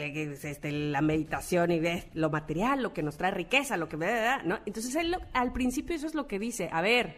este, 0.42 0.72
la 0.72 1.00
meditación 1.00 1.70
y 1.70 1.80
lo 2.14 2.30
material, 2.30 2.82
lo 2.82 2.92
que 2.92 3.04
nos 3.04 3.16
trae 3.16 3.30
riqueza, 3.30 3.76
lo 3.76 3.88
que... 3.88 3.96
¿no? 4.44 4.58
Entonces 4.66 4.96
al 5.32 5.52
principio 5.52 5.94
eso 5.94 6.08
es 6.08 6.14
lo 6.14 6.26
que 6.26 6.40
dice, 6.40 6.68
a 6.72 6.80
ver, 6.80 7.16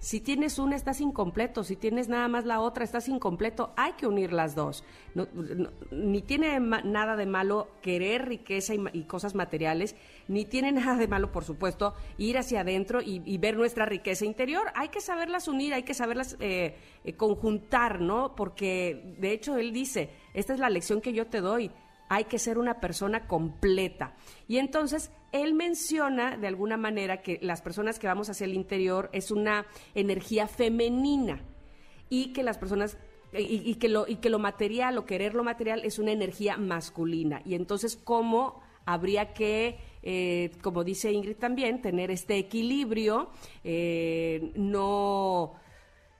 Si 0.00 0.20
tienes 0.20 0.58
una, 0.58 0.76
estás 0.76 1.00
incompleto. 1.00 1.64
Si 1.64 1.74
tienes 1.74 2.08
nada 2.08 2.28
más 2.28 2.44
la 2.44 2.60
otra, 2.60 2.84
estás 2.84 3.08
incompleto. 3.08 3.72
Hay 3.76 3.94
que 3.94 4.06
unir 4.06 4.32
las 4.32 4.54
dos. 4.54 4.84
Ni 5.90 6.22
tiene 6.22 6.60
nada 6.60 7.16
de 7.16 7.26
malo 7.26 7.68
querer 7.82 8.28
riqueza 8.28 8.74
y, 8.74 9.04
cosas 9.04 9.34
materiales, 9.34 9.96
ni 10.28 10.44
tiene 10.44 10.70
nada 10.72 10.96
de 10.96 11.08
malo, 11.08 11.32
por 11.32 11.44
supuesto, 11.44 11.94
ir 12.16 12.38
hacia 12.38 12.60
adentro 12.60 13.02
y, 13.02 13.22
y 13.24 13.38
ver 13.38 13.56
nuestra 13.56 13.86
riqueza 13.86 14.24
interior. 14.24 14.68
Hay 14.74 14.88
que 14.88 15.00
saberlas 15.00 15.48
unir, 15.48 15.74
hay 15.74 15.82
que 15.82 15.94
saberlas 15.94 16.36
eh, 16.38 16.76
eh, 17.04 17.12
conjuntar, 17.14 18.00
¿no? 18.00 18.34
Porque, 18.36 19.16
de 19.18 19.32
hecho, 19.32 19.56
él 19.56 19.72
dice, 19.72 20.10
esta 20.32 20.54
es 20.54 20.60
la 20.60 20.70
lección 20.70 21.00
que 21.00 21.12
yo 21.12 21.26
te 21.26 21.40
doy 21.40 21.72
hay 22.08 22.24
que 22.24 22.38
ser 22.38 22.58
una 22.58 22.80
persona 22.80 23.26
completa. 23.26 24.14
Y 24.46 24.58
entonces 24.58 25.10
él 25.32 25.54
menciona 25.54 26.36
de 26.36 26.46
alguna 26.46 26.76
manera 26.76 27.22
que 27.22 27.38
las 27.42 27.62
personas 27.62 27.98
que 27.98 28.06
vamos 28.06 28.30
hacia 28.30 28.44
el 28.44 28.54
interior 28.54 29.10
es 29.12 29.30
una 29.30 29.66
energía 29.94 30.48
femenina 30.48 31.42
y 32.08 32.32
que 32.32 32.42
las 32.42 32.58
personas 32.58 32.96
y, 33.32 33.74
que 33.74 33.90
lo 33.90 34.08
y 34.08 34.16
que 34.16 34.30
lo 34.30 34.38
material 34.38 34.96
o 34.96 35.04
querer 35.04 35.34
lo 35.34 35.44
material 35.44 35.82
es 35.84 35.98
una 35.98 36.12
energía 36.12 36.56
masculina. 36.56 37.42
Y 37.44 37.54
entonces 37.54 37.96
cómo 37.96 38.62
habría 38.86 39.34
que 39.34 39.78
eh, 40.02 40.52
como 40.62 40.84
dice 40.84 41.12
Ingrid 41.12 41.36
también, 41.36 41.82
tener 41.82 42.10
este 42.10 42.38
equilibrio, 42.38 43.28
eh, 43.64 44.52
no 44.54 45.54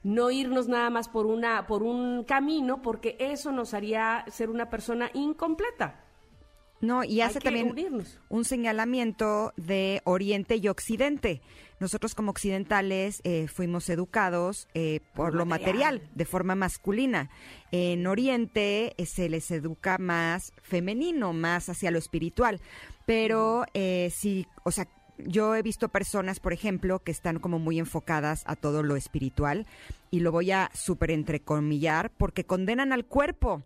no 0.03 0.31
irnos 0.31 0.69
nada 0.69 0.91
más 0.91 1.09
por 1.09 1.27
una 1.27 1.67
por 1.67 1.83
un 1.83 2.25
camino 2.25 2.83
porque 2.83 3.17
eso 3.19 3.53
nos 3.53 3.75
haría 3.75 4.25
ser 4.29 4.51
una 4.51 4.71
persona 4.71 5.11
incompleta. 5.15 6.05
No, 6.81 7.03
y 7.03 7.21
hace 7.23 7.41
también 7.41 7.71
unirnos. 7.71 8.21
un 8.29 8.45
señalamiento 8.45 9.53
de 9.57 10.01
Oriente 10.05 10.57
y 10.57 10.69
Occidente. 10.69 11.41
Nosotros 11.81 12.15
como 12.15 12.31
occidentales 12.31 13.21
eh, 13.25 13.49
fuimos 13.49 13.89
educados 13.89 14.69
eh, 14.75 15.01
por 15.15 15.35
lo 15.35 15.45
material, 15.45 16.03
de 16.15 16.25
forma 16.25 16.55
masculina. 16.55 17.31
En 17.73 18.07
Oriente 18.07 18.95
eh, 18.97 19.07
se 19.07 19.29
les 19.29 19.51
educa 19.51 19.99
más 19.99 20.53
femenino, 20.63 21.33
más 21.33 21.69
hacia 21.69 21.91
lo 21.91 21.99
espiritual. 21.99 22.61
Pero 23.07 23.65
eh, 23.75 24.13
sí, 24.15 24.47
o 24.65 24.71
sea, 24.71 24.87
yo 25.27 25.55
he 25.55 25.63
visto 25.63 25.89
personas, 25.89 26.41
por 26.41 26.53
ejemplo, 26.53 27.01
que 27.01 27.13
están 27.13 27.39
como 27.39 27.59
muy 27.59 27.79
enfocadas 27.79 28.43
a 28.47 28.57
todo 28.57 28.83
lo 28.83 28.97
espiritual 28.97 29.67
y 30.11 30.21
lo 30.21 30.33
voy 30.33 30.51
a 30.51 30.71
súper 30.75 31.11
entrecomillar 31.11 32.11
porque 32.17 32.45
condenan 32.45 32.93
al 32.93 33.05
cuerpo 33.05 33.63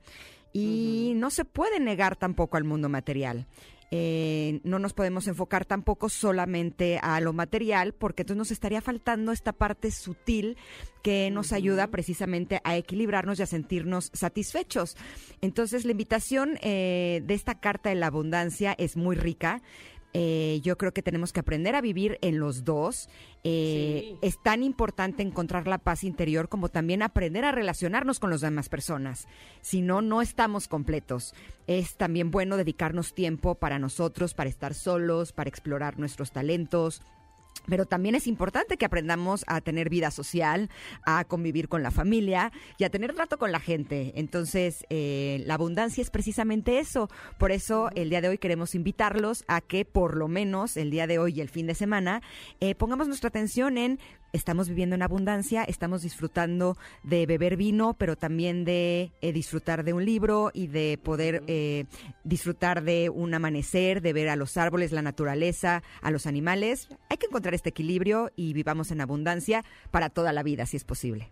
y 0.53 1.13
no 1.17 1.31
se 1.31 1.45
puede 1.45 1.81
negar 1.81 2.17
tampoco 2.17 2.57
al 2.57 2.65
mundo 2.65 2.89
material. 2.89 3.47
Eh, 3.95 4.61
no 4.65 4.79
nos 4.79 4.95
podemos 4.95 5.27
enfocar 5.29 5.67
tampoco 5.67 6.09
solamente 6.09 6.99
a 7.03 7.21
lo 7.21 7.35
material, 7.35 7.93
porque 7.93 8.23
entonces 8.23 8.39
nos 8.39 8.51
estaría 8.51 8.81
faltando 8.81 9.33
esta 9.33 9.53
parte 9.53 9.91
sutil 9.91 10.57
que 11.03 11.31
nos 11.31 11.53
ayuda 11.53 11.89
precisamente 11.89 12.63
a 12.65 12.75
equilibrarnos 12.75 13.39
y 13.39 13.43
a 13.43 13.47
sentirnos 13.47 14.11
satisfechos. 14.15 14.97
Entonces, 15.43 15.85
la 15.85 15.91
invitación 15.91 16.59
eh, 16.63 17.21
de 17.27 17.35
esta 17.35 17.61
carta 17.61 17.91
de 17.91 17.97
la 17.97 18.07
abundancia 18.07 18.75
es 18.79 18.97
muy 18.97 19.15
rica. 19.15 19.61
Eh, 20.15 20.61
yo 20.63 20.77
creo 20.77 20.93
que 20.93 21.03
tenemos 21.03 21.33
que 21.33 21.41
aprender 21.41 21.75
a 21.75 21.81
vivir 21.81 22.19
en 22.21 22.39
los 22.39 22.65
dos. 22.65 23.09
Eh, 23.45 23.71
Sí. 24.03 24.19
Es 24.23 24.43
tan 24.43 24.63
importante 24.63 25.23
encontrar 25.23 25.67
la 25.67 25.79
paz 25.79 26.05
interior 26.05 26.49
como 26.49 26.69
también 26.69 27.03
aprender 27.03 27.45
a 27.45 27.53
relacionarnos 27.53 28.21
con 28.21 28.31
las 28.31 28.41
demás 28.41 28.69
personas. 28.69 29.27
Si 29.61 29.81
no, 29.81 30.03
no 30.03 30.23
estamos 30.23 30.69
completos. 30.69 31.35
Es 31.67 31.97
también 31.97 32.31
bueno 32.31 32.57
dedicarnos 32.57 33.15
tiempo 33.15 33.55
para 33.55 33.79
nosotros, 33.79 34.35
para 34.35 34.51
estar 34.51 34.75
solos, 34.75 35.33
para 35.33 35.49
explorar 35.49 35.99
nuestros 35.99 36.33
talentos, 36.33 37.03
pero 37.67 37.87
también 37.87 38.15
es 38.15 38.27
importante 38.27 38.77
que 38.77 38.85
aprendamos 38.85 39.45
a 39.47 39.61
tener 39.61 39.89
vida 39.89 40.11
social, 40.11 40.71
a 41.05 41.25
convivir 41.25 41.69
con 41.69 41.83
la 41.83 41.91
familia 41.91 42.53
y 42.79 42.85
a 42.85 42.91
tener 42.91 43.15
trato 43.15 43.39
con 43.39 43.53
la 43.53 43.61
gente. 43.61 44.13
Entonces, 44.17 44.85
eh, 44.91 45.43
la 45.47 45.55
abundancia 45.55 46.03
es 46.03 46.11
precisamente 46.11 46.79
eso. 46.79 47.09
Por 47.39 47.53
eso, 47.53 47.91
el 47.95 48.11
día 48.11 48.21
de 48.21 48.29
hoy 48.29 48.39
queremos 48.39 48.75
invitarlos 48.75 49.45
a 49.49 49.61
que, 49.61 49.85
por 49.85 50.17
lo 50.17 50.29
menos, 50.29 50.77
el 50.77 50.91
día 50.91 51.07
de 51.07 51.19
hoy 51.19 51.35
y 51.37 51.41
el 51.41 51.49
fin 51.49 51.67
de 51.67 51.75
semana, 51.75 52.23
eh, 52.61 52.75
pongamos 52.75 53.09
nuestra 53.09 53.29
atención 53.29 53.79
en 53.79 53.99
estamos 54.33 54.69
viviendo 54.69 54.95
en 54.97 55.03
abundancia, 55.03 55.65
estamos 55.65 56.03
disfrutando 56.03 56.77
de 57.03 57.27
beber 57.27 57.57
vino, 57.57 57.95
pero 57.95 58.17
también 58.17 58.65
de 58.65 59.11
eh, 59.21 59.33
disfrutar 59.33 59.85
de 59.85 59.93
un 59.93 60.05
libro 60.05 60.51
y 60.55 60.67
de 60.69 60.99
poder 61.03 61.43
eh, 61.47 61.85
disfrutar 62.25 62.83
de 62.83 63.11
un 63.11 63.35
amanecer, 63.35 64.01
de 64.03 64.13
ver 64.13 64.29
a 64.29 64.37
los 64.37 64.57
árboles, 64.57 64.93
la 64.93 65.03
naturaleza, 65.03 65.83
a 66.01 66.11
los 66.11 66.27
animales. 66.27 66.89
Hay 67.09 67.17
que 67.19 67.27
encontrar 67.27 67.55
este 67.55 67.71
equilibrio 67.71 68.31
y 68.37 68.53
vivamos 68.53 68.91
en 68.91 69.01
abundancia 69.01 69.65
para 69.91 70.09
toda 70.11 70.33
la 70.33 70.43
vida, 70.43 70.67
si 70.67 70.77
es 70.77 70.85
posible. 70.85 71.31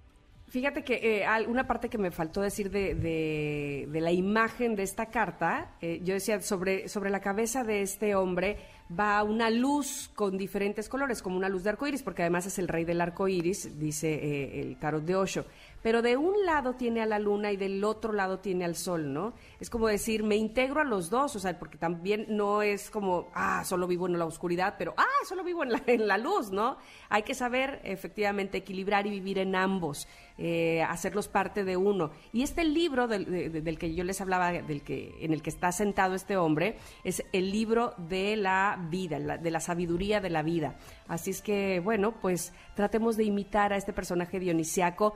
Fíjate 0.49 0.83
que 0.83 1.23
eh, 1.23 1.27
una 1.47 1.69
parte 1.69 1.89
que 1.89 1.97
me 1.97 2.11
faltó 2.11 2.41
decir 2.41 2.71
de, 2.73 2.97
de- 2.97 3.87
de 3.89 4.01
la 4.01 4.11
imagen 4.11 4.75
de 4.75 4.83
esta 4.83 5.07
carta, 5.07 5.77
eh, 5.81 6.01
yo 6.03 6.13
decía, 6.15 6.41
sobre, 6.41 6.89
sobre 6.89 7.11
la 7.11 7.21
cabeza 7.21 7.63
de 7.63 7.83
este 7.83 8.17
hombre 8.17 8.57
va 8.99 9.23
una 9.23 9.51
luz 9.51 10.11
con 10.15 10.37
diferentes 10.37 10.89
colores, 10.89 11.23
como 11.23 11.37
una 11.37 11.49
luz 11.49 11.63
de 11.63 11.71
arco 11.71 11.87
iris, 11.87 12.03
porque 12.03 12.23
además 12.23 12.47
es 12.47 12.59
el 12.59 12.69
rey 12.69 12.85
del 12.85 13.01
arco 13.01 13.29
iris, 13.29 13.79
dice 13.79 14.13
eh, 14.13 14.61
el 14.61 14.77
tarot 14.77 15.05
de 15.05 15.17
Osho. 15.17 15.45
Pero 15.83 16.03
de 16.03 16.17
un 16.17 16.45
lado 16.45 16.75
tiene 16.75 17.01
a 17.01 17.07
la 17.07 17.19
luna 17.19 17.53
y 17.53 17.57
del 17.57 17.83
otro 17.85 18.13
lado 18.13 18.39
tiene 18.41 18.65
al 18.67 18.77
sol, 18.77 19.13
¿no? 19.15 19.33
Es 19.61 19.71
como 19.71 19.87
decir, 19.89 20.23
me 20.23 20.37
integro 20.37 20.81
a 20.81 20.85
los 20.85 21.09
dos, 21.09 21.37
o 21.37 21.39
sea, 21.39 21.59
porque 21.59 21.79
también 21.79 22.27
no 22.29 22.61
es 22.63 22.91
como, 22.91 23.29
ah, 23.35 23.65
solo 23.65 23.87
vivo 23.87 24.07
en 24.07 24.19
la 24.19 24.27
oscuridad, 24.27 24.75
pero, 24.79 24.93
ah, 24.99 25.05
solo 25.27 25.43
vivo 25.43 25.63
en 25.63 25.73
la, 25.73 25.83
en 25.87 26.07
la 26.07 26.19
luz, 26.19 26.51
¿no? 26.51 26.77
Hay 27.09 27.23
que 27.23 27.35
saber 27.35 27.81
efectivamente 27.85 28.59
equilibrar 28.59 29.07
y 29.07 29.11
vivir 29.11 29.39
en 29.39 29.57
ambos, 29.57 30.07
eh, 30.37 30.83
hacerlos 30.83 31.29
parte 31.29 31.65
de 31.65 31.77
uno. 31.77 32.11
Y 32.33 32.43
este 32.43 32.65
libro 32.65 33.09
del, 33.09 33.25
de- 33.25 33.49
de- 33.49 33.61
del 33.63 33.79
que 33.79 33.95
yo 33.95 34.05
les 34.05 34.21
hablaba, 34.21 34.53
del 34.53 34.83
que, 34.83 35.15
en 35.21 35.33
el 35.33 35.41
que 35.43 35.51
está 35.51 35.73
sentado 35.73 36.15
este 36.15 36.37
hombre, 36.37 36.77
es 37.05 37.25
el 37.33 37.51
libro 37.51 37.95
de 37.97 38.37
la 38.37 38.79
vida, 38.91 39.19
la- 39.19 39.39
de 39.39 39.51
la 39.51 39.61
sabiduría 39.61 40.21
de 40.21 40.31
la 40.31 40.43
vida. 40.43 40.77
Así 41.09 41.31
es 41.31 41.41
que, 41.43 41.81
bueno, 41.81 42.15
pues 42.21 42.53
tratemos 42.75 43.17
de 43.17 43.25
imitar 43.25 43.73
a 43.73 43.77
este 43.77 43.93
personaje 43.93 44.39
dionisiaco 44.41 45.15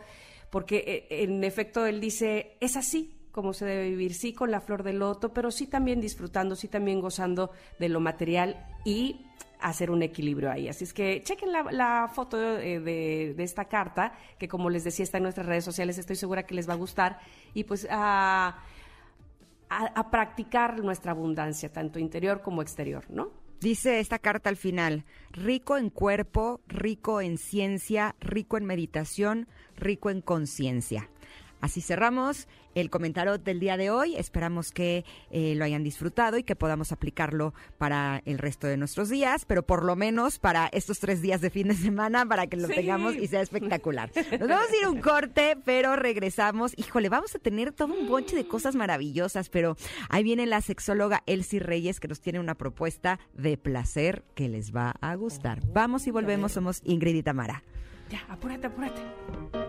porque 0.55 1.09
eh, 1.11 1.25
en 1.25 1.43
efecto 1.43 1.85
él 1.85 2.01
dice, 2.01 2.57
es 2.61 2.77
así 2.77 3.13
como 3.33 3.53
se 3.53 3.65
debe 3.65 3.89
vivir, 3.89 4.15
sí 4.15 4.33
con 4.33 4.53
la 4.53 4.61
flor 4.61 4.85
del 4.85 5.01
loto, 5.01 5.35
pero 5.35 5.51
sí 5.51 5.67
también 5.67 6.01
disfrutando, 6.01 6.55
sí 6.55 6.69
también 6.69 7.01
gozando 7.01 7.51
de 7.81 7.89
lo 7.89 7.99
material 7.99 8.65
y 8.85 9.27
hacer 9.59 9.91
un 9.91 10.05
equilibrio 10.05 10.53
ahí. 10.53 10.69
Así 10.69 10.85
es 10.85 10.95
que 10.95 11.25
chequen 11.25 11.51
la, 11.51 12.09
foto 12.15 12.39
eh, 12.41 12.79
de, 12.79 13.35
esta 13.43 13.65
carta, 13.65 14.13
que 14.39 14.47
como 14.47 14.71
les 14.71 14.85
decía 14.85 15.03
está 15.03 15.17
en 15.19 15.25
nuestras 15.25 15.49
redes 15.49 15.65
sociales, 15.65 15.99
estoy 15.99 16.15
segura 16.15 16.45
que 16.45 16.55
les 16.55 16.69
va 16.69 16.75
a 16.75 16.77
gustar, 16.77 17.19
y 17.53 17.65
pues 17.65 17.89
a- 17.91 18.57
a 19.69 20.11
practicar 20.13 20.79
nuestra 20.85 21.11
abundancia, 21.11 21.73
tanto 21.73 21.99
interior 21.99 22.43
como 22.43 22.63
exterior, 22.63 23.05
¿no? 23.09 23.33
Dice 23.61 24.01
esta 24.01 24.19
carta 24.19 24.51
al 24.51 24.57
final, 24.57 25.05
rico 25.31 25.77
en 25.77 25.91
cuerpo, 25.91 26.61
rico 26.69 27.21
en 27.21 27.39
ciencia, 27.39 28.15
rico 28.21 28.59
en 28.59 28.65
meditación, 28.67 29.49
rico 29.77 30.11
en 30.11 30.21
conciencia. 30.21 31.09
Así 31.61 31.81
cerramos 31.81 32.47
el 32.75 32.91
comentario 32.91 33.39
del 33.39 33.61
día 33.61 33.77
de 33.77 33.91
hoy. 33.91 34.17
Esperamos 34.17 34.71
que 34.71 35.05
eh, 35.31 35.55
lo 35.57 35.65
hayan 35.65 35.83
disfrutado 35.85 36.39
y 36.39 36.43
que 36.45 36.57
podamos 36.57 36.93
aplicarlo 36.93 37.55
para 37.79 38.23
el 38.25 38.39
resto 38.39 38.67
de 38.67 38.77
nuestros 38.77 39.09
días, 39.09 39.45
pero 39.45 39.63
por 39.65 39.85
lo 39.85 39.97
menos 39.97 40.39
para 40.39 40.67
estos 40.69 40.99
tres 41.01 41.23
días 41.23 41.41
de 41.41 41.51
fin 41.51 41.69
de 41.69 41.75
semana, 41.75 42.27
para 42.27 42.47
que 42.47 42.57
lo 42.57 42.69
Sí. 42.69 42.75
tengamos 42.75 43.15
y 43.17 43.27
sea 43.29 43.41
espectacular. 43.43 44.11
Nos 44.15 44.49
vamos 44.49 44.71
a 44.71 44.77
ir 44.77 44.85
a 44.85 44.91
un 44.91 45.01
corte, 45.01 45.57
pero 45.65 45.97
regresamos. 45.97 46.73
Híjole, 46.77 47.09
vamos 47.09 47.35
a 47.35 47.39
tener 47.39 47.73
todo 47.73 47.93
un 47.95 48.09
bonche 48.09 48.37
de 48.37 48.47
cosas 48.47 48.75
maravillosas, 48.75 49.49
pero 49.49 49.77
ahí 50.09 50.23
viene 50.25 50.47
la 50.47 50.61
sexóloga 50.61 51.23
Elsie 51.27 51.61
Reyes 51.61 52.01
que 52.01 52.09
nos 52.09 52.21
tiene 52.21 52.41
una 52.41 52.55
propuesta 52.55 53.19
de 53.35 53.57
placer 53.57 54.25
que 54.35 54.49
les 54.49 54.75
va 54.75 54.95
a 55.01 55.15
gustar. 55.15 55.61
Vamos 55.73 56.07
y 56.07 56.11
volvemos, 56.11 56.53
somos 56.53 56.81
Ingrid 56.85 57.15
y 57.15 57.23
Tamara. 57.23 57.63
Ya, 58.11 58.21
apúrate, 58.29 58.67
apúrate. 58.67 59.64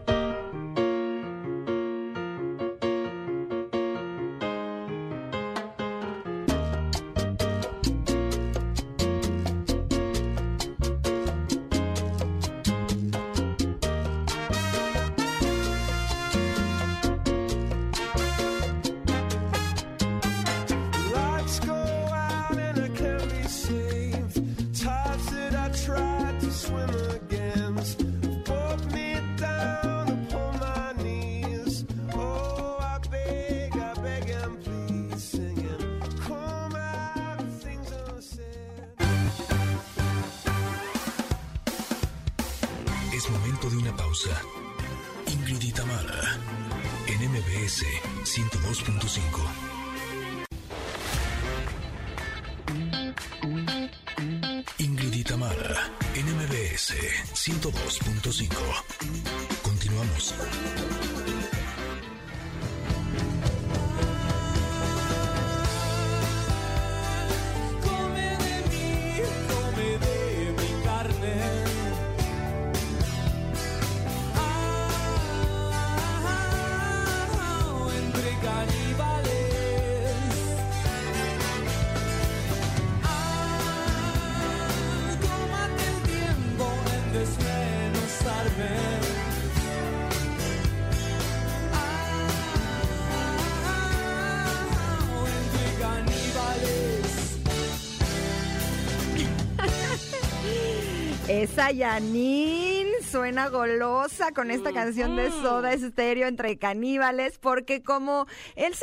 Esa 101.65 101.75
Janine 101.75 103.01
suena 103.01 103.49
golosa 103.49 104.31
con 104.33 104.51
esta 104.51 104.71
canción 104.71 105.15
de 105.15 105.31
Soda 105.31 105.73
Estéreo 105.73 106.27
entre 106.27 106.59
caníbales, 106.59 107.39
porque 107.39 107.81
como 107.81 108.27
sexo 108.55 108.69
es 108.71 108.75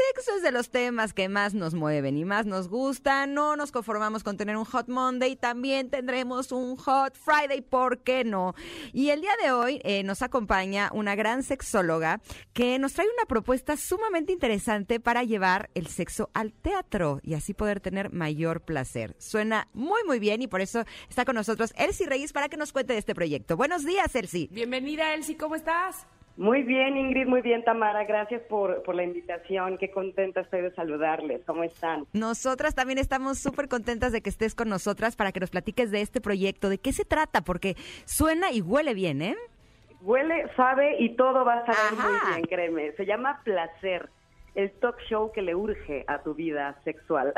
de 0.43 0.53
los 0.53 0.71
temas 0.71 1.15
que 1.15 1.29
más 1.29 1.55
nos 1.55 1.75
mueven 1.75 2.17
y 2.17 2.25
más 2.25 2.47
nos 2.47 2.69
gustan, 2.69 3.35
no 3.35 3.57
nos 3.57 3.71
conformamos 3.73 4.23
con 4.23 4.37
tener 4.37 4.57
un 4.57 4.65
Hot 4.65 4.89
Monday, 4.89 5.37
también 5.37 5.89
tendremos 5.89 6.53
un 6.53 6.77
Hot 6.77 7.15
Friday, 7.17 7.61
¿por 7.61 8.01
qué 8.01 8.25
no? 8.25 8.55
Y 8.93 9.11
el 9.11 9.21
día 9.21 9.33
de 9.43 9.53
hoy 9.53 9.81
eh, 9.85 10.03
nos 10.03 10.23
acompaña 10.23 10.91
una 10.93 11.15
gran 11.15 11.43
sexóloga 11.43 12.21
que 12.53 12.79
nos 12.79 12.93
trae 12.95 13.07
una 13.07 13.27
propuesta 13.27 13.77
sumamente 13.77 14.33
interesante 14.33 15.01
para 15.01 15.23
llevar 15.23 15.71
el 15.75 15.87
sexo 15.87 16.31
al 16.35 16.53
teatro 16.53 17.21
y 17.23 17.35
así 17.35 17.55
poder 17.55 17.81
tener 17.81 18.13
mayor 18.13 18.63
placer. 18.63 19.15
Suena 19.19 19.69
muy, 19.73 20.03
muy 20.05 20.19
bien 20.19 20.43
y 20.43 20.49
por 20.49 20.61
eso 20.61 20.85
está 21.09 21.25
con 21.25 21.37
nosotros 21.37 21.73
Elsie 21.77 22.07
Reyes 22.07 22.33
para 22.33 22.49
que 22.49 22.57
nos 22.57 22.73
cuente 22.73 22.93
de 22.95 22.99
este 22.99 23.15
proyecto. 23.15 23.57
Buenos 23.57 23.85
días, 23.85 24.15
Elsie. 24.15 24.49
Bienvenida, 24.51 25.15
Elsie, 25.15 25.37
¿cómo 25.37 25.55
estás? 25.55 26.07
Muy 26.37 26.63
bien, 26.63 26.97
Ingrid, 26.97 27.27
muy 27.27 27.43
bien, 27.43 27.63
Tamara. 27.63 28.05
Gracias 28.05 28.43
por, 28.49 28.83
por 28.83 28.95
la 28.95 29.05
invitación. 29.05 29.77
Qué 29.79 29.91
contenta 29.91 30.41
estoy 30.41 30.63
de 30.63 30.75
saludarles. 30.75 31.43
¿Cómo 31.47 31.63
están? 31.63 32.07
Nosotras 32.13 32.75
también 32.75 32.99
estamos 32.99 33.39
súper 33.39 33.69
contentas 33.69 34.13
de 34.13 34.23
que 34.23 34.31
estés 34.31 34.55
con 34.55 34.69
nosotras 34.69 35.15
para 35.15 35.33
que 35.33 35.41
nos 35.41 35.51
platiques 35.51 35.91
de 35.91 36.01
este 36.01 36.21
proyecto, 36.21 36.69
de 36.71 36.79
qué 36.79 36.93
se 36.93 37.05
trata, 37.05 37.43
porque 37.43 37.77
suena 38.07 38.51
y 38.51 38.63
huele 38.63 38.95
bien, 38.95 39.21
¿eh? 39.21 39.37
Huele, 40.01 40.51
sabe 40.57 40.97
y 40.99 41.15
todo 41.17 41.45
va 41.45 41.59
a 41.59 41.67
saber 41.67 41.99
Ajá. 41.99 42.09
muy 42.09 42.35
bien, 42.35 42.47
créeme. 42.49 42.93
Se 42.93 43.05
llama 43.07 43.41
Placer, 43.45 44.09
el 44.55 44.73
talk 44.81 44.97
show 45.09 45.31
que 45.33 45.43
le 45.43 45.55
urge 45.55 46.05
a 46.09 46.19
tu 46.23 46.35
vida 46.35 46.77
sexual. 46.83 47.33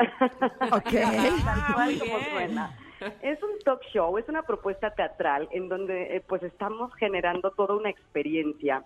Ok. 0.71 0.83
Tal 0.91 1.73
cual 1.73 1.85
muy 1.85 1.99
como 1.99 2.19
suena. 2.31 2.75
Es 3.21 3.41
un 3.43 3.59
talk 3.63 3.81
show, 3.93 4.17
es 4.17 4.27
una 4.29 4.43
propuesta 4.43 4.91
teatral 4.91 5.47
en 5.51 5.69
donde 5.69 6.15
eh, 6.15 6.23
pues 6.27 6.43
estamos 6.43 6.93
generando 6.95 7.51
toda 7.51 7.75
una 7.75 7.89
experiencia 7.89 8.83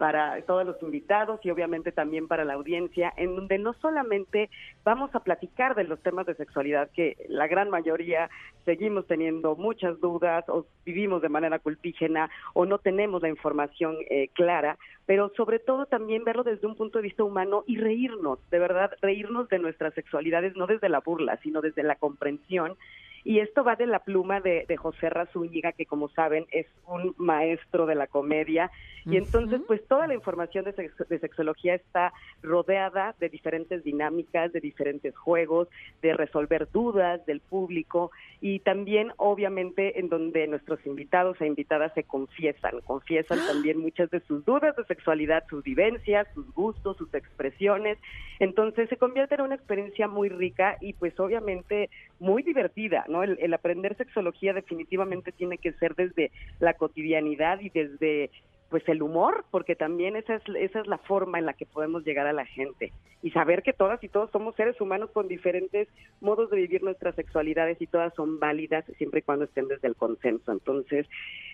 para 0.00 0.40
todos 0.46 0.64
los 0.64 0.82
invitados 0.82 1.40
y 1.44 1.50
obviamente 1.50 1.92
también 1.92 2.26
para 2.26 2.46
la 2.46 2.54
audiencia, 2.54 3.12
en 3.18 3.36
donde 3.36 3.58
no 3.58 3.74
solamente 3.74 4.48
vamos 4.82 5.14
a 5.14 5.20
platicar 5.20 5.74
de 5.74 5.84
los 5.84 6.00
temas 6.00 6.24
de 6.24 6.34
sexualidad, 6.36 6.88
que 6.90 7.18
la 7.28 7.46
gran 7.48 7.68
mayoría 7.68 8.30
seguimos 8.64 9.06
teniendo 9.06 9.56
muchas 9.56 10.00
dudas 10.00 10.48
o 10.48 10.64
vivimos 10.86 11.20
de 11.20 11.28
manera 11.28 11.58
culpígena 11.58 12.30
o 12.54 12.64
no 12.64 12.78
tenemos 12.78 13.20
la 13.20 13.28
información 13.28 13.96
eh, 14.08 14.30
clara, 14.32 14.78
pero 15.04 15.32
sobre 15.36 15.58
todo 15.58 15.84
también 15.84 16.24
verlo 16.24 16.44
desde 16.44 16.66
un 16.66 16.76
punto 16.76 16.96
de 16.96 17.02
vista 17.02 17.22
humano 17.22 17.64
y 17.66 17.76
reírnos, 17.76 18.38
de 18.48 18.58
verdad, 18.58 18.92
reírnos 19.02 19.50
de 19.50 19.58
nuestras 19.58 19.92
sexualidades, 19.92 20.56
no 20.56 20.66
desde 20.66 20.88
la 20.88 21.00
burla, 21.00 21.36
sino 21.42 21.60
desde 21.60 21.82
la 21.82 21.96
comprensión 21.96 22.74
y 23.24 23.40
esto 23.40 23.64
va 23.64 23.76
de 23.76 23.86
la 23.86 24.00
pluma 24.00 24.40
de, 24.40 24.64
de 24.68 24.76
José 24.76 25.10
Razúñiga, 25.10 25.72
que 25.72 25.86
como 25.86 26.08
saben 26.08 26.46
es 26.50 26.66
un 26.86 27.14
maestro 27.18 27.86
de 27.86 27.94
la 27.94 28.06
comedia. 28.06 28.70
Y 29.06 29.16
entonces, 29.16 29.62
pues 29.66 29.82
toda 29.88 30.06
la 30.06 30.12
información 30.12 30.66
de, 30.66 30.74
sex- 30.74 31.08
de 31.08 31.18
sexología 31.18 31.74
está 31.74 32.12
rodeada 32.42 33.14
de 33.18 33.30
diferentes 33.30 33.82
dinámicas, 33.82 34.52
de 34.52 34.60
diferentes 34.60 35.16
juegos, 35.16 35.68
de 36.02 36.12
resolver 36.12 36.68
dudas 36.70 37.24
del 37.24 37.40
público 37.40 38.10
y 38.42 38.58
también, 38.58 39.12
obviamente, 39.16 39.98
en 39.98 40.10
donde 40.10 40.46
nuestros 40.48 40.84
invitados 40.84 41.40
e 41.40 41.46
invitadas 41.46 41.94
se 41.94 42.04
confiesan, 42.04 42.80
confiesan 42.82 43.38
también 43.46 43.78
muchas 43.78 44.10
de 44.10 44.20
sus 44.20 44.44
dudas 44.44 44.76
de 44.76 44.84
sexualidad, 44.84 45.44
sus 45.48 45.62
vivencias, 45.64 46.28
sus 46.34 46.52
gustos, 46.52 46.98
sus 46.98 47.12
expresiones. 47.14 47.98
Entonces, 48.38 48.88
se 48.90 48.96
convierte 48.96 49.34
en 49.34 49.42
una 49.42 49.54
experiencia 49.54 50.08
muy 50.08 50.28
rica 50.28 50.76
y, 50.80 50.92
pues, 50.94 51.18
obviamente, 51.20 51.88
muy 52.18 52.42
divertida, 52.42 53.04
¿no? 53.10 53.22
El, 53.22 53.38
el 53.40 53.52
aprender 53.52 53.96
sexología 53.96 54.52
definitivamente 54.52 55.32
tiene 55.32 55.58
que 55.58 55.72
ser 55.74 55.94
desde 55.94 56.30
la 56.58 56.74
cotidianidad 56.74 57.60
y 57.60 57.70
desde 57.70 58.30
pues 58.70 58.88
el 58.88 59.02
humor, 59.02 59.44
porque 59.50 59.74
también 59.74 60.16
esa 60.16 60.36
es, 60.36 60.42
esa 60.56 60.80
es 60.80 60.86
la 60.86 60.98
forma 60.98 61.38
en 61.38 61.46
la 61.46 61.54
que 61.54 61.66
podemos 61.66 62.04
llegar 62.04 62.26
a 62.26 62.32
la 62.32 62.46
gente 62.46 62.92
y 63.22 63.30
saber 63.32 63.62
que 63.62 63.72
todas 63.72 64.02
y 64.02 64.08
todos 64.08 64.30
somos 64.30 64.54
seres 64.54 64.80
humanos 64.80 65.10
con 65.12 65.28
diferentes 65.28 65.88
modos 66.20 66.48
de 66.50 66.56
vivir 66.56 66.82
nuestras 66.82 67.14
sexualidades 67.16 67.80
y 67.82 67.86
todas 67.86 68.14
son 68.14 68.38
válidas 68.38 68.84
siempre 68.96 69.20
y 69.20 69.22
cuando 69.22 69.44
estén 69.44 69.68
desde 69.68 69.88
el 69.88 69.96
consenso. 69.96 70.52
Entonces, 70.52 71.06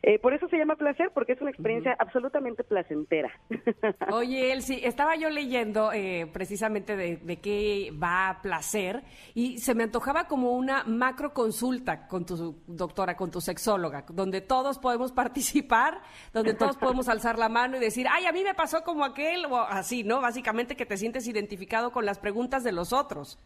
eh, 0.03 0.19
por 0.19 0.33
eso 0.35 0.49
se 0.49 0.59
llama 0.59 0.77
placer, 0.77 1.11
porque 1.13 1.33
es 1.33 1.41
una 1.41 1.51
experiencia 1.51 1.97
absolutamente 1.99 2.63
placentera. 2.63 3.33
Oye, 4.13 4.53
Elsie, 4.53 4.87
estaba 4.87 5.17
yo 5.17 5.31
leyendo 5.31 5.93
eh, 5.93 6.29
precisamente 6.33 6.97
de, 6.97 7.17
de 7.17 7.41
qué 7.41 7.93
va 8.01 8.39
placer 8.43 9.03
y 9.35 9.59
se 9.59 9.75
me 9.75 9.85
antojaba 9.85 10.29
como 10.29 10.53
una 10.53 10.85
macro 10.85 11.33
consulta 11.33 12.07
con 12.07 12.25
tu 12.25 12.63
doctora, 12.67 13.17
con 13.17 13.31
tu 13.31 13.41
sexóloga, 13.41 14.05
donde 14.13 14.41
todos 14.41 14.79
podemos 14.79 15.11
participar, 15.27 16.01
donde 16.33 16.55
todos 16.55 16.77
podemos 16.77 17.06
alzar 17.09 17.39
la 17.39 17.49
mano 17.49 17.77
y 17.77 17.81
decir, 17.81 18.07
ay, 18.11 18.27
a 18.27 18.33
mí 18.33 18.43
me 18.43 18.55
pasó 18.55 18.83
como 18.83 19.05
aquel, 19.05 19.47
o 19.47 19.59
así, 19.59 20.05
¿no? 20.05 20.21
Básicamente 20.21 20.77
que 20.77 20.87
te 20.87 20.97
sientes 20.97 21.27
identificado 21.27 21.93
con 21.93 22.07
las 22.07 22.19
preguntas 22.19 22.65
de 22.65 22.73
los 22.73 22.93
otros. 22.93 23.39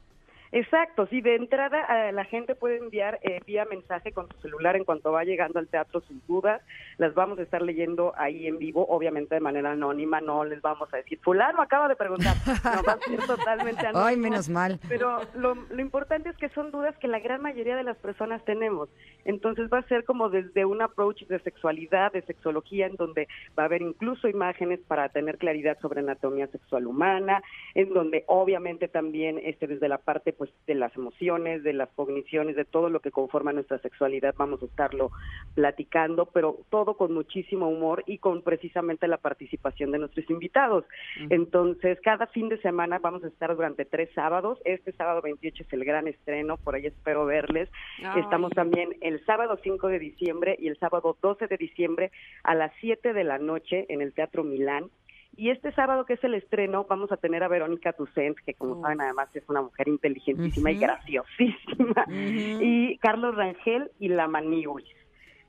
Exacto, 0.53 1.07
sí, 1.07 1.21
de 1.21 1.37
entrada 1.37 2.09
eh, 2.09 2.13
la 2.13 2.25
gente 2.25 2.57
puede 2.57 2.79
enviar 2.79 3.21
eh, 3.23 3.41
vía 3.47 3.65
mensaje 3.67 4.11
con 4.11 4.29
su 4.29 4.41
celular 4.41 4.75
en 4.75 4.85
cuanto 4.85 5.13
va 5.13 5.23
llegando 5.23 5.61
al 5.61 5.69
teatro 5.69 6.01
sus 6.01 6.27
dudas, 6.27 6.61
las 6.99 7.15
vamos 7.15 7.39
a 7.39 7.43
estar 7.43 7.63
leyendo 7.63 8.13
ahí 8.17 8.49
en 8.49 8.59
vivo, 8.59 8.85
obviamente 8.89 9.37
de 9.37 9.41
manera 9.41 9.71
anónima, 9.73 10.21
no 10.21 10.45
les 10.45 10.61
vamos 10.61 10.93
a 10.93 10.97
decir, 10.97 11.21
fulano 11.23 11.63
acaba 11.63 11.87
de 11.87 11.95
preguntar, 11.95 12.35
no 12.65 12.83
va 12.83 12.95
a 12.95 12.99
ser 12.99 13.21
totalmente 13.27 13.87
anónimo. 13.87 14.05
Ay, 14.05 14.17
menos 14.17 14.49
mal. 14.49 14.81
Pero 14.89 15.21
lo, 15.35 15.55
lo 15.55 15.81
importante 15.81 16.31
es 16.31 16.37
que 16.37 16.49
son 16.49 16.73
dudas 16.73 16.97
que 16.99 17.07
la 17.07 17.21
gran 17.21 17.43
mayoría 17.43 17.77
de 17.77 17.85
las 17.85 17.97
personas 17.99 18.45
tenemos, 18.45 18.89
entonces 19.25 19.71
va 19.73 19.79
a 19.79 19.89
ser 19.89 20.05
como 20.05 20.31
desde 20.31 20.65
un 20.65 20.83
approach 20.83 21.27
de 21.27 21.39
sexualidad, 21.41 22.11
de 22.11 22.23
sexología, 22.23 22.87
en 22.87 22.97
donde 22.97 23.29
va 23.57 23.65
a 23.65 23.67
haber 23.67 23.83
incluso 23.83 24.27
imágenes 24.27 24.81
para 24.89 25.11
tener 25.11 25.39
claridad 25.39 25.79
sobre 25.81 26.01
anatomía 26.01 26.49
sexual 26.49 26.89
humana, 26.89 27.41
en 27.75 27.93
donde 27.95 28.25
obviamente 28.27 28.89
también 28.89 29.41
este 29.45 29.69
desde 29.69 29.89
la 29.89 29.99
parte 29.99 30.33
pues 30.41 30.51
de 30.67 30.75
las 30.75 30.97
emociones, 30.97 31.63
de 31.63 31.75
las 31.75 31.91
cogniciones, 31.91 32.57
de 32.57 32.65
todo 32.65 32.89
lo 32.89 33.01
que 33.01 33.11
conforma 33.11 33.53
nuestra 33.53 33.79
sexualidad 33.81 34.35
vamos 34.39 34.63
a 34.63 34.65
estarlo 34.65 35.11
platicando, 35.55 36.25
pero 36.25 36.61
todo 36.71 36.95
con 36.95 37.13
muchísimo 37.13 37.69
humor 37.69 38.05
y 38.07 38.17
con 38.17 38.41
precisamente 38.41 39.07
la 39.07 39.19
participación 39.19 39.93
de 39.93 39.99
nuestros 39.99 40.31
invitados. 40.31 40.87
Entonces, 41.29 41.99
cada 42.03 42.27
fin 42.29 42.49
de 42.49 42.57
semana 42.63 43.01
vamos 43.01 43.23
a 43.23 43.27
estar 43.27 43.55
durante 43.55 43.85
tres 43.85 44.09
sábados. 44.15 44.59
Este 44.65 44.93
sábado 44.93 45.21
28 45.21 45.63
es 45.63 45.73
el 45.75 45.85
gran 45.85 46.09
estreno, 46.09 46.57
por 46.57 46.75
ahí 46.75 46.87
espero 46.87 47.27
verles. 47.27 47.69
Ay. 48.03 48.23
Estamos 48.23 48.53
también 48.53 48.97
el 49.03 49.23
sábado 49.27 49.59
5 49.63 49.89
de 49.89 49.99
diciembre 49.99 50.57
y 50.59 50.69
el 50.69 50.79
sábado 50.79 51.19
12 51.21 51.49
de 51.49 51.57
diciembre 51.59 52.13
a 52.45 52.55
las 52.55 52.73
7 52.81 53.13
de 53.13 53.25
la 53.25 53.37
noche 53.37 53.85
en 53.91 54.01
el 54.01 54.15
Teatro 54.15 54.43
Milán. 54.43 54.89
Y 55.37 55.51
este 55.51 55.73
sábado, 55.73 56.05
que 56.05 56.15
es 56.15 56.25
el 56.25 56.35
estreno, 56.35 56.87
vamos 56.89 57.13
a 57.13 57.17
tener 57.17 57.43
a 57.43 57.49
Verónica 57.49 57.93
Tucent, 57.93 58.37
que 58.45 58.55
como 58.55 58.83
saben 58.83 59.01
además 59.01 59.29
es 59.35 59.49
una 59.49 59.63
mujer 59.63 59.89
inteligentísima 59.89 60.71
y 60.73 60.79
graciosísima, 60.79 62.05
y 62.09 62.99
Carlos 62.99 63.37
Rangel 63.37 63.91
y 63.99 64.09
la 64.09 64.29
Maniwis. 64.29 65.00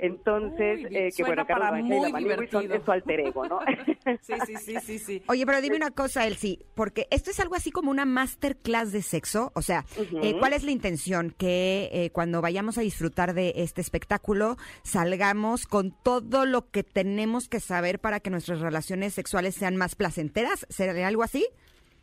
Entonces, 0.01 0.79
Uy, 0.79 0.97
eh, 0.97 1.09
que 1.15 1.23
bueno, 1.23 1.45
Carlos 1.45 1.67
para 1.69 1.71
Banja 1.79 1.87
y 1.95 1.99
la 1.99 2.01
muy 2.01 2.11
Manigui 2.11 2.47
son- 2.47 2.61
divertido. 2.63 2.75
es 2.75 2.83
su 2.85 2.91
alter 2.91 3.19
ego, 3.19 3.47
¿no? 3.47 3.59
Sí, 4.21 4.33
sí, 4.47 4.55
sí, 4.57 4.75
sí, 4.83 4.99
sí. 4.99 5.21
Oye, 5.27 5.45
pero 5.45 5.61
dime 5.61 5.75
una 5.75 5.91
cosa, 5.91 6.25
Elsie, 6.25 6.57
porque 6.75 7.07
esto 7.11 7.29
es 7.29 7.39
algo 7.39 7.53
así 7.55 7.71
como 7.71 7.91
una 7.91 8.03
masterclass 8.05 8.91
de 8.91 9.03
sexo. 9.03 9.51
O 9.53 9.61
sea, 9.61 9.85
eh, 10.23 10.35
¿cuál 10.39 10.53
es 10.53 10.63
la 10.63 10.71
intención? 10.71 11.29
Que 11.37 11.89
eh, 11.93 12.09
cuando 12.11 12.41
vayamos 12.41 12.79
a 12.79 12.81
disfrutar 12.81 13.33
de 13.35 13.53
este 13.57 13.81
espectáculo 13.81 14.57
salgamos 14.83 15.65
con 15.67 15.91
todo 16.03 16.45
lo 16.47 16.69
que 16.71 16.83
tenemos 16.83 17.47
que 17.47 17.59
saber 17.59 17.99
para 17.99 18.19
que 18.19 18.31
nuestras 18.31 18.59
relaciones 18.59 19.13
sexuales 19.13 19.53
sean 19.55 19.75
más 19.75 19.93
placenteras. 19.95 20.65
¿Sería 20.69 21.07
algo 21.07 21.21
así? 21.23 21.45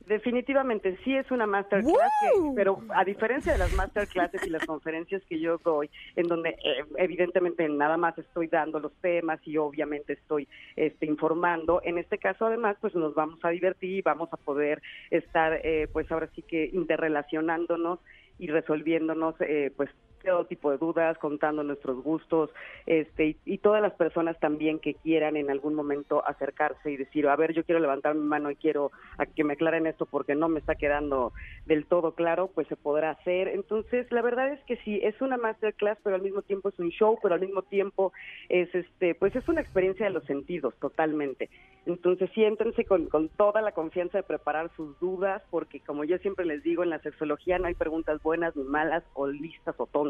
Definitivamente 0.08 0.98
sí 1.04 1.14
es 1.14 1.30
una 1.30 1.46
masterclass, 1.46 2.12
que- 2.18 2.26
pero 2.56 2.80
a 2.94 3.04
diferencia 3.04 3.52
de 3.52 3.58
las 3.58 3.72
masterclasses 3.72 4.40
y 4.46 4.50
las 4.50 4.64
conferencias 4.64 5.22
que 5.28 5.38
yo 5.38 5.58
doy, 5.58 5.90
en 6.16 6.26
donde 6.28 6.50
eh, 6.50 6.84
evidentemente 6.96 7.68
nada 7.68 7.96
más 7.96 8.16
estoy 8.18 8.46
dando 8.48 8.80
los 8.80 8.92
temas 9.00 9.38
y 9.46 9.58
obviamente 9.58 10.14
estoy 10.14 10.48
este, 10.76 11.04
informando, 11.06 11.80
en 11.84 11.98
este 11.98 12.18
caso 12.18 12.46
además 12.46 12.76
pues 12.80 12.94
nos 12.94 13.14
vamos 13.14 13.38
a 13.42 13.50
divertir 13.50 13.98
y 13.98 14.02
vamos 14.02 14.28
a 14.32 14.36
poder 14.38 14.80
estar 15.10 15.60
eh, 15.62 15.88
pues 15.92 16.10
ahora 16.10 16.28
sí 16.34 16.42
que 16.42 16.70
interrelacionándonos 16.72 18.00
y 18.38 18.46
resolviéndonos 18.48 19.34
eh, 19.40 19.72
pues 19.76 19.90
todo 20.22 20.44
tipo 20.44 20.70
de 20.70 20.78
dudas, 20.78 21.18
contando 21.18 21.62
nuestros 21.62 22.02
gustos, 22.02 22.50
este 22.86 23.36
y, 23.44 23.58
todas 23.58 23.82
las 23.82 23.92
personas 23.94 24.38
también 24.38 24.78
que 24.78 24.94
quieran 24.94 25.36
en 25.36 25.50
algún 25.50 25.74
momento 25.74 26.26
acercarse 26.26 26.90
y 26.90 26.96
decir, 26.96 27.26
a 27.28 27.36
ver, 27.36 27.52
yo 27.52 27.64
quiero 27.64 27.80
levantar 27.80 28.14
mi 28.14 28.26
mano 28.26 28.50
y 28.50 28.56
quiero 28.56 28.92
a 29.18 29.26
que 29.26 29.44
me 29.44 29.54
aclaren 29.54 29.86
esto 29.86 30.06
porque 30.06 30.34
no 30.34 30.48
me 30.48 30.60
está 30.60 30.76
quedando 30.76 31.32
del 31.66 31.86
todo 31.86 32.12
claro, 32.12 32.48
pues 32.54 32.66
se 32.68 32.76
podrá 32.76 33.10
hacer. 33.10 33.48
Entonces, 33.48 34.10
la 34.12 34.22
verdad 34.22 34.52
es 34.52 34.60
que 34.64 34.76
sí, 34.78 35.00
es 35.02 35.20
una 35.20 35.36
masterclass, 35.36 35.98
pero 36.02 36.16
al 36.16 36.22
mismo 36.22 36.42
tiempo 36.42 36.68
es 36.68 36.78
un 36.78 36.90
show, 36.90 37.18
pero 37.22 37.34
al 37.34 37.40
mismo 37.40 37.62
tiempo 37.62 38.12
es 38.48 38.72
este, 38.74 39.14
pues 39.14 39.34
es 39.36 39.48
una 39.48 39.60
experiencia 39.60 40.06
de 40.06 40.12
los 40.12 40.24
sentidos 40.24 40.74
totalmente. 40.80 41.50
Entonces, 41.86 42.30
siéntense 42.34 42.84
con, 42.84 43.06
con 43.06 43.28
toda 43.30 43.62
la 43.62 43.72
confianza 43.72 44.18
de 44.18 44.24
preparar 44.24 44.70
sus 44.76 44.98
dudas, 45.00 45.42
porque 45.50 45.80
como 45.80 46.04
yo 46.04 46.18
siempre 46.18 46.44
les 46.44 46.62
digo, 46.62 46.82
en 46.82 46.90
la 46.90 46.98
sexología 47.00 47.58
no 47.58 47.66
hay 47.66 47.74
preguntas 47.74 48.22
buenas 48.22 48.54
ni 48.56 48.64
malas 48.64 49.02
o 49.14 49.26
listas 49.26 49.74
o 49.78 49.86
tontas, 49.86 50.07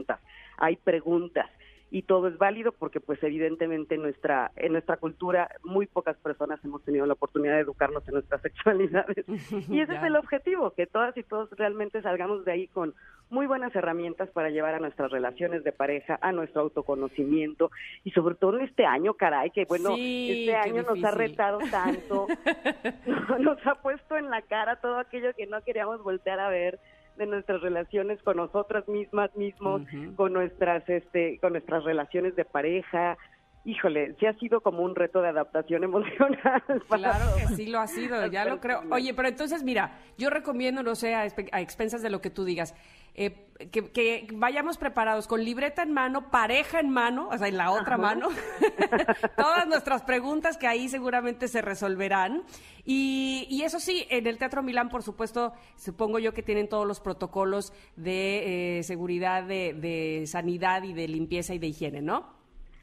hay 0.58 0.76
preguntas. 0.76 1.48
Y 1.90 2.02
todo 2.02 2.28
es 2.28 2.36
válido 2.36 2.72
porque 2.72 3.00
pues 3.00 3.22
evidentemente 3.22 3.94
en 3.94 4.02
nuestra 4.02 4.50
en 4.56 4.72
nuestra 4.72 4.98
cultura 4.98 5.48
muy 5.64 5.86
pocas 5.86 6.18
personas 6.18 6.62
hemos 6.62 6.84
tenido 6.84 7.06
la 7.06 7.14
oportunidad 7.14 7.54
de 7.54 7.60
educarnos 7.60 8.06
en 8.08 8.14
nuestras 8.14 8.42
sexualidades. 8.42 9.24
Y 9.70 9.80
ese 9.80 9.94
es 9.94 10.02
el 10.02 10.16
objetivo 10.16 10.72
que 10.72 10.86
todas 10.86 11.16
y 11.16 11.22
todos 11.22 11.48
realmente 11.52 12.02
salgamos 12.02 12.44
de 12.44 12.52
ahí 12.52 12.66
con 12.68 12.94
muy 13.30 13.46
buenas 13.46 13.74
herramientas 13.74 14.28
para 14.30 14.50
llevar 14.50 14.74
a 14.74 14.80
nuestras 14.80 15.10
relaciones 15.10 15.64
de 15.64 15.72
pareja 15.72 16.18
a 16.20 16.32
nuestro 16.32 16.60
autoconocimiento. 16.62 17.70
Y 18.04 18.10
sobre 18.10 18.34
todo 18.34 18.58
en 18.58 18.64
este 18.64 18.84
año 18.84 19.14
caray 19.14 19.50
que 19.50 19.64
bueno 19.64 19.94
Sí, 19.94 20.46
este 20.46 20.56
año 20.56 20.82
nos 20.82 21.02
ha 21.02 21.10
retado 21.12 21.58
tanto 21.70 22.26
nos 23.38 23.66
ha 23.66 23.76
puesto 23.76 24.18
en 24.18 24.28
la 24.28 24.42
cara 24.42 24.76
todo 24.76 24.98
aquello 24.98 25.32
que 25.34 25.46
no 25.46 25.62
queríamos 25.62 26.02
voltear 26.02 26.38
a 26.38 26.50
ver 26.50 26.78
de 27.18 27.26
nuestras 27.26 27.60
relaciones 27.60 28.22
con 28.22 28.36
nosotras 28.38 28.88
mismas 28.88 29.34
mismos, 29.36 29.82
con 30.16 30.32
nuestras 30.32 30.88
este 30.88 31.38
con 31.40 31.52
nuestras 31.52 31.84
relaciones 31.84 32.34
de 32.36 32.44
pareja. 32.44 33.18
Híjole, 33.64 34.14
sí 34.18 34.24
ha 34.24 34.32
sido 34.34 34.62
como 34.62 34.82
un 34.82 34.94
reto 34.94 35.20
de 35.20 35.28
adaptación 35.28 35.84
emocional. 35.84 36.62
para 36.88 37.12
Claro 37.12 37.26
que 37.36 37.54
sí 37.54 37.66
lo 37.66 37.80
ha 37.80 37.86
sido, 37.86 38.16
las 38.16 38.30
ya 38.30 38.44
lo 38.46 38.60
creo. 38.60 38.82
Oye, 38.90 39.12
pero 39.12 39.28
entonces 39.28 39.62
mira, 39.62 39.98
yo 40.16 40.30
recomiendo, 40.30 40.82
no 40.82 40.94
sé, 40.94 41.14
a 41.14 41.26
expensas 41.60 42.00
de 42.00 42.08
lo 42.08 42.20
que 42.20 42.30
tú 42.30 42.44
digas, 42.44 42.74
eh, 43.20 43.48
que, 43.72 43.90
que 43.90 44.28
vayamos 44.32 44.78
preparados 44.78 45.26
con 45.26 45.44
libreta 45.44 45.82
en 45.82 45.92
mano, 45.92 46.30
pareja 46.30 46.78
en 46.78 46.88
mano, 46.88 47.28
o 47.32 47.36
sea, 47.36 47.48
en 47.48 47.56
la 47.56 47.72
otra 47.72 47.98
mano, 47.98 48.28
todas 49.36 49.66
nuestras 49.66 50.02
preguntas 50.02 50.56
que 50.56 50.68
ahí 50.68 50.88
seguramente 50.88 51.48
se 51.48 51.60
resolverán. 51.60 52.44
Y, 52.84 53.48
y 53.50 53.62
eso 53.62 53.80
sí, 53.80 54.06
en 54.10 54.28
el 54.28 54.38
Teatro 54.38 54.62
Milán, 54.62 54.88
por 54.88 55.02
supuesto, 55.02 55.52
supongo 55.76 56.20
yo 56.20 56.32
que 56.32 56.44
tienen 56.44 56.68
todos 56.68 56.86
los 56.86 57.00
protocolos 57.00 57.72
de 57.96 58.78
eh, 58.78 58.82
seguridad, 58.84 59.42
de, 59.42 59.74
de 59.74 60.28
sanidad 60.28 60.84
y 60.84 60.92
de 60.92 61.08
limpieza 61.08 61.54
y 61.54 61.58
de 61.58 61.66
higiene, 61.66 62.00
¿no? 62.00 62.37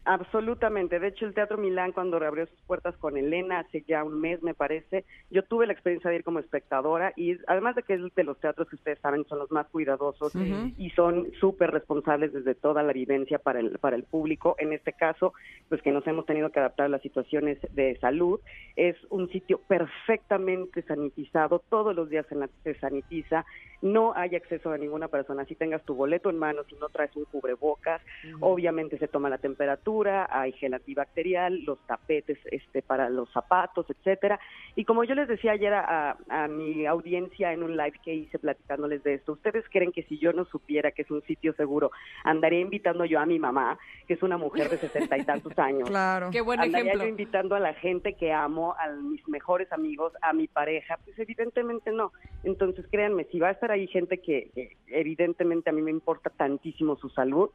Absolutamente. 0.05 0.99
De 0.99 1.07
hecho, 1.07 1.25
el 1.25 1.33
Teatro 1.33 1.57
Milán, 1.57 1.91
cuando 1.91 2.19
reabrió 2.19 2.45
sus 2.45 2.61
puertas 2.61 2.95
con 2.97 3.17
Elena 3.17 3.59
hace 3.59 3.83
ya 3.87 4.03
un 4.03 4.21
mes, 4.21 4.41
me 4.43 4.53
parece, 4.53 5.03
yo 5.31 5.43
tuve 5.43 5.65
la 5.65 5.73
experiencia 5.73 6.11
de 6.11 6.17
ir 6.17 6.23
como 6.23 6.39
espectadora 6.39 7.11
y 7.15 7.37
además 7.47 7.75
de 7.75 7.81
que 7.81 7.95
es 7.95 8.15
de 8.15 8.23
los 8.23 8.39
teatros 8.39 8.69
que 8.69 8.75
ustedes 8.75 8.99
saben 8.99 9.25
son 9.25 9.39
los 9.39 9.51
más 9.51 9.67
cuidadosos 9.67 10.33
y 10.35 10.89
son 10.91 11.31
súper 11.39 11.71
responsables 11.71 12.33
desde 12.33 12.53
toda 12.53 12.83
la 12.83 12.93
vivencia 12.93 13.39
para 13.39 13.59
el, 13.59 13.79
para 13.79 13.95
el 13.95 14.03
público. 14.03 14.55
En 14.59 14.73
este 14.73 14.93
caso, 14.93 15.33
pues 15.69 15.81
que 15.81 15.91
nos 15.91 16.05
hemos 16.05 16.27
tenido 16.27 16.51
que 16.51 16.59
adaptar 16.59 16.85
a 16.85 16.89
las 16.89 17.01
situaciones 17.01 17.57
de 17.71 17.97
salud. 17.99 18.39
Es 18.75 18.95
un 19.09 19.29
sitio 19.29 19.59
perfectamente 19.67 20.83
sanitizado. 20.83 21.63
Todos 21.67 21.95
los 21.95 22.09
días 22.09 22.27
se 22.63 22.75
sanitiza. 22.75 23.43
No 23.81 24.13
hay 24.15 24.35
acceso 24.35 24.71
a 24.71 24.77
ninguna 24.77 25.07
persona. 25.07 25.45
Si 25.45 25.55
tengas 25.55 25.83
tu 25.83 25.95
boleto 25.95 26.29
en 26.29 26.37
mano, 26.37 26.63
si 26.63 26.75
no 26.75 26.89
traes 26.89 27.15
un 27.15 27.25
cubrebocas, 27.25 28.01
obviamente 28.39 28.97
se 28.97 29.07
toma 29.07 29.29
la 29.29 29.37
temperatura, 29.37 29.94
hay 30.03 30.51
gel 30.53 30.73
antibacterial, 30.73 31.63
los 31.63 31.79
tapetes 31.87 32.37
este, 32.51 32.81
para 32.81 33.09
los 33.09 33.31
zapatos, 33.31 33.85
etcétera. 33.89 34.39
Y 34.75 34.85
como 34.85 35.03
yo 35.03 35.15
les 35.15 35.27
decía 35.27 35.53
ayer 35.53 35.73
a, 35.73 36.17
a 36.29 36.47
mi 36.47 36.85
audiencia 36.85 37.53
en 37.53 37.63
un 37.63 37.77
live 37.77 37.99
que 38.03 38.13
hice 38.13 38.39
platicándoles 38.39 39.03
de 39.03 39.15
esto, 39.15 39.33
¿ustedes 39.33 39.63
creen 39.69 39.91
que 39.91 40.03
si 40.03 40.17
yo 40.17 40.33
no 40.33 40.45
supiera 40.45 40.91
que 40.91 41.03
es 41.03 41.11
un 41.11 41.21
sitio 41.23 41.53
seguro, 41.53 41.91
andaría 42.23 42.59
invitando 42.59 43.05
yo 43.05 43.19
a 43.19 43.25
mi 43.25 43.39
mamá, 43.39 43.77
que 44.07 44.15
es 44.15 44.23
una 44.23 44.37
mujer 44.37 44.69
de 44.69 44.77
sesenta 44.77 45.17
y 45.17 45.23
tantos 45.23 45.57
años? 45.57 45.89
Claro. 45.95 46.29
Qué 46.31 46.41
buen 46.41 46.59
Andaría 46.59 46.87
ejemplo. 46.91 47.03
yo 47.03 47.09
invitando 47.09 47.55
a 47.55 47.59
la 47.59 47.73
gente 47.73 48.13
que 48.13 48.33
amo, 48.33 48.75
a 48.77 48.87
mis 48.89 49.25
mejores 49.29 49.71
amigos, 49.71 50.11
a 50.21 50.33
mi 50.33 50.47
pareja, 50.47 50.97
pues 51.05 51.17
evidentemente 51.19 51.91
no. 51.91 52.11
Entonces 52.43 52.85
créanme, 52.91 53.25
si 53.31 53.39
va 53.39 53.47
a 53.49 53.51
estar 53.51 53.71
ahí 53.71 53.87
gente 53.87 54.17
que, 54.19 54.49
que 54.53 54.77
evidentemente 54.87 55.69
a 55.69 55.73
mí 55.73 55.81
me 55.81 55.91
importa 55.91 56.29
tantísimo 56.29 56.97
su 56.97 57.09
salud, 57.09 57.49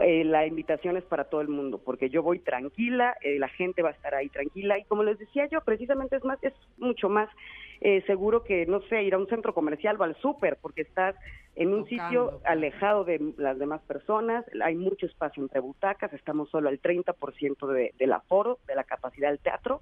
eh, 0.00 0.24
la 0.24 0.46
invitación 0.46 0.96
es 0.96 1.04
para 1.04 1.24
todo 1.24 1.40
el 1.40 1.48
mundo, 1.48 1.78
porque 1.78 2.10
yo 2.10 2.22
voy 2.22 2.38
tranquila, 2.38 3.16
eh, 3.20 3.38
la 3.38 3.48
gente 3.48 3.82
va 3.82 3.90
a 3.90 3.92
estar 3.92 4.14
ahí 4.14 4.28
tranquila. 4.28 4.78
Y 4.78 4.84
como 4.84 5.02
les 5.02 5.18
decía 5.18 5.46
yo, 5.46 5.60
precisamente 5.60 6.16
es 6.16 6.24
más, 6.24 6.38
es 6.42 6.54
mucho 6.76 7.08
más 7.08 7.28
eh, 7.80 8.02
seguro 8.06 8.44
que, 8.44 8.66
no 8.66 8.80
sé, 8.82 9.02
ir 9.02 9.14
a 9.14 9.18
un 9.18 9.28
centro 9.28 9.54
comercial 9.54 9.96
o 9.98 10.04
al 10.04 10.16
súper, 10.16 10.56
porque 10.60 10.82
estás 10.82 11.14
en 11.56 11.68
un 11.74 11.84
Tocando. 11.84 12.04
sitio 12.04 12.40
alejado 12.44 13.04
de 13.04 13.32
las 13.36 13.58
demás 13.58 13.80
personas, 13.82 14.44
hay 14.62 14.74
mucho 14.74 15.06
espacio 15.06 15.42
entre 15.42 15.60
butacas, 15.60 16.12
estamos 16.12 16.48
solo 16.50 16.68
al 16.68 16.80
30% 16.80 17.66
de, 17.68 17.92
del 17.98 18.12
aforo, 18.12 18.58
de 18.66 18.74
la 18.74 18.84
capacidad 18.84 19.30
del 19.30 19.40
teatro, 19.40 19.80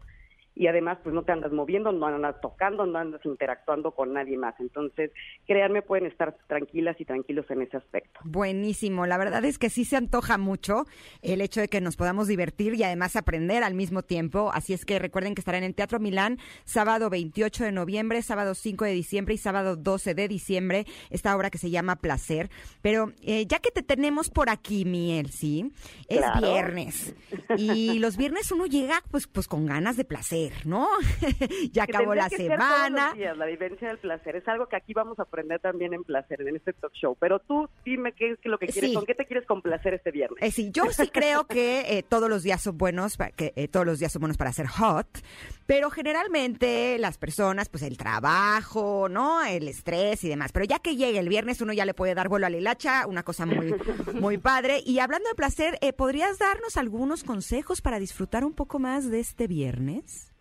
y 0.56 0.66
además 0.66 0.98
pues 1.02 1.14
no 1.14 1.22
te 1.22 1.32
andas 1.32 1.52
moviendo, 1.52 1.92
no 1.92 2.06
andas 2.06 2.40
tocando, 2.40 2.86
no 2.86 2.98
andas 2.98 3.20
interactuando 3.24 3.92
con 3.92 4.14
nadie 4.14 4.36
más. 4.36 4.54
Entonces, 4.58 5.12
créanme, 5.46 5.82
pueden 5.82 6.06
estar 6.06 6.36
tranquilas 6.48 6.96
y 6.98 7.04
tranquilos 7.04 7.46
en 7.50 7.62
ese 7.62 7.76
aspecto. 7.76 8.18
Buenísimo, 8.24 9.06
la 9.06 9.18
verdad 9.18 9.44
es 9.44 9.58
que 9.58 9.70
sí 9.70 9.84
se 9.84 9.96
antoja 9.96 10.38
mucho 10.38 10.84
el 11.22 11.40
hecho 11.42 11.60
de 11.60 11.68
que 11.68 11.80
nos 11.80 11.96
podamos 11.96 12.26
divertir 12.26 12.74
y 12.74 12.82
además 12.82 13.16
aprender 13.16 13.62
al 13.62 13.74
mismo 13.74 14.02
tiempo, 14.02 14.50
así 14.52 14.72
es 14.72 14.84
que 14.84 14.98
recuerden 14.98 15.34
que 15.34 15.40
estarán 15.40 15.62
en 15.62 15.68
el 15.68 15.74
Teatro 15.74 16.00
Milán 16.00 16.38
sábado 16.64 17.10
28 17.10 17.64
de 17.64 17.72
noviembre, 17.72 18.22
sábado 18.22 18.54
5 18.54 18.84
de 18.86 18.92
diciembre 18.92 19.34
y 19.34 19.38
sábado 19.38 19.76
12 19.76 20.14
de 20.14 20.26
diciembre, 20.28 20.86
esta 21.10 21.36
obra 21.36 21.50
que 21.50 21.58
se 21.58 21.70
llama 21.70 21.96
Placer, 21.96 22.50
pero 22.80 23.12
eh, 23.22 23.44
ya 23.46 23.58
que 23.58 23.70
te 23.70 23.82
tenemos 23.82 24.30
por 24.30 24.48
aquí, 24.48 24.84
Miel, 24.84 25.30
¿sí? 25.30 25.70
Es 26.08 26.18
Claro. 26.18 26.40
viernes 26.40 27.14
y 27.56 27.98
los 27.98 28.16
viernes 28.16 28.50
uno 28.50 28.66
llega 28.66 29.02
pues, 29.10 29.26
pues 29.26 29.48
con 29.48 29.66
ganas 29.66 29.96
de 29.96 30.04
placer, 30.04 30.45
¿no? 30.64 30.88
ya 31.72 31.84
acabó 31.84 32.14
la 32.14 32.28
que 32.28 32.36
semana. 32.36 33.12
días, 33.14 33.36
la 33.36 33.46
vivencia 33.46 33.88
del 33.88 33.98
placer 33.98 34.36
es 34.36 34.46
algo 34.48 34.66
que 34.68 34.76
aquí 34.76 34.92
vamos 34.94 35.18
a 35.18 35.22
aprender 35.22 35.60
también 35.60 35.94
en 35.94 36.04
placer, 36.04 36.40
en 36.42 36.56
este 36.56 36.72
talk 36.72 36.92
show. 36.94 37.16
Pero 37.18 37.38
tú 37.40 37.68
dime 37.84 38.12
qué 38.12 38.32
es 38.32 38.38
lo 38.44 38.58
que 38.58 38.66
quieres, 38.66 38.90
Sí. 38.90 38.94
con 38.94 39.06
qué 39.06 39.14
te 39.14 39.26
quieres 39.26 39.46
complacer 39.46 39.94
este 39.94 40.10
viernes. 40.10 40.42
Eh, 40.42 40.50
sí, 40.50 40.70
yo 40.72 40.84
sí 40.92 41.08
creo 41.12 41.46
que 41.46 41.98
eh, 41.98 42.02
todos 42.02 42.28
los 42.28 42.42
días 42.42 42.62
son 42.62 42.76
buenos, 42.78 43.16
pa- 43.16 43.30
que 43.30 43.52
eh, 43.56 43.68
todos 43.68 43.86
los 43.86 43.98
días 43.98 44.12
son 44.12 44.20
buenos 44.20 44.36
para 44.36 44.52
ser 44.52 44.66
hot, 44.66 45.06
pero 45.66 45.90
generalmente 45.90 46.98
las 46.98 47.18
personas, 47.18 47.68
pues 47.68 47.82
el 47.82 47.96
trabajo, 47.96 49.08
¿no? 49.08 49.44
El 49.44 49.68
estrés 49.68 50.22
y 50.24 50.28
demás. 50.28 50.52
Pero 50.52 50.64
ya 50.64 50.78
que 50.78 50.96
llegue 50.96 51.18
el 51.18 51.28
viernes, 51.28 51.60
uno 51.60 51.72
ya 51.72 51.84
le 51.84 51.94
puede 51.94 52.14
dar 52.14 52.28
vuelo 52.28 52.46
a 52.46 52.50
la 52.50 52.56
hilacha, 52.56 53.06
una 53.06 53.22
cosa 53.22 53.46
muy, 53.46 53.74
muy 54.20 54.38
padre. 54.38 54.80
Y 54.84 54.98
hablando 54.98 55.28
de 55.28 55.34
placer, 55.34 55.78
¿podrías 55.96 56.38
darnos 56.38 56.76
algunos 56.76 57.24
consejos 57.24 57.80
para 57.80 57.98
disfrutar 57.98 58.44
un 58.44 58.52
poco 58.52 58.78
más 58.78 59.10
de 59.10 59.20
este 59.20 59.46
viernes? 59.46 60.32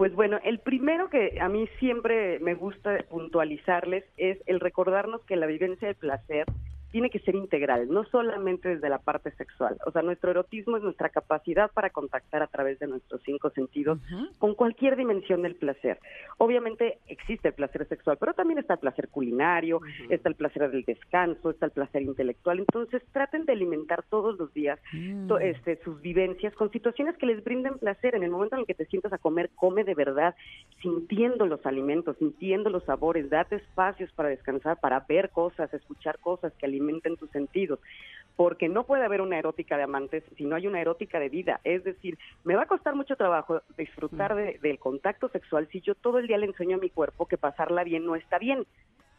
Pues 0.00 0.14
bueno, 0.14 0.40
el 0.44 0.60
primero 0.60 1.10
que 1.10 1.36
a 1.42 1.50
mí 1.50 1.68
siempre 1.78 2.38
me 2.38 2.54
gusta 2.54 3.04
puntualizarles 3.10 4.02
es 4.16 4.38
el 4.46 4.58
recordarnos 4.58 5.22
que 5.26 5.36
la 5.36 5.44
vivencia 5.44 5.88
del 5.88 5.96
placer 5.98 6.46
tiene 6.90 7.10
que 7.10 7.20
ser 7.20 7.34
integral, 7.34 7.88
no 7.88 8.04
solamente 8.04 8.68
desde 8.68 8.88
la 8.88 8.98
parte 8.98 9.30
sexual. 9.32 9.76
O 9.86 9.90
sea, 9.92 10.02
nuestro 10.02 10.30
erotismo 10.30 10.76
es 10.76 10.82
nuestra 10.82 11.08
capacidad 11.08 11.70
para 11.72 11.90
contactar 11.90 12.42
a 12.42 12.46
través 12.48 12.78
de 12.78 12.86
nuestros 12.88 13.22
cinco 13.24 13.50
sentidos 13.50 13.98
con 14.38 14.54
cualquier 14.54 14.96
dimensión 14.96 15.42
del 15.42 15.54
placer. 15.54 15.98
Obviamente 16.38 16.98
existe 17.06 17.48
el 17.48 17.54
placer 17.54 17.86
sexual, 17.88 18.16
pero 18.18 18.34
también 18.34 18.58
está 18.58 18.74
el 18.74 18.80
placer 18.80 19.08
culinario, 19.08 19.80
está 20.08 20.28
el 20.28 20.34
placer 20.34 20.70
del 20.70 20.84
descanso, 20.84 21.50
está 21.50 21.66
el 21.66 21.72
placer 21.72 22.02
intelectual. 22.02 22.58
Entonces, 22.58 23.02
traten 23.12 23.44
de 23.44 23.52
alimentar 23.52 24.02
todos 24.10 24.38
los 24.38 24.52
días 24.54 24.78
to- 25.28 25.38
este, 25.38 25.76
sus 25.84 26.00
vivencias 26.00 26.54
con 26.54 26.70
situaciones 26.70 27.16
que 27.18 27.26
les 27.26 27.42
brinden 27.44 27.78
placer. 27.78 28.14
En 28.14 28.22
el 28.22 28.30
momento 28.30 28.56
en 28.56 28.60
el 28.60 28.66
que 28.66 28.74
te 28.74 28.86
sientas 28.86 29.12
a 29.12 29.18
comer, 29.18 29.50
come 29.54 29.84
de 29.84 29.94
verdad, 29.94 30.34
sintiendo 30.82 31.46
los 31.46 31.64
alimentos, 31.66 32.16
sintiendo 32.18 32.70
los 32.70 32.84
sabores, 32.84 33.28
date 33.30 33.56
espacios 33.56 34.10
para 34.12 34.28
descansar, 34.30 34.78
para 34.80 35.00
ver 35.08 35.30
cosas, 35.30 35.72
escuchar 35.74 36.18
cosas 36.18 36.52
que 36.54 36.66
alimenten 36.80 37.16
tus 37.16 37.30
sentidos. 37.30 37.78
Porque 38.36 38.68
no 38.70 38.84
puede 38.84 39.04
haber 39.04 39.20
una 39.20 39.38
erótica 39.38 39.76
de 39.76 39.82
amantes 39.82 40.24
si 40.38 40.44
no 40.44 40.56
hay 40.56 40.66
una 40.66 40.80
erótica 40.80 41.20
de 41.20 41.28
vida. 41.28 41.60
Es 41.62 41.84
decir, 41.84 42.16
me 42.44 42.54
va 42.56 42.62
a 42.62 42.66
costar 42.66 42.94
mucho 42.94 43.16
trabajo 43.16 43.60
disfrutar 43.76 44.34
de- 44.34 44.58
del 44.62 44.78
contacto 44.78 45.28
sexual 45.28 45.68
si 45.70 45.80
yo 45.82 45.94
todo 45.94 46.18
el 46.18 46.26
día 46.26 46.38
le 46.38 46.46
enseño 46.46 46.76
a 46.76 46.80
mi 46.80 46.88
cuerpo 46.88 47.26
que 47.26 47.36
pasarla 47.36 47.84
bien 47.84 48.06
no 48.06 48.16
está 48.16 48.38
bien. 48.38 48.64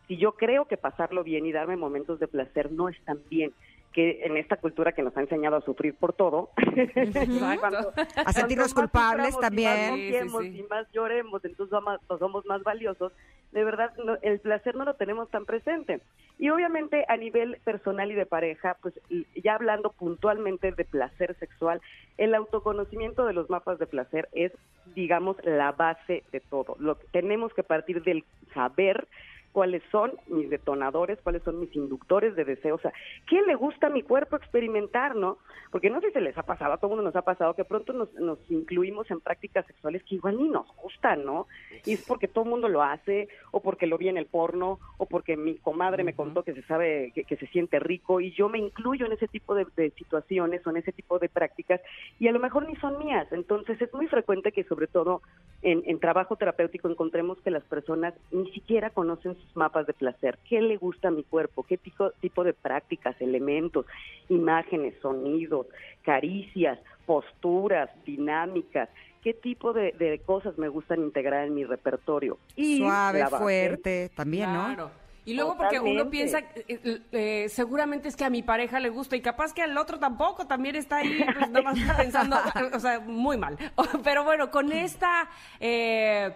Si 0.07 0.17
yo 0.17 0.31
creo 0.33 0.65
que 0.65 0.75
pasarlo 0.77 1.23
bien 1.23 1.45
y 1.45 1.51
darme 1.51 1.77
momentos 1.77 2.19
de 2.19 2.27
placer 2.27 2.71
no 2.71 2.89
están 2.89 3.19
bien, 3.29 3.51
que 3.93 4.23
en 4.23 4.37
esta 4.37 4.55
cultura 4.55 4.93
que 4.93 5.03
nos 5.03 5.15
ha 5.15 5.21
enseñado 5.21 5.57
a 5.57 5.61
sufrir 5.61 5.93
por 5.93 6.13
todo, 6.13 6.49
cuando- 7.59 7.93
A 8.25 8.33
sentirnos 8.33 8.73
culpables 8.73 9.35
y 9.37 9.39
también. 9.39 9.69
más 9.69 9.95
Sí, 9.95 10.01
sí, 10.07 10.11
confiemos 10.11 10.43
sí. 10.43 10.59
y 10.59 10.63
más 10.63 10.87
lloremos, 10.93 11.45
entonces 11.45 11.69
somos, 11.69 11.99
somos 12.19 12.45
más 12.45 12.63
valiosos. 12.63 13.11
De 13.51 13.63
verdad, 13.63 13.91
el 14.21 14.39
placer 14.39 14.75
no 14.75 14.85
lo 14.85 14.93
tenemos 14.93 15.29
tan 15.29 15.45
presente. 15.45 16.01
Y 16.39 16.49
obviamente 16.49 17.05
a 17.07 17.17
nivel 17.17 17.57
personal 17.63 18.11
y 18.11 18.15
de 18.15 18.25
pareja, 18.25 18.77
pues 18.81 18.93
ya 19.35 19.55
hablando 19.55 19.91
puntualmente 19.91 20.71
de 20.71 20.85
placer 20.85 21.35
sexual, 21.37 21.81
el 22.17 22.33
autoconocimiento 22.33 23.25
de 23.25 23.33
los 23.33 23.49
mapas 23.49 23.77
de 23.77 23.87
placer 23.87 24.29
es, 24.31 24.51
digamos, 24.95 25.37
la 25.43 25.71
base 25.73 26.23
de 26.31 26.39
todo. 26.39 26.75
Lo 26.79 26.97
que 26.97 27.07
tenemos 27.11 27.53
que 27.53 27.63
partir 27.63 28.03
del 28.03 28.23
saber 28.53 29.07
cuáles 29.51 29.83
son 29.91 30.13
mis 30.27 30.49
detonadores, 30.49 31.19
cuáles 31.21 31.43
son 31.43 31.59
mis 31.59 31.75
inductores 31.75 32.35
de 32.35 32.45
deseo, 32.45 32.75
o 32.75 32.79
sea, 32.79 32.93
¿qué 33.27 33.41
le 33.41 33.55
gusta 33.55 33.87
a 33.87 33.89
mi 33.89 34.03
cuerpo 34.03 34.35
experimentar, 34.35 35.15
no? 35.15 35.37
Porque 35.71 35.89
no 35.89 35.99
sé 36.01 36.07
si 36.07 36.13
se 36.13 36.21
les 36.21 36.37
ha 36.37 36.43
pasado, 36.43 36.73
a 36.73 36.77
todo 36.77 36.89
mundo 36.89 37.03
nos 37.03 37.15
ha 37.15 37.21
pasado 37.21 37.53
que 37.53 37.65
pronto 37.65 37.93
nos, 37.93 38.13
nos 38.13 38.39
incluimos 38.49 39.09
en 39.11 39.19
prácticas 39.19 39.65
sexuales 39.65 40.03
que 40.03 40.15
igual 40.15 40.37
ni 40.37 40.49
nos 40.49 40.67
gustan, 40.75 41.25
¿no? 41.25 41.47
Y 41.85 41.93
es 41.93 42.05
porque 42.05 42.27
todo 42.27 42.43
el 42.43 42.49
mundo 42.49 42.67
lo 42.67 42.83
hace, 42.83 43.27
o 43.51 43.61
porque 43.61 43.87
lo 43.87 43.97
vi 43.97 44.09
en 44.09 44.17
el 44.17 44.25
porno, 44.25 44.79
o 44.97 45.05
porque 45.05 45.37
mi 45.37 45.55
comadre 45.55 46.03
me 46.03 46.13
contó 46.13 46.43
que 46.43 46.53
se 46.53 46.63
sabe, 46.63 47.11
que, 47.13 47.23
que 47.23 47.37
se 47.37 47.47
siente 47.47 47.79
rico, 47.79 48.21
y 48.21 48.31
yo 48.31 48.49
me 48.49 48.59
incluyo 48.59 49.05
en 49.05 49.13
ese 49.13 49.27
tipo 49.27 49.55
de, 49.55 49.65
de 49.75 49.91
situaciones 49.91 50.65
o 50.65 50.69
en 50.69 50.77
ese 50.77 50.91
tipo 50.91 51.19
de 51.19 51.29
prácticas, 51.29 51.81
y 52.19 52.27
a 52.27 52.31
lo 52.31 52.39
mejor 52.39 52.67
ni 52.67 52.75
son 52.77 52.97
mías. 52.97 53.27
Entonces 53.31 53.81
es 53.81 53.93
muy 53.93 54.07
frecuente 54.07 54.51
que 54.51 54.63
sobre 54.63 54.87
todo 54.87 55.21
en, 55.61 55.83
en 55.85 55.99
trabajo 55.99 56.35
terapéutico 56.35 56.89
encontremos 56.89 57.39
que 57.41 57.51
las 57.51 57.63
personas 57.63 58.13
ni 58.31 58.51
siquiera 58.51 58.89
conocen 58.89 59.35
sus 59.41 59.55
mapas 59.55 59.87
de 59.87 59.93
placer. 59.93 60.37
¿Qué 60.47 60.61
le 60.61 60.77
gusta 60.77 61.09
a 61.09 61.11
mi 61.11 61.23
cuerpo? 61.23 61.63
¿Qué 61.63 61.77
tipo, 61.77 62.11
tipo 62.21 62.43
de 62.43 62.53
prácticas, 62.53 63.19
elementos, 63.19 63.85
imágenes, 64.29 64.93
sonidos, 65.01 65.67
caricias, 66.03 66.79
posturas, 67.05 67.89
dinámicas? 68.05 68.89
¿Qué 69.21 69.33
tipo 69.33 69.73
de, 69.73 69.91
de 69.93 70.19
cosas 70.19 70.57
me 70.57 70.67
gustan 70.67 71.01
integrar 71.01 71.45
en 71.47 71.53
mi 71.53 71.63
repertorio? 71.63 72.37
Y 72.55 72.79
Suave, 72.79 73.25
fuerte, 73.27 74.09
también, 74.15 74.51
¿no? 74.53 74.65
Claro. 74.65 75.01
Y 75.23 75.35
luego 75.35 75.55
porque 75.55 75.79
uno 75.79 76.09
piensa, 76.09 76.39
eh, 76.55 76.99
eh, 77.11 77.45
seguramente 77.49 78.07
es 78.07 78.15
que 78.15 78.25
a 78.25 78.29
mi 78.31 78.41
pareja 78.41 78.79
le 78.79 78.89
gusta 78.89 79.15
y 79.15 79.21
capaz 79.21 79.53
que 79.53 79.61
al 79.61 79.77
otro 79.77 79.99
tampoco, 79.99 80.47
también 80.47 80.75
está 80.75 80.97
ahí, 80.97 81.23
pues 81.23 81.49
nada 81.51 81.61
más 81.61 81.97
pensando, 81.97 82.37
o 82.73 82.79
sea, 82.79 82.99
muy 82.99 83.37
mal. 83.37 83.55
Pero 84.03 84.23
bueno, 84.23 84.49
con 84.49 84.71
esta... 84.71 85.29
eh, 85.59 86.33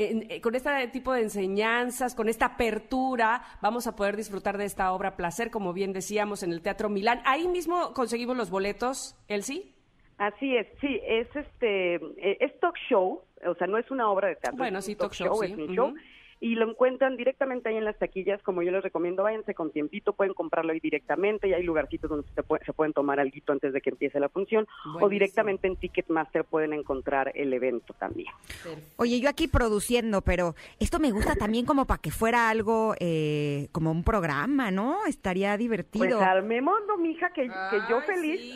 eh, 0.00 0.40
con 0.40 0.54
este 0.54 0.70
tipo 0.88 1.12
de 1.12 1.22
enseñanzas, 1.22 2.14
con 2.14 2.28
esta 2.28 2.46
apertura, 2.46 3.42
vamos 3.60 3.88
a 3.88 3.96
poder 3.96 4.16
disfrutar 4.16 4.56
de 4.56 4.64
esta 4.64 4.92
obra 4.92 5.16
Placer, 5.16 5.50
como 5.50 5.72
bien 5.72 5.92
decíamos, 5.92 6.44
en 6.44 6.52
el 6.52 6.62
Teatro 6.62 6.88
Milán. 6.88 7.20
Ahí 7.24 7.48
mismo 7.48 7.92
conseguimos 7.94 8.36
los 8.36 8.48
boletos, 8.48 9.16
Elsie. 9.26 9.72
Así 10.18 10.56
es, 10.56 10.68
sí, 10.80 11.00
es 11.04 11.26
este, 11.34 11.96
eh, 11.96 12.36
es 12.40 12.58
talk 12.60 12.76
show, 12.88 13.22
o 13.44 13.54
sea, 13.54 13.66
no 13.66 13.76
es 13.76 13.90
una 13.90 14.08
obra 14.08 14.28
de 14.28 14.36
teatro. 14.36 14.58
Bueno, 14.58 14.80
sí, 14.82 14.94
talk 14.94 15.12
show, 15.12 15.42
sí, 15.42 15.52
es 15.52 15.58
un 15.58 15.74
show. 15.74 15.94
Y 16.40 16.54
lo 16.54 16.68
encuentran 16.70 17.16
directamente 17.16 17.68
ahí 17.68 17.76
en 17.76 17.84
las 17.84 17.98
taquillas, 17.98 18.42
como 18.42 18.62
yo 18.62 18.70
les 18.70 18.82
recomiendo, 18.82 19.22
váyanse 19.22 19.54
con 19.54 19.70
tiempito, 19.72 20.12
pueden 20.12 20.34
comprarlo 20.34 20.72
ahí 20.72 20.80
directamente, 20.80 21.48
y 21.48 21.54
hay 21.54 21.62
lugarcitos 21.62 22.10
donde 22.10 22.28
se, 22.34 22.42
puede- 22.42 22.64
se 22.64 22.72
pueden 22.72 22.92
tomar 22.92 23.18
algo 23.20 23.28
antes 23.48 23.72
de 23.72 23.80
que 23.80 23.90
empiece 23.90 24.18
la 24.18 24.28
función, 24.28 24.66
o 25.00 25.08
directamente 25.08 25.66
en 25.68 25.76
Ticketmaster 25.76 26.44
pueden 26.44 26.72
encontrar 26.72 27.30
el 27.34 27.52
evento 27.52 27.94
también. 27.98 28.28
Oye, 28.96 29.20
yo 29.20 29.28
aquí 29.28 29.48
produciendo, 29.48 30.22
pero 30.22 30.54
esto 30.80 30.98
me 30.98 31.10
gusta 31.10 31.34
también 31.36 31.66
como 31.66 31.86
para 31.86 32.00
que 32.00 32.10
fuera 32.10 32.48
algo 32.48 32.94
eh, 32.98 33.68
como 33.72 33.90
un 33.90 34.02
programa, 34.02 34.70
¿no? 34.70 35.04
Estaría 35.06 35.56
divertido. 35.56 36.04
Pues 36.06 36.14
armémoslo, 36.20 36.96
mija, 36.98 37.30
que, 37.32 37.42
que 37.42 37.80
yo 37.88 38.00
feliz. 38.00 38.54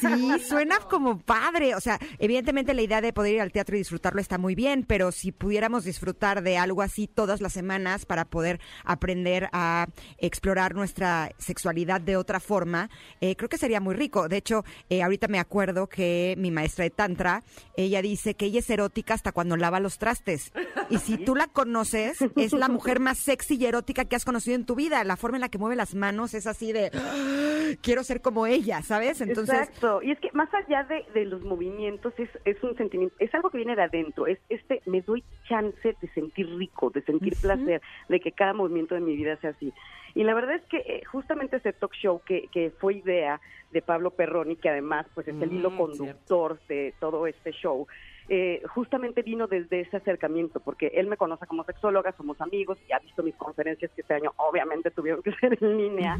Sí, 0.00 0.38
suena 0.40 0.78
como 0.88 1.18
padre. 1.18 1.74
O 1.74 1.80
sea, 1.80 1.98
evidentemente 2.18 2.74
la 2.74 2.82
idea 2.82 3.00
de 3.00 3.12
poder 3.12 3.34
ir 3.34 3.40
al 3.40 3.52
teatro 3.52 3.74
y 3.76 3.78
disfrutarlo 3.78 4.20
está 4.20 4.38
muy 4.38 4.54
bien, 4.54 4.84
pero 4.86 5.10
si 5.12 5.32
pudiéramos 5.32 5.84
disfrutar 5.84 6.42
de 6.42 6.56
algo 6.58 6.82
así 6.82 7.06
todas 7.22 7.40
las 7.40 7.52
semanas 7.52 8.04
para 8.04 8.24
poder 8.24 8.58
aprender 8.84 9.48
a 9.52 9.86
explorar 10.18 10.74
nuestra 10.74 11.30
sexualidad 11.38 12.00
de 12.00 12.16
otra 12.16 12.40
forma, 12.40 12.90
eh, 13.20 13.36
creo 13.36 13.48
que 13.48 13.58
sería 13.58 13.80
muy 13.80 13.94
rico. 13.94 14.28
De 14.28 14.38
hecho, 14.38 14.64
eh, 14.90 15.04
ahorita 15.04 15.28
me 15.28 15.38
acuerdo 15.38 15.86
que 15.86 16.34
mi 16.36 16.50
maestra 16.50 16.82
de 16.82 16.90
Tantra, 16.90 17.44
ella 17.76 18.02
dice 18.02 18.34
que 18.34 18.46
ella 18.46 18.58
es 18.58 18.68
erótica 18.70 19.14
hasta 19.14 19.30
cuando 19.30 19.56
lava 19.56 19.78
los 19.78 19.98
trastes. 19.98 20.52
Y 20.90 20.98
si 20.98 21.16
tú 21.16 21.36
la 21.36 21.46
conoces, 21.46 22.18
es 22.34 22.52
la 22.54 22.68
mujer 22.68 22.98
más 22.98 23.18
sexy 23.18 23.54
y 23.54 23.66
erótica 23.66 24.04
que 24.04 24.16
has 24.16 24.24
conocido 24.24 24.56
en 24.56 24.66
tu 24.66 24.74
vida. 24.74 25.04
La 25.04 25.16
forma 25.16 25.36
en 25.36 25.42
la 25.42 25.48
que 25.48 25.58
mueve 25.58 25.76
las 25.76 25.94
manos 25.94 26.34
es 26.34 26.48
así 26.48 26.72
de, 26.72 26.90
"Ah, 26.92 27.76
quiero 27.82 28.02
ser 28.02 28.20
como 28.20 28.48
ella, 28.48 28.82
¿sabes? 28.82 29.20
Entonces, 29.20 29.54
Exacto, 29.54 30.02
y 30.02 30.10
es 30.10 30.18
que 30.18 30.30
más 30.32 30.48
allá 30.52 30.82
de, 30.84 31.04
de 31.14 31.24
los 31.24 31.42
movimientos 31.42 32.12
es, 32.18 32.28
es 32.44 32.60
un 32.64 32.76
sentimiento, 32.76 33.14
es 33.20 33.32
algo 33.32 33.48
que 33.48 33.58
viene 33.58 33.76
de 33.76 33.82
adentro, 33.82 34.26
es 34.26 34.40
este, 34.48 34.82
me 34.86 35.02
doy 35.02 35.22
chance 35.52 35.96
de 36.00 36.08
sentir 36.14 36.48
rico, 36.56 36.90
de 36.90 37.02
sentir 37.02 37.36
placer, 37.36 37.82
de 38.08 38.20
que 38.20 38.32
cada 38.32 38.54
movimiento 38.54 38.94
de 38.94 39.02
mi 39.02 39.16
vida 39.16 39.36
sea 39.36 39.50
así. 39.50 39.72
Y 40.14 40.24
la 40.24 40.34
verdad 40.34 40.56
es 40.56 40.62
que 40.62 40.78
eh, 40.78 41.04
justamente 41.04 41.56
ese 41.56 41.72
talk 41.72 41.92
show 41.94 42.22
que, 42.24 42.48
que 42.52 42.70
fue 42.78 42.94
idea 42.94 43.40
de 43.70 43.82
Pablo 43.82 44.10
Perroni, 44.10 44.56
que 44.56 44.68
además 44.68 45.06
pues 45.14 45.26
es 45.28 45.40
el 45.40 45.52
hilo 45.52 45.70
Mm, 45.70 45.76
conductor 45.76 46.58
de 46.68 46.94
todo 47.00 47.26
este 47.26 47.52
show, 47.52 47.86
eh, 48.28 48.62
justamente 48.68 49.22
vino 49.22 49.46
desde 49.46 49.80
ese 49.80 49.96
acercamiento, 49.96 50.60
porque 50.60 50.92
él 50.94 51.06
me 51.06 51.16
conoce 51.16 51.46
como 51.46 51.64
sexóloga, 51.64 52.12
somos 52.12 52.40
amigos, 52.40 52.78
y 52.88 52.92
ha 52.92 52.98
visto 52.98 53.22
mis 53.22 53.34
conferencias 53.34 53.90
que 53.92 54.02
este 54.02 54.14
año 54.14 54.32
obviamente 54.36 54.90
tuvieron 54.90 55.22
que 55.22 55.32
ser 55.40 55.58
en 55.60 55.78
línea, 55.78 56.18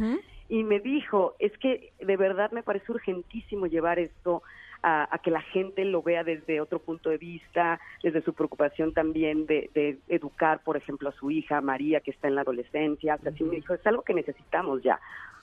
y 0.49 0.65
me 0.65 0.81
dijo, 0.81 1.35
es 1.39 1.57
que 1.59 1.93
de 2.01 2.17
verdad 2.17 2.51
me 2.51 2.63
parece 2.63 2.91
urgentísimo 2.93 3.67
llevar 3.67 3.99
esto 3.99 4.43
a, 4.83 5.09
a 5.15 5.19
que 5.19 5.31
la 5.31 5.41
gente 5.41 5.85
lo 5.85 6.03
vea 6.03 6.25
desde 6.25 6.61
otro 6.61 6.79
punto 6.79 7.11
de 7.11 7.19
vista, 7.19 7.81
desde 8.03 8.23
su 8.23 8.35
preocupación 8.35 8.93
también 8.93 9.47
de, 9.47 9.71
de 9.75 9.99
educar, 10.09 10.63
por 10.65 10.77
ejemplo, 10.77 11.09
a 11.09 11.13
su 11.13 11.31
hija 11.31 11.61
María, 11.61 12.01
que 12.01 12.11
está 12.11 12.29
en 12.29 12.35
la 12.35 12.43
adolescencia. 12.43 13.17
O 13.17 13.45
me 13.45 13.57
dijo, 13.57 13.75
es 13.75 13.87
algo 13.87 14.03
que 14.03 14.15
necesitamos 14.15 14.83
ya. 14.83 15.01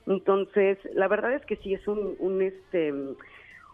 Entonces, 0.07 0.77
la 0.93 1.07
verdad 1.07 1.33
es 1.33 1.45
que 1.45 1.55
sí 1.57 1.73
es 1.73 1.87
un, 1.87 2.15
un 2.19 2.41
este 2.41 2.93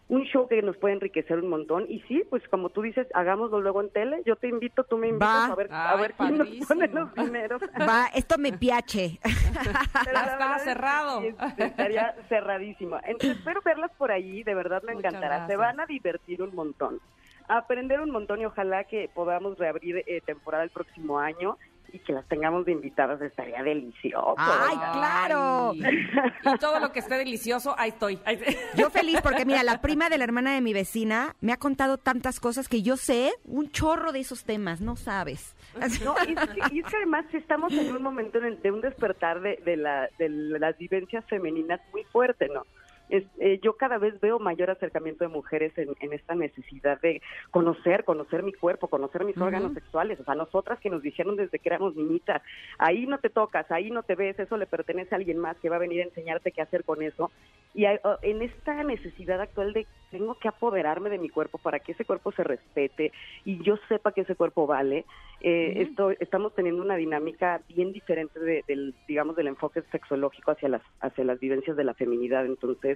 un 0.07 0.23
show 0.25 0.47
que 0.47 0.61
nos 0.61 0.77
puede 0.77 0.93
enriquecer 0.93 1.39
un 1.39 1.49
montón 1.49 1.85
y 1.89 1.99
sí, 2.01 2.23
pues 2.29 2.47
como 2.49 2.69
tú 2.69 2.83
dices, 2.83 3.07
hagámoslo 3.13 3.59
luego 3.59 3.81
en 3.81 3.89
tele. 3.89 4.21
Yo 4.25 4.35
te 4.35 4.47
invito, 4.47 4.83
tú 4.83 4.97
me 4.97 5.07
invitas 5.07 5.49
Va. 5.49 5.53
a 5.53 5.55
ver 5.55 5.67
a 5.71 5.95
ver 5.95 6.13
quién 6.13 6.37
nos 6.37 6.49
pone 6.67 6.87
los 6.89 7.13
dineros. 7.15 7.61
va, 7.89 8.05
esto 8.13 8.37
me 8.37 8.53
piache. 8.53 9.19
Estaba 10.05 10.59
cerrado. 10.59 11.21
sí, 11.21 11.35
estaría 11.57 12.15
cerradísimo. 12.29 12.97
Entonces, 13.03 13.37
espero 13.37 13.61
verlas 13.63 13.91
por 13.97 14.11
ahí, 14.11 14.43
de 14.43 14.53
verdad 14.53 14.83
me 14.83 14.93
Muchas 14.93 15.13
encantará. 15.13 15.47
Se 15.47 15.55
van 15.55 15.79
a 15.79 15.85
divertir 15.87 16.41
un 16.43 16.53
montón, 16.53 16.99
a 17.47 17.57
aprender 17.57 17.99
un 17.99 18.11
montón 18.11 18.41
y 18.41 18.45
ojalá 18.45 18.83
que 18.83 19.09
podamos 19.13 19.57
reabrir 19.57 20.03
eh, 20.05 20.21
temporada 20.23 20.63
el 20.63 20.69
próximo 20.69 21.19
año 21.19 21.57
y 21.95 21.99
que 21.99 22.13
las 22.13 22.27
tengamos 22.27 22.65
de 22.65 22.71
invitadas, 22.73 23.21
estaría 23.21 23.63
delicioso. 23.63 24.35
¡Ay, 24.37 24.75
claro! 24.93 25.73
Y 26.55 26.57
todo 26.59 26.79
lo 26.79 26.91
que 26.91 26.99
esté 26.99 27.15
delicioso, 27.15 27.73
ahí 27.77 27.89
estoy. 27.89 28.19
Ahí- 28.25 28.39
Yo 28.75 28.89
feliz 28.89 29.19
porque 29.21 29.45
mira, 29.45 29.63
la 29.63 29.81
prima 29.81 30.09
de 30.09 30.17
la 30.17 30.23
hermana 30.25 30.53
de 30.53 30.61
mi 30.61 30.73
vecina 30.73 31.35
me 31.41 31.51
ha 31.53 31.57
contado 31.57 31.97
tantas 31.97 32.39
cosas 32.39 32.67
que 32.67 32.81
yo 32.81 32.97
sé 32.97 33.31
un 33.45 33.71
chorro 33.71 34.11
de 34.11 34.19
esos 34.19 34.43
temas, 34.43 34.81
no 34.81 34.95
sabes. 34.95 35.55
No, 36.03 36.15
y, 36.27 36.33
es 36.33 36.39
que, 36.49 36.75
y 36.75 36.79
es 36.79 36.85
que 36.85 36.97
además 36.97 37.25
estamos 37.33 37.73
en 37.73 37.95
un 37.95 38.01
momento 38.03 38.39
de 38.39 38.71
un 38.71 38.81
despertar 38.81 39.41
de, 39.41 39.59
de, 39.65 39.77
la, 39.77 40.09
de 40.19 40.29
las 40.29 40.77
vivencias 40.77 41.25
femeninas 41.25 41.81
muy 41.91 42.03
fuerte, 42.05 42.47
¿no? 42.53 42.63
Es- 43.09 43.25
eh, 43.39 43.59
yo 43.61 43.73
cada 43.77 43.97
vez 43.97 44.19
veo 44.19 44.39
mayor 44.39 44.69
acercamiento 44.69 45.23
de 45.23 45.29
mujeres 45.29 45.77
en, 45.77 45.89
en 45.99 46.13
esta 46.13 46.35
necesidad 46.35 46.99
de 47.01 47.21
conocer, 47.51 48.03
conocer 48.03 48.43
mi 48.43 48.53
cuerpo, 48.53 48.87
conocer 48.87 49.23
mis 49.25 49.37
órganos 49.37 49.73
sexuales. 49.73 50.19
O 50.19 50.23
sea, 50.23 50.35
nosotras 50.35 50.79
que 50.79 50.89
nos 50.89 51.01
dijeron 51.01 51.35
desde 51.35 51.59
que 51.59 51.69
éramos 51.69 51.95
niñitas, 51.95 52.41
ahí 52.77 53.05
no 53.05 53.17
te 53.19 53.29
tocas, 53.29 53.69
ahí 53.71 53.91
no 53.91 54.03
te 54.03 54.15
ves, 54.15 54.37
eso 54.39 54.57
le 54.57 54.65
pertenece 54.65 55.13
a 55.13 55.17
alguien 55.17 55.37
más 55.37 55.57
que 55.57 55.69
va 55.69 55.75
a 55.77 55.79
venir 55.79 56.01
a 56.01 56.05
enseñarte 56.05 56.51
qué 56.51 56.61
hacer 56.61 56.83
con 56.83 57.01
eso. 57.01 57.31
Y 57.73 57.85
hay- 57.85 57.99
en 58.21 58.41
esta 58.41 58.83
necesidad 58.83 59.41
actual 59.41 59.73
de 59.73 59.85
tengo 60.11 60.35
que 60.35 60.47
apoderarme 60.47 61.09
de 61.09 61.17
mi 61.17 61.29
cuerpo 61.29 61.57
para 61.57 61.79
que 61.79 61.91
ese 61.91 62.05
cuerpo 62.05 62.31
se 62.31 62.43
respete 62.43 63.11
y 63.43 63.61
yo 63.63 63.77
sepa 63.89 64.13
que 64.13 64.21
ese 64.21 64.35
cuerpo 64.35 64.65
vale, 64.65 65.05
eh, 65.41 65.73
esto, 65.81 66.11
estamos 66.11 66.55
teniendo 66.55 66.81
una 66.81 66.95
dinámica 66.95 67.61
bien 67.67 67.91
diferente 67.91 68.39
de- 68.39 68.63
del, 68.67 68.95
digamos, 69.07 69.35
del 69.35 69.47
enfoque 69.47 69.81
sexológico 69.91 70.51
hacia 70.51 70.69
las, 70.69 70.81
hacia 71.01 71.25
las 71.25 71.39
vivencias 71.39 71.75
de 71.75 71.83
la 71.83 71.93
feminidad. 71.93 72.45
Entonces, 72.45 72.94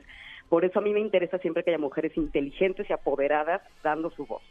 por 0.50 0.66
eso 0.66 0.80
a 0.80 0.82
mí 0.82 0.92
me 0.94 1.00
interesa 1.00 1.38
siempre 1.40 1.64
que 1.64 1.72
haya 1.72 1.78
mujeres 1.80 2.16
inteligentes 2.18 2.90
y 2.90 2.94
apoderadas 2.94 3.62
dando 3.84 4.10
su 4.12 4.26
voz. 4.26 4.42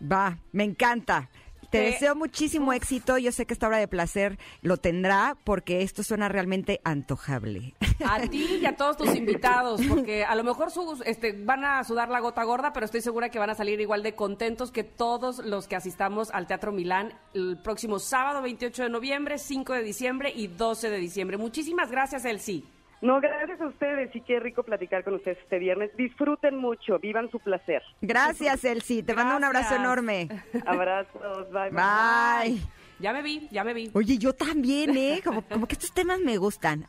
Va, 0.00 0.36
me 0.52 0.64
encanta. 0.64 1.28
Te 1.70 1.78
deseo 1.80 2.14
muchísimo 2.14 2.72
éxito. 2.72 3.18
Yo 3.18 3.32
sé 3.32 3.44
que 3.44 3.52
esta 3.52 3.66
hora 3.66 3.78
de 3.78 3.88
placer 3.88 4.38
lo 4.62 4.76
tendrá 4.76 5.36
porque 5.42 5.82
esto 5.82 6.04
suena 6.04 6.28
realmente 6.28 6.80
antojable. 6.84 7.74
A 8.06 8.20
ti 8.20 8.58
y 8.62 8.66
a 8.66 8.76
todos 8.76 8.96
tus 8.96 9.16
invitados, 9.16 9.80
porque 9.88 10.24
a 10.24 10.36
lo 10.36 10.44
mejor 10.44 10.70
sus- 10.70 11.00
este, 11.04 11.32
van 11.32 11.64
a 11.64 11.82
sudar 11.82 12.08
la 12.08 12.20
gota 12.20 12.44
gorda, 12.44 12.72
pero 12.72 12.86
estoy 12.86 13.00
segura 13.00 13.30
que 13.30 13.40
van 13.40 13.50
a 13.50 13.54
salir 13.56 13.80
igual 13.80 14.04
de 14.04 14.14
contentos 14.14 14.70
que 14.70 14.84
todos 14.84 15.38
los 15.44 15.66
que 15.66 15.74
asistamos 15.74 16.30
al 16.30 16.46
Teatro 16.46 16.70
Milán 16.70 17.12
el 17.34 17.58
próximo 17.62 17.98
sábado 17.98 18.42
28 18.42 18.84
de 18.84 18.88
noviembre, 18.90 19.36
5 19.38 19.72
de 19.72 19.82
diciembre 19.82 20.32
y 20.36 20.46
12 20.46 20.88
de 20.88 20.98
diciembre. 20.98 21.36
Muchísimas 21.36 21.90
gracias, 21.90 22.24
Elsie. 22.26 22.62
No, 23.02 23.20
gracias 23.20 23.60
a 23.60 23.66
ustedes 23.66 24.14
y 24.16 24.20
qué 24.22 24.40
rico 24.40 24.62
platicar 24.62 25.04
con 25.04 25.14
ustedes 25.14 25.38
este 25.38 25.58
viernes. 25.58 25.90
Disfruten 25.96 26.56
mucho, 26.56 26.98
vivan 26.98 27.30
su 27.30 27.38
placer. 27.40 27.82
Gracias, 28.00 28.64
Elsie. 28.64 29.02
Te 29.02 29.14
mando 29.14 29.36
un 29.36 29.44
abrazo 29.44 29.76
enorme. 29.76 30.28
Abrazos, 30.64 31.50
bye. 31.52 31.70
Bye. 31.70 32.60
Ya 32.98 33.12
me 33.12 33.20
vi, 33.20 33.46
ya 33.50 33.62
me 33.62 33.74
vi. 33.74 33.90
Oye, 33.92 34.16
yo 34.16 34.32
también, 34.32 34.96
¿eh? 34.96 35.20
Como, 35.22 35.42
como 35.42 35.66
que 35.66 35.74
estos 35.74 35.92
temas 35.92 36.18
me 36.20 36.38
gustan. 36.38 36.84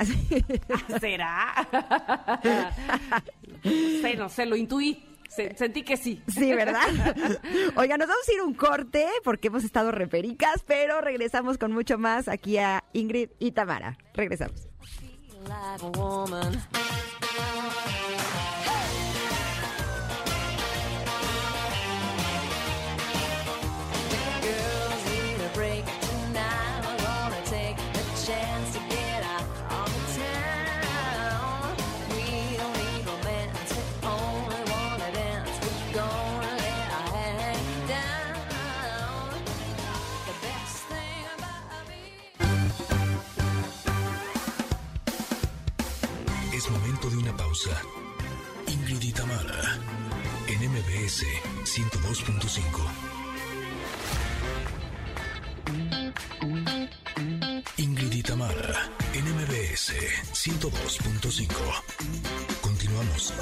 ¿Será? 1.01 1.53
no 3.63 3.71
sé, 4.01 4.15
no 4.15 4.29
sé, 4.29 4.45
lo 4.45 4.55
intuí. 4.55 5.03
Se- 5.29 5.55
sentí 5.57 5.83
que 5.83 5.97
sí. 5.97 6.23
Sí, 6.29 6.53
¿verdad? 6.53 6.81
Oiga, 7.75 7.97
nos 7.97 8.07
vamos 8.07 8.27
a 8.27 8.33
ir 8.33 8.41
un 8.41 8.53
corte 8.53 9.05
porque 9.25 9.49
hemos 9.49 9.65
estado 9.65 9.91
repericas, 9.91 10.63
pero 10.65 11.01
regresamos 11.01 11.57
con 11.57 11.73
mucho 11.73 11.97
más 11.97 12.29
aquí 12.29 12.57
a 12.57 12.85
Ingrid 12.93 13.31
y 13.37 13.51
Tamara. 13.51 13.97
Regresamos. 14.13 14.66
Like 15.47 15.81
a 15.81 15.89
woman. 15.99 16.96
102.5. 61.29 61.83
Continuamos. 62.61 63.33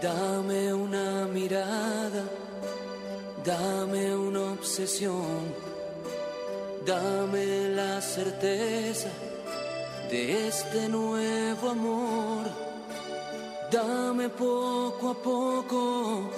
Dame 0.00 0.72
una 0.72 1.26
mirada, 1.26 2.24
dame 3.44 4.14
una 4.14 4.52
obsesión, 4.52 5.54
dame 6.86 7.70
la 7.70 8.00
certeza 8.00 9.08
de 10.10 10.48
este 10.48 10.88
nuevo 10.88 11.70
amor. 11.70 12.46
Dame 13.70 14.30
poco 14.30 15.10
a 15.10 15.14
poco 15.14 16.30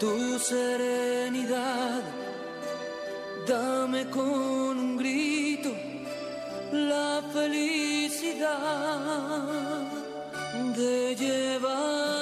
tu 0.00 0.38
serenidad. 0.38 2.02
Dame 3.46 4.08
con 4.08 4.78
un 4.78 4.96
grito 4.96 5.70
la 6.72 7.22
felicidad 7.32 8.56
de 10.74 11.14
llevarte 11.14 12.15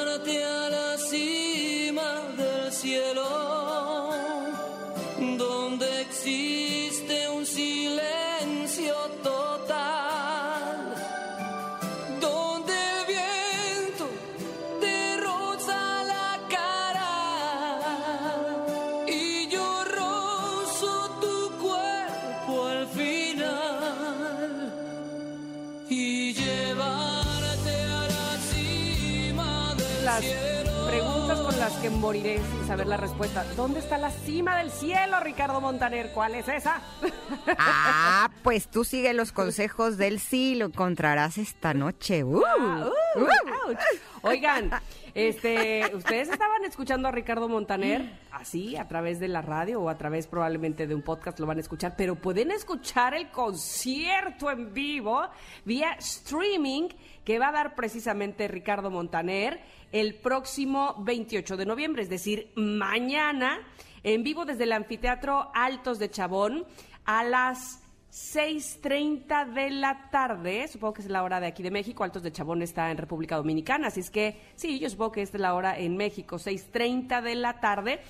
que 31.85 31.91
moriré 31.91 32.39
sin 32.39 32.67
saber 32.67 32.87
la 32.87 32.97
respuesta. 32.97 33.45
¿Dónde 33.57 33.79
está 33.81 33.99
la 33.99 34.11
cima 34.11 34.57
del 34.57 34.71
cielo, 34.71 35.21
Ricardo 35.21 35.61
Montaner? 35.61 36.13
¿Cuál 36.15 36.35
es 36.35 36.49
esa? 36.49 36.81
Ah, 37.59 38.31
pues 38.43 38.69
tú 38.69 38.85
sigue 38.85 39.13
los 39.13 39.33
consejos 39.33 39.99
del 39.99 40.19
sí, 40.19 40.55
lo 40.55 40.67
encontrarás 40.67 41.37
esta 41.37 41.75
noche. 41.75 42.25
Uh, 42.25 42.43
Ah, 42.47 42.89
uh, 43.17 43.71
uh. 43.71 43.77
Oigan, 44.23 44.71
este, 45.15 45.91
ustedes 45.95 46.31
estaban 46.31 46.65
escuchando 46.65 47.07
a 47.09 47.13
Ricardo 47.13 47.49
Montaner 47.49 48.19
así 48.33 48.77
a 48.77 48.89
través 48.89 49.21
de 49.21 49.29
la 49.29 49.43
radio 49.43 49.81
o 49.83 49.89
a 49.89 49.97
través 49.97 50.27
probablemente 50.27 50.87
de 50.87 50.95
un 50.95 51.03
podcast 51.03 51.39
lo 51.39 51.47
van 51.47 51.59
a 51.59 51.61
escuchar, 51.61 51.95
pero 51.97 52.17
pueden 52.17 52.51
escuchar 52.51 53.15
el 53.15 53.31
concierto 53.31 54.51
en 54.51 54.73
vivo 54.73 55.23
vía 55.65 55.93
streaming 55.99 56.89
que 57.25 57.39
va 57.39 57.49
a 57.49 57.53
dar 57.53 57.75
precisamente 57.75 58.49
Ricardo 58.49 58.91
Montaner 58.91 59.61
el 59.93 60.15
próximo 60.17 60.97
28 61.01 61.57
de 61.57 61.67
noviembre, 61.67 62.03
es 62.03 62.09
decir, 62.09 62.53
mañana 62.57 63.61
en 64.03 64.23
vivo 64.23 64.45
desde 64.45 64.65
el 64.65 64.73
anfiteatro 64.73 65.51
Altos 65.55 65.99
de 65.99 66.11
Chabón 66.11 66.65
a 67.05 67.25
las 67.25 67.81
6.30 68.15 69.53
de 69.53 69.71
la 69.71 70.09
tarde, 70.11 70.69
supongo 70.69 70.95
que 70.95 71.03
es 71.03 71.09
la 71.09 71.25
hora 71.25 71.41
de 71.41 71.49
aquí 71.49 71.65
de 71.65 71.73
México, 71.73 72.05
Altos 72.05 72.23
de 72.23 72.31
Chabón 72.31 72.63
está 72.63 72.91
en 72.93 72.97
República 72.97 73.37
Dominicana, 73.37 73.89
así 73.89 74.01
es 74.01 74.11
que 74.11 74.41
sí, 74.55 74.79
yo 74.79 74.89
supongo 74.89 75.13
que 75.13 75.23
esta 75.23 75.37
es 75.37 75.41
la 75.41 75.55
hora 75.55 75.77
en 75.77 75.97
México, 75.97 76.37
6.30 76.37 77.23
de 77.23 77.35
la 77.35 77.59
tarde. 77.59 78.01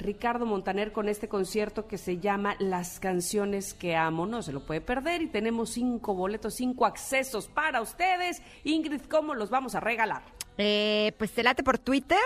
Ricardo 0.00 0.46
Montaner 0.46 0.92
con 0.92 1.08
este 1.08 1.28
concierto 1.28 1.86
que 1.86 1.98
se 1.98 2.18
llama 2.18 2.56
Las 2.58 3.00
canciones 3.00 3.74
que 3.74 3.94
amo, 3.96 4.26
no 4.26 4.42
se 4.42 4.52
lo 4.52 4.64
puede 4.64 4.80
perder 4.80 5.22
y 5.22 5.26
tenemos 5.28 5.70
cinco 5.70 6.14
boletos, 6.14 6.54
cinco 6.54 6.86
accesos 6.86 7.48
para 7.48 7.80
ustedes. 7.80 8.42
Ingrid, 8.64 9.02
¿cómo 9.02 9.34
los 9.34 9.50
vamos 9.50 9.74
a 9.74 9.80
regalar? 9.80 10.22
Eh, 10.58 11.12
pues 11.18 11.32
te 11.32 11.42
late 11.42 11.62
por 11.62 11.78
Twitter. 11.78 12.18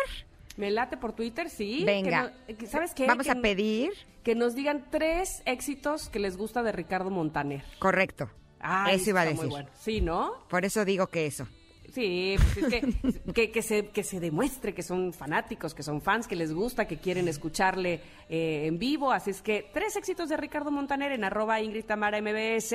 Me 0.57 0.71
late 0.71 0.97
por 0.97 1.13
Twitter, 1.13 1.51
sí. 1.51 1.83
Venga. 1.85 2.33
Que 2.47 2.53
no- 2.53 2.59
que- 2.59 2.67
¿Sabes 2.67 2.95
qué? 2.95 3.07
Vamos 3.07 3.27
Que 3.27 3.33
a 3.33 3.41
pedir. 3.41 3.91
Que 4.23 4.35
nos 4.35 4.55
digan 4.55 4.87
tres 4.91 5.43
éxitos 5.45 6.09
que 6.09 6.19
les 6.21 6.37
gusta 6.37 6.63
de 6.63 6.73
Ricardo 6.73 7.11
Montaner. 7.11 7.65
Correcto. 7.81 8.31
Ay, 8.61 8.95
eso 8.97 9.11
iba 9.11 9.21
a 9.23 9.25
decir. 9.27 9.49
bueno. 9.51 9.69
Sí, 9.79 10.01
¿no? 10.01 10.33
Por 10.49 10.65
eso 10.65 10.85
digo 10.85 11.09
que 11.09 11.27
eso. 11.27 11.47
Sí, 11.95 12.35
pues 12.37 12.57
es 12.57 12.67
que, 12.83 13.33
que, 13.33 13.51
que 13.53 13.63
se, 13.63 13.87
que 13.87 14.03
se 14.03 14.19
demuestre 14.19 14.75
que 14.75 14.83
son 14.83 15.13
fanáticos, 15.13 15.75
que 15.75 15.85
son 15.85 16.03
fans, 16.03 16.27
que 16.27 16.35
les 16.35 16.53
gusta, 16.53 16.87
que 16.89 16.97
quieren 16.99 17.29
escucharle 17.29 18.01
eh, 18.29 18.67
en 18.67 18.79
vivo. 18.81 19.13
Así 19.13 19.31
es 19.31 19.41
que 19.41 19.71
tres 19.73 19.95
éxitos 19.95 20.29
de 20.29 20.37
Ricardo 20.37 20.73
Montaner 20.73 21.13
en 21.13 21.23
arroba 21.23 21.61
Ingrid 21.61 21.85
Tamara 21.85 22.21
MBS 22.21 22.75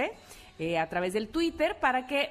eh, 0.57 0.78
a 0.80 0.88
través 0.88 1.11
del 1.11 1.28
Twitter 1.28 1.76
para 1.82 2.07
que 2.07 2.30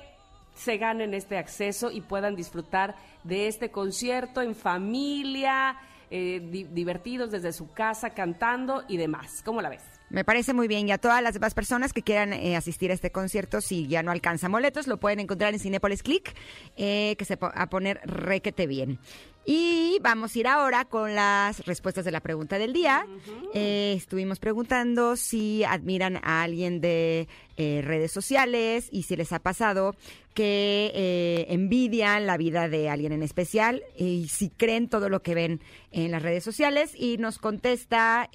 se 0.54 0.78
ganen 0.78 1.12
este 1.12 1.36
acceso 1.36 1.90
y 1.90 2.00
puedan 2.00 2.34
disfrutar 2.36 2.96
de 3.22 3.48
este 3.48 3.70
concierto 3.70 4.40
en 4.40 4.54
familia, 4.54 5.76
eh, 6.10 6.40
di- 6.50 6.64
divertidos 6.64 7.30
desde 7.30 7.52
su 7.52 7.70
casa, 7.72 8.10
cantando 8.10 8.82
y 8.88 8.96
demás. 8.96 9.42
¿Cómo 9.44 9.60
la 9.60 9.68
ves? 9.68 9.82
Me 10.10 10.24
parece 10.24 10.54
muy 10.54 10.68
bien. 10.68 10.88
Y 10.88 10.92
a 10.92 10.98
todas 10.98 11.22
las 11.22 11.34
demás 11.34 11.54
personas 11.54 11.92
que 11.92 12.02
quieran 12.02 12.32
eh, 12.32 12.56
asistir 12.56 12.90
a 12.90 12.94
este 12.94 13.12
concierto, 13.12 13.60
si 13.60 13.86
ya 13.86 14.02
no 14.02 14.10
alcanzan 14.10 14.52
boletos, 14.52 14.86
lo 14.86 14.98
pueden 14.98 15.20
encontrar 15.20 15.52
en 15.52 15.60
Cinépolis 15.60 16.02
Click, 16.02 16.34
eh, 16.76 17.14
que 17.18 17.24
se 17.24 17.36
va 17.36 17.48
a 17.48 17.68
poner 17.68 18.00
requete 18.04 18.66
bien. 18.66 18.98
Y 19.44 19.98
vamos 20.02 20.34
a 20.34 20.38
ir 20.38 20.46
ahora 20.46 20.84
con 20.84 21.14
las 21.14 21.64
respuestas 21.64 22.04
de 22.04 22.10
la 22.10 22.20
pregunta 22.20 22.58
del 22.58 22.74
día. 22.74 23.06
Eh, 23.54 23.94
estuvimos 23.96 24.38
preguntando 24.40 25.16
si 25.16 25.64
admiran 25.64 26.18
a 26.22 26.42
alguien 26.42 26.80
de 26.80 27.28
redes 27.56 28.12
sociales 28.12 28.88
y 28.92 29.02
si 29.02 29.16
les 29.16 29.32
ha 29.32 29.40
pasado 29.40 29.96
que 30.32 31.46
envidian 31.48 32.26
la 32.26 32.36
vida 32.36 32.68
de 32.68 32.88
alguien 32.88 33.10
en 33.10 33.24
especial 33.24 33.82
y 33.96 34.28
si 34.28 34.50
creen 34.50 34.88
todo 34.88 35.08
lo 35.08 35.22
que 35.22 35.34
ven 35.34 35.60
en 35.90 36.10
las 36.12 36.22
redes 36.22 36.44
sociales. 36.44 36.92
Y 36.94 37.16
nos 37.16 37.38
contesta 37.38 38.28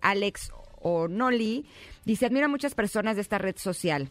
Alex 0.00 0.52
o 0.82 1.08
Noli, 1.08 1.64
dice, 2.04 2.26
admiro 2.26 2.46
a 2.46 2.48
muchas 2.48 2.74
personas 2.74 3.16
de 3.16 3.22
esta 3.22 3.38
red 3.38 3.56
social. 3.56 4.10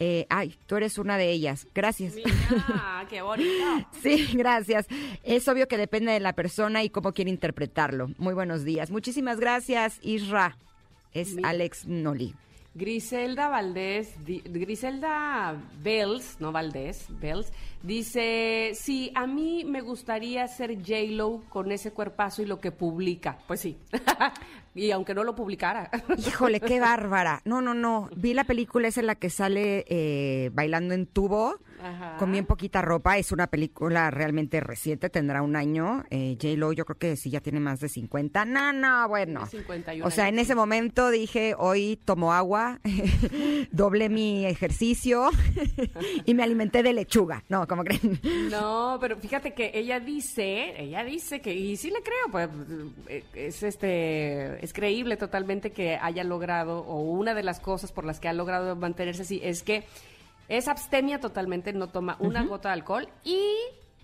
Eh, 0.00 0.26
ay, 0.30 0.54
tú 0.66 0.76
eres 0.76 0.96
una 0.98 1.16
de 1.16 1.30
ellas. 1.30 1.66
Gracias. 1.74 2.14
Qué 3.08 3.22
bonito. 3.22 3.48
Sí, 4.02 4.28
gracias. 4.34 4.86
Es 5.24 5.48
obvio 5.48 5.66
que 5.66 5.76
depende 5.76 6.12
de 6.12 6.20
la 6.20 6.34
persona 6.34 6.84
y 6.84 6.90
cómo 6.90 7.12
quiere 7.12 7.30
interpretarlo. 7.30 8.10
Muy 8.18 8.34
buenos 8.34 8.64
días. 8.64 8.90
Muchísimas 8.90 9.40
gracias, 9.40 9.98
Isra. 10.02 10.56
Es 11.12 11.36
Alex 11.42 11.86
Noli. 11.86 12.34
Griselda 12.74 13.48
Valdés, 13.48 14.14
Griselda 14.24 15.60
Bells, 15.82 16.36
no 16.38 16.52
Valdés, 16.52 17.06
Bells, 17.20 17.52
dice, 17.82 18.70
sí, 18.74 19.10
a 19.16 19.26
mí 19.26 19.64
me 19.64 19.80
gustaría 19.80 20.46
ser 20.46 20.76
J-Lo 20.76 21.42
con 21.48 21.72
ese 21.72 21.90
cuerpazo 21.92 22.42
y 22.42 22.46
lo 22.46 22.60
que 22.60 22.70
publica. 22.70 23.38
Pues 23.48 23.60
sí, 23.60 23.78
y 24.78 24.90
aunque 24.92 25.14
no 25.14 25.24
lo 25.24 25.34
publicara. 25.34 25.90
Híjole, 26.18 26.60
qué 26.60 26.80
bárbara. 26.80 27.42
No, 27.44 27.60
no, 27.60 27.74
no. 27.74 28.08
Vi 28.16 28.34
la 28.34 28.44
película 28.44 28.88
esa 28.88 29.00
en 29.00 29.06
la 29.06 29.16
que 29.16 29.30
sale 29.30 29.84
eh, 29.88 30.50
bailando 30.52 30.94
en 30.94 31.06
tubo. 31.06 31.58
Ajá. 31.80 32.16
Con 32.18 32.32
bien 32.32 32.44
poquita 32.44 32.82
ropa, 32.82 33.18
es 33.18 33.30
una 33.30 33.46
película 33.46 34.10
realmente 34.10 34.58
reciente, 34.58 35.10
tendrá 35.10 35.42
un 35.42 35.54
año. 35.54 36.04
Eh, 36.10 36.36
J-Lo, 36.40 36.72
yo 36.72 36.84
creo 36.84 36.98
que 36.98 37.16
sí 37.16 37.30
ya 37.30 37.40
tiene 37.40 37.60
más 37.60 37.78
de 37.78 37.88
50. 37.88 38.44
No, 38.46 38.72
no, 38.72 39.08
bueno. 39.08 39.46
Tiene 39.48 39.64
51 39.64 40.06
O 40.06 40.10
sea, 40.10 40.28
en 40.28 40.40
ese 40.40 40.56
momento 40.56 41.08
dije, 41.10 41.54
hoy 41.56 42.00
tomo 42.04 42.32
agua, 42.32 42.80
doblé 43.70 44.08
mi 44.08 44.44
ejercicio 44.44 45.30
y 46.24 46.34
me 46.34 46.42
alimenté 46.42 46.82
de 46.82 46.92
lechuga. 46.92 47.44
No, 47.48 47.68
como 47.68 47.84
creen. 47.84 48.20
No, 48.50 48.98
pero 49.00 49.16
fíjate 49.16 49.54
que 49.54 49.70
ella 49.72 50.00
dice, 50.00 50.74
ella 50.82 51.04
dice 51.04 51.40
que, 51.40 51.54
y 51.54 51.76
sí 51.76 51.90
le 51.90 52.02
creo, 52.02 52.28
pues 52.32 52.48
eh, 53.08 53.24
es 53.34 53.62
este, 53.62 54.64
es 54.68 54.74
creíble 54.74 55.16
totalmente 55.16 55.72
que 55.72 55.96
haya 55.96 56.24
logrado, 56.24 56.80
o 56.80 57.00
una 57.00 57.32
de 57.32 57.42
las 57.42 57.58
cosas 57.58 57.90
por 57.90 58.04
las 58.04 58.20
que 58.20 58.28
ha 58.28 58.34
logrado 58.34 58.76
mantenerse 58.76 59.22
así, 59.22 59.40
es 59.42 59.62
que 59.62 59.84
es 60.48 60.68
abstemia 60.68 61.20
totalmente, 61.20 61.72
no 61.72 61.88
toma 61.88 62.16
una 62.20 62.44
gota 62.44 62.68
de 62.68 62.74
alcohol 62.74 63.08
y 63.24 63.40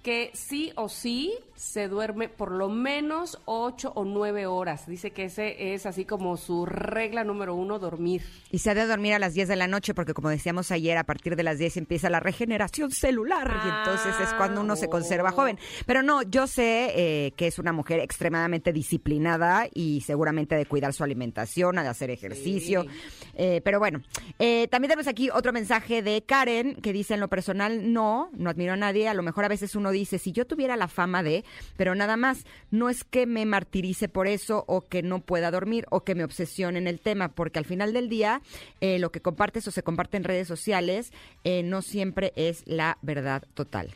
que 0.04 0.30
sí 0.34 0.70
o 0.76 0.90
sí 0.90 1.32
se 1.56 1.88
duerme 1.88 2.28
por 2.28 2.50
lo 2.50 2.68
menos 2.68 3.38
ocho 3.46 3.92
o 3.94 4.04
nueve 4.04 4.46
horas. 4.46 4.86
Dice 4.86 5.12
que 5.12 5.24
ese 5.24 5.72
es 5.72 5.86
así 5.86 6.04
como 6.04 6.36
su 6.36 6.66
regla 6.66 7.24
número 7.24 7.54
uno, 7.54 7.78
dormir. 7.78 8.22
Y 8.50 8.58
se 8.58 8.70
ha 8.70 8.74
de 8.74 8.86
dormir 8.86 9.14
a 9.14 9.18
las 9.18 9.32
10 9.34 9.48
de 9.48 9.56
la 9.56 9.66
noche 9.66 9.94
porque 9.94 10.12
como 10.12 10.28
decíamos 10.28 10.70
ayer, 10.70 10.98
a 10.98 11.04
partir 11.04 11.36
de 11.36 11.42
las 11.42 11.58
10 11.58 11.78
empieza 11.78 12.10
la 12.10 12.20
regeneración 12.20 12.90
celular 12.90 13.50
y 13.64 13.68
entonces 13.68 14.14
es 14.20 14.34
cuando 14.34 14.60
uno 14.60 14.76
se 14.76 14.88
conserva 14.88 15.30
oh. 15.30 15.36
joven. 15.36 15.58
Pero 15.86 16.02
no, 16.02 16.22
yo 16.22 16.46
sé 16.46 16.92
eh, 16.94 17.32
que 17.36 17.46
es 17.46 17.58
una 17.58 17.72
mujer 17.72 18.00
extremadamente 18.00 18.72
disciplinada 18.72 19.66
y 19.72 20.02
seguramente 20.02 20.54
de 20.56 20.66
cuidar 20.66 20.92
su 20.92 21.02
alimentación, 21.02 21.76
de 21.76 21.88
hacer 21.88 22.10
ejercicio. 22.10 22.84
Eh, 23.36 23.62
pero 23.64 23.78
bueno, 23.78 24.02
eh, 24.38 24.68
también 24.68 24.90
tenemos 24.90 25.08
aquí 25.08 25.30
otro 25.30 25.52
mensaje 25.52 26.02
de 26.02 26.22
Karen 26.22 26.74
que 26.76 26.92
dice 26.92 27.14
en 27.14 27.20
lo 27.20 27.28
personal, 27.28 27.92
no, 27.92 28.30
no 28.34 28.50
admiro 28.50 28.74
a 28.74 28.76
nadie. 28.76 29.08
A 29.08 29.14
lo 29.14 29.22
mejor 29.22 29.44
a 29.44 29.48
veces 29.48 29.74
uno 29.74 29.93
dice, 29.94 30.18
si 30.18 30.32
yo 30.32 30.46
tuviera 30.46 30.76
la 30.76 30.88
fama 30.88 31.22
de, 31.22 31.44
pero 31.76 31.94
nada 31.94 32.16
más, 32.16 32.44
no 32.70 32.88
es 32.88 33.04
que 33.04 33.26
me 33.26 33.46
martirice 33.46 34.08
por 34.08 34.26
eso 34.26 34.64
o 34.66 34.82
que 34.82 35.02
no 35.02 35.20
pueda 35.20 35.50
dormir 35.50 35.86
o 35.90 36.04
que 36.04 36.14
me 36.14 36.24
obsesione 36.24 36.78
en 36.78 36.86
el 36.86 37.00
tema, 37.00 37.28
porque 37.28 37.58
al 37.58 37.64
final 37.64 37.92
del 37.92 38.08
día 38.08 38.42
eh, 38.80 38.98
lo 38.98 39.10
que 39.10 39.20
compartes 39.20 39.66
o 39.68 39.70
se 39.70 39.82
comparte 39.82 40.16
en 40.16 40.24
redes 40.24 40.48
sociales 40.48 41.12
eh, 41.44 41.62
no 41.62 41.82
siempre 41.82 42.32
es 42.36 42.62
la 42.66 42.98
verdad 43.02 43.44
total. 43.54 43.90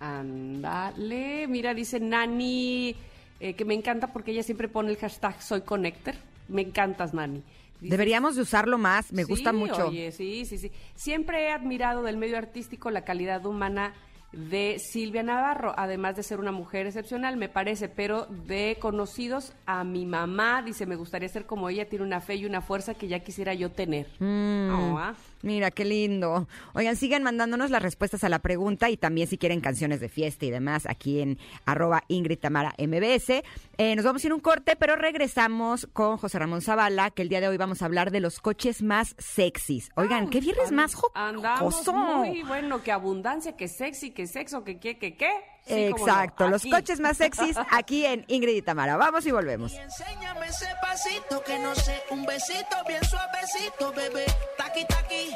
Ándale, 0.00 1.46
mira, 1.48 1.72
dice 1.72 2.00
Nani, 2.00 2.94
eh, 3.40 3.54
que 3.54 3.64
me 3.64 3.74
encanta 3.74 4.12
porque 4.12 4.32
ella 4.32 4.42
siempre 4.42 4.68
pone 4.68 4.90
el 4.90 4.96
hashtag 4.96 5.40
soy 5.42 5.62
connector. 5.62 6.14
Me 6.48 6.62
encantas, 6.62 7.14
Nani. 7.14 7.42
Dice, 7.80 7.90
Deberíamos 7.90 8.36
de 8.36 8.42
usarlo 8.42 8.78
más, 8.78 9.12
me 9.12 9.24
gusta 9.24 9.52
mucho. 9.52 9.88
Oye, 9.88 10.12
sí, 10.12 10.44
sí, 10.46 10.58
sí. 10.58 10.70
Siempre 10.94 11.44
he 11.44 11.50
admirado 11.50 12.02
del 12.02 12.16
medio 12.16 12.36
artístico 12.36 12.90
la 12.90 13.04
calidad 13.04 13.44
humana 13.46 13.94
de 14.36 14.78
Silvia 14.78 15.22
Navarro, 15.22 15.74
además 15.76 16.16
de 16.16 16.22
ser 16.22 16.40
una 16.40 16.52
mujer 16.52 16.86
excepcional, 16.86 17.36
me 17.36 17.48
parece, 17.48 17.88
pero 17.88 18.26
de 18.26 18.76
conocidos 18.80 19.52
a 19.66 19.84
mi 19.84 20.06
mamá, 20.06 20.62
dice, 20.62 20.86
me 20.86 20.96
gustaría 20.96 21.28
ser 21.28 21.46
como 21.46 21.68
ella, 21.68 21.88
tiene 21.88 22.04
una 22.04 22.20
fe 22.20 22.36
y 22.36 22.46
una 22.46 22.60
fuerza 22.60 22.94
que 22.94 23.08
ya 23.08 23.20
quisiera 23.20 23.54
yo 23.54 23.70
tener. 23.70 24.06
Mm, 24.18 24.70
Oh, 24.70 24.98
ah. 24.98 25.14
Mira, 25.44 25.70
qué 25.70 25.84
lindo. 25.84 26.48
Oigan, 26.72 26.96
sigan 26.96 27.22
mandándonos 27.22 27.70
las 27.70 27.82
respuestas 27.82 28.24
a 28.24 28.28
la 28.30 28.38
pregunta 28.38 28.88
y 28.88 28.96
también 28.96 29.28
si 29.28 29.36
quieren 29.36 29.60
canciones 29.60 30.00
de 30.00 30.08
fiesta 30.08 30.46
y 30.46 30.50
demás 30.50 30.86
aquí 30.88 31.20
en 31.20 31.38
arroba 31.66 32.02
Ingrid 32.08 32.38
Tamara 32.38 32.74
MBS. 32.78 33.42
Eh, 33.76 33.94
nos 33.94 34.04
vamos 34.06 34.24
a 34.24 34.26
ir 34.26 34.32
a 34.32 34.34
un 34.36 34.40
corte, 34.40 34.74
pero 34.76 34.96
regresamos 34.96 35.86
con 35.92 36.16
José 36.16 36.38
Ramón 36.38 36.62
Zavala, 36.62 37.10
que 37.10 37.20
el 37.22 37.28
día 37.28 37.40
de 37.42 37.48
hoy 37.48 37.58
vamos 37.58 37.82
a 37.82 37.84
hablar 37.84 38.10
de 38.10 38.20
los 38.20 38.40
coches 38.40 38.82
más 38.82 39.14
sexys. 39.18 39.90
Oigan, 39.96 40.30
qué 40.30 40.40
viernes 40.40 40.72
más 40.72 40.94
jo- 40.94 41.10
Andamos 41.14 41.74
jocoso. 41.74 41.92
muy 41.92 42.42
bueno, 42.42 42.82
que 42.82 42.90
abundancia, 42.92 43.56
que 43.56 43.68
sexy, 43.68 44.12
que 44.12 44.26
sexo, 44.26 44.64
que 44.64 44.78
qué, 44.78 44.98
que 44.98 45.16
qué. 45.16 45.28
Sí, 45.66 45.88
cómo 45.92 46.06
no, 46.06 46.12
Exacto, 46.12 46.48
los 46.48 46.62
coches 46.64 47.00
más 47.00 47.16
sexys 47.16 47.56
aquí 47.70 48.04
en 48.04 48.24
Ingrid 48.28 48.56
y 48.56 48.62
Tamara. 48.62 48.96
Vamos 48.96 49.24
y 49.26 49.30
volvemos. 49.30 49.72
Enséñame 49.72 50.46
ese 50.48 50.68
pasito 50.82 51.42
que 51.42 51.58
no 51.58 51.74
sé, 51.74 52.02
un 52.10 52.24
besito 52.26 52.76
bien 52.86 53.02
suavecito, 53.04 53.92
bebé. 53.92 54.26
Taqui 54.58 54.84
taqui, 54.86 55.30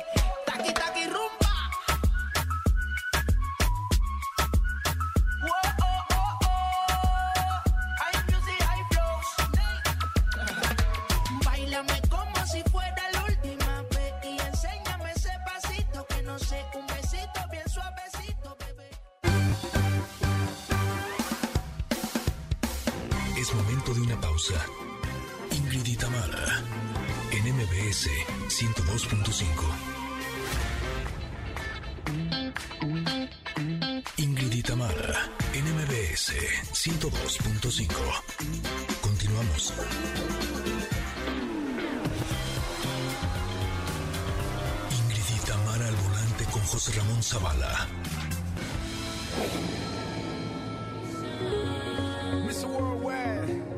taqui 0.45 0.73
taqui 0.75 1.05
rumba. 1.05 1.49
Whoa, 5.43 5.88
Ingrid 25.51 25.85
y 25.85 25.97
Tamara, 25.97 26.63
en 27.33 27.43
MBS 27.57 28.09
102.5. 28.47 29.43
Ingrid 34.19 34.53
y 34.53 34.63
Tamara, 34.63 35.29
en 35.55 35.65
MBS 35.75 36.35
102.5. 36.73 37.89
Continuamos. 39.01 39.75
Ingrid 45.01 45.31
y 45.35 45.47
Tamara 45.47 45.89
al 45.89 45.97
volante 45.97 46.45
con 46.53 46.63
José 46.63 46.93
Ramón 46.93 47.25
Zavala. 47.25 47.89
Mr. 52.47 52.67
Worldwide. 52.67 53.78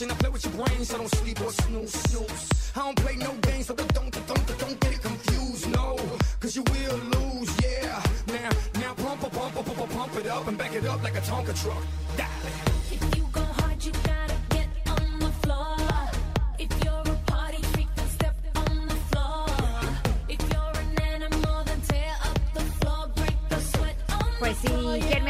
Inception. 0.00 0.10
I 0.10 0.20
play 0.20 0.30
with 0.30 0.44
your 0.44 0.64
brains, 0.64 0.88
so 0.88 0.98
don't 0.98 1.14
sleep 1.14 1.40
or 1.40 1.50
snooze, 1.50 1.92
snooze. 1.92 2.72
I 2.76 2.80
don't 2.80 2.96
play 2.96 3.16
no 3.16 3.32
games, 3.42 3.66
so 3.66 3.74
don't, 3.74 3.92
don't, 3.92 4.26
don't, 4.26 4.58
don't 4.58 4.80
get 4.80 4.92
it 4.92 5.02
confused, 5.02 5.70
no. 5.72 5.96
Cause 6.40 6.54
you 6.54 6.62
will 6.62 6.98
lose, 6.98 7.50
yeah. 7.62 8.02
Now, 8.28 8.50
now 8.80 8.94
pump, 8.94 9.20
pump, 9.20 9.32
pump, 9.32 9.54
pump, 9.54 9.76
pump, 9.76 9.90
pump 9.90 10.16
it 10.16 10.26
up 10.26 10.46
and 10.46 10.56
back 10.56 10.74
it 10.74 10.86
up 10.86 11.02
like 11.02 11.16
a 11.16 11.20
Tonka 11.20 11.60
truck. 11.62 11.82
Dale. 12.16 12.67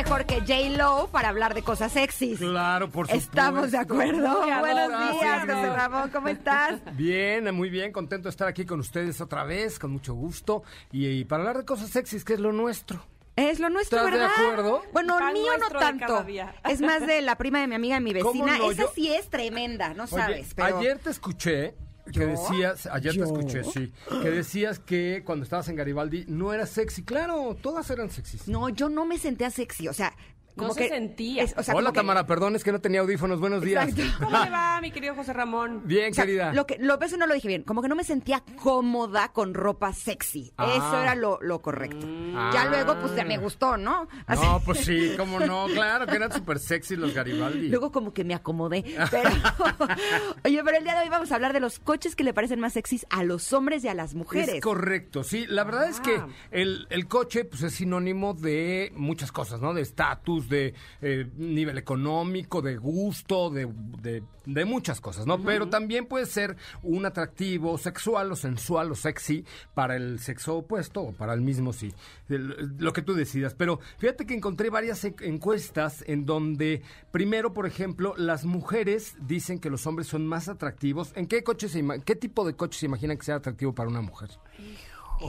Mejor 0.08 0.24
que 0.24 0.40
J-Lo 0.40 1.08
para 1.12 1.28
hablar 1.28 1.52
de 1.52 1.62
cosas 1.62 1.92
sexys? 1.92 2.38
Claro, 2.38 2.88
por 2.88 3.06
supuesto. 3.06 3.28
Estamos 3.30 3.70
de 3.70 3.76
acuerdo. 3.76 4.40
Buenos 4.60 5.12
días, 5.12 5.40
José 5.42 5.70
Ramón, 5.76 6.08
¿cómo 6.10 6.28
estás? 6.28 6.80
Bien, 6.96 7.54
muy 7.54 7.68
bien, 7.68 7.92
contento 7.92 8.24
de 8.24 8.30
estar 8.30 8.48
aquí 8.48 8.64
con 8.64 8.80
ustedes 8.80 9.20
otra 9.20 9.44
vez, 9.44 9.78
con 9.78 9.90
mucho 9.90 10.14
gusto. 10.14 10.62
Y, 10.92 11.06
y 11.08 11.24
para 11.26 11.42
hablar 11.42 11.58
de 11.58 11.64
cosas 11.66 11.90
sexys, 11.90 12.24
que 12.24 12.32
es 12.34 12.40
lo 12.40 12.52
nuestro. 12.52 13.04
Es 13.36 13.60
lo 13.60 13.68
nuestro, 13.68 13.98
¿Estás 13.98 14.12
de 14.12 14.18
¿verdad? 14.18 14.34
acuerdo? 14.34 14.82
Bueno, 14.94 15.18
mío 15.32 15.52
no 15.60 15.68
de 15.68 15.78
tanto. 15.78 16.24
Es 16.70 16.80
más 16.80 17.06
de 17.06 17.20
la 17.20 17.36
prima 17.36 17.60
de 17.60 17.68
mi 17.68 17.74
amiga, 17.74 18.00
mi 18.00 18.14
¿Cómo 18.14 18.32
vecina. 18.44 18.56
no? 18.58 18.70
Esa 18.70 18.84
Yo- 18.84 18.92
sí 18.94 19.12
es 19.12 19.28
tremenda, 19.28 19.92
no 19.92 20.04
Oye, 20.04 20.10
sabes. 20.16 20.54
Pero... 20.54 20.78
ayer 20.78 20.98
te 21.00 21.10
escuché 21.10 21.74
que 22.12 22.26
decías, 22.26 22.86
ayer 22.86 23.12
¿Yo? 23.12 23.24
te 23.24 23.32
escuché, 23.32 23.64
sí, 23.64 23.92
que 24.22 24.30
decías 24.30 24.78
que 24.78 25.22
cuando 25.24 25.44
estabas 25.44 25.68
en 25.68 25.76
Garibaldi 25.76 26.24
no 26.28 26.52
era 26.52 26.66
sexy. 26.66 27.02
Claro, 27.02 27.56
todas 27.60 27.90
eran 27.90 28.10
sexys. 28.10 28.48
No, 28.48 28.68
yo 28.68 28.88
no 28.88 29.04
me 29.04 29.18
sentía 29.18 29.50
sexy, 29.50 29.88
o 29.88 29.92
sea... 29.92 30.14
Como 30.58 30.68
No 30.68 30.74
se 30.74 30.80
que 30.82 30.88
sentía. 30.88 31.42
es- 31.44 31.54
o 31.56 31.62
sea, 31.62 31.74
Hola 31.74 31.90
que- 31.92 31.96
Tamara, 31.96 32.26
perdón, 32.26 32.56
es 32.56 32.64
que 32.64 32.72
no 32.72 32.80
tenía 32.80 33.00
audífonos. 33.00 33.40
Buenos 33.40 33.62
días. 33.62 33.88
Exacto. 33.88 34.16
¿Cómo 34.24 34.44
le 34.44 34.50
va, 34.50 34.80
mi 34.80 34.90
querido 34.90 35.14
José 35.14 35.32
Ramón? 35.32 35.82
Bien, 35.84 36.10
O 36.12 36.14
sea, 36.14 36.24
querida. 36.24 36.52
Lo 36.52 36.66
que 36.66 36.76
lo 36.78 36.98
eso 37.00 37.16
no 37.16 37.26
lo 37.26 37.34
dije 37.34 37.48
bien, 37.48 37.62
como 37.62 37.80
que 37.80 37.88
no 37.88 37.94
me 37.94 38.04
sentía 38.04 38.42
cómoda 38.62 39.28
con 39.32 39.54
ropa 39.54 39.92
sexy. 39.92 40.52
Ah. 40.58 40.74
Eso 40.76 41.00
era 41.00 41.14
lo, 41.14 41.38
lo 41.40 41.62
correcto. 41.62 42.06
Ah. 42.34 42.50
Ya 42.52 42.64
luego 42.66 42.96
pues 43.00 43.14
ya 43.16 43.24
me 43.24 43.38
gustó, 43.38 43.76
¿no? 43.78 44.08
Así- 44.26 44.44
No, 44.44 44.60
pues 44.64 44.80
sí, 44.80 45.14
cómo 45.16 45.40
no, 45.40 45.66
claro 45.72 46.06
que 46.06 46.16
eran 46.16 46.32
súper 46.32 46.58
sexy 46.58 46.96
los 46.96 47.14
Garibaldi. 47.14 47.68
Luego 47.68 47.90
como 47.92 48.12
que 48.12 48.24
me 48.24 48.34
acomodé. 48.34 48.84
Pero, 49.10 49.30
oye, 50.44 50.62
pero 50.64 50.76
el 50.78 50.84
día 50.84 50.94
de 50.96 51.02
hoy 51.02 51.08
vamos 51.08 51.32
a 51.32 51.34
hablar 51.36 51.52
de 51.52 51.60
los 51.60 51.78
coches 51.78 52.16
que 52.16 52.24
le 52.24 52.34
parecen 52.34 52.60
más 52.60 52.72
sexys 52.72 53.06
a 53.10 53.22
los 53.24 53.52
hombres 53.52 53.84
y 53.84 53.88
a 53.88 53.94
las 53.94 54.14
mujeres. 54.14 54.48
Es 54.56 54.60
correcto, 54.60 55.22
sí. 55.24 55.46
La 55.48 55.64
verdad 55.64 55.88
es 55.88 56.00
que 56.00 56.16
Ah. 56.16 56.26
el, 56.50 56.86
el 56.90 57.06
coche 57.06 57.44
pues, 57.44 57.62
es 57.62 57.74
sinónimo 57.74 58.34
de 58.34 58.92
muchas 58.96 59.30
cosas, 59.32 59.60
¿no? 59.60 59.74
De 59.74 59.82
estatus, 59.82 60.47
de 60.48 60.74
eh, 61.02 61.26
nivel 61.36 61.78
económico, 61.78 62.62
de 62.62 62.76
gusto, 62.76 63.50
de, 63.50 63.68
de- 64.02 64.22
de 64.46 64.64
muchas 64.64 65.00
cosas, 65.02 65.26
¿no? 65.26 65.42
Pero 65.42 65.68
también 65.68 66.06
puede 66.06 66.24
ser 66.24 66.56
un 66.82 67.04
atractivo 67.04 67.76
sexual 67.76 68.32
o 68.32 68.36
sensual 68.36 68.90
o 68.90 68.94
sexy 68.94 69.44
para 69.74 69.94
el 69.96 70.18
sexo 70.20 70.56
opuesto 70.56 71.02
o 71.02 71.12
para 71.12 71.34
el 71.34 71.42
mismo, 71.42 71.74
sí. 71.74 71.92
El- 72.30 72.74
lo 72.78 72.92
que 72.94 73.02
tú 73.02 73.12
decidas. 73.12 73.52
Pero 73.54 73.78
fíjate 73.98 74.24
que 74.24 74.34
encontré 74.34 74.70
varias 74.70 75.04
en- 75.04 75.16
encuestas 75.20 76.02
en 76.06 76.24
donde, 76.24 76.82
primero, 77.12 77.52
por 77.52 77.66
ejemplo, 77.66 78.14
las 78.16 78.46
mujeres 78.46 79.16
dicen 79.20 79.58
que 79.58 79.68
los 79.68 79.86
hombres 79.86 80.08
son 80.08 80.26
más 80.26 80.48
atractivos. 80.48 81.12
¿En 81.14 81.26
qué 81.26 81.42
coche 81.44 81.68
se 81.68 81.84
qué 82.06 82.16
tipo 82.16 82.46
de 82.46 82.54
coche 82.54 82.78
se 82.78 82.86
imaginan 82.86 83.18
que 83.18 83.24
sea 83.26 83.34
atractivo 83.36 83.74
para 83.74 83.90
una 83.90 84.00
mujer? 84.00 84.30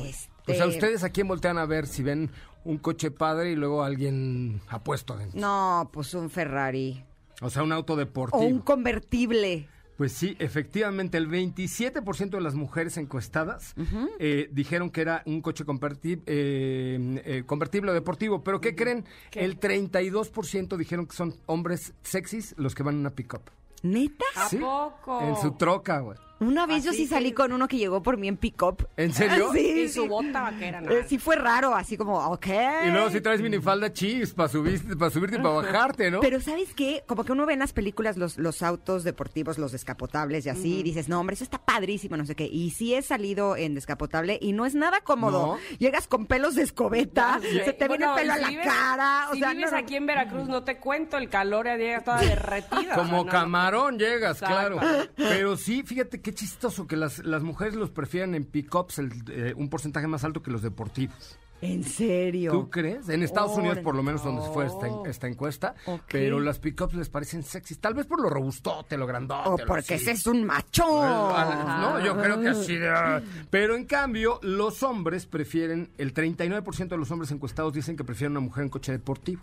Este, 0.05 0.28
O 0.51 0.55
sea, 0.55 0.67
ustedes 0.67 1.03
a 1.03 1.09
quién 1.09 1.27
voltean 1.27 1.57
a 1.57 1.65
ver 1.65 1.87
si 1.87 2.03
ven 2.03 2.29
un 2.63 2.77
coche 2.77 3.11
padre 3.11 3.51
y 3.51 3.55
luego 3.55 3.83
alguien 3.83 4.61
apuesto 4.69 5.13
adentro. 5.13 5.39
No, 5.39 5.89
pues 5.93 6.13
un 6.13 6.29
Ferrari. 6.29 7.03
O 7.41 7.49
sea, 7.49 7.63
un 7.63 7.71
auto 7.71 7.93
O 7.93 7.95
deportivo. 7.95 8.41
un 8.43 8.59
convertible. 8.59 9.67
Pues 9.97 10.13
sí, 10.13 10.37
efectivamente, 10.39 11.17
el 11.17 11.27
27% 11.29 12.29
de 12.37 12.41
las 12.41 12.55
mujeres 12.55 12.95
encuestadas 12.95 13.73
eh, 14.19 14.47
dijeron 14.53 14.89
que 14.91 15.01
era 15.01 15.23
un 15.25 15.41
coche 15.41 15.65
converti- 15.65 16.21
eh, 16.25 17.21
eh, 17.25 17.43
convertible 17.45 17.91
o 17.91 17.93
deportivo. 17.93 18.41
Pero 18.43 18.61
¿qué 18.61 18.75
creen? 18.75 19.03
El 19.33 19.59
32% 19.59 20.77
dijeron 20.77 21.05
que 21.05 21.15
son 21.15 21.35
hombres 21.47 21.93
sexys 22.03 22.55
los 22.57 22.75
que 22.75 22.83
van 22.83 22.95
en 22.95 23.01
una 23.01 23.09
pick-up. 23.09 23.41
¿Neta? 23.83 24.23
¿A 24.37 24.47
Sí, 24.49 24.57
poco? 24.57 25.21
En 25.21 25.35
su 25.37 25.51
troca, 25.53 25.99
güey. 25.99 26.17
Una 26.39 26.65
vez 26.65 26.83
yo 26.83 26.93
sí 26.93 27.05
salí 27.07 27.29
que- 27.29 27.35
con 27.35 27.51
uno 27.53 27.67
que 27.67 27.77
llegó 27.77 28.01
por 28.01 28.17
mí 28.17 28.27
en 28.27 28.37
pick-up. 28.37 28.87
¿En 28.97 29.13
serio? 29.13 29.51
sí, 29.53 29.81
Y 29.83 29.89
su 29.89 30.07
bota 30.07 30.41
vaquera, 30.41 30.81
¿no? 30.81 30.91
Eh, 30.91 31.05
sí 31.07 31.17
fue 31.17 31.35
raro, 31.35 31.75
así 31.75 31.97
como, 31.97 32.17
ok. 32.31 32.47
Y 32.87 32.91
luego 32.91 33.09
si 33.09 33.21
traes 33.21 33.41
minifalda 33.41 33.91
chips 33.91 34.33
para 34.33 34.49
subirte, 34.49 34.95
para 34.95 35.11
subirte 35.11 35.35
y 35.37 35.39
para 35.39 35.55
bajarte, 35.55 36.11
¿no? 36.11 36.19
Pero 36.21 36.39
¿sabes 36.41 36.73
qué? 36.73 37.03
Como 37.07 37.23
que 37.23 37.31
uno 37.31 37.45
ve 37.45 37.53
en 37.53 37.59
las 37.59 37.73
películas 37.73 38.17
los, 38.17 38.37
los 38.37 38.61
autos 38.63 39.03
deportivos, 39.03 39.57
los 39.57 39.71
descapotables 39.71 40.45
y 40.45 40.49
así, 40.49 40.79
y 40.79 40.83
dices, 40.83 41.09
no, 41.09 41.19
hombre, 41.19 41.33
eso 41.33 41.43
está 41.43 41.57
padrísimo, 41.59 42.15
no 42.17 42.25
sé 42.25 42.35
qué. 42.35 42.45
Y 42.45 42.71
sí 42.71 42.93
he 42.95 43.01
salido 43.01 43.55
en 43.55 43.75
descapotable 43.75 44.37
y 44.41 44.53
no 44.53 44.65
es 44.65 44.75
nada 44.75 45.01
cómodo. 45.01 45.57
No. 45.57 45.77
Llegas 45.77 46.07
con 46.07 46.25
pelos 46.25 46.55
de 46.55 46.63
escobeta, 46.63 47.39
Sí. 47.41 47.59
se 47.65 47.73
te 47.73 47.87
Bueno, 47.87 48.15
viene 48.15 48.21
pelo 48.21 48.33
y 48.33 48.35
a 48.35 48.35
si 48.35 48.41
la 48.41 48.49
vives- 48.61 48.65
cara. 48.67 49.27
O 49.29 49.33
si 49.33 49.39
sea, 49.39 49.51
vives 49.51 49.65
no, 49.65 49.71
no. 49.71 49.77
aquí 49.83 49.95
en 49.95 50.05
Veracruz, 50.05 50.47
no 50.47 50.63
te 50.63 50.77
cuento, 50.77 51.17
el 51.17 51.29
calor 51.29 51.65
ya 51.65 51.75
llega 51.77 52.01
toda 52.03 52.21
derretida. 52.21 52.69
Como 52.95 53.21
o 53.21 53.23
sea, 53.23 53.25
no. 53.25 53.25
camarón 53.25 53.97
llegas, 53.99 54.41
Exacto. 54.41 54.77
claro. 54.79 55.07
Pero 55.15 55.57
sí, 55.57 55.83
fíjate 55.83 56.21
qué 56.29 56.35
chistoso 56.35 56.85
que 56.87 56.95
las, 56.95 57.19
las 57.25 57.41
mujeres 57.43 57.75
los 57.75 57.89
prefieren 57.89 58.35
en 58.35 58.45
pick-ups 58.45 58.99
eh, 58.99 59.53
un 59.57 59.69
porcentaje 59.69 60.07
más 60.07 60.23
alto 60.23 60.41
que 60.43 60.51
los 60.51 60.61
deportivos. 60.61 61.37
¿En 61.61 61.83
serio? 61.83 62.51
¿Tú 62.53 62.69
crees? 62.69 63.09
En 63.09 63.21
Estados 63.21 63.57
Unidos, 63.57 63.79
por 63.79 63.93
lo 63.95 64.01
menos, 64.01 64.23
donde 64.23 64.43
fue 64.53 64.65
esta, 64.65 64.87
esta 65.07 65.27
encuesta. 65.27 65.75
Pero 66.09 66.39
las 66.39 66.57
pick-ups 66.59 66.93
les 66.93 67.09
parecen 67.09 67.43
sexys. 67.43 67.79
Tal 67.79 67.95
vez 67.95 68.05
por 68.05 68.21
lo 68.21 68.29
robustote, 68.29 68.95
lo 68.95 69.05
grandote. 69.05 69.49
O 69.49 69.57
lo 69.57 69.65
porque 69.65 69.95
ese 69.95 70.11
es 70.11 70.25
un 70.27 70.45
macho. 70.45 70.85
No, 70.87 71.99
yo 72.05 72.15
creo 72.17 72.39
que 72.39 72.49
así. 72.49 72.75
de- 72.77 73.21
Pero 73.49 73.75
en 73.75 73.85
cambio, 73.85 74.39
los 74.41 74.83
hombres 74.83 75.25
prefieren, 75.25 75.89
el 75.97 76.13
39% 76.13 76.87
de 76.95 76.97
los 76.97 77.11
hombres 77.11 77.31
encuestados 77.31 77.73
dicen 77.73 77.97
que 77.97 78.03
prefieren 78.05 78.31
una 78.31 78.39
mujer 78.41 78.63
en 78.63 78.69
coche 78.69 78.91
deportivo. 78.93 79.41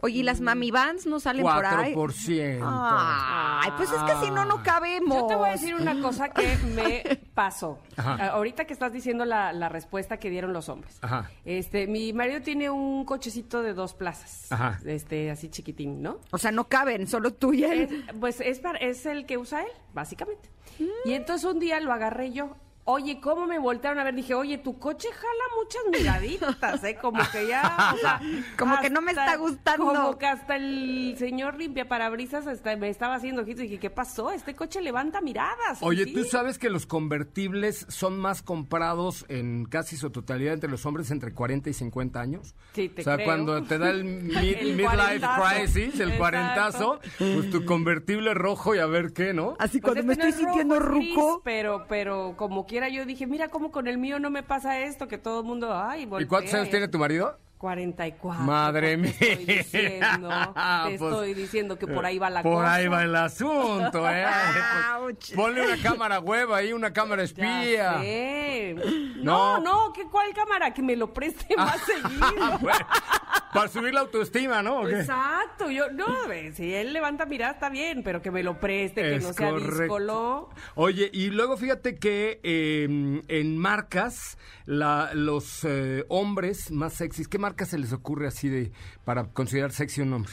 Oye, 0.00 0.18
¿y 0.18 0.22
las 0.22 0.40
mami 0.42 0.70
vans 0.70 1.06
no 1.06 1.18
salen 1.20 1.42
por 1.42 1.64
ahí? 1.64 1.94
4%. 1.94 2.60
Ay, 2.62 3.70
pues 3.76 3.90
es 3.90 4.02
que 4.02 4.26
si 4.26 4.30
no, 4.30 4.44
no 4.44 4.62
cabemos. 4.62 5.16
Yo 5.22 5.26
te 5.26 5.34
voy 5.36 5.48
a 5.48 5.52
decir 5.52 5.74
una 5.74 5.98
cosa 6.00 6.28
que 6.28 6.56
me 6.74 7.02
pasó. 7.34 7.78
Ajá. 7.96 8.16
Ah, 8.20 8.26
Ahorita 8.34 8.66
que 8.66 8.72
estás 8.74 8.92
diciendo 8.92 9.24
la, 9.24 9.52
la 9.52 9.68
respuesta 9.68 10.18
que 10.18 10.28
dieron 10.30 10.52
los 10.52 10.68
hombres. 10.68 10.98
Ajá. 11.00 11.30
Este, 11.44 11.86
mi 11.86 12.12
marido 12.12 12.42
tiene 12.42 12.68
un 12.70 13.04
cochecito 13.06 13.62
de 13.62 13.72
dos 13.72 13.94
plazas. 13.94 14.52
Ajá. 14.52 14.78
Este, 14.84 15.30
así 15.30 15.48
chiquitín, 15.48 16.02
¿no? 16.02 16.18
O 16.30 16.38
sea, 16.38 16.52
no 16.52 16.64
caben, 16.68 17.06
solo 17.06 17.32
tú 17.32 17.54
y 17.54 17.64
él. 17.64 17.80
Es- 18.08 18.14
pues 18.20 18.40
es, 18.40 18.60
para- 18.60 18.78
es 18.78 19.06
el 19.06 19.24
que 19.26 19.38
usa 19.38 19.62
él, 19.62 19.72
básicamente. 19.94 20.50
Y 21.06 21.14
entonces 21.14 21.50
un 21.50 21.58
día 21.58 21.80
lo 21.80 21.92
agarré 21.92 22.32
yo. 22.32 22.54
Oye, 22.88 23.20
¿cómo 23.20 23.46
me 23.46 23.58
voltearon 23.58 23.98
a 23.98 24.04
ver? 24.04 24.14
Dije, 24.14 24.32
oye, 24.34 24.58
tu 24.58 24.78
coche 24.78 25.08
jala 25.12 25.44
muchas 25.60 25.82
miraditas, 25.90 26.84
¿eh? 26.84 26.96
Como 27.02 27.20
que 27.32 27.48
ya, 27.48 27.92
o 27.94 27.96
sea... 28.00 28.20
Como 28.56 28.78
que 28.80 28.90
no 28.90 29.00
me 29.02 29.10
está 29.10 29.34
gustando. 29.36 29.86
Como 29.86 30.18
que 30.18 30.26
hasta 30.26 30.54
el 30.54 31.16
señor 31.18 31.56
limpia 31.58 31.88
parabrisas 31.88 32.46
hasta 32.46 32.76
me 32.76 32.88
estaba 32.88 33.16
haciendo 33.16 33.42
ojitos 33.42 33.62
dije, 33.62 33.80
¿qué 33.80 33.90
pasó? 33.90 34.30
Este 34.30 34.54
coche 34.54 34.80
levanta 34.82 35.20
miradas. 35.20 35.78
Oye, 35.80 36.04
Sí. 36.04 36.12
¿tú 36.14 36.24
sabes 36.24 36.58
que 36.58 36.70
los 36.70 36.86
convertibles 36.86 37.86
son 37.88 38.18
más 38.20 38.40
comprados 38.42 39.24
en 39.28 39.64
casi 39.64 39.96
su 39.96 40.10
totalidad 40.10 40.54
entre 40.54 40.70
los 40.70 40.86
hombres 40.86 41.10
entre 41.10 41.34
40 41.34 41.70
y 41.70 41.72
50 41.72 42.20
años? 42.20 42.54
Sí, 42.72 42.88
te 42.88 43.00
O 43.00 43.04
sea, 43.04 43.16
creo. 43.16 43.26
cuando 43.26 43.62
te 43.64 43.78
da 43.78 43.90
el, 43.90 44.04
mid- 44.04 44.58
El 44.60 44.76
midlife 44.76 45.26
crisis, 45.56 45.76
el 45.98 46.10
Exacto. 46.12 46.18
cuarentazo, 46.18 47.00
pues 47.18 47.50
tu 47.50 47.64
convertible 47.64 48.32
rojo 48.34 48.76
y 48.76 48.78
a 48.78 48.86
ver 48.86 49.12
qué, 49.12 49.32
¿no? 49.34 49.56
Así 49.58 49.80
Pues 49.80 49.94
cuando 49.94 50.12
este 50.12 50.24
me 50.24 50.30
no 50.30 50.36
estoy 50.36 50.44
es 50.44 50.48
rojo, 50.48 50.58
sintiendo 50.58 50.98
gris, 50.98 51.14
ruco. 51.16 51.40
pero, 51.44 51.86
pero 51.88 52.34
como 52.36 52.64
yo 52.88 53.04
dije, 53.04 53.26
mira 53.26 53.48
cómo 53.48 53.70
con 53.70 53.88
el 53.88 53.98
mío 53.98 54.18
no 54.18 54.30
me 54.30 54.42
pasa 54.42 54.80
esto, 54.80 55.08
que 55.08 55.18
todo 55.18 55.40
el 55.40 55.46
mundo, 55.46 55.74
ay, 55.74 56.08
¿Y 56.20 56.26
cuántos 56.26 56.54
años 56.54 56.70
tiene 56.70 56.88
tu 56.88 56.98
marido? 56.98 57.38
44. 57.58 58.42
Madre 58.44 58.98
pues, 58.98 59.18
Te 59.18 59.32
estoy 59.32 59.46
mía. 59.46 59.56
diciendo, 59.62 60.28
te 60.28 60.54
Pues, 60.98 61.12
estoy 61.12 61.34
diciendo 61.34 61.78
que 61.78 61.86
por 61.86 62.04
ahí 62.06 62.18
va 62.18 62.30
la 62.30 62.42
Por 62.42 62.54
cosa. 62.56 62.74
ahí 62.74 62.86
va 62.88 63.02
el 63.02 63.16
asunto, 63.16 64.08
¿eh? 64.10 64.24
Ouch. 65.00 65.34
Ponle 65.34 65.62
una 65.66 65.82
cámara 65.82 66.20
hueva 66.20 66.58
ahí, 66.58 66.72
una 66.72 66.92
cámara 66.92 67.22
espía. 67.22 68.00
No. 69.16 69.58
No, 69.58 69.60
no, 69.60 69.92
¿qué, 69.92 70.04
¿cuál 70.10 70.32
cámara? 70.34 70.72
Que 70.72 70.82
me 70.82 70.96
lo 70.96 71.12
preste 71.12 71.46
más 71.56 71.78
seguido. 71.82 72.58
Bueno, 72.60 72.86
para 73.52 73.68
subir 73.68 73.94
la 73.94 74.00
autoestima, 74.00 74.62
¿no? 74.62 74.86
Exacto, 74.88 75.70
yo, 75.70 75.90
no, 75.90 76.06
si 76.54 76.74
él 76.74 76.92
levanta 76.92 77.24
mirada 77.26 77.52
está 77.52 77.68
bien, 77.70 78.02
pero 78.02 78.20
que 78.20 78.30
me 78.30 78.42
lo 78.42 78.60
preste, 78.60 79.00
que 79.02 79.16
Es 79.16 79.24
no 79.24 79.32
sea 79.32 79.50
correcto. 79.50 79.78
díscolo. 79.82 80.50
Oye, 80.74 81.10
y 81.12 81.30
luego 81.30 81.56
fíjate 81.56 81.96
que 81.96 82.40
eh, 82.42 83.22
en 83.28 83.58
marcas, 83.58 84.36
la- 84.66 85.10
los 85.14 85.64
eh, 85.64 86.04
hombres 86.08 86.70
más 86.70 86.92
sexys, 86.94 87.28
¿qué 87.28 87.38
marca 87.46 87.64
se 87.64 87.78
les 87.78 87.92
ocurre 87.92 88.26
así 88.26 88.48
de 88.48 88.72
para 89.04 89.24
considerar 89.24 89.70
sexy 89.70 90.00
un 90.00 90.12
hombre? 90.12 90.32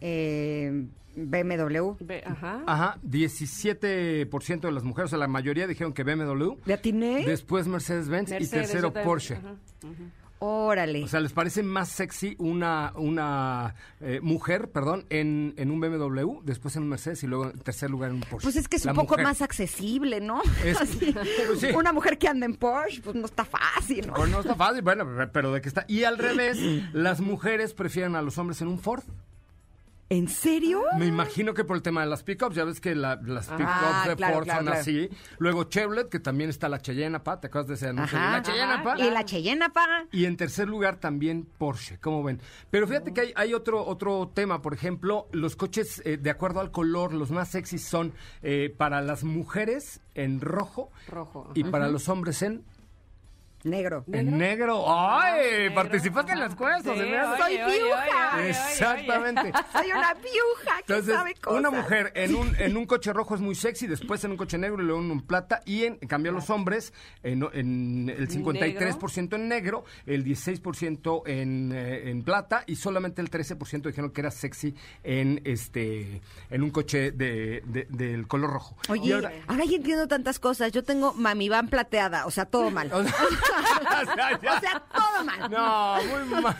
Eh, 0.00 0.86
BMW. 1.16 1.96
Ve, 2.00 2.22
ajá. 2.26 2.62
Ajá, 2.66 2.98
17% 3.02 4.60
de 4.60 4.72
las 4.72 4.84
mujeres, 4.84 5.08
o 5.08 5.10
sea, 5.10 5.18
la 5.18 5.28
mayoría 5.28 5.66
dijeron 5.66 5.94
que 5.94 6.02
BMW. 6.02 6.56
¿Le 6.66 6.74
atiné? 6.74 7.24
Después 7.24 7.66
Mercedes-Benz 7.66 8.32
y 8.38 8.46
tercero 8.46 8.92
Porsche. 8.92 9.36
ajá. 9.36 9.54
Órale. 10.46 11.02
O 11.04 11.08
sea, 11.08 11.20
¿les 11.20 11.32
parece 11.32 11.62
más 11.62 11.88
sexy 11.88 12.34
una, 12.38 12.92
una 12.96 13.74
eh, 14.00 14.20
mujer, 14.22 14.70
perdón, 14.70 15.06
en, 15.08 15.54
en 15.56 15.70
un 15.70 15.80
BMW, 15.80 16.40
después 16.42 16.76
en 16.76 16.82
un 16.82 16.90
Mercedes 16.90 17.22
y 17.22 17.26
luego 17.26 17.46
en 17.46 17.58
tercer 17.60 17.88
lugar 17.90 18.10
en 18.10 18.16
un 18.16 18.20
Porsche? 18.22 18.42
Pues 18.44 18.56
es 18.56 18.68
que 18.68 18.76
es 18.76 18.84
La 18.84 18.92
un 18.92 18.96
poco 18.96 19.14
mujer. 19.14 19.24
más 19.24 19.40
accesible, 19.40 20.20
¿no? 20.20 20.42
Es- 20.64 20.80
Así, 20.80 21.14
pues 21.46 21.60
sí. 21.60 21.68
Una 21.74 21.92
mujer 21.94 22.18
que 22.18 22.28
anda 22.28 22.44
en 22.44 22.56
Porsche, 22.56 23.00
pues 23.02 23.16
no 23.16 23.24
está 23.24 23.44
fácil, 23.46 24.06
¿no? 24.06 24.14
Pues 24.14 24.30
no 24.30 24.40
está 24.40 24.54
fácil, 24.54 24.82
bueno, 24.82 25.06
pero 25.32 25.50
de 25.52 25.60
que 25.62 25.68
está. 25.68 25.84
Y 25.88 26.04
al 26.04 26.18
revés, 26.18 26.58
las 26.92 27.20
mujeres 27.20 27.72
prefieren 27.72 28.14
a 28.16 28.22
los 28.22 28.36
hombres 28.36 28.60
en 28.60 28.68
un 28.68 28.78
Ford. 28.78 29.02
¿En 30.10 30.28
serio? 30.28 30.82
Me 30.98 31.06
imagino 31.06 31.54
que 31.54 31.64
por 31.64 31.76
el 31.76 31.82
tema 31.82 32.02
de 32.02 32.08
las 32.08 32.22
pickups, 32.22 32.54
ya 32.54 32.64
ves 32.64 32.78
que 32.80 32.94
la- 32.94 33.16
las 33.24 33.46
pickups 33.48 33.64
Ah, 33.66 34.04
de 34.06 34.16
claro, 34.16 34.34
Ford 34.34 34.44
claro, 34.44 34.58
son 34.60 34.66
claro. 34.66 34.80
así. 34.80 35.08
Luego 35.38 35.64
Chevrolet, 35.64 36.08
que 36.10 36.20
también 36.20 36.50
está 36.50 36.68
la 36.68 36.78
Cheyenne, 36.80 37.18
pa, 37.20 37.40
¿te 37.40 37.46
acuerdas 37.46 37.68
de 37.68 37.74
ese 37.74 37.88
anuncio? 37.88 38.18
Ajá. 38.18 38.32
La 38.32 38.42
Cheyenne, 38.42 38.84
pa. 38.84 38.98
Y 38.98 39.10
la 39.10 39.24
Cheyenne, 39.24 39.70
pa. 39.70 40.04
Y 40.12 40.26
en 40.26 40.36
tercer 40.36 40.68
lugar 40.68 40.96
también 40.98 41.46
Porsche, 41.58 41.98
¿cómo 42.00 42.22
ven? 42.22 42.38
Pero 42.70 42.86
fíjate 42.86 43.14
que 43.14 43.20
hay, 43.22 43.32
hay 43.34 43.54
otro, 43.54 43.84
otro 43.84 44.30
tema, 44.34 44.60
por 44.60 44.74
ejemplo, 44.74 45.26
los 45.32 45.56
coches 45.56 46.02
eh, 46.04 46.18
de 46.18 46.30
acuerdo 46.30 46.60
al 46.60 46.70
color, 46.70 47.14
los 47.14 47.30
más 47.30 47.48
sexys 47.50 47.82
son 47.84 48.12
eh, 48.42 48.72
para 48.76 49.00
las 49.00 49.24
mujeres 49.24 50.00
en 50.14 50.40
rojo, 50.42 50.90
Rojo. 51.08 51.50
y 51.54 51.64
para 51.64 51.88
los 51.88 52.08
hombres 52.10 52.42
en, 52.42 52.62
Negro. 53.64 54.04
en 54.12 54.36
negro. 54.38 54.84
¡Ay! 54.86 55.70
Participaste 55.74 56.32
en 56.32 56.40
las. 56.40 56.52
Sí, 56.52 56.58
hace- 56.64 56.84
Soy 56.84 57.00
oye, 57.00 57.14
oye, 57.14 57.16
piuja. 57.24 57.44
oye, 57.46 57.64
oye, 57.64 58.40
oye. 58.40 58.50
Exactamente. 58.50 59.52
Soy 59.72 59.86
una 59.90 60.14
piuja 60.14 60.76
que 60.86 60.92
Entonces, 60.92 61.14
sabe 61.14 61.34
cosas. 61.34 61.58
una 61.60 61.70
mujer 61.70 62.12
en 62.14 62.34
un, 62.34 62.54
en 62.58 62.76
un 62.76 62.84
coche 62.86 63.12
rojo 63.12 63.34
es 63.34 63.40
muy 63.40 63.54
sexy, 63.54 63.86
después 63.86 64.22
en 64.24 64.32
un 64.32 64.36
coche 64.36 64.58
negro 64.58 64.82
y 64.82 64.86
luego 64.86 65.00
en 65.00 65.10
un 65.10 65.22
plata, 65.26 65.62
y 65.64 65.84
en, 65.84 65.98
en 66.00 66.08
cambio 66.08 66.30
los 66.32 66.50
hombres, 66.50 66.92
en, 67.22 67.42
en 67.54 68.10
el 68.10 68.28
53% 68.28 69.34
en 69.34 69.48
negro, 69.48 69.84
el 70.06 70.24
16% 70.24 71.22
en, 71.26 71.72
eh, 71.74 72.10
en 72.10 72.22
plata, 72.22 72.64
y 72.66 72.76
solamente 72.76 73.22
el 73.22 73.30
13% 73.30 73.82
dijeron 73.82 74.10
que 74.10 74.20
era 74.20 74.30
sexy 74.30 74.74
en 75.02 75.40
este 75.44 76.20
en 76.50 76.62
un 76.62 76.70
coche 76.70 77.12
de, 77.12 77.62
de- 77.66 77.86
del 77.88 78.26
color 78.28 78.50
rojo. 78.50 78.76
Y 78.88 78.92
Oye, 78.92 79.14
ahora- 79.14 79.32
ahora, 79.46 79.64
ya 79.64 79.76
entiendo 79.76 80.06
tantas 80.06 80.38
cosas. 80.38 80.70
Yo 80.72 80.84
tengo 80.84 81.14
mami 81.14 81.48
van 81.48 81.68
plateada, 81.68 82.26
o 82.26 82.30
sea, 82.30 82.44
todo 82.44 82.70
mal. 82.70 82.92
o 82.92 83.02
sea, 83.02 83.12
ya- 84.16 84.56
O 84.56 84.60
sea, 84.60 84.82
todo 84.92 85.24
mal. 85.24 85.50
no, 85.50 85.96
muy 86.04 86.42
mal. 86.42 86.56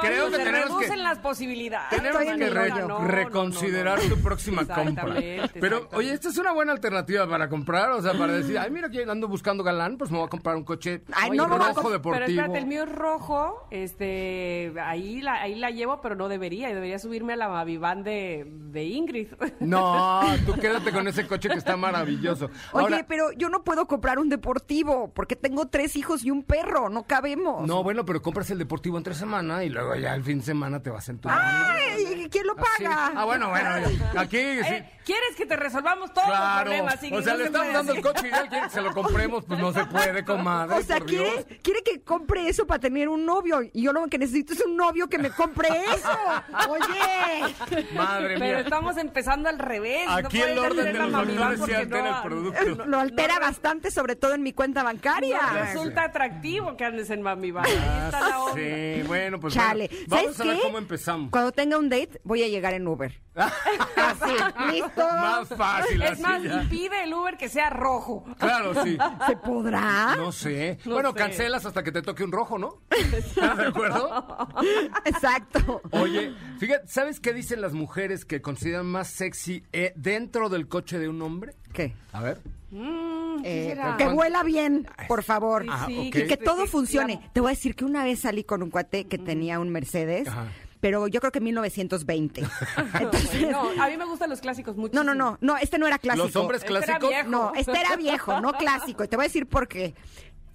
Creo 0.00 0.30
que 0.30 0.36
se 0.36 0.44
tenemos 0.44 0.68
reducen 0.68 0.90
que... 0.90 0.96
las 0.96 1.18
posibilidades. 1.18 1.90
Tenemos 1.90 2.22
que 2.22 2.50
re-. 2.50 2.70
No, 2.72 2.98
reconsiderar 3.06 3.98
no, 3.98 4.08
no. 4.08 4.14
tu 4.16 4.22
próxima 4.22 4.64
compra. 4.66 4.82
Exactamente, 5.18 5.60
Pero, 5.60 5.88
oye, 5.92 6.12
esta 6.12 6.28
es 6.28 6.38
una 6.38 6.52
buena 6.52 6.72
alternativa 6.72 7.26
para 7.28 7.48
comprar, 7.48 7.90
o 7.92 8.02
sea, 8.02 8.12
para 8.14 8.32
decir, 8.32 8.58
ay, 8.58 8.70
mira 8.70 8.88
que 8.90 9.02
ando 9.04 9.28
buscando 9.28 9.62
galán, 9.62 9.96
pues 9.98 10.10
me 10.10 10.18
voy 10.18 10.26
a 10.26 10.30
comprar 10.30 10.56
un 10.56 10.64
coche 10.64 11.02
Ay, 11.12 11.30
oye, 11.30 11.38
rojo 11.46 11.90
deportivo. 11.90 12.12
Pero 12.12 12.24
espérate, 12.26 12.58
el 12.58 12.66
mío 12.66 12.82
es 12.84 12.92
rojo, 12.92 13.66
este, 13.70 14.72
ahí 14.82 15.20
la, 15.20 15.34
ahí 15.42 15.54
la 15.54 15.70
llevo, 15.70 16.00
pero 16.00 16.16
no 16.16 16.28
debería, 16.28 16.68
debería 16.68 16.98
subirme 16.98 17.34
a 17.34 17.36
la 17.36 17.48
Mavivan 17.48 18.02
de, 18.02 18.46
de 18.46 18.84
Ingrid. 18.84 19.28
No, 19.60 20.22
tú 20.46 20.54
quédate 20.54 20.92
con 20.92 21.06
ese 21.08 21.26
coche 21.26 21.48
que 21.48 21.58
está 21.58 21.76
maravilloso. 21.76 22.46
Oye, 22.72 22.84
Ahora, 22.84 23.06
pero 23.08 23.32
yo 23.32 23.48
no 23.48 23.62
puedo 23.64 23.86
comprar 23.86 24.18
un 24.18 24.28
deportivo 24.28 25.12
porque 25.14 25.36
tengo 25.36 25.66
tres 25.68 25.96
hijos 25.96 26.21
y 26.22 26.30
un 26.30 26.42
perro, 26.44 26.88
no 26.88 27.04
cabemos. 27.04 27.66
no, 27.66 27.82
bueno, 27.82 28.04
pero 28.04 28.22
compras 28.22 28.50
el 28.50 28.58
deportivo 28.58 28.98
entre 28.98 29.14
semana 29.14 29.64
y 29.64 29.68
luego 29.68 29.94
ya 29.96 30.14
el 30.14 30.22
fin 30.24 30.38
de 30.38 30.44
semana 30.44 30.82
te 30.82 30.90
vas 30.90 31.08
en 31.08 31.18
tu... 31.18 31.28
Ay, 31.30 32.28
¿quién 32.30 32.46
lo 32.46 32.52
Así. 32.52 32.84
paga? 32.84 33.12
Ah, 33.14 33.24
bueno, 33.24 33.48
bueno, 33.50 33.70
aquí 34.16 34.36
sí. 34.62 34.72
Eh, 34.74 34.88
¿Quieres 35.04 35.34
que 35.36 35.46
te 35.46 35.56
resolvamos 35.56 36.12
todos 36.12 36.28
los 36.28 36.60
problemas? 36.62 36.94
O 36.94 36.98
sea, 37.00 37.10
No 37.10 37.18
le 37.18 37.36
se 37.38 37.44
estamos 37.46 37.72
dando 37.74 37.92
el 37.92 38.02
coche 38.02 38.28
y 38.28 38.34
él 38.38 38.48
quiere 38.48 38.64
que 38.66 38.70
se 38.70 38.80
lo 38.82 38.92
compremos, 38.94 39.44
pues 39.44 39.58
no 39.58 39.72
se 39.72 39.84
puede, 39.86 40.24
comadre. 40.24 40.76
O 40.78 40.82
sea, 40.82 41.00
¿quiere, 41.00 41.44
que 41.84 42.02
compre 42.04 42.48
eso 42.48 42.68
para 42.68 42.78
tener 42.78 43.08
un 43.08 43.26
novio. 43.26 43.62
Y 43.72 43.82
yo 43.82 43.92
lo 43.92 44.06
que 44.06 44.18
necesito 44.18 44.52
es 44.52 44.64
un 44.64 44.76
novio 44.76 45.08
que 45.08 45.18
me 45.18 45.30
compre 45.30 45.68
eso. 45.92 46.08
Oye. 46.68 47.84
Madre 47.94 48.34
Pero 48.34 48.44
mía. 48.44 48.60
estamos 48.60 48.96
empezando 48.96 49.48
al 49.48 49.58
revés. 49.58 50.06
no 50.06 50.12
Aquí 50.14 50.40
el 50.40 50.54
puedes 50.54 50.70
orden 50.70 50.84
de 50.84 50.92
los 50.92 51.66
se 51.66 51.76
altera 51.76 52.02
no- 52.10 52.16
el 52.18 52.22
producto. 52.22 52.86
Lo 52.86 53.00
altera 53.00 53.38
bastante, 53.40 53.90
sobre 53.90 54.14
todo 54.14 54.34
en 54.34 54.42
mi 54.44 54.52
cuenta 54.52 54.84
bancaria. 54.84 55.40
No 55.52 55.58
resulta 55.58 56.11
atractivo 56.12 56.76
que 56.76 56.84
andes 56.84 57.08
en 57.10 57.22
Mavivan. 57.22 57.64
Ahí 57.64 57.72
está 58.06 58.20
la 58.28 58.38
onda. 58.40 58.54
Sí, 58.54 59.02
bueno, 59.06 59.40
pues 59.40 59.54
Chale. 59.54 59.88
bueno, 59.88 60.06
¿Sabes 60.08 60.24
vamos 60.24 60.40
a 60.40 60.44
ver 60.44 60.56
qué? 60.56 60.62
cómo 60.62 60.78
empezamos. 60.78 61.30
Cuando 61.30 61.52
tenga 61.52 61.78
un 61.78 61.88
date, 61.88 62.20
voy 62.22 62.42
a 62.42 62.48
llegar 62.48 62.74
en 62.74 62.86
Uber. 62.86 63.18
Así, 63.34 64.34
listo. 64.72 65.02
Más 65.02 65.48
fácil 65.48 66.02
Es 66.02 66.10
así 66.12 66.22
más, 66.22 66.42
ya. 66.42 66.62
y 66.62 66.66
pide 66.66 67.04
el 67.04 67.14
Uber 67.14 67.36
que 67.38 67.48
sea 67.48 67.70
rojo. 67.70 68.24
Claro, 68.38 68.74
sí. 68.84 68.98
¿Se 69.26 69.36
podrá? 69.38 70.16
No 70.16 70.30
sé. 70.32 70.78
No 70.84 70.94
bueno, 70.94 71.12
sé. 71.12 71.16
cancelas 71.18 71.64
hasta 71.64 71.82
que 71.82 71.90
te 71.92 72.02
toque 72.02 72.24
un 72.24 72.32
rojo, 72.32 72.58
¿no? 72.58 72.82
¿Estás 72.90 73.56
de 73.56 73.66
acuerdo? 73.68 74.48
Exacto. 75.06 75.80
Oye, 75.92 76.32
fíjate, 76.58 76.86
¿sabes 76.88 77.20
qué 77.20 77.32
dicen 77.32 77.60
las 77.62 77.72
mujeres 77.72 78.24
que 78.26 78.42
consideran 78.42 78.86
más 78.86 79.08
sexy 79.08 79.64
eh, 79.72 79.92
dentro 79.96 80.50
del 80.50 80.68
coche 80.68 80.98
de 80.98 81.08
un 81.08 81.22
hombre? 81.22 81.54
¿Qué? 81.72 81.94
A 82.12 82.20
ver. 82.20 82.38
Mm, 82.70 82.80
¿qué 82.80 83.11
Eh, 83.44 83.68
será? 83.70 83.96
que 83.96 84.06
vuela 84.08 84.42
bien, 84.42 84.86
por 85.08 85.22
favor. 85.22 85.64
Ah. 85.68 85.86
Y 85.88 86.10
que 86.10 86.36
todo 86.36 86.66
funcione. 86.66 87.20
Te 87.32 87.40
voy 87.40 87.48
a 87.50 87.54
decir 87.54 87.74
que 87.74 87.84
una 87.84 88.04
vez 88.04 88.20
salí 88.20 88.44
con 88.44 88.62
un 88.62 88.70
cuate 88.70 89.04
que 89.04 89.18
tenía 89.18 89.58
un 89.60 89.68
Mercedes, 89.70 90.28
Ajá. 90.28 90.46
pero 90.80 91.06
yo 91.08 91.20
creo 91.20 91.32
que 91.32 91.40
1920. 91.40 92.42
Entonces, 93.00 93.50
No, 93.50 93.70
a 93.82 93.88
mí 93.88 93.96
me 93.96 94.04
gustan 94.04 94.30
los 94.30 94.40
clásicos 94.40 94.76
mucho. 94.76 94.94
no, 94.94 95.04
no, 95.04 95.14
no, 95.14 95.38
no, 95.40 95.56
este 95.56 95.78
no 95.78 95.86
era 95.86 95.98
clásico. 95.98 96.26
Los 96.26 96.36
hombres 96.36 96.62
Este 96.62 96.72
era 96.72 96.82
clásicos. 96.84 97.08
viejo. 97.10 97.28
No, 97.30 97.52
este 97.54 97.78
era 97.80 97.96
viejo, 97.96 98.40
no 98.40 98.52
clásico. 98.52 99.04
Y 99.04 99.08
te 99.08 99.16
voy 99.16 99.24
a 99.24 99.28
decir 99.28 99.46
por 99.46 99.68
qué. 99.68 99.94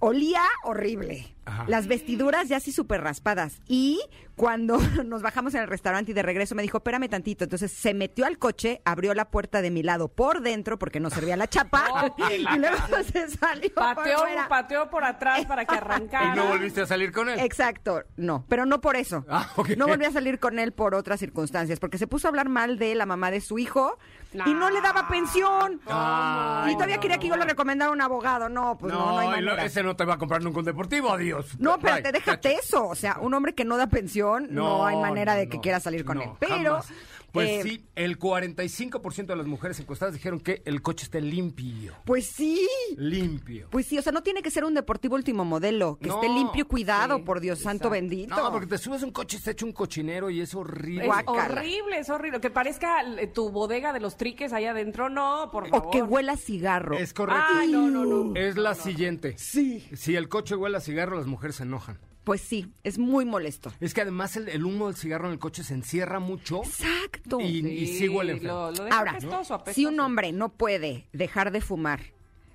Olía 0.00 0.42
horrible. 0.62 1.34
Ajá. 1.44 1.64
Las 1.66 1.86
vestiduras 1.86 2.48
ya 2.48 2.58
así 2.58 2.72
súper 2.72 3.00
raspadas. 3.00 3.60
Y 3.66 4.00
cuando 4.36 4.78
nos 5.04 5.22
bajamos 5.22 5.54
en 5.54 5.62
el 5.62 5.66
restaurante 5.68 6.10
y 6.12 6.14
de 6.14 6.22
regreso 6.22 6.54
me 6.54 6.62
dijo, 6.62 6.78
espérame 6.78 7.08
tantito. 7.08 7.44
Entonces 7.44 7.72
se 7.72 7.94
metió 7.94 8.26
al 8.26 8.38
coche, 8.38 8.80
abrió 8.84 9.14
la 9.14 9.30
puerta 9.30 9.62
de 9.62 9.70
mi 9.70 9.82
lado 9.82 10.08
por 10.08 10.40
dentro 10.42 10.78
porque 10.78 11.00
no 11.00 11.10
servía 11.10 11.36
la 11.36 11.48
chapa. 11.48 11.84
Oh, 11.90 12.14
y 12.30 12.58
luego 12.58 12.76
se 13.12 13.28
salió 13.28 13.72
por 13.74 13.94
Pateó, 13.94 14.18
fuera. 14.18 14.48
pateó 14.48 14.90
por 14.90 15.04
atrás 15.04 15.46
para 15.46 15.64
que 15.64 15.74
arrancara. 15.74 16.32
¿Y 16.34 16.36
no 16.36 16.46
volviste 16.46 16.82
a 16.82 16.86
salir 16.86 17.12
con 17.12 17.28
él? 17.28 17.38
Exacto, 17.40 18.02
no, 18.16 18.44
pero 18.48 18.66
no 18.66 18.80
por 18.80 18.96
eso. 18.96 19.24
Ah, 19.28 19.50
ok. 19.56 19.70
No 19.70 19.86
volví 19.88 20.04
a 20.04 20.12
salir 20.12 20.38
con 20.38 20.58
él 20.58 20.72
por 20.72 20.94
otras 20.94 21.18
circunstancias, 21.18 21.80
porque 21.80 21.98
se 21.98 22.06
puso 22.06 22.28
a 22.28 22.30
hablar 22.30 22.48
mal 22.48 22.78
de 22.78 22.94
la 22.94 23.06
mamá 23.06 23.30
de 23.30 23.40
su 23.40 23.58
hijo 23.58 23.98
y 24.32 24.54
no 24.54 24.70
le 24.70 24.80
daba 24.80 25.08
pensión. 25.08 25.80
Ay, 25.86 26.72
y 26.72 26.74
todavía 26.74 26.96
no. 26.96 27.00
quería 27.02 27.18
que 27.18 27.28
yo 27.28 27.36
le 27.36 27.44
recomendara 27.44 27.90
un 27.90 28.00
abogado. 28.00 28.48
No, 28.48 28.76
pues 28.78 28.92
no, 28.92 28.98
no, 29.12 29.18
hay 29.18 29.40
lo- 29.40 29.50
manera. 29.50 29.64
ese 29.64 29.82
no 29.82 29.96
te 29.96 30.04
va 30.04 30.14
a 30.14 30.18
comprar 30.18 30.42
nunca 30.42 30.58
un 30.58 30.64
deportivo, 30.64 31.12
adiós. 31.12 31.58
No, 31.58 31.78
pero 31.78 32.02
te 32.02 32.12
déjate 32.12 32.54
eso. 32.54 32.86
O 32.86 32.94
sea, 32.94 33.18
un 33.20 33.32
hombre 33.34 33.54
que 33.54 33.64
no 33.64 33.76
da 33.76 33.86
pensión, 33.86 34.48
no, 34.50 34.84
hay 34.86 34.96
manera 34.96 35.34
de 35.34 35.48
que 35.48 35.60
quiera 35.60 35.80
salir 35.80 36.04
con 36.04 36.20
él. 36.20 36.30
Pero, 36.38 36.82
jamás. 36.82 36.92
Pues 37.32 37.48
eh, 37.48 37.62
sí, 37.62 37.86
el 37.94 38.18
45% 38.18 39.26
de 39.26 39.36
las 39.36 39.46
mujeres 39.46 39.78
encuestadas 39.80 40.14
dijeron 40.14 40.40
que 40.40 40.62
el 40.64 40.80
coche 40.82 41.04
esté 41.04 41.20
limpio. 41.20 41.94
pues 42.04 42.26
sí. 42.26 42.66
Limpio. 42.96 43.68
Pues 43.70 43.86
sí, 43.86 43.98
o 43.98 44.02
sea, 44.02 44.12
no 44.12 44.22
tiene 44.22 44.42
que 44.42 44.50
ser 44.50 44.64
un 44.64 44.74
deportivo 44.74 45.14
último 45.14 45.44
modelo, 45.44 45.98
que 46.00 46.08
No, 46.08 46.14
esté 46.14 46.28
limpio 46.28 46.62
y 46.62 46.66
cuidado, 46.66 47.16
sí, 47.18 47.22
por 47.22 47.40
Dios 47.40 47.58
santo 47.58 47.90
bendito. 47.90 48.34
No, 48.34 48.50
porque 48.50 48.66
te 48.66 48.78
subes 48.78 49.02
a 49.02 49.06
un 49.06 49.12
coche, 49.12 49.36
está 49.36 49.50
hecho 49.50 49.66
un 49.66 49.72
cochinero 49.72 50.30
y 50.30 50.40
es 50.40 50.54
horrible. 50.54 51.06
Es 51.06 51.12
horrible, 51.26 51.98
es 51.98 52.10
horrible. 52.10 52.40
Que 52.40 52.50
parezca 52.50 53.02
eh, 53.02 53.26
tu 53.26 53.50
bodega 53.50 53.92
de 53.92 54.00
los 54.00 54.16
triques 54.16 54.52
allá 54.52 54.70
adentro, 54.70 55.08
no, 55.08 55.50
por 55.52 55.68
favor. 55.68 55.88
O 55.88 55.90
que 55.90 56.02
huela 56.02 56.32
a 56.32 56.36
cigarro. 56.36 56.96
Es 56.96 57.12
correcto. 57.12 57.44
Ay, 57.50 57.68
no, 57.70 57.88
no, 57.90 58.04
no. 58.04 58.36
Es 58.36 58.56
la 58.56 58.74
siguiente. 58.74 59.34
Sí. 59.36 59.86
Si 59.94 60.16
el 60.16 60.28
coche 60.28 60.56
huele 60.56 60.76
a 60.78 60.80
cigarro, 60.80 61.16
las 61.16 61.26
mujeres 61.26 61.56
se 61.56 61.64
enojan. 61.64 61.98
Pues 62.28 62.42
sí, 62.42 62.70
es 62.84 62.98
muy 62.98 63.24
molesto. 63.24 63.72
Es 63.80 63.94
que 63.94 64.02
además 64.02 64.36
el, 64.36 64.48
el 64.50 64.62
humo 64.64 64.88
del 64.88 64.96
cigarro 64.96 65.28
en 65.28 65.32
el 65.32 65.38
coche 65.38 65.64
se 65.64 65.72
encierra 65.72 66.20
mucho 66.20 66.62
Exacto. 66.62 67.40
y, 67.40 67.66
y 67.66 67.86
sí 67.86 68.06
huele 68.06 68.38
feo. 68.38 68.70
Lo, 68.70 68.70
lo 68.72 68.84
deja 68.84 68.98
Ahora, 68.98 69.12
apestoso, 69.12 69.54
apestoso. 69.54 69.74
si 69.74 69.86
un 69.86 69.98
hombre 69.98 70.30
no 70.32 70.50
puede 70.50 71.08
dejar 71.14 71.50
de 71.52 71.62
fumar 71.62 72.00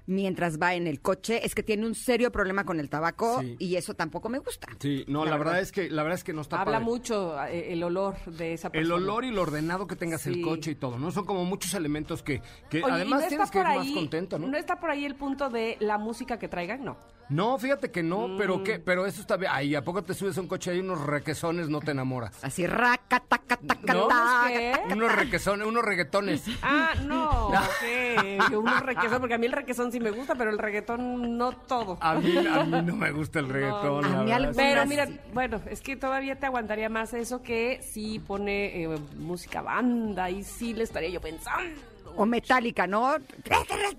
mientras 0.06 0.62
va 0.62 0.76
en 0.76 0.86
el 0.86 1.00
coche, 1.02 1.46
es 1.46 1.56
que 1.56 1.64
tiene 1.64 1.86
un 1.88 1.96
serio 1.96 2.30
problema 2.32 2.66
con 2.66 2.80
el 2.80 2.90
tabaco 2.90 3.40
Sí. 3.42 3.56
y 3.58 3.76
eso 3.78 3.94
tampoco 3.96 4.28
me 4.30 4.38
gusta. 4.40 4.68
Sí, 4.80 5.06
no, 5.08 5.24
la, 5.26 5.38
verdad. 5.38 5.60
es 5.62 5.72
que 5.72 5.90
la 5.90 6.04
verdad 6.04 6.18
es 6.20 6.24
que 6.26 6.34
no 6.34 6.42
está 6.42 6.60
Habla 6.62 6.74
padre. 6.74 6.86
mucho 6.86 7.42
eh, 7.46 7.72
el 7.74 7.82
olor 7.84 8.16
de 8.26 8.54
esa 8.54 8.70
persona. 8.70 8.96
El 8.96 9.02
olor 9.02 9.24
y 9.26 9.32
lo 9.32 9.42
ordenado 9.42 9.88
que 9.88 9.96
tengas 9.96 10.28
el 10.28 10.42
coche 10.42 10.72
y 10.72 10.76
todo, 10.76 11.00
¿no? 11.00 11.10
Son 11.12 11.26
como 11.26 11.46
muchos 11.46 11.74
elementos 11.74 12.22
que, 12.22 12.42
que 12.70 12.84
Oye, 12.84 12.90
¿y 12.92 12.96
además 12.96 13.22
no 13.24 13.28
tienes 13.30 13.46
está 13.48 13.52
que 13.54 13.60
ir 13.60 13.66
por 13.66 13.76
más 13.78 13.88
ahí- 13.88 13.94
contento, 13.96 14.38
¿no? 14.40 14.56
está 14.58 14.80
por 14.80 14.90
ahí 14.92 15.06
el 15.06 15.16
punto 15.16 15.50
de 15.50 15.78
la 15.80 15.98
música 15.98 16.38
que 16.38 16.50
traigan? 16.50 16.84
No. 16.84 16.98
No, 17.34 17.58
fíjate 17.58 17.90
que 17.92 18.04
no, 18.04 18.28
Mm. 18.28 18.38
pero 18.38 18.64
qué, 18.64 18.80
pero 18.80 19.06
eso 19.06 19.22
está 19.22 19.38
bien. 19.38 19.52
Ay, 19.54 19.74
¿a 19.76 19.84
poco 19.84 20.04
te 20.04 20.14
subes 20.14 20.38
a 20.38 20.42
un 20.42 20.48
coche 20.48 20.72
y 20.72 20.76
hay 20.76 20.80
unos 20.82 21.02
requesones, 21.02 21.68
no 21.70 21.80
te 21.80 21.92
enamoras? 21.92 22.44
Así, 22.44 22.68
raca, 22.68 23.20
taca, 23.22 23.58
taca, 23.58 23.94
¿No? 23.94 24.08
taca. 24.08 24.48
¿Qué? 24.48 24.74
Unos 24.92 25.16
requesones, 25.16 25.68
unos 25.68 25.84
reggaetones. 25.84 26.44
Ah, 26.62 26.94
no, 27.06 27.48
ok. 27.48 28.52
Yo 28.52 28.60
unos 28.60 28.82
requesón, 28.82 29.20
porque 29.20 29.34
a 29.34 29.38
mí 29.38 29.46
el 29.48 29.52
requesón 29.52 29.92
sí 29.92 30.00
me 30.00 30.12
gusta, 30.12 30.36
pero 30.36 30.52
el 30.52 30.58
reggaetón 30.60 31.38
no 31.38 31.52
todo. 31.54 31.98
A 32.02 32.16
mí, 32.16 32.38
a 32.48 32.64
mí 32.66 32.82
no 32.84 32.96
me 32.96 33.12
gusta 33.12 33.40
el 33.40 33.50
reggaetón. 33.50 34.06
A 34.06 34.24
mí 34.24 34.32
algunas 34.32 34.56
Pero 34.56 34.86
mira, 34.86 35.08
bueno, 35.34 35.60
es 35.70 35.82
que 35.82 35.96
todavía 35.96 36.36
te 36.40 36.46
aguantaría 36.46 36.90
más 36.90 37.14
eso 37.14 37.42
que 37.42 37.82
si 37.82 38.20
pone 38.20 38.84
eh, 38.84 38.98
música 39.18 39.62
banda 39.62 40.30
y 40.30 40.44
sí 40.44 40.74
le 40.74 40.84
estaría 40.84 41.10
yo 41.10 41.22
pensando 41.22 41.82
O 42.16 42.26
metálica, 42.26 42.86
¿no? 42.88 43.16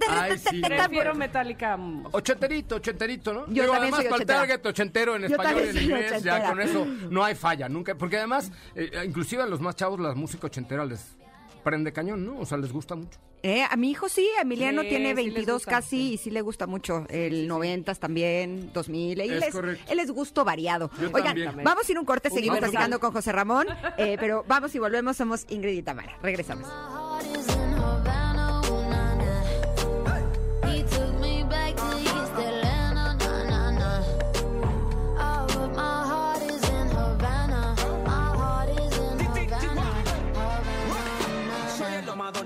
Ay, 0.09 0.39
sí. 0.39 0.61
Prefiero 0.61 1.15
Metallica. 1.15 1.77
mm, 1.77 2.07
Ochenterito, 2.13 2.77
ochenterito, 2.77 3.33
¿no? 3.35 3.47
Yo 3.49 3.63
Digo, 3.63 3.73
también 3.73 3.95
además 3.95 4.01
soy 4.01 4.05
para 4.05 4.17
el 4.17 4.23
ochentera. 4.23 4.39
target 4.41 4.67
ochentero 4.67 5.17
en 5.17 5.23
Yo 5.23 5.29
español 5.29 5.53
y 5.53 5.55
también 5.55 5.69
en 5.69 5.75
soy 5.75 5.85
inglés, 5.85 6.23
ya 6.23 6.35
ochentera. 6.37 6.49
con 6.49 6.61
eso 6.61 6.87
no 7.11 7.25
hay 7.25 7.35
falla, 7.35 7.69
nunca. 7.69 7.95
Porque 7.97 8.19
además, 8.19 8.53
eh, 8.75 8.91
inclusive 9.05 9.43
a 9.43 9.47
los 9.47 9.61
más 9.61 9.77
chavos 9.77 9.99
la 10.01 10.15
música 10.15 10.47
ochentera 10.47 10.85
les 10.85 11.17
prende 11.65 11.93
cañón, 11.93 12.25
¿no? 12.27 12.39
O 12.39 12.45
sea, 12.47 12.59
les 12.59 12.71
gusta 12.73 12.95
mucho. 12.95 13.19
Eh, 13.43 13.63
a 13.69 13.77
mi 13.77 13.91
hijo 13.91 14.09
sí, 14.09 14.27
Emiliano 14.41 14.83
Sí, 14.83 14.89
tiene 14.89 15.11
sí 15.11 15.15
les 15.17 15.25
22 15.27 15.55
gusta, 15.57 15.71
casi 15.71 16.13
y 16.15 16.17
sí 16.19 16.31
le 16.31 16.41
gusta 16.41 16.67
mucho. 16.67 17.07
El 17.11 17.47
90 17.49 17.95
también, 17.97 18.71
2000. 18.73 19.21
Él 19.21 19.31
Es 19.33 19.45
es, 19.49 19.53
correcto. 19.55 19.93
él 19.93 19.99
es 19.99 20.11
gusto 20.11 20.45
variado. 20.45 20.91
Yo 21.01 21.11
Oigan, 21.13 21.35
también. 21.37 21.65
vamos 21.65 21.87
a 21.89 21.93
ir 21.93 21.99
un 21.99 22.05
corte, 22.07 22.31
seguimos 22.31 22.59
platicando 22.59 23.01
con 23.01 23.13
José 23.13 23.33
Ramón, 23.33 23.67
eh, 23.99 24.17
pero 24.19 24.45
vamos 24.49 24.75
y 24.75 24.79
volvemos, 24.79 25.17
somos 25.17 25.45
Ingrid 25.51 25.77
y 25.79 25.83
Tamara. 25.83 26.17
Regresamos. 26.23 26.69
heart 26.69 27.37
is 27.37 27.64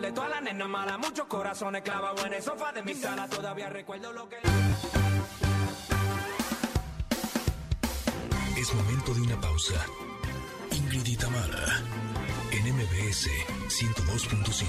de 0.09 0.14
todas 0.14 0.30
las 0.30 0.43
nenas 0.43 0.68
malas, 0.68 0.98
muchos 0.98 1.26
corazones 1.26 1.82
clavados 1.82 2.24
en 2.24 2.32
el 2.32 2.43
sofá 2.43 2.72
de 2.72 2.82
mi 2.82 2.94
sala. 2.94 3.28
Todavía 3.28 3.68
recuerdo 3.68 4.10
lo 4.12 4.26
que. 4.28 4.36
Es 8.56 8.74
momento 8.74 9.12
de 9.12 9.20
una 9.20 9.39
pausa. 9.39 9.74
Ingrid 10.72 11.06
y 11.06 11.16
Tamara, 11.16 11.82
en 12.52 12.74
MBS 12.74 13.28
102.5. 13.68 14.64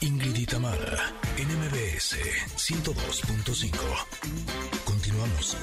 Ingrid 0.00 0.36
y 0.36 0.46
Tamara, 0.46 1.12
en 1.38 1.48
MBS 1.48 2.18
102.5. 2.56 3.72
Continuamos. 4.84 5.56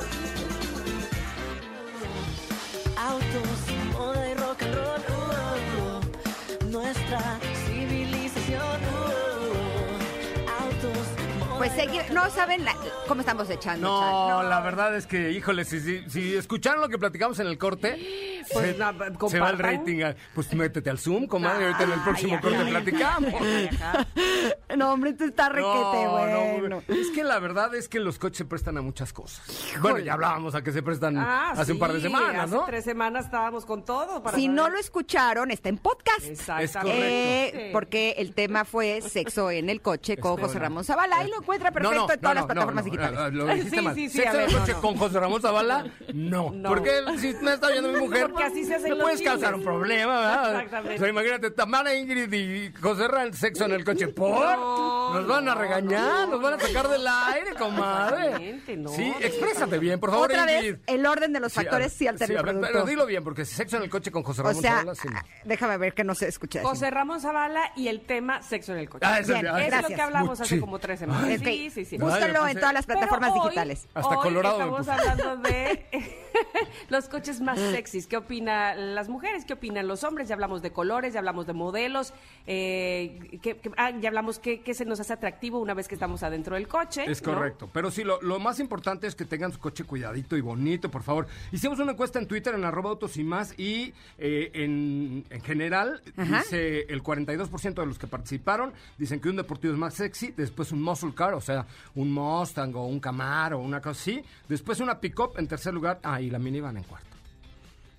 Autos, 2.97 3.59
moda 3.93 4.29
y 4.29 4.33
rock 4.35 4.61
and 4.63 4.75
roll, 4.75 5.01
uh, 5.09 6.63
uh, 6.65 6.69
nuestra 6.69 7.39
civilización. 7.67 8.61
uh, 8.61 10.63
autos, 10.63 11.07
moda 11.39 11.57
Pues 11.57 11.71
seguir, 11.73 12.03
no 12.11 12.29
saben 12.29 12.63
la- 12.63 12.75
cómo 13.07 13.21
estamos 13.21 13.49
echando. 13.49 13.87
No, 13.87 14.39
Chan. 14.41 14.49
la 14.49 14.59
verdad 14.61 14.95
es 14.95 15.05
que, 15.07 15.31
híjole, 15.31 15.65
si, 15.65 15.79
si, 15.81 16.09
si 16.09 16.35
escucharon 16.35 16.81
lo 16.81 16.89
que 16.89 16.97
platicamos 16.97 17.39
en 17.39 17.47
el 17.47 17.57
corte, 17.57 18.24
Pues, 18.55 19.31
se, 19.31 19.39
va 19.39 19.49
el 19.49 19.59
rating. 19.59 20.01
ah, 20.03 20.15
Pues 20.33 20.53
métete 20.53 20.89
al 20.89 20.99
Zoom, 20.99 21.27
comadre, 21.27 21.65
ahorita 21.65 21.83
en 21.83 21.91
el 21.91 21.99
próximo 22.01 22.35
Ay, 22.35 22.41
corte 22.41 22.57
ay, 22.57 22.63
ay. 22.65 22.71
platicamos. 22.71 23.33
No, 24.75 24.91
hombre, 24.93 25.13
tú 25.13 25.23
estás 25.25 25.49
requete, 25.51 26.07
bueno. 26.07 26.81
es 26.87 27.09
que 27.11 27.23
la 27.23 27.39
verdad 27.39 27.73
es 27.75 27.87
que 27.87 27.99
los 27.99 28.19
coches 28.19 28.39
se 28.39 28.45
prestan 28.45 28.77
a 28.77 28.81
muchas 28.81 29.13
cosas. 29.13 29.41
Bueno, 29.79 29.99
ya 29.99 30.13
hablábamos 30.13 30.53
a 30.55 30.61
que 30.63 30.71
se 30.71 30.83
prestan 30.83 31.17
Ah, 31.17 31.51
hace 31.51 31.71
un 31.71 31.79
par 31.79 31.93
de 31.93 32.01
semanas, 32.01 32.45
hace 32.45 32.55
¿no? 32.55 32.65
tres 32.65 32.83
semanas 32.83 33.25
estábamos 33.25 33.65
con 33.65 33.85
todo. 33.85 34.21
Para 34.21 34.35
Si 34.35 34.43
saber. 34.45 34.55
no 34.55 34.69
lo 34.69 34.77
escucharon, 34.77 35.51
está 35.51 35.69
en 35.69 35.77
podcast. 35.77 36.25
Exactamente. 36.25 37.69
Eh, 37.69 37.69
porque 37.71 38.15
el 38.17 38.33
tema 38.33 38.65
fue 38.65 39.01
sexo 39.01 39.49
en 39.51 39.69
el 39.69 39.81
coche 39.81 40.17
con 40.17 40.37
José 40.37 40.59
Ramón 40.59 40.83
Zavala 40.83 41.23
y 41.25 41.29
lo 41.29 41.37
encuentra 41.37 41.69
No, 41.69 41.73
perfecto 41.73 41.95
no, 42.07 42.13
en 42.13 42.19
todas 42.19 42.21
no, 42.21 42.33
las 42.33 42.41
no, 42.43 42.47
plataformas 42.47 42.85
no, 42.85 42.91
digitales. 42.91 43.19
no, 43.19 43.29
Lo 43.45 43.53
dijiste 43.53 43.77
Sí, 43.77 43.81
mal. 43.83 43.95
sí, 43.95 44.09
sí, 44.09 44.17
¿Sexo 44.17 44.35
en 44.39 44.41
el 44.49 44.53
coche 44.53 44.71
no, 44.71 44.75
no. 44.77 44.81
con 44.81 44.97
José 44.97 45.19
Ramón 45.19 45.41
Zavala? 45.41 45.85
No. 46.13 46.51
No. 46.51 46.69
Porque 46.69 46.91
si 47.17 47.33
me 47.41 47.53
está 47.53 47.67
oyendo 47.67 47.89
mi 47.89 47.99
mujer, 47.99 48.29
Porque 48.29 48.43
así 48.45 48.63
se 48.65 48.75
hacen 48.75 48.89
me 48.89 48.95
los 48.95 49.03
puedes 49.03 49.21
causar 49.21 49.55
un 49.55 49.63
problema, 49.63 50.15
¿verdad? 50.19 50.51
Exactamente. 50.55 50.95
O 50.95 50.99
sea, 50.99 51.07
imagínate, 51.09 51.51
Tamara, 51.51 51.93
Ingrid 51.95 52.31
y 52.33 52.73
José 52.81 53.07
Ramón, 53.07 53.33
sexo 53.33 53.65
en 53.65 53.71
el 53.73 53.83
coche. 53.85 54.07
¿Por? 54.15 54.57
No, 54.57 55.13
nos 55.15 55.27
van 55.27 55.47
a 55.49 55.55
regañar, 55.55 56.27
no, 56.27 56.27
nos 56.27 56.41
van 56.41 56.53
a 56.55 56.59
sacar 56.59 56.87
del 56.89 57.05
aire, 57.07 57.53
comadre. 57.57 58.25
Exactamente, 58.25 58.77
no, 58.77 58.89
Sí, 58.89 59.13
exprésate 59.21 59.79
bien, 59.79 59.99
por 59.99 60.11
favor, 60.11 60.29
Otra 60.31 60.41
Ingrid. 60.53 60.71
vez, 60.73 60.81
el 60.87 61.05
orden 61.05 61.33
de 61.33 61.39
los 61.39 61.51
Sí, 61.53 61.59
factores 61.61 61.93
sí 61.93 62.07
altera 62.07 62.27
sí, 62.27 62.33
el 62.33 62.43
ver. 62.43 62.59
Pero 62.61 62.85
dilo 62.85 63.05
bien, 63.05 63.23
porque 63.23 63.45
sexo 63.45 63.77
en 63.77 63.83
el 63.83 63.89
coche 63.89 64.11
con 64.11 64.23
José 64.23 64.41
o 64.41 64.45
Ramón 64.45 64.61
sea, 64.61 64.71
Zavala, 64.71 64.95
sí, 64.95 65.07
no. 65.07 65.19
déjame 65.43 65.77
ver 65.77 65.93
que 65.93 66.03
no 66.03 66.15
se 66.15 66.27
escucha. 66.27 66.61
José 66.63 66.89
Ramón 66.91 67.19
Zavala 67.21 67.71
y 67.75 67.87
el 67.87 68.01
tema 68.01 68.41
sexo 68.41 68.73
en 68.73 68.79
el 68.79 68.89
coche. 68.89 69.05
Ah, 69.07 69.19
eso 69.19 69.33
Bien, 69.33 69.47
ah, 69.47 69.63
Eso 69.65 69.75
es 69.77 69.81
lo 69.89 69.95
que 69.95 70.01
hablamos 70.01 70.39
hace 70.39 70.55
Sí. 70.55 70.59
como 70.61 70.79
tres 70.79 70.99
semanas. 70.99 71.39
Sí, 71.43 71.69
sí, 71.69 71.85
sí. 71.85 71.97
Ay, 72.01 72.31
me 72.31 72.47
en 72.51 72.59
todas 72.59 72.73
las 72.73 72.85
plataformas 72.85 73.31
hoy- 73.33 73.41
digitales. 73.43 73.87
Hasta 73.93 74.09
hoy 74.09 74.23
Colorado 74.23 74.55
Estamos 74.59 74.87
hablando 74.87 75.37
de 75.37 75.85
los 76.89 77.07
coches 77.09 77.41
más 77.41 77.59
sexys. 77.59 78.07
¿Qué 78.07 78.17
opinan 78.25 78.93
las 78.95 79.07
mujeres? 79.09 79.45
¿Qué 79.45 79.53
opinan 79.53 79.87
los 79.87 80.03
hombres? 80.03 80.27
Ya 80.27 80.35
hablamos 80.35 80.61
de 80.61 80.71
colores, 80.71 81.13
ya 81.13 81.19
hablamos 81.19 81.47
de 81.47 81.53
modelos. 81.53 82.13
eh, 82.47 83.39
¿qué- 83.41 83.57
qué- 83.57 83.71
ah, 83.77 83.89
ya 83.91 84.09
hablamos 84.09 84.37
qué, 84.37 84.61
qué 84.61 84.73
se 84.75 84.85
nos 84.85 84.99
hace 84.99 85.13
atractivo 85.13 85.59
una 85.59 85.73
vez 85.73 85.87
que 85.87 85.95
estamos 85.95 86.21
adentro 86.21 86.55
del 86.55 86.67
coche. 86.67 87.05
Es 87.07 87.25
¿no? 87.25 87.33
correcto. 87.33 87.69
Pero 87.73 87.89
sí, 87.89 88.03
lo, 88.03 88.21
lo 88.21 88.39
más 88.39 88.59
importante 88.59 89.07
es 89.07 89.15
que 89.15 89.25
tengan 89.25 89.51
su 89.51 89.59
coche 89.59 89.83
cuidadito 89.83 90.37
y 90.37 90.41
bonito, 90.41 90.91
por 90.91 91.01
favor. 91.01 91.27
Hicimos 91.51 91.79
una 91.79 91.93
encuesta 91.93 92.19
en 92.19 92.27
Twitter, 92.27 92.53
en 92.53 92.63
arroba 92.65 92.91
autos 92.91 93.17
y 93.17 93.23
más, 93.23 93.57
y 93.57 93.93
eh, 94.19 94.51
en, 94.53 95.25
en 95.29 95.41
general, 95.41 96.01
Ajá. 96.17 96.39
dice 96.39 96.81
el 96.89 97.01
42% 97.01 97.73
de 97.81 97.85
los 97.87 97.97
que 97.97 98.07
participaron, 98.07 98.73
dicen 98.97 99.19
que 99.19 99.29
un 99.29 99.37
deportivo 99.37 99.73
es 99.73 99.79
más 99.79 99.93
sexy, 99.95 100.31
después 100.37 100.71
un 100.71 100.81
muscle 100.83 101.13
car, 101.15 101.33
o 101.33 101.41
sea, 101.41 101.65
un 101.95 102.11
Mustang 102.11 102.75
o 102.75 102.85
un 102.85 102.99
Camaro 102.99 103.59
una 103.59 103.81
cosa 103.81 103.99
así, 103.99 104.23
después 104.47 104.79
una 104.79 104.99
pick-up 104.99 105.33
en 105.37 105.47
tercer 105.47 105.73
lugar, 105.73 105.99
ah, 106.03 106.21
y 106.21 106.29
la 106.29 106.39
minivan 106.39 106.77
en 106.77 106.83
cuarto. 106.83 107.14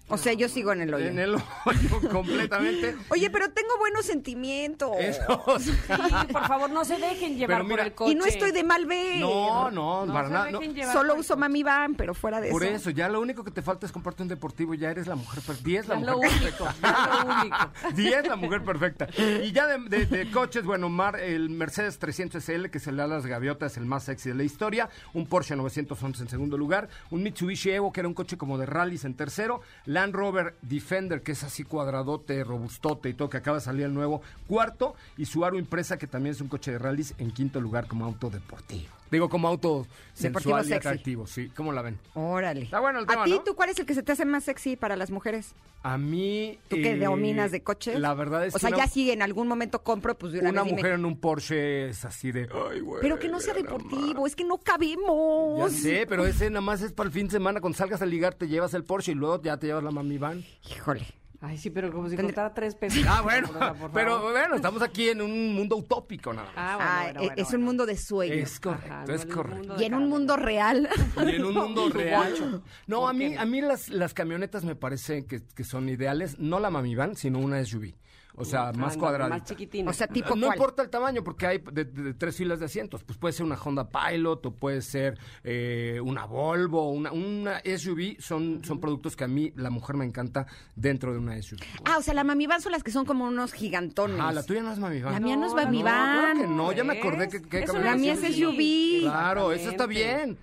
O 0.08 0.16
sea, 0.16 0.32
yo 0.34 0.48
sigo 0.48 0.72
en 0.72 0.82
el 0.82 0.94
hoyo. 0.94 1.06
En 1.06 1.18
el 1.18 1.34
hoyo 1.34 2.08
completamente. 2.12 2.94
Oye, 3.08 3.28
pero 3.30 3.50
tengo 3.50 3.76
buenos 3.78 4.06
sentimientos. 4.06 4.90
Eso, 5.00 5.58
sea, 5.58 5.96
Sí, 6.20 6.32
por 6.32 6.46
favor, 6.46 6.70
no 6.70 6.84
se 6.84 6.96
dejen 6.98 7.36
llevar 7.36 7.64
mira, 7.64 7.76
por 7.76 7.86
el 7.86 7.92
coche. 7.94 8.12
Y 8.12 8.14
no 8.14 8.24
estoy 8.24 8.52
de 8.52 8.62
mal 8.62 8.86
ver. 8.86 9.20
no, 9.20 9.70
no, 9.70 10.06
No 10.06 10.12
para 10.12 10.28
nada. 10.28 10.50
no. 10.52 10.60
Solo 10.92 11.14
uso 11.14 11.34
coche. 11.34 11.40
Mami 11.40 11.62
Van, 11.64 11.94
pero 11.96 12.14
fuera 12.14 12.40
de 12.40 12.50
Por 12.50 12.62
eso. 12.62 12.74
eso, 12.74 12.90
ya 12.90 13.08
lo 13.08 13.20
único 13.20 13.42
que 13.44 13.50
te 13.50 13.62
falta 13.62 13.84
es 13.86 13.92
comprarte 13.92 14.22
un 14.22 14.28
deportivo, 14.28 14.74
ya 14.74 14.90
eres 14.90 15.06
la 15.06 15.16
mujer 15.16 15.42
perfecta. 15.42 15.66
10 15.68 15.88
la 15.88 15.94
Ya 15.94 16.00
mujer 16.00 16.14
lo 16.14 16.20
perfecta. 16.20 16.64
único, 16.64 16.80
ya 16.82 17.24
lo 17.24 17.40
único. 17.40 17.56
10 17.96 18.28
la 18.28 18.36
mujer 18.36 18.64
perfecta. 18.64 19.08
Y 19.42 19.52
ya 19.52 19.66
de, 19.66 19.78
de- 19.88 20.06
de 20.06 20.30
coches, 20.30 20.64
bueno, 20.64 20.88
Mar, 20.88 21.18
el 21.18 21.50
Mercedes 21.50 21.98
300 21.98 22.42
SL, 22.44 22.66
que 22.70 22.78
se 22.78 22.92
le 22.92 22.98
da 22.98 23.04
a 23.04 23.08
las 23.08 23.26
gaviotas, 23.26 23.76
el 23.76 23.86
más 23.86 24.04
sexy 24.04 24.28
de 24.28 24.34
la 24.36 24.44
historia. 24.44 24.88
Un 25.14 25.26
Porsche 25.26 25.56
911 25.56 26.22
en 26.22 26.28
segundo 26.28 26.56
lugar. 26.56 26.88
Un 27.10 27.22
Mitsubishi 27.24 27.70
Evo, 27.70 27.92
que 27.92 28.00
era 28.00 28.08
un 28.08 28.14
coche 28.14 28.36
como 28.38 28.56
de 28.58 28.66
rallies 28.66 29.04
en 29.04 29.14
tercero. 29.14 29.60
Land 29.97 30.14
Rover 30.14 30.55
Defender, 30.60 31.23
que 31.23 31.32
es 31.32 31.43
así 31.43 31.64
cuadradote, 31.64 32.44
robustote 32.44 33.09
y 33.09 33.14
todo, 33.14 33.31
que 33.31 33.39
acaba 33.39 33.56
de 33.56 33.64
salir 33.64 33.86
el 33.86 33.94
nuevo, 33.94 34.20
cuarto. 34.47 34.94
Y 35.16 35.24
Subaru 35.24 35.56
Impresa, 35.56 35.97
que 35.97 36.06
también 36.06 36.35
es 36.35 36.43
un 36.43 36.48
coche 36.48 36.70
de 36.70 36.78
rallies, 36.78 37.14
en 37.16 37.31
quinto 37.31 37.62
lugar 37.62 37.86
como 37.86 38.05
auto 38.05 38.28
deportivo. 38.28 38.95
Digo, 39.10 39.28
como 39.28 39.46
auto 39.48 39.86
sensual 40.14 40.64
y 40.64 40.68
sexy. 40.68 40.88
atractivo, 40.88 41.26
sí. 41.26 41.48
¿Cómo 41.56 41.72
la 41.72 41.82
ven? 41.82 41.98
Órale. 42.14 42.62
Está 42.62 42.80
bueno 42.80 42.98
el 42.98 43.06
tema, 43.06 43.22
¿A 43.22 43.24
ti, 43.24 43.30
¿no? 43.32 43.40
tú 43.42 43.54
cuál 43.54 43.70
es 43.70 43.78
el 43.78 43.86
que 43.86 43.94
se 43.94 44.02
te 44.02 44.12
hace 44.12 44.24
más 44.24 44.44
sexy 44.44 44.76
para 44.76 44.96
las 44.96 45.10
mujeres? 45.10 45.54
A 45.82 45.98
mí. 45.98 46.58
¿Tú 46.68 46.74
que 46.76 46.92
eh, 46.92 46.96
dominas 46.98 47.52
de 47.52 47.62
coches? 47.62 48.00
La 48.00 48.14
verdad 48.14 48.44
es 48.46 48.54
O 48.54 48.58
que. 48.58 48.60
sea, 48.62 48.68
una, 48.70 48.78
ya 48.78 48.88
si 48.88 49.10
en 49.12 49.22
algún 49.22 49.46
momento 49.46 49.82
compro, 49.84 50.18
pues 50.18 50.32
de 50.32 50.40
una, 50.40 50.50
una 50.50 50.62
vez 50.62 50.70
dime. 50.70 50.80
mujer 50.82 50.92
en 50.94 51.04
un 51.04 51.16
Porsche 51.20 51.88
es 51.90 52.04
así 52.04 52.32
de. 52.32 52.48
Ay, 52.70 52.80
güey. 52.80 53.00
Pero 53.00 53.18
que 53.20 53.28
no 53.28 53.38
sea 53.38 53.54
deportivo, 53.54 54.26
es 54.26 54.34
que 54.34 54.42
no 54.44 54.56
Ya 54.56 54.62
cabemos. 54.64 55.72
sé, 55.72 56.06
pero 56.08 56.26
ese 56.26 56.50
nada 56.50 56.60
más 56.62 56.82
es 56.82 56.92
para 56.92 57.06
el 57.06 57.12
fin 57.12 57.26
de 57.26 57.32
semana. 57.32 57.60
Cuando 57.60 57.78
salgas 57.78 58.02
a 58.02 58.06
ligar, 58.06 58.34
te 58.34 58.48
llevas 58.48 58.74
el 58.74 58.82
Porsche 58.82 59.12
y 59.12 59.14
luego 59.14 59.40
ya 59.40 59.56
te 59.58 59.68
llevas 59.68 59.84
la 59.84 59.92
mami 59.92 60.18
van. 60.18 60.44
Híjole. 60.68 61.06
Ay, 61.40 61.58
sí, 61.58 61.70
pero 61.70 61.92
como 61.92 62.08
si 62.08 62.16
costara 62.16 62.52
tres 62.54 62.74
pesos. 62.74 63.04
Ah, 63.06 63.20
bueno. 63.22 63.48
Por 63.48 63.58
favor. 63.58 63.90
Pero 63.92 64.30
bueno, 64.32 64.54
estamos 64.56 64.80
aquí 64.82 65.10
en 65.10 65.20
un 65.20 65.54
mundo 65.54 65.76
utópico, 65.76 66.32
nada 66.32 66.48
más. 66.48 66.54
Ah, 66.56 66.76
bueno, 66.76 66.88
Ah, 66.90 67.02
bueno, 67.04 67.20
eh, 67.20 67.26
bueno, 67.26 67.34
es 67.36 67.44
bueno. 67.48 67.58
un 67.58 67.64
mundo 67.64 67.86
de 67.86 67.96
sueños. 67.96 68.36
Es 68.38 68.60
correcto, 68.60 68.86
Ajá, 68.92 69.04
no 69.06 69.14
es 69.14 69.26
correcto. 69.26 69.76
Y 69.78 69.84
en 69.84 69.94
un 69.94 70.08
mundo 70.08 70.36
real. 70.36 70.88
Y 71.26 71.30
en 71.34 71.44
un 71.44 71.54
mundo 71.54 71.88
real. 71.90 72.62
No, 72.86 73.06
a 73.06 73.12
¿Por 73.12 73.14
mí, 73.16 73.34
a 73.36 73.44
mí 73.44 73.60
las, 73.60 73.88
las 73.90 74.14
camionetas 74.14 74.64
me 74.64 74.74
parecen 74.76 75.26
que, 75.26 75.42
que 75.54 75.64
son 75.64 75.88
ideales. 75.88 76.38
No 76.38 76.58
la 76.58 76.70
mami 76.70 76.94
van, 76.94 77.16
sino 77.16 77.38
una 77.38 77.62
SUV. 77.64 77.94
O 78.38 78.44
sea, 78.44 78.66
más 78.66 78.74
Ándale, 78.74 78.98
cuadrada. 78.98 79.28
Más 79.30 79.44
chiquitina. 79.44 79.90
O 79.90 79.94
sea, 79.94 80.06
tipo 80.06 80.36
no 80.36 80.46
cuál. 80.46 80.56
importa 80.58 80.82
el 80.82 80.90
tamaño, 80.90 81.24
porque 81.24 81.46
hay 81.46 81.58
de, 81.72 81.84
de- 81.84 82.02
de 82.02 82.14
tres 82.14 82.36
filas 82.36 82.58
de 82.60 82.66
asientos. 82.66 83.02
Pues 83.02 83.18
puede 83.18 83.32
ser 83.32 83.46
una 83.46 83.56
Honda 83.56 83.88
Pilot 83.88 84.44
o 84.46 84.50
puede 84.54 84.82
ser 84.82 85.18
eh, 85.42 86.00
una 86.04 86.26
Volvo, 86.26 86.90
una, 86.90 87.12
una 87.12 87.60
SUV. 87.60 88.16
Son, 88.20 88.62
son 88.64 88.78
productos 88.80 89.16
que 89.16 89.24
a 89.24 89.28
mí, 89.28 89.52
la 89.56 89.70
mujer, 89.70 89.96
me 89.96 90.04
encanta 90.04 90.46
dentro 90.74 91.12
de 91.12 91.18
una 91.18 91.40
SUV. 91.40 91.58
Ah, 91.84 91.96
o 91.98 92.02
sea, 92.02 92.12
la 92.14 92.24
mami 92.24 92.46
van 92.46 92.60
son 92.60 92.72
las 92.72 92.82
que 92.82 92.90
son 92.90 93.04
como 93.06 93.24
unos 93.26 93.52
gigantones. 93.54 94.18
Ah, 94.20 94.32
la 94.32 94.42
tuya 94.42 94.62
no 94.62 94.72
es 94.72 94.78
Mami 94.78 95.00
Van. 95.00 95.12
La 95.14 95.20
mía 95.20 95.36
no 95.36 95.46
es 95.46 95.52
No, 95.54 95.62
Mami 95.62 95.78
no, 95.78 95.84
Van. 95.84 96.32
Claro 96.34 96.40
que 96.40 96.54
no, 96.54 96.72
ya 96.72 96.84
me 96.84 96.98
acordé 96.98 97.28
que, 97.28 97.40
que 97.42 97.60
Es 97.62 97.70
una 97.70 97.96
mía 97.96 98.12
es 98.12 98.36
SUV. 98.36 99.00
Claro, 99.02 99.52
eso 99.52 99.70
está 99.70 99.86
bien. 99.86 100.36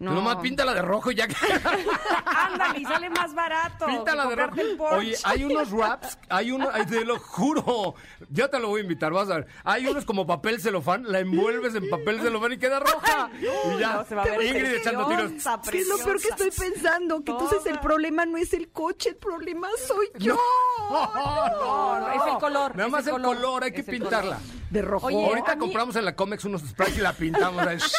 No. 0.00 0.12
Nomás 0.14 0.36
píntala 0.36 0.74
de 0.74 0.82
rojo 0.82 1.10
y 1.10 1.16
ya 1.16 1.26
que... 1.26 1.34
Ándale, 2.24 2.78
y 2.78 2.84
sale 2.84 3.10
más 3.10 3.34
barato. 3.34 3.86
Píntala 3.86 4.26
de 4.26 4.36
rojo. 4.36 4.60
el. 4.60 4.76
Oye, 4.80 5.16
hay 5.24 5.42
unos 5.44 5.72
wraps, 5.72 6.16
hay 6.28 6.52
uno, 6.52 6.68
ay, 6.72 6.86
te 6.86 7.04
lo 7.04 7.18
juro, 7.18 7.94
ya 8.30 8.48
te 8.48 8.60
lo 8.60 8.68
voy 8.68 8.80
a 8.80 8.82
invitar, 8.84 9.12
vas 9.12 9.28
a 9.28 9.36
ver. 9.38 9.46
Hay 9.64 9.88
unos 9.88 10.04
como 10.04 10.24
papel 10.24 10.60
celofán, 10.60 11.02
la 11.10 11.18
envuelves 11.18 11.74
en 11.74 11.90
papel 11.90 12.20
celofán 12.20 12.52
y 12.52 12.58
queda 12.58 12.78
roja. 12.78 13.28
y 13.40 13.78
ya, 13.80 13.94
no, 13.94 14.04
se 14.04 14.14
va 14.14 14.22
a 14.22 14.26
ver 14.26 14.42
Ingrid 14.42 14.74
echando 14.74 15.06
tiros. 15.08 15.32
preciosa, 15.32 15.60
Es 15.64 15.70
que 15.70 15.78
es 15.80 15.88
lo 15.88 15.98
peor 15.98 16.20
que 16.20 16.28
estoy 16.28 16.50
pensando, 16.52 17.24
que 17.24 17.32
entonces 17.32 17.66
el 17.66 17.80
problema 17.80 18.24
no 18.24 18.38
es 18.38 18.52
el 18.52 18.70
coche, 18.70 19.08
el 19.10 19.16
problema 19.16 19.68
soy 19.86 20.08
yo. 20.18 20.38
No, 20.90 22.00
no, 22.00 22.12
es 22.12 22.32
el 22.32 22.38
color. 22.38 22.74
Nada 22.76 22.88
más 22.88 23.06
el 23.06 23.20
color, 23.20 23.64
hay 23.64 23.72
que 23.72 23.82
pintarla. 23.82 24.36
color. 24.36 24.58
De 24.70 24.82
rojo. 24.82 25.06
Oye, 25.06 25.24
Ahorita 25.26 25.54
mí- 25.54 25.60
compramos 25.60 25.96
en 25.96 26.04
la 26.04 26.14
Comex 26.16 26.44
unos 26.44 26.62
sprays 26.62 26.96
y 26.96 27.00
la 27.00 27.12
pintamos. 27.12 27.62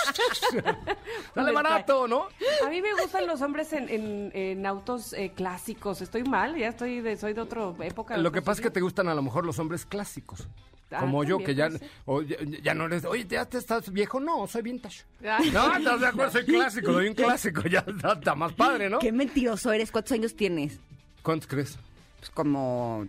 Sale 1.35 1.51
barato, 1.51 1.88
¿no? 2.07 2.27
A 2.65 2.69
mí 2.69 2.81
me 2.81 2.93
gustan 3.01 3.25
los 3.27 3.41
hombres 3.41 3.73
en, 3.73 3.89
en- 3.89 4.31
en 4.33 4.65
autos 4.65 5.13
eh, 5.13 5.31
clásicos. 5.35 6.01
Estoy 6.01 6.23
mal, 6.23 6.55
ya 6.55 6.69
estoy 6.69 7.01
de, 7.01 7.17
soy 7.17 7.33
de 7.33 7.41
otra 7.41 7.71
época. 7.81 8.17
Lo 8.17 8.31
que 8.31 8.41
pasa 8.41 8.61
es 8.61 8.67
que 8.67 8.71
te 8.71 8.81
gustan 8.81 9.07
a 9.07 9.13
lo 9.15 9.21
mejor 9.21 9.45
los 9.45 9.57
hombres 9.59 9.85
clásicos. 9.85 10.47
Ah, 10.91 11.01
Como 11.01 11.23
yo, 11.23 11.37
que 11.37 11.53
ya, 11.53 11.69
o 12.05 12.23
ya, 12.23 12.37
ya 12.63 12.73
no 12.73 12.85
eres, 12.85 13.05
oye, 13.05 13.23
ya 13.27 13.45
te 13.45 13.59
estás 13.59 13.91
viejo. 13.93 14.19
No, 14.19 14.47
soy 14.47 14.63
vintage. 14.63 15.03
Ah. 15.23 15.39
No, 15.53 15.75
estás 15.77 15.99
de 16.01 16.07
acuerdo, 16.07 16.31
soy 16.31 16.45
clásico, 16.45 16.93
soy 16.93 17.07
un 17.09 17.13
clásico. 17.13 17.61
Ya 17.69 17.79
está, 17.87 18.13
está 18.13 18.33
más 18.35 18.53
padre, 18.53 18.89
¿no? 18.89 18.97
Qué 18.99 19.11
mentiroso 19.11 19.71
eres. 19.71 19.91
¿Cuántos 19.91 20.13
años 20.13 20.35
tienes? 20.35 20.79
¿Cuántos 21.21 21.47
crees? 21.47 21.77
Pues 22.19 22.31
como 22.31 23.05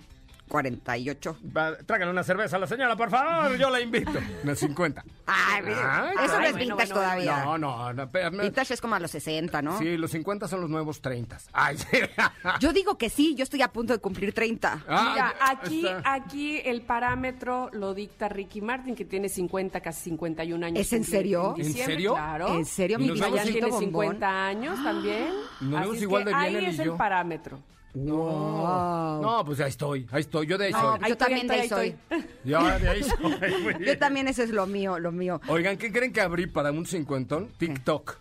48. 0.50 1.36
Va, 1.56 1.76
tráigale 1.78 2.10
una 2.10 2.24
cerveza 2.24 2.56
a 2.56 2.58
la 2.58 2.66
señora, 2.66 2.96
por 2.96 3.08
favor, 3.08 3.56
yo 3.56 3.70
la 3.70 3.80
invito. 3.80 4.10
Unas 4.44 4.58
50. 4.58 5.02
Ay, 5.26 5.62
Ay, 5.64 6.14
eso 6.24 6.34
no 6.34 6.38
ay, 6.40 6.46
es 6.46 6.52
bueno, 6.52 6.58
vintage 6.58 6.76
bueno, 6.76 6.94
todavía. 6.94 7.44
No, 7.44 7.56
no, 7.58 7.92
no. 7.92 8.06
Vintage 8.42 8.74
es 8.74 8.80
como 8.80 8.96
a 8.96 9.00
los 9.00 9.10
60, 9.12 9.62
¿no? 9.62 9.78
Sí, 9.78 9.96
los 9.96 10.10
50 10.10 10.48
son 10.48 10.60
los 10.60 10.68
nuevos 10.68 11.00
30. 11.00 11.38
Ay, 11.52 11.78
sí. 11.78 11.86
Yo 12.60 12.72
digo 12.72 12.98
que 12.98 13.08
sí, 13.08 13.34
yo 13.36 13.44
estoy 13.44 13.62
a 13.62 13.68
punto 13.68 13.92
de 13.92 14.00
cumplir 14.00 14.32
30. 14.34 14.84
Ah, 14.88 15.10
Mira, 15.12 15.34
ya 15.38 15.52
aquí, 15.52 15.86
está. 15.86 16.12
aquí 16.12 16.60
el 16.64 16.82
parámetro 16.82 17.70
lo 17.72 17.94
dicta 17.94 18.28
Ricky 18.28 18.60
Martin, 18.60 18.96
que 18.96 19.04
tiene 19.04 19.28
50, 19.28 19.80
casi 19.80 20.02
51 20.10 20.66
años. 20.66 20.80
¿Es 20.80 20.92
en 20.92 21.04
serio? 21.04 21.54
¿En 21.56 21.62
diciembre, 21.66 21.94
serio? 21.94 22.12
Claro. 22.14 22.48
¿En 22.56 22.64
serio, 22.64 22.98
Y 22.98 23.02
mi 23.02 23.08
Y 23.08 23.12
Diosito 23.12 23.42
tiene 23.44 23.66
bombón? 23.68 23.80
50 23.80 24.46
años 24.46 24.82
también. 24.82 25.28
Nos 25.60 25.80
Así 25.80 25.80
vemos 25.80 25.96
es 25.96 26.02
igual 26.02 26.24
que 26.24 26.30
de 26.30 26.34
bien 26.36 26.46
ahí 26.46 26.56
él 26.56 26.62
y 26.64 26.66
es 26.66 26.76
yo. 26.78 26.82
el 26.92 26.92
parámetro. 26.98 27.60
Wow. 27.94 29.20
No, 29.22 29.42
pues 29.44 29.60
ahí 29.60 29.68
estoy, 29.68 30.06
ahí 30.12 30.20
estoy, 30.20 30.46
yo 30.46 30.56
de 30.58 30.66
ahí 30.66 30.72
No, 30.72 30.96
soy. 30.98 31.08
yo 31.08 31.16
también 31.16 31.46
de 31.48 31.54
ahí 31.54 31.60
estoy, 31.62 31.96
soy. 32.10 32.24
Yo 32.44 32.62
de 32.78 32.88
ahí 32.88 33.02
soy. 33.02 33.84
Yo 33.84 33.98
también 33.98 34.28
eso 34.28 34.42
es 34.42 34.50
lo 34.50 34.66
mío, 34.66 34.98
lo 34.98 35.10
mío. 35.12 35.40
Oigan, 35.48 35.76
¿qué 35.76 35.90
creen 35.92 36.12
que 36.12 36.20
abrí 36.20 36.46
para 36.46 36.70
un 36.70 36.86
cincuentón? 36.86 37.48
TikTok. 37.58 38.16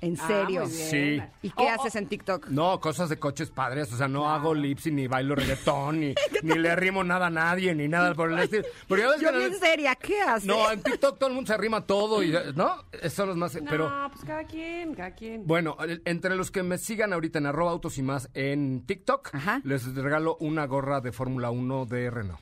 En 0.00 0.16
Ah, 0.20 0.26
serio. 0.28 0.66
Sí. 0.66 1.20
¿Y 1.42 1.50
qué 1.50 1.64
Oh, 1.64 1.68
haces 1.70 1.96
en 1.96 2.06
TikTok? 2.06 2.48
No, 2.48 2.78
cosas 2.80 3.08
de 3.08 3.18
coches 3.18 3.50
padres, 3.50 3.92
o 3.92 3.96
sea, 3.96 4.06
no 4.06 4.28
hago 4.30 4.54
lipsy, 4.54 4.92
ni 4.92 5.08
bailo 5.08 5.34
reggaetón, 5.34 6.00
ni, 6.00 6.14
ni 6.42 6.54
le 6.58 6.70
arrimo 6.70 7.02
nada 7.02 7.26
a 7.26 7.30
nadie, 7.30 7.74
ni 7.74 7.88
nada 7.88 8.14
por 8.14 8.30
el 8.30 8.38
estilo. 8.38 8.64
Pero 8.88 9.02
ya 9.02 9.08
ves 9.10 9.20
Yo 9.20 9.32
que- 9.32 9.38
bien 9.38 9.54
seria, 9.58 9.94
¿qué 9.96 10.20
haces? 10.22 10.44
No, 10.46 10.70
en 10.70 10.82
TikTok 10.82 11.18
todo 11.18 11.28
el 11.28 11.34
mundo 11.34 11.48
se 11.48 11.54
arrima 11.54 11.84
todo 11.84 12.22
y, 12.22 12.32
¿no? 12.54 12.76
Esos 12.92 13.12
son 13.14 13.28
los 13.28 13.36
más, 13.36 13.54
No, 13.60 13.68
pero... 13.68 13.92
pues 14.12 14.24
cada 14.24 14.44
quien, 14.44 14.94
cada 14.94 15.10
quien. 15.14 15.46
Bueno, 15.46 15.76
entre 16.04 16.36
los 16.36 16.50
que 16.50 16.62
me 16.62 16.78
sigan 16.78 17.12
ahorita 17.12 17.38
en 17.40 17.46
arroba 17.46 17.72
autos 17.72 17.98
y 17.98 18.02
más 18.02 18.30
en 18.34 18.86
TikTok, 18.86 19.30
Ajá. 19.34 19.60
les 19.64 19.94
regalo 19.96 20.36
una 20.40 20.64
gorra 20.66 21.00
de 21.00 21.10
Fórmula 21.12 21.50
1 21.50 21.86
de 21.86 22.10
Renault. 22.10 22.40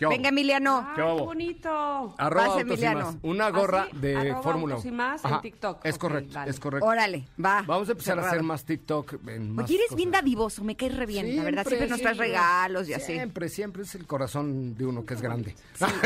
Venga, 0.00 0.28
Emiliano. 0.28 0.78
Ay, 0.88 0.94
¿qué 0.96 1.02
qué 1.02 1.22
bonito. 1.22 2.14
Arroba 2.18 2.42
Vas, 2.48 2.56
autos 2.56 2.60
Emiliano. 2.62 3.00
y 3.00 3.02
más. 3.04 3.16
Una 3.22 3.50
gorra 3.50 3.82
¿Ah, 3.82 3.88
sí? 3.92 3.98
de 3.98 4.16
Arroba 4.16 4.42
Fórmula 4.42 4.74
autos 4.74 4.84
1. 4.86 4.94
y 4.94 4.96
más 4.96 5.24
en 5.24 5.40
TikTok. 5.40 5.84
Es 5.86 5.94
Ok, 5.94 6.00
correcto, 6.00 6.32
dale. 6.34 6.50
es 6.50 6.60
correcto. 6.60 6.86
Órale, 6.86 7.28
va. 7.42 7.62
Vamos 7.66 7.88
a 7.88 7.92
empezar 7.92 8.12
a 8.12 8.22
Cerrado. 8.22 8.28
hacer 8.28 8.42
más 8.42 8.64
TikTok. 8.64 9.14
En 9.28 9.50
más 9.54 9.64
Oye, 9.66 9.76
eres 9.76 9.94
bien 9.96 10.10
cosas. 10.10 10.22
dadivoso, 10.22 10.64
me 10.64 10.76
caes 10.76 10.96
re 10.96 11.06
bien, 11.06 11.36
la 11.36 11.44
verdad. 11.44 11.66
Siempre 11.66 11.88
nos 11.88 12.00
traes 12.00 12.18
regalos 12.18 12.88
y 12.88 12.94
así. 12.94 13.12
Siempre, 13.12 13.48
siempre 13.48 13.82
es 13.84 13.94
el 13.94 14.06
corazón 14.06 14.74
de 14.76 14.84
uno 14.86 15.04
que 15.06 15.14
es 15.14 15.22
grande. 15.22 15.54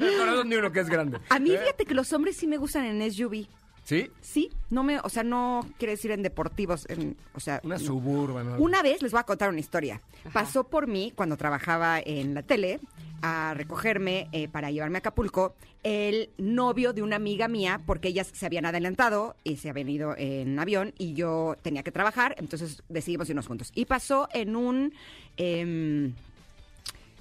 el 0.00 0.18
corazón 0.18 0.48
de 0.50 0.58
uno 0.58 0.72
que 0.72 0.80
es 0.80 0.88
grande. 0.88 1.18
A 1.28 1.38
mí, 1.38 1.50
¿Eh? 1.52 1.58
fíjate 1.58 1.84
que 1.84 1.94
los 1.94 2.12
hombres 2.12 2.36
sí 2.36 2.46
me 2.46 2.56
gustan 2.56 2.84
en 2.84 3.10
SUV. 3.12 3.46
¿Sí? 3.88 4.10
Sí, 4.20 4.50
no 4.68 4.82
me, 4.82 5.00
o 5.00 5.08
sea, 5.08 5.22
no 5.22 5.66
quiere 5.78 5.92
decir 5.92 6.10
en 6.10 6.22
deportivos, 6.22 6.84
en, 6.90 7.16
o 7.32 7.40
sea, 7.40 7.58
Una 7.64 7.78
suburban. 7.78 8.46
¿no? 8.46 8.58
Una 8.58 8.82
vez 8.82 9.00
les 9.00 9.12
voy 9.12 9.20
a 9.20 9.22
contar 9.22 9.48
una 9.48 9.60
historia. 9.60 10.02
Pasó 10.30 10.64
por 10.64 10.86
mí 10.86 11.10
cuando 11.16 11.38
trabajaba 11.38 11.98
en 11.98 12.34
la 12.34 12.42
tele 12.42 12.80
a 13.22 13.54
recogerme 13.54 14.28
eh, 14.32 14.46
para 14.46 14.70
llevarme 14.70 14.98
a 14.98 15.00
Acapulco 15.00 15.54
el 15.84 16.28
novio 16.36 16.92
de 16.92 17.00
una 17.00 17.16
amiga 17.16 17.48
mía 17.48 17.80
porque 17.86 18.08
ellas 18.08 18.30
se 18.30 18.44
habían 18.44 18.66
adelantado 18.66 19.36
y 19.42 19.56
se 19.56 19.70
habían 19.70 19.88
ido 19.88 20.14
en 20.18 20.58
avión 20.58 20.92
y 20.98 21.14
yo 21.14 21.56
tenía 21.62 21.82
que 21.82 21.90
trabajar, 21.90 22.34
entonces 22.36 22.82
decidimos 22.90 23.30
irnos 23.30 23.46
juntos. 23.46 23.72
Y 23.74 23.86
pasó 23.86 24.28
en 24.34 24.54
un, 24.54 24.92
em, 25.38 26.12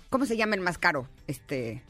¿cómo 0.09 0.25
se 0.25 0.35
llama 0.35 0.55
el 0.55 0.61
más 0.61 0.77
caro? 0.77 1.07
Este, 1.27 1.81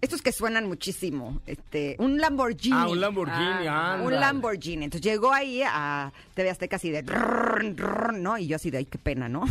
estos 0.00 0.20
que 0.22 0.30
suenan 0.30 0.66
muchísimo, 0.68 1.40
este, 1.46 1.96
un 1.98 2.18
Lamborghini. 2.18 2.76
Ah, 2.76 2.88
un 2.88 3.00
Lamborghini, 3.00 3.66
Ah, 3.68 3.96
Un 4.00 4.08
anda. 4.12 4.20
Lamborghini. 4.20 4.84
Entonces 4.84 5.10
llegó 5.10 5.32
ahí 5.32 5.62
a 5.64 6.12
TV 6.34 6.50
Azteca 6.50 6.76
así 6.76 6.90
de... 6.90 7.02
¿no? 8.14 8.36
Y 8.38 8.46
yo 8.46 8.56
así 8.56 8.70
de, 8.70 8.78
ay, 8.78 8.84
qué 8.84 8.98
pena, 8.98 9.28
¿no? 9.28 9.44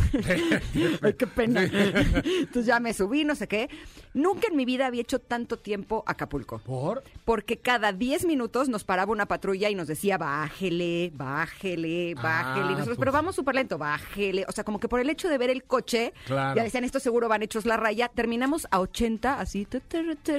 ay, 1.01 1.13
qué 1.13 1.27
pena. 1.27 1.63
Entonces 1.63 2.65
ya 2.67 2.79
me 2.79 2.93
subí, 2.93 3.23
no 3.23 3.35
sé 3.35 3.47
qué. 3.47 3.69
Nunca 4.13 4.47
en 4.47 4.55
mi 4.55 4.63
vida 4.65 4.85
había 4.85 5.01
hecho 5.01 5.19
tanto 5.19 5.57
tiempo 5.57 6.03
Acapulco. 6.07 6.59
¿Por? 6.59 7.03
Porque 7.25 7.57
cada 7.57 7.91
10 7.91 8.25
minutos 8.25 8.69
nos 8.69 8.83
paraba 8.83 9.11
una 9.11 9.25
patrulla 9.25 9.69
y 9.69 9.75
nos 9.75 9.87
decía, 9.87 10.17
bájele, 10.17 11.11
bájele, 11.15 12.15
bájele. 12.15 12.65
Y 12.67 12.69
nosotros, 12.75 12.87
pues. 12.87 12.99
pero 12.99 13.11
vamos 13.11 13.35
súper 13.35 13.55
lento, 13.55 13.77
bájele. 13.77 14.45
O 14.47 14.51
sea, 14.51 14.63
como 14.63 14.79
que 14.79 14.87
por 14.87 14.99
el 14.99 15.09
hecho 15.09 15.27
de 15.27 15.37
ver 15.37 15.49
el 15.49 15.63
coche, 15.63 16.13
Claro. 16.27 16.55
ya 16.55 16.63
decían, 16.63 16.83
estos 16.83 17.03
seguro 17.03 17.27
van 17.27 17.41
hechos 17.43 17.65
la 17.65 17.75
raya. 17.77 18.07
Terminamos 18.09 18.67
a 18.71 18.79
80, 18.79 19.39
así. 19.39 19.67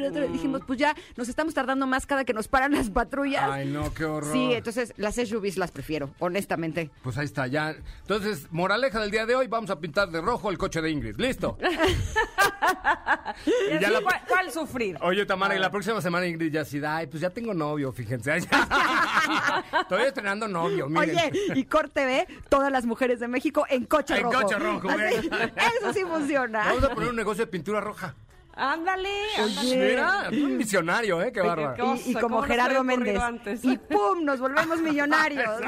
Tu. 0.00 0.20
Dijimos, 0.32 0.62
pues 0.66 0.78
ya 0.78 0.94
nos 1.16 1.28
estamos 1.28 1.54
tardando 1.54 1.86
más 1.86 2.06
cada 2.06 2.24
que 2.24 2.32
nos 2.32 2.48
paran 2.48 2.72
las 2.72 2.90
patrullas. 2.90 3.48
Ay, 3.50 3.68
no, 3.68 3.92
qué 3.94 4.04
horror. 4.04 4.32
Sí, 4.32 4.52
entonces 4.52 4.92
las 4.96 5.14
SUVs 5.16 5.56
las 5.56 5.70
prefiero, 5.70 6.10
honestamente. 6.18 6.90
Pues 7.02 7.16
ahí 7.18 7.24
está, 7.24 7.46
ya. 7.46 7.74
Entonces, 8.02 8.46
moraleja 8.50 9.00
del 9.00 9.10
día 9.10 9.26
de 9.26 9.34
hoy, 9.34 9.46
vamos 9.46 9.70
a 9.70 9.78
pintar 9.80 10.10
de 10.10 10.20
rojo 10.20 10.50
el 10.50 10.58
coche 10.58 10.80
de 10.80 10.90
Ingrid. 10.90 11.16
¿Listo? 11.18 11.56
Y 11.60 11.66
Y 13.46 13.78
ya 13.80 13.88
así, 13.88 13.94
la- 13.94 14.00
¿cuál, 14.02 14.20
cuál 14.28 14.52
sufrir? 14.52 14.96
Oye, 15.00 15.26
Tamara, 15.26 15.54
y 15.54 15.58
la 15.58 15.70
próxima 15.70 16.00
semana 16.00 16.26
Ingrid 16.26 16.52
ya 16.52 16.62
así, 16.62 16.80
ay, 16.84 17.06
pues 17.06 17.20
ya 17.20 17.30
tengo 17.30 17.52
novio, 17.54 17.92
fíjense. 17.92 18.36
Estoy 19.80 20.02
estrenando 20.02 20.48
novio, 20.48 20.88
miren. 20.88 21.10
Oye, 21.16 21.30
y 21.54 21.64
corte 21.64 22.04
B, 22.06 22.26
todas 22.48 22.70
las 22.72 22.86
mujeres 22.86 23.20
de 23.20 23.28
México 23.28 23.66
en 23.68 23.84
coche 23.84 24.16
En 24.16 24.22
rojo. 24.24 24.42
coche 24.42 24.58
rojo, 24.58 24.88
Así, 24.88 25.28
güey. 25.28 25.52
Eso 25.80 25.92
sí 25.92 26.00
funciona. 26.04 26.64
Vamos 26.66 26.84
a 26.84 26.90
poner 26.94 27.10
un 27.10 27.16
negocio 27.16 27.44
de 27.44 27.50
pintura 27.50 27.80
roja. 27.80 28.14
Ándale, 28.58 29.10
ándale. 29.38 29.76
Mira, 29.90 30.28
un 30.32 30.56
visionario, 30.58 31.20
¿eh? 31.22 31.30
Qué 31.30 31.42
bárbaro. 31.42 31.94
Y, 31.96 32.10
y 32.10 32.14
como 32.14 32.20
¿cómo 32.22 32.36
no 32.40 32.46
se 32.46 32.52
Gerardo 32.54 32.84
Méndez. 32.84 33.18
antes? 33.20 33.64
Y 33.64 33.76
¡pum! 33.76 34.24
Nos 34.24 34.40
volvemos 34.40 34.80
millonarios. 34.80 35.46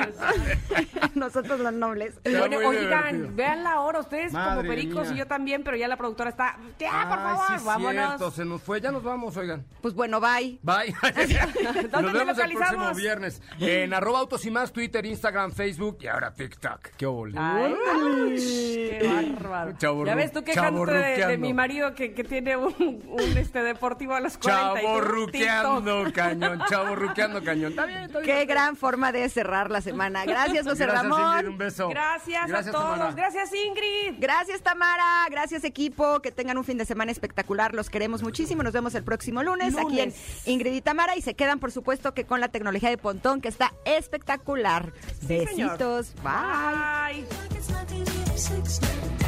Nosotros 1.15 1.61
los 1.61 1.73
nobles. 1.73 2.15
Bueno, 2.25 2.59
oigan, 2.67 3.37
vean 3.37 3.63
la 3.63 3.81
hora, 3.81 4.01
ustedes 4.01 4.33
como 4.33 4.63
pericos 4.63 5.09
mía. 5.09 5.15
y 5.17 5.19
yo 5.19 5.27
también, 5.27 5.63
pero 5.65 5.77
ya 5.77 5.87
la 5.87 5.97
productora 5.99 6.31
está. 6.31 6.57
Ya, 6.79 6.91
por 7.09 7.19
Ay, 7.19 7.25
favor, 7.25 7.59
sí, 7.59 7.65
vámonos. 7.67 8.07
cierto, 8.07 8.31
se 8.31 8.45
nos 8.45 8.63
fue, 8.63 8.81
ya 8.81 8.91
nos 8.91 9.03
vamos, 9.03 9.37
oigan. 9.37 9.67
Pues 9.83 9.93
bueno, 9.95 10.19
bye. 10.21 10.59
Bye. 10.63 10.95
¿Dónde 11.03 11.89
Nos 11.93 12.13
te 12.13 12.19
vemos 12.19 12.19
el 12.19 12.25
próximo 12.25 12.35
localizamos? 12.39 12.97
viernes. 12.97 13.43
En 13.61 13.93
arroba 13.93 14.21
autos 14.21 14.45
y 14.47 14.51
más, 14.51 14.73
Twitter, 14.73 15.05
Instagram, 15.05 15.53
Facebook 15.53 15.99
y 16.01 16.07
ahora 16.07 16.33
TikTok. 16.33 16.81
Qué 16.97 17.05
ole. 17.07 17.35
Ay, 17.39 17.75
qué 18.99 19.09
bárbaro. 19.39 19.73
Chavorru- 19.73 20.07
ya 20.07 20.15
ves 20.15 20.33
tú 20.33 20.43
quejándote 20.43 20.93
de, 20.93 21.27
de 21.27 21.39
mi 21.39 21.53
marido 21.53 21.95
que, 21.95 22.15
que 22.15 22.25
tiene 22.25 22.57
un, 22.57 22.75
un, 22.79 23.37
este 23.37 23.63
deportivo 23.63 24.15
a 24.15 24.21
los 24.21 24.39
40 24.39 24.71
y 24.71 24.75
tú, 24.75 24.81
Chaborruqueando 24.89 26.05
TikTok. 26.05 26.15
cañón, 26.15 26.63
chaborruqueando 26.69 27.45
cañón. 27.45 27.71
Está 27.71 27.87
bien, 27.87 28.03
está 28.05 28.21
bien. 28.21 28.37
Qué 28.37 28.45
gran 28.47 28.77
forma 28.77 29.13
de 29.13 29.29
cerrar 29.29 29.71
la 29.71 29.81
semana. 29.81 30.25
Gracias, 30.25 30.67
José 30.67 30.85
Gracias, 30.85 31.03
Ramón. 31.03 31.37
Ingrid, 31.37 31.49
un 31.49 31.59
beso. 31.59 31.89
Gracias, 31.89 32.51
a 32.51 32.71
todos. 32.71 32.73
Tamara. 32.73 33.13
Gracias, 33.13 33.51
Ingrid. 33.55 34.15
Gracias, 34.19 34.63
Tamara. 34.63 35.27
Gracias, 35.31 35.65
equipo. 35.65 36.21
Que 36.21 36.33
tengan 36.33 36.59
un 36.59 36.65
fin 36.65 36.79
de 36.79 36.85
semana 36.85 37.13
espectacular. 37.13 37.75
Los 37.75 37.91
queremos 37.91 38.23
muchísimo. 38.23 38.63
Nos 38.63 38.73
vemos 38.73 38.95
el 38.95 39.05
próximo 39.05 39.43
lunes, 39.43 39.77
aquí 39.77 40.01
en. 40.01 40.15
Ingrid 40.47 40.73
y 40.73 40.81
Tamara. 40.81 41.17
Y 41.17 41.23
se 41.23 41.35
quedan, 41.35 41.59
por 41.59 41.73
supuesto, 41.73 42.15
que 42.15 42.25
con 42.25 42.41
la 42.41 42.49
tecnología 42.49 42.91
de 42.91 42.99
Pontón, 42.99 43.41
que 43.41 43.49
está 43.49 43.73
espectacular. 43.85 44.93
Besitos. 45.23 46.15
Bye. 46.23 47.25
Bye. 47.25 49.28